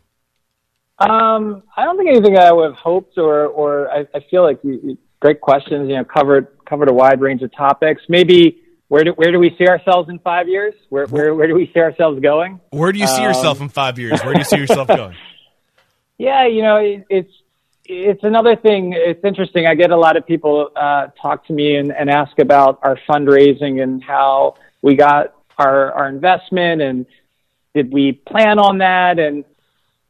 Um, 0.98 1.62
I 1.76 1.84
don't 1.84 1.96
think 1.96 2.10
anything 2.10 2.38
I 2.38 2.52
would 2.52 2.70
have 2.70 2.78
hoped, 2.78 3.18
or 3.18 3.46
or 3.46 3.88
I, 3.90 4.06
I 4.14 4.20
feel 4.30 4.42
like 4.42 4.58
you, 4.64 4.98
great 5.20 5.40
questions. 5.40 5.88
You 5.88 5.96
know, 5.96 6.04
covered 6.04 6.48
covered 6.68 6.90
a 6.90 6.94
wide 6.94 7.20
range 7.20 7.42
of 7.42 7.54
topics. 7.54 8.02
Maybe 8.08 8.60
where 8.88 9.04
do 9.04 9.12
where 9.12 9.30
do 9.30 9.38
we 9.38 9.54
see 9.58 9.68
ourselves 9.68 10.08
in 10.08 10.18
five 10.18 10.48
years? 10.48 10.74
Where 10.88 11.06
where 11.06 11.34
where 11.34 11.46
do 11.46 11.54
we 11.54 11.70
see 11.72 11.80
ourselves 11.80 12.20
going? 12.20 12.60
Where 12.70 12.90
do 12.90 12.98
you 12.98 13.06
see 13.06 13.22
um, 13.22 13.24
yourself 13.24 13.60
in 13.60 13.68
five 13.68 13.98
years? 13.98 14.20
Where 14.22 14.32
do 14.32 14.40
you 14.40 14.44
see 14.44 14.58
yourself 14.58 14.88
going? 14.88 15.16
Yeah, 16.20 16.48
you 16.48 16.62
know, 16.62 16.78
it, 16.78 17.06
it's 17.08 17.32
it's 17.84 18.24
another 18.24 18.56
thing. 18.56 18.92
It's 18.92 19.24
interesting. 19.24 19.68
I 19.68 19.76
get 19.76 19.92
a 19.92 19.96
lot 19.96 20.16
of 20.16 20.26
people 20.26 20.68
uh, 20.74 21.06
talk 21.22 21.46
to 21.46 21.52
me 21.52 21.76
and, 21.76 21.92
and 21.92 22.10
ask 22.10 22.36
about 22.40 22.80
our 22.82 22.98
fundraising 23.08 23.80
and 23.80 24.02
how 24.02 24.56
we 24.82 24.96
got 24.96 25.32
our 25.58 25.92
our 25.92 26.08
investment 26.08 26.82
and 26.82 27.06
did 27.72 27.92
we 27.92 28.12
plan 28.12 28.58
on 28.58 28.78
that 28.78 29.20
and 29.20 29.44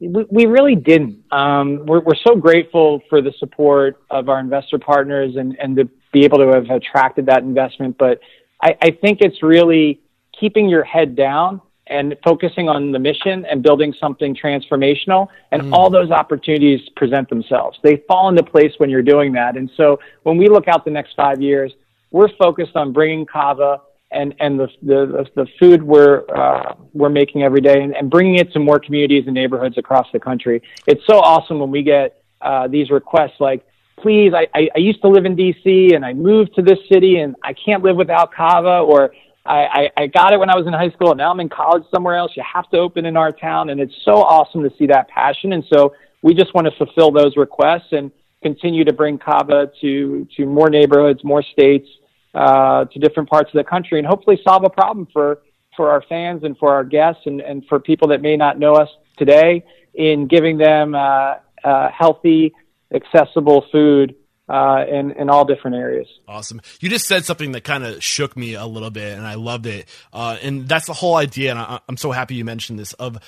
we, 0.01 0.25
we 0.31 0.47
really 0.47 0.77
didn't. 0.77 1.25
Um, 1.33 1.85
we're, 1.87 2.01
we're 2.01 2.17
so 2.27 2.37
grateful 2.37 3.03
for 3.09 3.21
the 3.21 3.33
support 3.39 4.01
of 4.11 4.29
our 4.29 4.41
investor 4.41 4.79
partners 4.79 5.37
and, 5.37 5.57
and 5.61 5.77
to 5.77 5.89
be 6.13 6.25
able 6.25 6.39
to 6.39 6.49
have 6.49 6.71
attracted 6.71 7.27
that 7.27 7.43
investment. 7.43 7.99
But 7.99 8.21
I, 8.63 8.77
I 8.83 8.91
think 8.91 9.21
it's 9.21 9.43
really 9.43 10.01
keeping 10.39 10.69
your 10.69 10.85
head 10.85 11.17
down 11.17 11.61
and 11.87 12.17
focusing 12.23 12.69
on 12.69 12.93
the 12.93 12.99
mission 12.99 13.47
and 13.47 13.63
building 13.63 13.95
something 13.99 14.37
transformational. 14.37 15.29
And 15.53 15.63
mm. 15.63 15.73
all 15.73 15.89
those 15.91 16.11
opportunities 16.11 16.87
present 16.97 17.29
themselves. 17.31 17.79
They 17.83 18.03
fall 18.09 18.29
into 18.29 18.43
place 18.43 18.73
when 18.79 18.91
you're 18.91 19.03
doing 19.03 19.33
that. 19.33 19.57
And 19.57 19.71
so 19.77 19.99
when 20.23 20.37
we 20.37 20.49
look 20.49 20.69
out 20.69 20.85
the 20.85 20.91
next 20.91 21.15
five 21.15 21.41
years, 21.41 21.73
we're 22.11 22.29
focused 22.37 22.77
on 22.77 22.93
bringing 22.93 23.25
Cava 23.27 23.81
and, 24.11 24.35
and 24.41 24.59
the, 24.59 24.69
the, 24.83 25.27
the 25.35 25.47
food 25.59 25.83
we're, 25.83 26.25
uh, 26.35 26.75
we're 26.95 27.11
making 27.11 27.43
every 27.43 27.61
day 27.61 27.83
and, 27.83 27.95
and 27.97 28.11
bringing 28.11 28.37
it 28.37 28.53
to 28.53 28.59
more 28.59 28.79
communities 28.79 29.25
and 29.27 29.35
neighborhoods 29.35 29.77
across 29.79 30.07
the 30.13 30.21
country. 30.21 30.63
It's 30.87 31.05
so 31.07 31.21
awesome 31.21 31.59
when 31.59 31.71
we 31.71 31.83
get 31.83 32.23
uh, 32.41 32.69
these 32.69 32.91
requests 32.91 33.41
like, 33.41 33.67
please, 34.03 34.33
I, 34.35 34.47
I, 34.55 34.69
I 34.75 34.79
used 34.79 35.01
to 35.03 35.09
live 35.09 35.25
in 35.25 35.37
DC 35.37 35.95
and 35.95 36.05
I 36.05 36.13
moved 36.13 36.55
to 36.57 36.63
this 36.63 36.79
city 36.91 37.19
and 37.19 37.37
I 37.43 37.53
can't 37.53 37.83
live 37.83 37.97
without 37.97 38.33
Cava 38.33 38.81
or 38.81 39.13
I, 39.45 39.91
I, 39.97 40.03
I 40.03 40.07
got 40.07 40.33
it 40.33 40.39
when 40.39 40.51
I 40.51 40.57
was 40.57 40.67
in 40.67 40.73
high 40.73 40.91
school 40.91 41.11
and 41.11 41.19
now 41.19 41.31
I'm 41.31 41.41
in 41.41 41.49
college 41.49 41.85
somewhere 41.93 42.17
else. 42.17 42.33
You 42.37 42.43
have 42.53 42.69
to 42.71 42.79
open 42.79 43.07
in 43.07 43.17
our 43.17 43.33
town. 43.33 43.71
And 43.71 43.81
it's 43.81 43.95
so 44.05 44.23
awesome 44.23 44.63
to 44.63 44.71
see 44.79 44.87
that 44.89 45.09
passion. 45.09 45.53
And 45.53 45.65
so 45.73 45.95
we 46.23 46.35
just 46.35 46.55
want 46.55 46.67
to 46.67 46.73
fulfill 46.77 47.11
those 47.11 47.37
requests 47.37 47.93
and 47.93 48.11
continue 48.43 48.85
to 48.85 48.93
bring 48.93 49.19
Cava 49.19 49.71
to, 49.81 50.27
to 50.37 50.47
more 50.47 50.71
neighborhoods, 50.71 51.25
more 51.25 51.43
states, 51.43 51.89
uh, 52.35 52.85
to 52.85 52.99
different 52.99 53.29
parts 53.29 53.49
of 53.49 53.59
the 53.59 53.65
country 53.65 53.99
and 53.99 54.07
hopefully 54.07 54.39
solve 54.45 54.65
a 54.65 54.71
problem 54.71 55.09
for, 55.13 55.41
for 55.77 55.91
our 55.91 56.03
fans 56.09 56.45
and 56.45 56.57
for 56.59 56.73
our 56.73 56.85
guests 56.85 57.23
and, 57.27 57.41
and 57.41 57.65
for 57.69 57.81
people 57.81 58.09
that 58.09 58.21
may 58.21 58.37
not 58.37 58.59
know 58.59 58.75
us 58.75 58.89
today 59.17 59.65
in 59.95 60.29
giving 60.29 60.59
them, 60.59 60.95
uh, 60.95 61.35
uh, 61.65 61.91
healthy, 61.91 62.53
accessible 62.95 63.65
food 63.71 64.15
uh, 64.49 64.85
in 64.89 65.13
in 65.13 65.29
all 65.29 65.45
different 65.45 65.77
areas. 65.77 66.07
Awesome. 66.27 66.61
You 66.81 66.89
just 66.89 67.07
said 67.07 67.25
something 67.25 67.53
that 67.53 67.65
kind 67.65 67.85
of 67.85 68.03
shook 68.03 68.37
me 68.37 68.55
a 68.55 68.67
little 68.67 68.91
bit, 68.91 69.17
and 69.17 69.27
I 69.27 69.35
loved 69.35 69.67
it. 69.67 69.89
Uh, 70.13 70.39
and 70.43 70.69
that's 70.69 70.87
the 70.87 70.95
whole 70.95 71.17
idea. 71.17 71.51
And 71.51 71.59
I, 71.59 71.81
I'm 71.89 71.97
so 71.97 72.13
happy 72.13 72.35
you 72.35 72.45
mentioned 72.45 72.79
this. 72.79 72.95
Of 72.95 73.19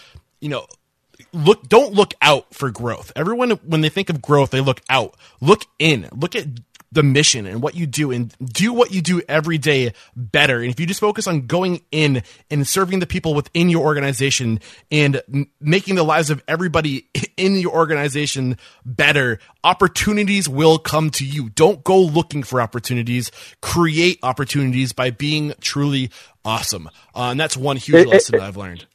you 0.40 0.48
know, 0.48 0.66
look 1.32 1.68
don't 1.68 1.94
look 1.94 2.14
out 2.22 2.52
for 2.54 2.70
growth 2.70 3.12
everyone 3.16 3.50
when 3.50 3.80
they 3.80 3.88
think 3.88 4.10
of 4.10 4.22
growth 4.22 4.50
they 4.50 4.60
look 4.60 4.80
out 4.88 5.14
look 5.40 5.64
in 5.78 6.08
look 6.12 6.34
at 6.34 6.46
the 6.92 7.02
mission 7.04 7.46
and 7.46 7.62
what 7.62 7.74
you 7.76 7.86
do 7.86 8.10
and 8.10 8.34
do 8.52 8.72
what 8.72 8.92
you 8.92 9.00
do 9.00 9.22
every 9.28 9.58
day 9.58 9.92
better. 10.16 10.60
And 10.60 10.70
if 10.70 10.80
you 10.80 10.86
just 10.86 10.98
focus 10.98 11.26
on 11.28 11.46
going 11.46 11.82
in 11.92 12.22
and 12.50 12.66
serving 12.66 12.98
the 12.98 13.06
people 13.06 13.32
within 13.32 13.68
your 13.68 13.84
organization 13.84 14.58
and 14.90 15.22
m- 15.32 15.48
making 15.60 15.94
the 15.94 16.02
lives 16.02 16.30
of 16.30 16.42
everybody 16.48 17.06
in 17.36 17.54
your 17.54 17.72
organization 17.72 18.56
better, 18.84 19.38
opportunities 19.62 20.48
will 20.48 20.78
come 20.78 21.10
to 21.10 21.24
you. 21.24 21.50
Don't 21.50 21.84
go 21.84 22.00
looking 22.00 22.42
for 22.42 22.60
opportunities. 22.60 23.30
Create 23.62 24.18
opportunities 24.24 24.92
by 24.92 25.10
being 25.10 25.54
truly 25.60 26.10
awesome. 26.44 26.88
Uh, 27.14 27.30
and 27.30 27.38
that's 27.38 27.56
one 27.56 27.76
huge 27.76 28.06
lesson 28.08 28.38
that 28.38 28.44
I've 28.44 28.56
learned. 28.56 28.86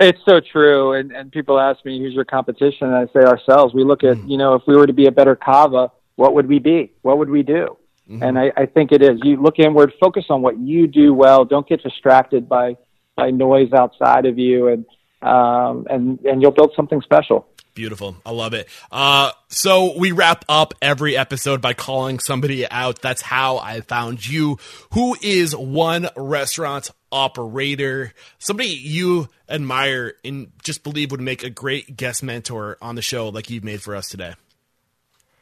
It's 0.00 0.20
so 0.24 0.38
true. 0.40 0.92
And, 0.92 1.10
and 1.10 1.32
people 1.32 1.58
ask 1.58 1.84
me, 1.84 1.98
who's 1.98 2.14
your 2.14 2.24
competition? 2.24 2.86
And 2.86 2.94
I 2.94 3.06
say 3.12 3.26
ourselves. 3.26 3.74
We 3.74 3.82
look 3.82 4.04
at, 4.04 4.16
Mm. 4.16 4.30
you 4.30 4.36
know, 4.38 4.54
if 4.54 4.62
we 4.68 4.76
were 4.76 4.86
to 4.86 4.92
be 4.92 5.06
a 5.06 5.10
better 5.10 5.34
Cava, 5.34 5.90
what 6.18 6.34
would 6.34 6.48
we 6.48 6.58
be? 6.58 6.92
What 7.02 7.18
would 7.18 7.30
we 7.30 7.44
do? 7.44 7.76
Mm-hmm. 8.10 8.22
And 8.24 8.38
I, 8.38 8.50
I 8.56 8.66
think 8.66 8.90
it 8.90 9.02
is. 9.02 9.20
You 9.22 9.40
look 9.40 9.60
inward, 9.60 9.92
focus 10.00 10.24
on 10.30 10.42
what 10.42 10.58
you 10.58 10.88
do 10.88 11.14
well. 11.14 11.44
Don't 11.44 11.66
get 11.66 11.80
distracted 11.80 12.48
by, 12.48 12.76
by 13.14 13.30
noise 13.30 13.72
outside 13.72 14.26
of 14.26 14.36
you, 14.36 14.66
and, 14.66 14.84
um, 15.22 15.86
and, 15.88 16.18
and 16.24 16.42
you'll 16.42 16.50
build 16.50 16.72
something 16.74 17.00
special. 17.02 17.46
Beautiful. 17.74 18.16
I 18.26 18.32
love 18.32 18.52
it. 18.52 18.68
Uh, 18.90 19.30
so 19.46 19.96
we 19.96 20.10
wrap 20.10 20.44
up 20.48 20.74
every 20.82 21.16
episode 21.16 21.62
by 21.62 21.72
calling 21.74 22.18
somebody 22.18 22.68
out. 22.68 23.00
That's 23.00 23.22
how 23.22 23.58
I 23.58 23.82
found 23.82 24.26
you. 24.26 24.58
Who 24.94 25.16
is 25.22 25.54
one 25.54 26.08
restaurant 26.16 26.90
operator, 27.12 28.12
somebody 28.40 28.70
you 28.70 29.28
admire 29.48 30.14
and 30.24 30.50
just 30.64 30.82
believe 30.82 31.12
would 31.12 31.20
make 31.20 31.44
a 31.44 31.50
great 31.50 31.96
guest 31.96 32.24
mentor 32.24 32.76
on 32.82 32.96
the 32.96 33.02
show 33.02 33.28
like 33.28 33.50
you've 33.50 33.62
made 33.62 33.82
for 33.82 33.94
us 33.94 34.08
today? 34.08 34.34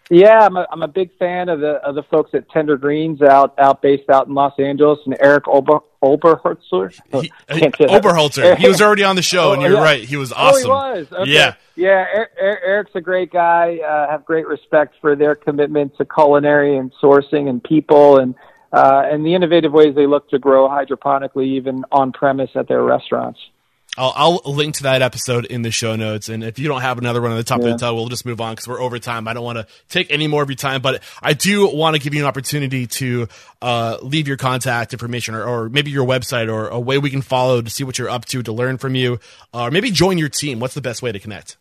Yeah, 0.09 0.47
I'm 0.47 0.57
a, 0.57 0.67
I'm 0.71 0.83
a 0.83 0.89
big 0.89 1.17
fan 1.19 1.49
of 1.49 1.59
the 1.61 1.75
of 1.85 1.97
the 1.97 2.05
folks 2.05 2.31
at 2.33 2.49
Tender 2.51 2.77
Greens 2.77 3.23
out 3.23 3.55
out 3.59 3.83
based 3.83 4.09
out 4.09 4.29
in 4.29 4.35
Los 4.35 4.53
Angeles 4.59 5.01
and 5.05 5.17
Eric 5.21 5.49
Ober, 5.49 5.81
Oberholtzer. 6.01 6.93
He, 7.11 7.33
that. 7.49 7.75
Oberholtzer. 7.75 8.57
He 8.57 8.69
was 8.69 8.81
already 8.81 9.03
on 9.03 9.17
the 9.17 9.23
show, 9.23 9.53
and 9.53 9.63
Oh, 9.63 9.65
you're 9.65 9.79
yeah. 9.79 9.83
right. 9.83 10.05
He 10.05 10.17
was 10.17 10.33
awesome. 10.33 10.71
Oh, 10.71 10.95
he 10.95 11.01
was. 11.01 11.13
Okay. 11.13 11.33
Yeah. 11.33 11.55
yeah. 11.75 11.89
Er, 11.89 12.29
er, 12.41 12.61
Eric's 12.65 12.93
a 12.95 13.01
great 13.01 13.33
guy. 13.33 13.79
Uh, 13.79 14.09
have 14.09 14.25
great 14.25 14.47
respect 14.47 14.95
for 15.01 15.17
their 15.17 15.35
commitment 15.35 15.97
to 15.97 16.05
culinary 16.05 16.77
and 16.77 16.93
sourcing 17.03 17.49
and 17.49 17.63
people 17.63 18.19
and 18.19 18.37
uh, 18.73 19.03
and 19.11 19.25
the 19.27 19.35
innovative 19.35 19.73
ways 19.73 19.95
they 19.97 20.07
look 20.07 20.29
to 20.31 20.39
grow 20.39 20.69
hydroponically, 20.69 21.47
even 21.47 21.85
on 21.91 22.13
premise 22.13 22.51
at 22.55 22.69
their 22.69 22.83
restaurants. 22.83 23.41
I'll, 23.99 24.41
I'll 24.45 24.55
link 24.55 24.77
to 24.77 24.83
that 24.85 25.01
episode 25.03 25.47
in 25.47 25.63
the 25.63 25.71
show 25.71 25.97
notes. 25.97 26.29
And 26.29 26.45
if 26.45 26.59
you 26.59 26.69
don't 26.69 26.83
have 26.83 26.99
another 26.99 27.23
one 27.23 27.31
on 27.31 27.37
the 27.37 27.45
top 27.45 27.61
Yeah. 27.61 27.69
of 27.69 27.73
the 27.73 27.79
tub, 27.79 27.95
we'll 27.95 28.09
just 28.09 28.27
move 28.27 28.41
on 28.41 28.53
because 28.53 28.69
we're 28.69 28.81
over 28.81 28.99
time. 28.99 29.27
I 29.27 29.33
don't 29.33 29.45
want 29.45 29.59
to 29.59 29.67
take 29.89 30.11
any 30.11 30.27
more 30.27 30.43
of 30.43 30.49
your 30.51 30.57
time, 30.57 30.83
but 30.83 31.03
I 31.23 31.33
do 31.33 31.67
want 31.75 31.97
to 31.97 32.03
give 32.03 32.13
you 32.15 32.21
an 32.21 32.27
opportunity 32.27 32.87
to 32.87 33.29
uh, 33.63 33.99
leave 34.03 34.29
your 34.29 34.37
contact 34.37 34.93
information 34.93 35.35
or, 35.35 35.45
or 35.45 35.69
maybe 35.69 35.91
your 35.91 36.07
website 36.07 36.53
or 36.53 36.69
a 36.69 36.79
way 36.81 36.99
we 36.99 37.11
can 37.11 37.23
follow 37.23 37.63
to 37.63 37.71
see 37.71 37.85
what 37.85 37.99
you're 37.99 38.11
up 38.11 38.25
to, 38.27 38.43
to 38.43 38.53
learn 38.53 38.77
from 38.79 38.95
you, 38.95 39.19
or 39.55 39.71
maybe 39.71 39.91
join 39.91 40.19
your 40.19 40.29
team. 40.29 40.61
What's 40.61 40.75
the 40.75 40.83
best 40.83 41.01
way 41.03 41.13
to 41.13 41.19
connect? 41.19 41.57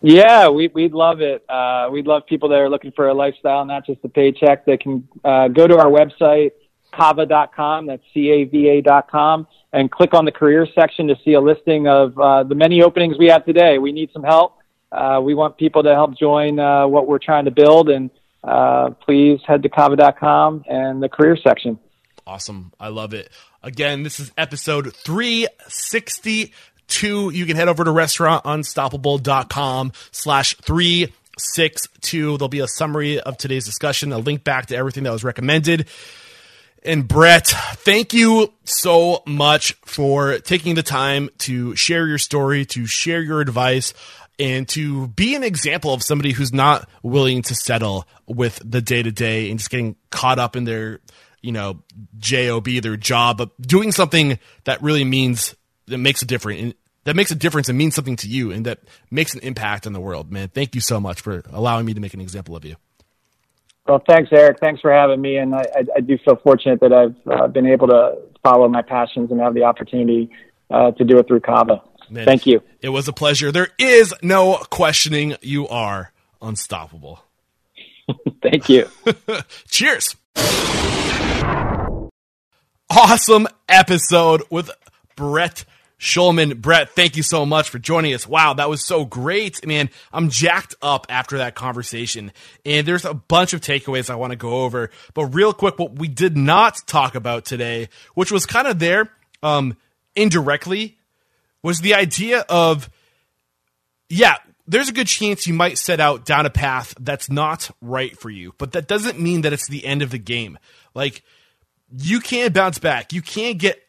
Yeah, 0.00 0.48
we, 0.50 0.68
we'd 0.68 0.92
love 0.92 1.20
it. 1.20 1.44
Uh, 1.50 1.88
we'd 1.90 2.06
love 2.06 2.24
people 2.26 2.50
that 2.50 2.58
are 2.60 2.70
looking 2.70 2.92
for 2.92 3.08
a 3.08 3.14
lifestyle, 3.14 3.64
not 3.64 3.84
just 3.84 3.98
a 4.04 4.08
paycheck. 4.08 4.64
They 4.64 4.76
can 4.76 5.08
uh, 5.24 5.48
go 5.48 5.66
to 5.66 5.76
our 5.76 5.90
website, 5.90 6.52
cava.com, 6.92 7.86
that's 7.86 8.02
C-A-V-A 8.14 8.82
dot 8.82 9.10
com, 9.10 9.46
and 9.72 9.90
click 9.90 10.14
on 10.14 10.24
the 10.24 10.32
career 10.32 10.66
section 10.74 11.08
to 11.08 11.16
see 11.24 11.34
a 11.34 11.40
listing 11.40 11.86
of 11.86 12.18
uh, 12.18 12.44
the 12.44 12.54
many 12.54 12.82
openings 12.82 13.18
we 13.18 13.26
have 13.26 13.44
today. 13.44 13.78
We 13.78 13.92
need 13.92 14.10
some 14.12 14.22
help. 14.22 14.54
Uh, 14.90 15.20
we 15.22 15.34
want 15.34 15.58
people 15.58 15.82
to 15.82 15.94
help 15.94 16.18
join 16.18 16.58
uh, 16.58 16.86
what 16.86 17.06
we're 17.06 17.18
trying 17.18 17.44
to 17.44 17.50
build, 17.50 17.90
and 17.90 18.10
uh, 18.42 18.90
please 19.04 19.40
head 19.46 19.62
to 19.62 19.68
cava.com 19.68 20.64
and 20.68 21.02
the 21.02 21.08
career 21.08 21.36
section. 21.36 21.78
Awesome. 22.26 22.72
I 22.78 22.88
love 22.88 23.14
it. 23.14 23.30
Again, 23.62 24.02
this 24.02 24.20
is 24.20 24.30
episode 24.36 24.94
362. 24.94 27.30
You 27.30 27.46
can 27.46 27.56
head 27.56 27.68
over 27.68 27.84
to 27.84 27.90
restaurantunstoppable.com 27.90 29.92
slash 30.10 30.54
362. 30.56 32.38
There'll 32.38 32.48
be 32.48 32.60
a 32.60 32.68
summary 32.68 33.20
of 33.20 33.38
today's 33.38 33.64
discussion, 33.64 34.12
a 34.12 34.18
link 34.18 34.44
back 34.44 34.66
to 34.66 34.76
everything 34.76 35.04
that 35.04 35.12
was 35.12 35.24
recommended. 35.24 35.88
And 36.84 37.08
Brett, 37.08 37.48
thank 37.48 38.14
you 38.14 38.52
so 38.64 39.22
much 39.26 39.72
for 39.84 40.38
taking 40.38 40.74
the 40.74 40.82
time 40.82 41.28
to 41.38 41.74
share 41.74 42.06
your 42.06 42.18
story, 42.18 42.64
to 42.66 42.86
share 42.86 43.20
your 43.20 43.40
advice, 43.40 43.94
and 44.38 44.68
to 44.68 45.08
be 45.08 45.34
an 45.34 45.42
example 45.42 45.92
of 45.92 46.02
somebody 46.02 46.32
who's 46.32 46.52
not 46.52 46.88
willing 47.02 47.42
to 47.42 47.54
settle 47.54 48.06
with 48.26 48.60
the 48.64 48.80
day 48.80 49.02
to 49.02 49.10
day 49.10 49.50
and 49.50 49.58
just 49.58 49.70
getting 49.70 49.96
caught 50.10 50.38
up 50.38 50.54
in 50.54 50.64
their, 50.64 51.00
you 51.42 51.50
know, 51.50 51.82
job, 52.18 52.64
their 52.64 52.96
job, 52.96 53.38
but 53.38 53.60
doing 53.60 53.90
something 53.90 54.38
that 54.64 54.80
really 54.80 55.04
means 55.04 55.56
that 55.86 55.98
makes 55.98 56.22
a 56.22 56.26
difference. 56.26 56.74
That 57.04 57.16
makes 57.16 57.30
a 57.30 57.34
difference 57.34 57.68
and 57.68 57.78
means 57.78 57.94
something 57.94 58.16
to 58.16 58.28
you, 58.28 58.52
and 58.52 58.66
that 58.66 58.80
makes 59.10 59.34
an 59.34 59.40
impact 59.40 59.86
on 59.86 59.94
the 59.94 60.00
world, 60.00 60.30
man. 60.30 60.48
Thank 60.48 60.74
you 60.74 60.80
so 60.82 61.00
much 61.00 61.22
for 61.22 61.42
allowing 61.50 61.86
me 61.86 61.94
to 61.94 62.00
make 62.00 62.12
an 62.12 62.20
example 62.20 62.54
of 62.54 62.66
you. 62.66 62.76
Well, 63.88 64.02
thanks, 64.06 64.30
Eric. 64.32 64.58
Thanks 64.60 64.82
for 64.82 64.92
having 64.92 65.20
me. 65.22 65.38
And 65.38 65.54
I, 65.54 65.62
I, 65.74 65.84
I 65.96 66.00
do 66.00 66.18
feel 66.22 66.36
fortunate 66.36 66.80
that 66.80 66.92
I've 66.92 67.16
uh, 67.26 67.46
been 67.48 67.66
able 67.66 67.86
to 67.88 68.18
follow 68.42 68.68
my 68.68 68.82
passions 68.82 69.30
and 69.30 69.40
have 69.40 69.54
the 69.54 69.64
opportunity 69.64 70.30
uh, 70.70 70.90
to 70.92 71.04
do 71.04 71.18
it 71.18 71.26
through 71.26 71.40
Cava. 71.40 71.82
Man, 72.10 72.26
Thank 72.26 72.46
you. 72.46 72.62
It 72.82 72.90
was 72.90 73.08
a 73.08 73.14
pleasure. 73.14 73.50
There 73.50 73.68
is 73.78 74.12
no 74.22 74.58
questioning 74.70 75.36
you 75.40 75.66
are 75.68 76.12
unstoppable. 76.42 77.24
Thank 78.42 78.68
you. 78.68 78.88
Cheers. 79.68 80.16
Awesome 82.90 83.48
episode 83.68 84.42
with 84.50 84.70
Brett 85.16 85.64
Schulman. 85.98 86.60
Brett, 86.60 86.90
thank 86.90 87.16
you 87.16 87.22
so 87.22 87.44
much 87.44 87.70
for 87.70 87.78
joining 87.78 88.14
us. 88.14 88.26
Wow, 88.26 88.54
that 88.54 88.68
was 88.68 88.84
so 88.84 89.04
great. 89.04 89.66
Man, 89.66 89.90
I'm 90.12 90.30
jacked 90.30 90.74
up 90.80 91.06
after 91.08 91.38
that 91.38 91.54
conversation. 91.54 92.32
And 92.64 92.86
there's 92.86 93.04
a 93.04 93.14
bunch 93.14 93.52
of 93.52 93.60
takeaways 93.60 94.08
I 94.08 94.14
want 94.14 94.30
to 94.30 94.36
go 94.36 94.62
over. 94.62 94.90
But 95.14 95.26
real 95.26 95.52
quick, 95.52 95.78
what 95.78 95.98
we 95.98 96.08
did 96.08 96.36
not 96.36 96.86
talk 96.86 97.14
about 97.14 97.44
today, 97.44 97.88
which 98.14 98.30
was 98.30 98.46
kind 98.46 98.68
of 98.68 98.78
there 98.78 99.10
um, 99.42 99.76
indirectly, 100.14 100.98
was 101.62 101.80
the 101.80 101.94
idea 101.94 102.44
of 102.48 102.88
yeah, 104.08 104.36
there's 104.66 104.88
a 104.88 104.92
good 104.92 105.06
chance 105.06 105.46
you 105.46 105.54
might 105.54 105.78
set 105.78 106.00
out 106.00 106.24
down 106.24 106.46
a 106.46 106.50
path 106.50 106.94
that's 107.00 107.30
not 107.30 107.70
right 107.80 108.18
for 108.18 108.30
you, 108.30 108.54
but 108.58 108.72
that 108.72 108.86
doesn't 108.86 109.20
mean 109.20 109.42
that 109.42 109.52
it's 109.52 109.68
the 109.68 109.84
end 109.84 110.02
of 110.02 110.10
the 110.10 110.18
game. 110.18 110.58
Like, 110.94 111.22
you 111.90 112.20
can 112.20 112.52
bounce 112.52 112.78
back. 112.78 113.12
You 113.12 113.22
can 113.22 113.56
get, 113.56 113.82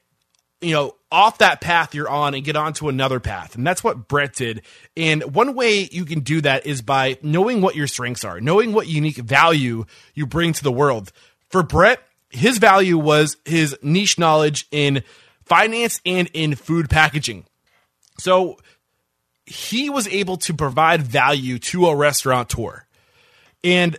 you 0.62 0.74
know, 0.74 0.96
off 1.12 1.40
that 1.40 1.60
path 1.62 1.96
you're 1.96 2.10
on 2.10 2.36
and 2.36 2.44
get 2.44 2.56
onto 2.56 2.88
another 2.88 3.20
path. 3.20 3.56
And 3.56 3.66
that's 3.66 3.84
what 3.84 4.08
Brett 4.08 4.36
did. 4.36 4.62
And 4.96 5.34
one 5.34 5.56
way 5.56 5.90
you 5.92 6.06
can 6.06 6.20
do 6.20 6.42
that 6.42 6.66
is 6.66 6.82
by 6.82 7.18
knowing 7.24 7.62
what 7.62 7.76
your 7.76 7.88
strengths 7.88 8.24
are, 8.24 8.40
knowing 8.40 8.74
what 8.74 8.88
unique 8.88 9.18
value 9.18 9.86
you 10.14 10.28
bring 10.28 10.54
to 10.54 10.64
the 10.64 10.72
world. 10.72 11.12
For 11.50 11.64
Brett, 11.64 12.00
his 12.30 12.60
value 12.60 12.98
was 12.98 13.38
his 13.44 13.76
niche 13.82 14.20
knowledge 14.20 14.68
in 14.72 15.04
finance 15.46 16.00
and 16.06 16.30
in 16.34 16.56
food 16.56 16.90
packaging. 16.90 17.46
So 18.20 18.58
he 19.46 19.90
was 19.90 20.08
able 20.08 20.38
to 20.38 20.54
provide 20.54 21.02
value 21.02 21.58
to 21.58 21.88
a 21.88 21.96
restaurateur. 21.96 22.86
And 23.64 23.98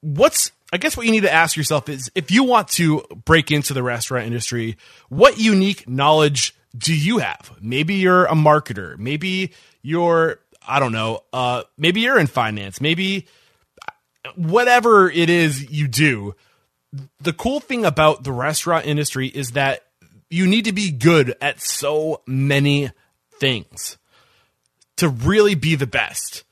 what's 0.00 0.52
I 0.72 0.76
guess 0.76 0.96
what 0.96 1.06
you 1.06 1.12
need 1.12 1.22
to 1.22 1.32
ask 1.32 1.56
yourself 1.56 1.88
is 1.88 2.10
if 2.14 2.30
you 2.30 2.44
want 2.44 2.68
to 2.68 3.02
break 3.24 3.50
into 3.50 3.72
the 3.72 3.82
restaurant 3.82 4.26
industry, 4.26 4.76
what 5.08 5.38
unique 5.38 5.88
knowledge 5.88 6.54
do 6.76 6.94
you 6.94 7.18
have? 7.18 7.52
Maybe 7.60 7.94
you're 7.94 8.26
a 8.26 8.34
marketer, 8.34 8.98
maybe 8.98 9.52
you're 9.82 10.40
I 10.66 10.80
don't 10.80 10.92
know, 10.92 11.24
uh 11.32 11.62
maybe 11.78 12.00
you're 12.00 12.18
in 12.18 12.26
finance, 12.26 12.80
maybe 12.80 13.26
whatever 14.34 15.10
it 15.10 15.30
is 15.30 15.70
you 15.70 15.88
do. 15.88 16.34
The 17.20 17.32
cool 17.32 17.60
thing 17.60 17.84
about 17.84 18.24
the 18.24 18.32
restaurant 18.32 18.86
industry 18.86 19.28
is 19.28 19.52
that 19.52 19.84
you 20.30 20.46
need 20.46 20.66
to 20.66 20.72
be 20.72 20.90
good 20.90 21.34
at 21.40 21.62
so 21.62 22.22
many 22.26 22.90
things 23.32 23.96
to 24.96 25.08
really 25.08 25.54
be 25.54 25.74
the 25.74 25.86
best. 25.86 26.44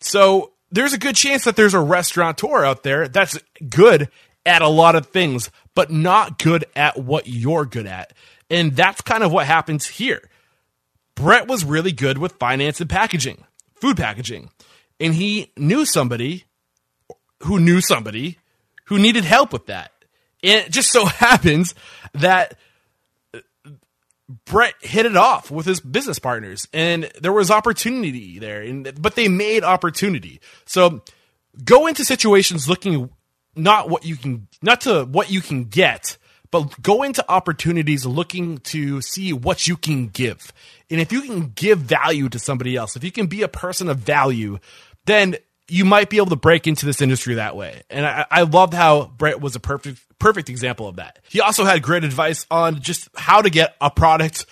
So 0.00 0.52
there's 0.70 0.92
a 0.92 0.98
good 0.98 1.16
chance 1.16 1.44
that 1.44 1.56
there's 1.56 1.74
a 1.74 1.80
restaurateur 1.80 2.64
out 2.64 2.82
there 2.82 3.08
that's 3.08 3.38
good 3.68 4.08
at 4.44 4.62
a 4.62 4.68
lot 4.68 4.94
of 4.94 5.06
things, 5.06 5.50
but 5.74 5.90
not 5.90 6.38
good 6.38 6.64
at 6.74 6.96
what 6.96 7.26
you're 7.26 7.64
good 7.64 7.86
at. 7.86 8.12
And 8.50 8.74
that's 8.74 9.00
kind 9.00 9.22
of 9.22 9.32
what 9.32 9.46
happens 9.46 9.86
here. 9.86 10.28
Brett 11.14 11.48
was 11.48 11.64
really 11.64 11.92
good 11.92 12.18
with 12.18 12.32
finance 12.34 12.80
and 12.80 12.88
packaging, 12.88 13.44
food 13.76 13.96
packaging. 13.96 14.50
And 15.00 15.14
he 15.14 15.52
knew 15.56 15.84
somebody 15.84 16.44
who 17.44 17.60
knew 17.60 17.80
somebody 17.80 18.38
who 18.86 18.98
needed 18.98 19.24
help 19.24 19.52
with 19.52 19.66
that. 19.66 19.92
And 20.42 20.66
it 20.66 20.72
just 20.72 20.90
so 20.90 21.04
happens 21.06 21.74
that 22.14 22.56
Brett 24.44 24.74
hit 24.80 25.06
it 25.06 25.16
off 25.16 25.50
with 25.50 25.64
his 25.64 25.80
business 25.80 26.18
partners, 26.18 26.68
and 26.72 27.10
there 27.20 27.32
was 27.32 27.50
opportunity 27.50 28.38
there. 28.38 28.60
And 28.62 29.00
but 29.00 29.14
they 29.14 29.28
made 29.28 29.64
opportunity. 29.64 30.40
So 30.66 31.02
go 31.64 31.86
into 31.86 32.04
situations 32.04 32.68
looking 32.68 33.10
not 33.56 33.88
what 33.88 34.04
you 34.04 34.16
can 34.16 34.48
not 34.62 34.82
to 34.82 35.04
what 35.04 35.30
you 35.30 35.40
can 35.40 35.64
get 35.64 36.16
but 36.50 36.80
go 36.80 37.02
into 37.02 37.22
opportunities 37.30 38.06
looking 38.06 38.58
to 38.58 39.02
see 39.02 39.32
what 39.32 39.66
you 39.66 39.76
can 39.76 40.08
give 40.08 40.52
and 40.90 41.00
if 41.00 41.12
you 41.12 41.22
can 41.22 41.50
give 41.54 41.78
value 41.80 42.28
to 42.28 42.38
somebody 42.38 42.76
else 42.76 42.96
if 42.96 43.02
you 43.04 43.10
can 43.10 43.26
be 43.26 43.42
a 43.42 43.48
person 43.48 43.88
of 43.88 43.98
value 43.98 44.58
then 45.06 45.36
you 45.68 45.84
might 45.84 46.10
be 46.10 46.16
able 46.16 46.26
to 46.26 46.36
break 46.36 46.66
into 46.66 46.86
this 46.86 47.00
industry 47.00 47.34
that 47.34 47.56
way 47.56 47.82
and 47.90 48.06
i, 48.06 48.26
I 48.30 48.42
loved 48.42 48.74
how 48.74 49.06
brett 49.06 49.40
was 49.40 49.56
a 49.56 49.60
perfect 49.60 50.00
perfect 50.18 50.48
example 50.48 50.88
of 50.88 50.96
that 50.96 51.20
he 51.28 51.40
also 51.40 51.64
had 51.64 51.82
great 51.82 52.04
advice 52.04 52.46
on 52.50 52.80
just 52.80 53.08
how 53.16 53.42
to 53.42 53.50
get 53.50 53.76
a 53.80 53.90
product 53.90 54.46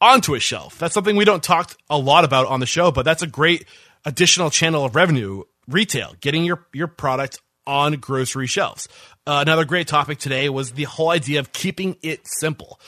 onto 0.00 0.34
a 0.34 0.40
shelf 0.40 0.78
that's 0.78 0.94
something 0.94 1.16
we 1.16 1.24
don't 1.24 1.42
talk 1.42 1.76
a 1.88 1.98
lot 1.98 2.24
about 2.24 2.46
on 2.46 2.60
the 2.60 2.66
show 2.66 2.90
but 2.90 3.04
that's 3.04 3.22
a 3.22 3.26
great 3.26 3.66
additional 4.04 4.50
channel 4.50 4.84
of 4.84 4.94
revenue 4.94 5.42
retail 5.68 6.14
getting 6.20 6.44
your 6.44 6.66
your 6.72 6.86
product 6.86 7.38
on 7.66 7.94
grocery 7.94 8.46
shelves. 8.46 8.88
Uh, 9.26 9.38
another 9.42 9.64
great 9.64 9.86
topic 9.86 10.18
today 10.18 10.48
was 10.48 10.72
the 10.72 10.84
whole 10.84 11.10
idea 11.10 11.38
of 11.40 11.52
keeping 11.52 11.96
it 12.02 12.20
simple. 12.24 12.80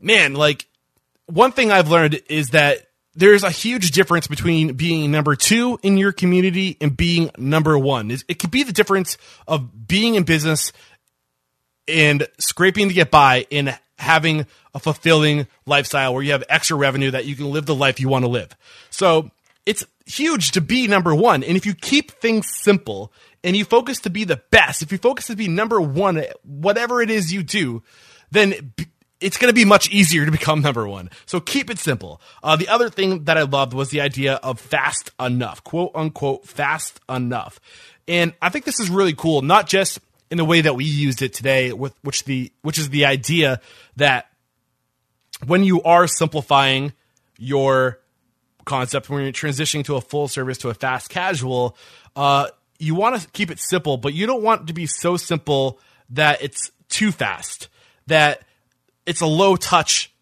Man, 0.00 0.34
like 0.34 0.66
one 1.26 1.52
thing 1.52 1.70
I've 1.70 1.88
learned 1.88 2.20
is 2.28 2.48
that 2.48 2.88
there's 3.16 3.44
a 3.44 3.50
huge 3.50 3.92
difference 3.92 4.26
between 4.26 4.74
being 4.74 5.10
number 5.10 5.36
two 5.36 5.78
in 5.82 5.96
your 5.96 6.12
community 6.12 6.76
and 6.80 6.96
being 6.96 7.30
number 7.38 7.78
one. 7.78 8.10
It 8.10 8.38
could 8.38 8.50
be 8.50 8.62
the 8.62 8.72
difference 8.72 9.16
of 9.46 9.86
being 9.86 10.14
in 10.14 10.24
business 10.24 10.72
and 11.86 12.26
scraping 12.38 12.88
to 12.88 12.94
get 12.94 13.10
by 13.10 13.46
and 13.52 13.78
having 13.98 14.46
a 14.74 14.80
fulfilling 14.80 15.46
lifestyle 15.66 16.12
where 16.14 16.22
you 16.22 16.32
have 16.32 16.44
extra 16.48 16.76
revenue 16.76 17.10
that 17.12 17.26
you 17.26 17.36
can 17.36 17.50
live 17.50 17.66
the 17.66 17.74
life 17.74 18.00
you 18.00 18.08
want 18.08 18.24
to 18.24 18.28
live. 18.28 18.56
So 18.90 19.30
it's 19.66 19.84
huge 20.06 20.52
to 20.52 20.60
be 20.60 20.86
number 20.88 21.14
one. 21.14 21.44
And 21.44 21.56
if 21.56 21.64
you 21.64 21.74
keep 21.74 22.10
things 22.10 22.48
simple 22.50 23.12
and 23.42 23.56
you 23.56 23.64
focus 23.64 24.00
to 24.00 24.10
be 24.10 24.24
the 24.24 24.42
best, 24.50 24.82
if 24.82 24.90
you 24.90 24.98
focus 24.98 25.28
to 25.28 25.36
be 25.36 25.48
number 25.48 25.80
one 25.80 26.24
whatever 26.42 27.00
it 27.00 27.10
is 27.10 27.32
you 27.32 27.42
do, 27.42 27.82
then 28.30 28.74
it's 29.24 29.38
going 29.38 29.48
to 29.48 29.54
be 29.54 29.64
much 29.64 29.88
easier 29.88 30.26
to 30.26 30.30
become 30.30 30.60
number 30.60 30.86
one. 30.86 31.08
So 31.24 31.40
keep 31.40 31.70
it 31.70 31.78
simple. 31.78 32.20
Uh, 32.42 32.56
the 32.56 32.68
other 32.68 32.90
thing 32.90 33.24
that 33.24 33.38
I 33.38 33.42
loved 33.42 33.72
was 33.72 33.88
the 33.88 34.02
idea 34.02 34.34
of 34.34 34.60
fast 34.60 35.10
enough, 35.18 35.64
quote 35.64 35.92
unquote, 35.94 36.46
fast 36.46 37.00
enough. 37.08 37.58
And 38.06 38.34
I 38.42 38.50
think 38.50 38.66
this 38.66 38.78
is 38.80 38.90
really 38.90 39.14
cool, 39.14 39.40
not 39.40 39.66
just 39.66 39.98
in 40.30 40.36
the 40.36 40.44
way 40.44 40.60
that 40.60 40.76
we 40.76 40.84
used 40.84 41.22
it 41.22 41.32
today, 41.32 41.72
with 41.72 41.94
which 42.02 42.24
the 42.24 42.52
which 42.60 42.78
is 42.78 42.90
the 42.90 43.06
idea 43.06 43.62
that 43.96 44.26
when 45.46 45.64
you 45.64 45.82
are 45.82 46.06
simplifying 46.06 46.92
your 47.38 48.00
concept, 48.66 49.08
when 49.08 49.22
you're 49.22 49.32
transitioning 49.32 49.86
to 49.86 49.96
a 49.96 50.02
full 50.02 50.28
service 50.28 50.58
to 50.58 50.68
a 50.68 50.74
fast 50.74 51.08
casual, 51.08 51.78
uh, 52.14 52.48
you 52.78 52.94
want 52.94 53.18
to 53.18 53.26
keep 53.28 53.50
it 53.50 53.58
simple, 53.58 53.96
but 53.96 54.12
you 54.12 54.26
don't 54.26 54.42
want 54.42 54.62
it 54.62 54.66
to 54.66 54.74
be 54.74 54.86
so 54.86 55.16
simple 55.16 55.80
that 56.10 56.42
it's 56.42 56.70
too 56.90 57.10
fast, 57.10 57.68
that 58.06 58.42
it's 59.06 59.20
a 59.20 59.26
low 59.26 59.56
touch 59.56 60.12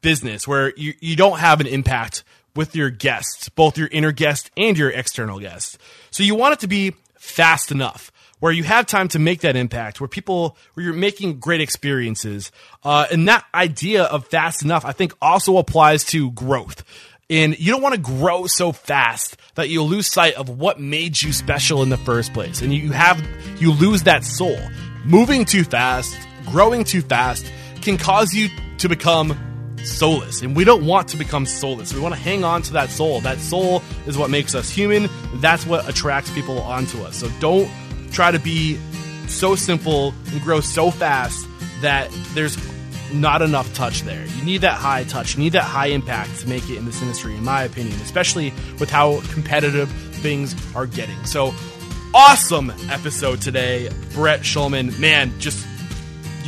business 0.00 0.46
where 0.46 0.72
you, 0.76 0.94
you 1.00 1.16
don't 1.16 1.38
have 1.38 1.60
an 1.60 1.66
impact 1.66 2.24
with 2.54 2.74
your 2.74 2.90
guests, 2.90 3.48
both 3.48 3.78
your 3.78 3.88
inner 3.88 4.12
guest 4.12 4.50
and 4.56 4.76
your 4.76 4.90
external 4.90 5.38
guest. 5.38 5.78
So 6.10 6.22
you 6.22 6.34
want 6.34 6.54
it 6.54 6.60
to 6.60 6.66
be 6.66 6.94
fast 7.18 7.70
enough 7.70 8.10
where 8.40 8.52
you 8.52 8.62
have 8.62 8.86
time 8.86 9.08
to 9.08 9.18
make 9.18 9.40
that 9.40 9.56
impact, 9.56 10.00
where 10.00 10.08
people, 10.08 10.56
where 10.74 10.84
you're 10.84 10.94
making 10.94 11.40
great 11.40 11.60
experiences. 11.60 12.52
Uh, 12.84 13.06
and 13.10 13.28
that 13.28 13.44
idea 13.52 14.04
of 14.04 14.26
fast 14.28 14.62
enough, 14.62 14.84
I 14.84 14.92
think 14.92 15.12
also 15.20 15.58
applies 15.58 16.04
to 16.06 16.30
growth. 16.32 16.84
And 17.30 17.58
you 17.58 17.72
don't 17.72 17.82
want 17.82 17.94
to 17.94 18.00
grow 18.00 18.46
so 18.46 18.72
fast 18.72 19.36
that 19.56 19.68
you 19.68 19.82
lose 19.82 20.06
sight 20.06 20.34
of 20.34 20.48
what 20.48 20.80
made 20.80 21.20
you 21.20 21.32
special 21.32 21.82
in 21.82 21.90
the 21.90 21.98
first 21.98 22.32
place. 22.32 22.62
And 22.62 22.72
you 22.72 22.92
have, 22.92 23.22
you 23.60 23.72
lose 23.72 24.04
that 24.04 24.24
soul. 24.24 24.58
Moving 25.04 25.44
too 25.44 25.64
fast, 25.64 26.16
growing 26.46 26.84
too 26.84 27.02
fast 27.02 27.44
can 27.88 27.96
cause 27.96 28.34
you 28.34 28.50
to 28.76 28.86
become 28.86 29.34
soulless. 29.82 30.42
And 30.42 30.54
we 30.54 30.64
don't 30.64 30.84
want 30.84 31.08
to 31.08 31.16
become 31.16 31.46
soulless. 31.46 31.94
We 31.94 32.00
want 32.00 32.14
to 32.14 32.20
hang 32.20 32.44
on 32.44 32.60
to 32.62 32.74
that 32.74 32.90
soul. 32.90 33.20
That 33.20 33.38
soul 33.38 33.82
is 34.06 34.18
what 34.18 34.28
makes 34.28 34.54
us 34.54 34.68
human. 34.68 35.08
That's 35.36 35.64
what 35.64 35.88
attracts 35.88 36.30
people 36.32 36.60
onto 36.60 37.02
us. 37.02 37.16
So 37.16 37.30
don't 37.40 37.70
try 38.10 38.30
to 38.30 38.38
be 38.38 38.78
so 39.26 39.56
simple 39.56 40.12
and 40.30 40.42
grow 40.42 40.60
so 40.60 40.90
fast 40.90 41.46
that 41.80 42.10
there's 42.34 42.58
not 43.10 43.40
enough 43.40 43.72
touch 43.72 44.02
there. 44.02 44.26
You 44.36 44.44
need 44.44 44.60
that 44.60 44.74
high 44.74 45.04
touch. 45.04 45.36
You 45.36 45.44
need 45.44 45.52
that 45.52 45.62
high 45.62 45.86
impact 45.86 46.40
to 46.40 46.48
make 46.48 46.68
it 46.68 46.76
in 46.76 46.84
this 46.84 47.00
industry, 47.00 47.36
in 47.36 47.44
my 47.44 47.62
opinion, 47.62 47.98
especially 48.02 48.52
with 48.78 48.90
how 48.90 49.22
competitive 49.32 49.90
things 50.16 50.54
are 50.76 50.86
getting. 50.86 51.24
So, 51.24 51.54
awesome 52.12 52.70
episode 52.90 53.40
today, 53.40 53.88
Brett 54.12 54.40
Schulman. 54.40 54.98
Man, 54.98 55.32
just 55.40 55.66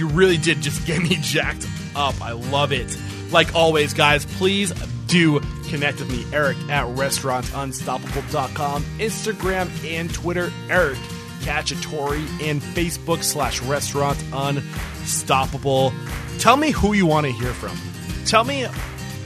you 0.00 0.08
really 0.08 0.38
did 0.38 0.60
just 0.62 0.84
get 0.86 1.00
me 1.02 1.16
jacked 1.20 1.68
up. 1.94 2.20
I 2.20 2.32
love 2.32 2.72
it. 2.72 2.96
Like 3.30 3.54
always, 3.54 3.94
guys, 3.94 4.24
please 4.24 4.72
do 5.06 5.40
connect 5.68 6.00
with 6.00 6.10
me, 6.10 6.24
Eric 6.32 6.56
at 6.68 6.86
restaurantunstoppable.com, 6.96 8.82
Instagram 8.98 9.84
and 9.84 10.12
Twitter, 10.12 10.50
Eric 10.68 10.98
Cacciatore, 11.40 12.18
and 12.42 12.60
Facebook 12.60 13.22
slash 13.22 13.62
restaurant 13.62 14.18
unstoppable. 14.32 15.92
Tell 16.38 16.56
me 16.56 16.70
who 16.70 16.92
you 16.92 17.06
want 17.06 17.26
to 17.26 17.32
hear 17.32 17.52
from. 17.52 17.76
Tell 18.24 18.44
me 18.44 18.62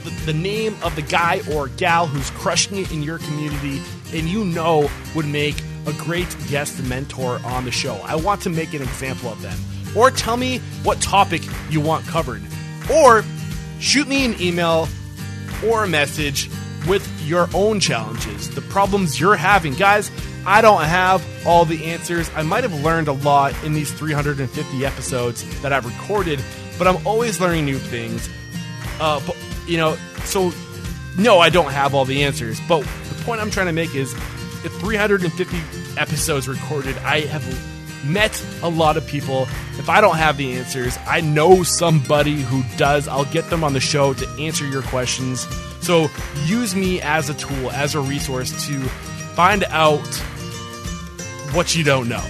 the, 0.03 0.09
the, 0.25 0.33
name 0.33 0.75
of 0.83 0.95
the 0.95 1.01
guy 1.01 1.41
or 1.53 1.67
gal 1.69 2.05
who's 2.05 2.29
crushing 2.31 2.77
it 2.77 2.91
in 2.91 3.01
your 3.01 3.19
community 3.19 3.81
and 4.13 4.27
you 4.27 4.45
know 4.45 4.89
would 5.15 5.25
make 5.25 5.55
a 5.87 5.93
great 5.93 6.35
guest 6.47 6.83
mentor 6.83 7.39
on 7.43 7.65
the 7.65 7.71
show. 7.71 7.95
I 8.03 8.15
want 8.15 8.41
to 8.41 8.49
make 8.49 8.73
an 8.73 8.81
example 8.81 9.31
of 9.31 9.41
them. 9.41 9.57
Or 9.95 10.11
tell 10.11 10.37
me 10.37 10.59
what 10.83 11.01
topic 11.01 11.41
you 11.69 11.81
want 11.81 12.05
covered. 12.05 12.41
Or 12.93 13.23
shoot 13.79 14.07
me 14.07 14.25
an 14.25 14.39
email 14.41 14.87
or 15.65 15.83
a 15.83 15.87
message 15.87 16.49
with 16.87 17.07
your 17.25 17.49
own 17.53 17.79
challenges, 17.79 18.53
the 18.53 18.61
problems 18.61 19.19
you're 19.19 19.35
having. 19.35 19.73
Guys, 19.73 20.11
I 20.45 20.61
don't 20.61 20.83
have 20.83 21.25
all 21.47 21.65
the 21.65 21.85
answers. 21.85 22.29
I 22.35 22.43
might 22.43 22.63
have 22.63 22.73
learned 22.83 23.07
a 23.07 23.13
lot 23.13 23.55
in 23.63 23.73
these 23.73 23.91
350 23.91 24.85
episodes 24.85 25.61
that 25.61 25.73
I've 25.73 25.85
recorded 25.85 26.39
but 26.77 26.87
I'm 26.87 27.05
always 27.05 27.39
learning 27.39 27.65
new 27.65 27.77
things. 27.77 28.29
Uh, 28.99 29.21
but, 29.25 29.35
you 29.67 29.77
know, 29.77 29.97
so 30.23 30.53
no, 31.17 31.39
I 31.39 31.49
don't 31.49 31.71
have 31.71 31.93
all 31.93 32.05
the 32.05 32.23
answers. 32.23 32.59
But 32.67 32.81
the 32.81 33.23
point 33.23 33.41
I'm 33.41 33.51
trying 33.51 33.67
to 33.67 33.73
make 33.73 33.95
is, 33.95 34.13
at 34.13 34.71
350 34.71 35.57
episodes 35.97 36.47
recorded, 36.47 36.97
I 36.99 37.21
have 37.21 37.43
met 38.05 38.43
a 38.61 38.69
lot 38.69 38.97
of 38.97 39.05
people. 39.07 39.43
If 39.77 39.89
I 39.89 40.01
don't 40.01 40.17
have 40.17 40.37
the 40.37 40.53
answers, 40.53 40.97
I 41.07 41.21
know 41.21 41.63
somebody 41.63 42.41
who 42.41 42.63
does. 42.77 43.07
I'll 43.07 43.25
get 43.25 43.49
them 43.49 43.63
on 43.63 43.73
the 43.73 43.79
show 43.79 44.13
to 44.13 44.27
answer 44.39 44.65
your 44.65 44.81
questions. 44.83 45.47
So 45.81 46.07
use 46.45 46.75
me 46.75 47.01
as 47.01 47.29
a 47.29 47.33
tool, 47.33 47.71
as 47.71 47.95
a 47.95 47.99
resource 47.99 48.51
to 48.67 48.79
find 49.35 49.63
out 49.65 50.05
what 51.53 51.75
you 51.75 51.83
don't 51.83 52.09
know. 52.09 52.23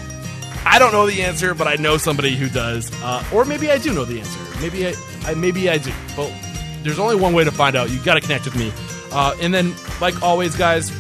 I 0.66 0.80
don't 0.80 0.92
know 0.92 1.06
the 1.06 1.22
answer, 1.22 1.54
but 1.54 1.68
I 1.68 1.76
know 1.76 1.98
somebody 1.98 2.36
who 2.36 2.50
does, 2.50 2.92
uh, 3.04 3.24
or 3.32 3.46
maybe 3.46 3.70
I 3.70 3.78
do 3.78 3.94
know 3.94 4.04
the 4.04 4.20
answer. 4.20 4.40
Maybe 4.62 4.88
I, 4.88 4.96
I 5.24 5.34
maybe 5.36 5.70
I 5.70 5.78
do. 5.78 5.94
But 6.16 6.34
there's 6.82 7.00
only 7.00 7.16
one 7.16 7.34
way 7.34 7.44
to 7.44 7.52
find 7.52 7.76
out. 7.76 7.92
You 7.92 8.00
got 8.04 8.16
to 8.16 8.22
connect 8.22 8.46
with 8.46 8.56
me. 8.56 8.74
Uh, 9.12 9.36
and 9.40 9.54
then, 9.54 9.74
like 10.02 10.22
always, 10.24 10.56
guys, 10.56 10.92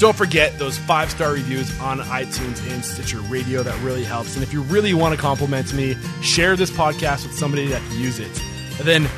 don't 0.00 0.16
forget 0.16 0.58
those 0.58 0.78
five 0.78 1.10
star 1.10 1.32
reviews 1.32 1.78
on 1.78 2.00
iTunes 2.00 2.66
and 2.72 2.84
Stitcher 2.84 3.20
Radio. 3.20 3.62
That 3.62 3.80
really 3.82 4.02
helps. 4.02 4.34
And 4.34 4.42
if 4.42 4.52
you 4.52 4.62
really 4.62 4.94
want 4.94 5.14
to 5.14 5.20
compliment 5.20 5.72
me, 5.74 5.96
share 6.22 6.56
this 6.56 6.70
podcast 6.70 7.24
with 7.24 7.34
somebody 7.34 7.66
that 7.68 7.82
can 7.88 8.00
use 8.00 8.18
it. 8.18 8.42
And 8.78 8.88
then 8.88 9.08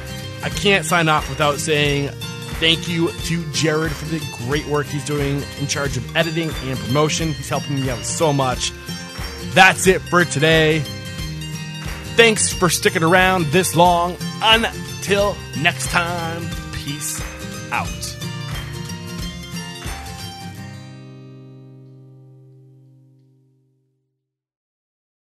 I 0.43 0.51
can't 0.51 0.85
sign 0.85 1.09
off 1.09 1.29
without 1.31 1.59
saying 1.59 2.11
Thank 2.63 2.89
you 2.89 3.11
to 3.11 3.45
Jared 3.51 3.91
for 3.91 4.05
the 4.05 4.25
great 4.47 4.65
work 4.67 4.87
he's 4.87 5.05
doing 5.05 5.43
in 5.59 5.67
charge 5.67 5.97
of 5.97 6.17
editing 6.17 6.49
and 6.63 6.79
promotion. 6.79 7.33
He's 7.33 7.49
helping 7.49 7.75
me 7.75 7.91
out 7.91 8.05
so 8.05 8.33
much. 8.33 8.73
That's 9.53 9.89
it 9.89 10.01
for 10.01 10.25
today. 10.25 10.79
Thanks 12.15 12.53
for 12.53 12.71
sticking 12.71 13.03
around 13.03 13.47
this 13.47 13.75
long. 13.75 14.17
Until 14.43 15.37
next 15.59 15.89
time, 15.89 16.49
peace 16.73 17.21
out. 17.73 18.22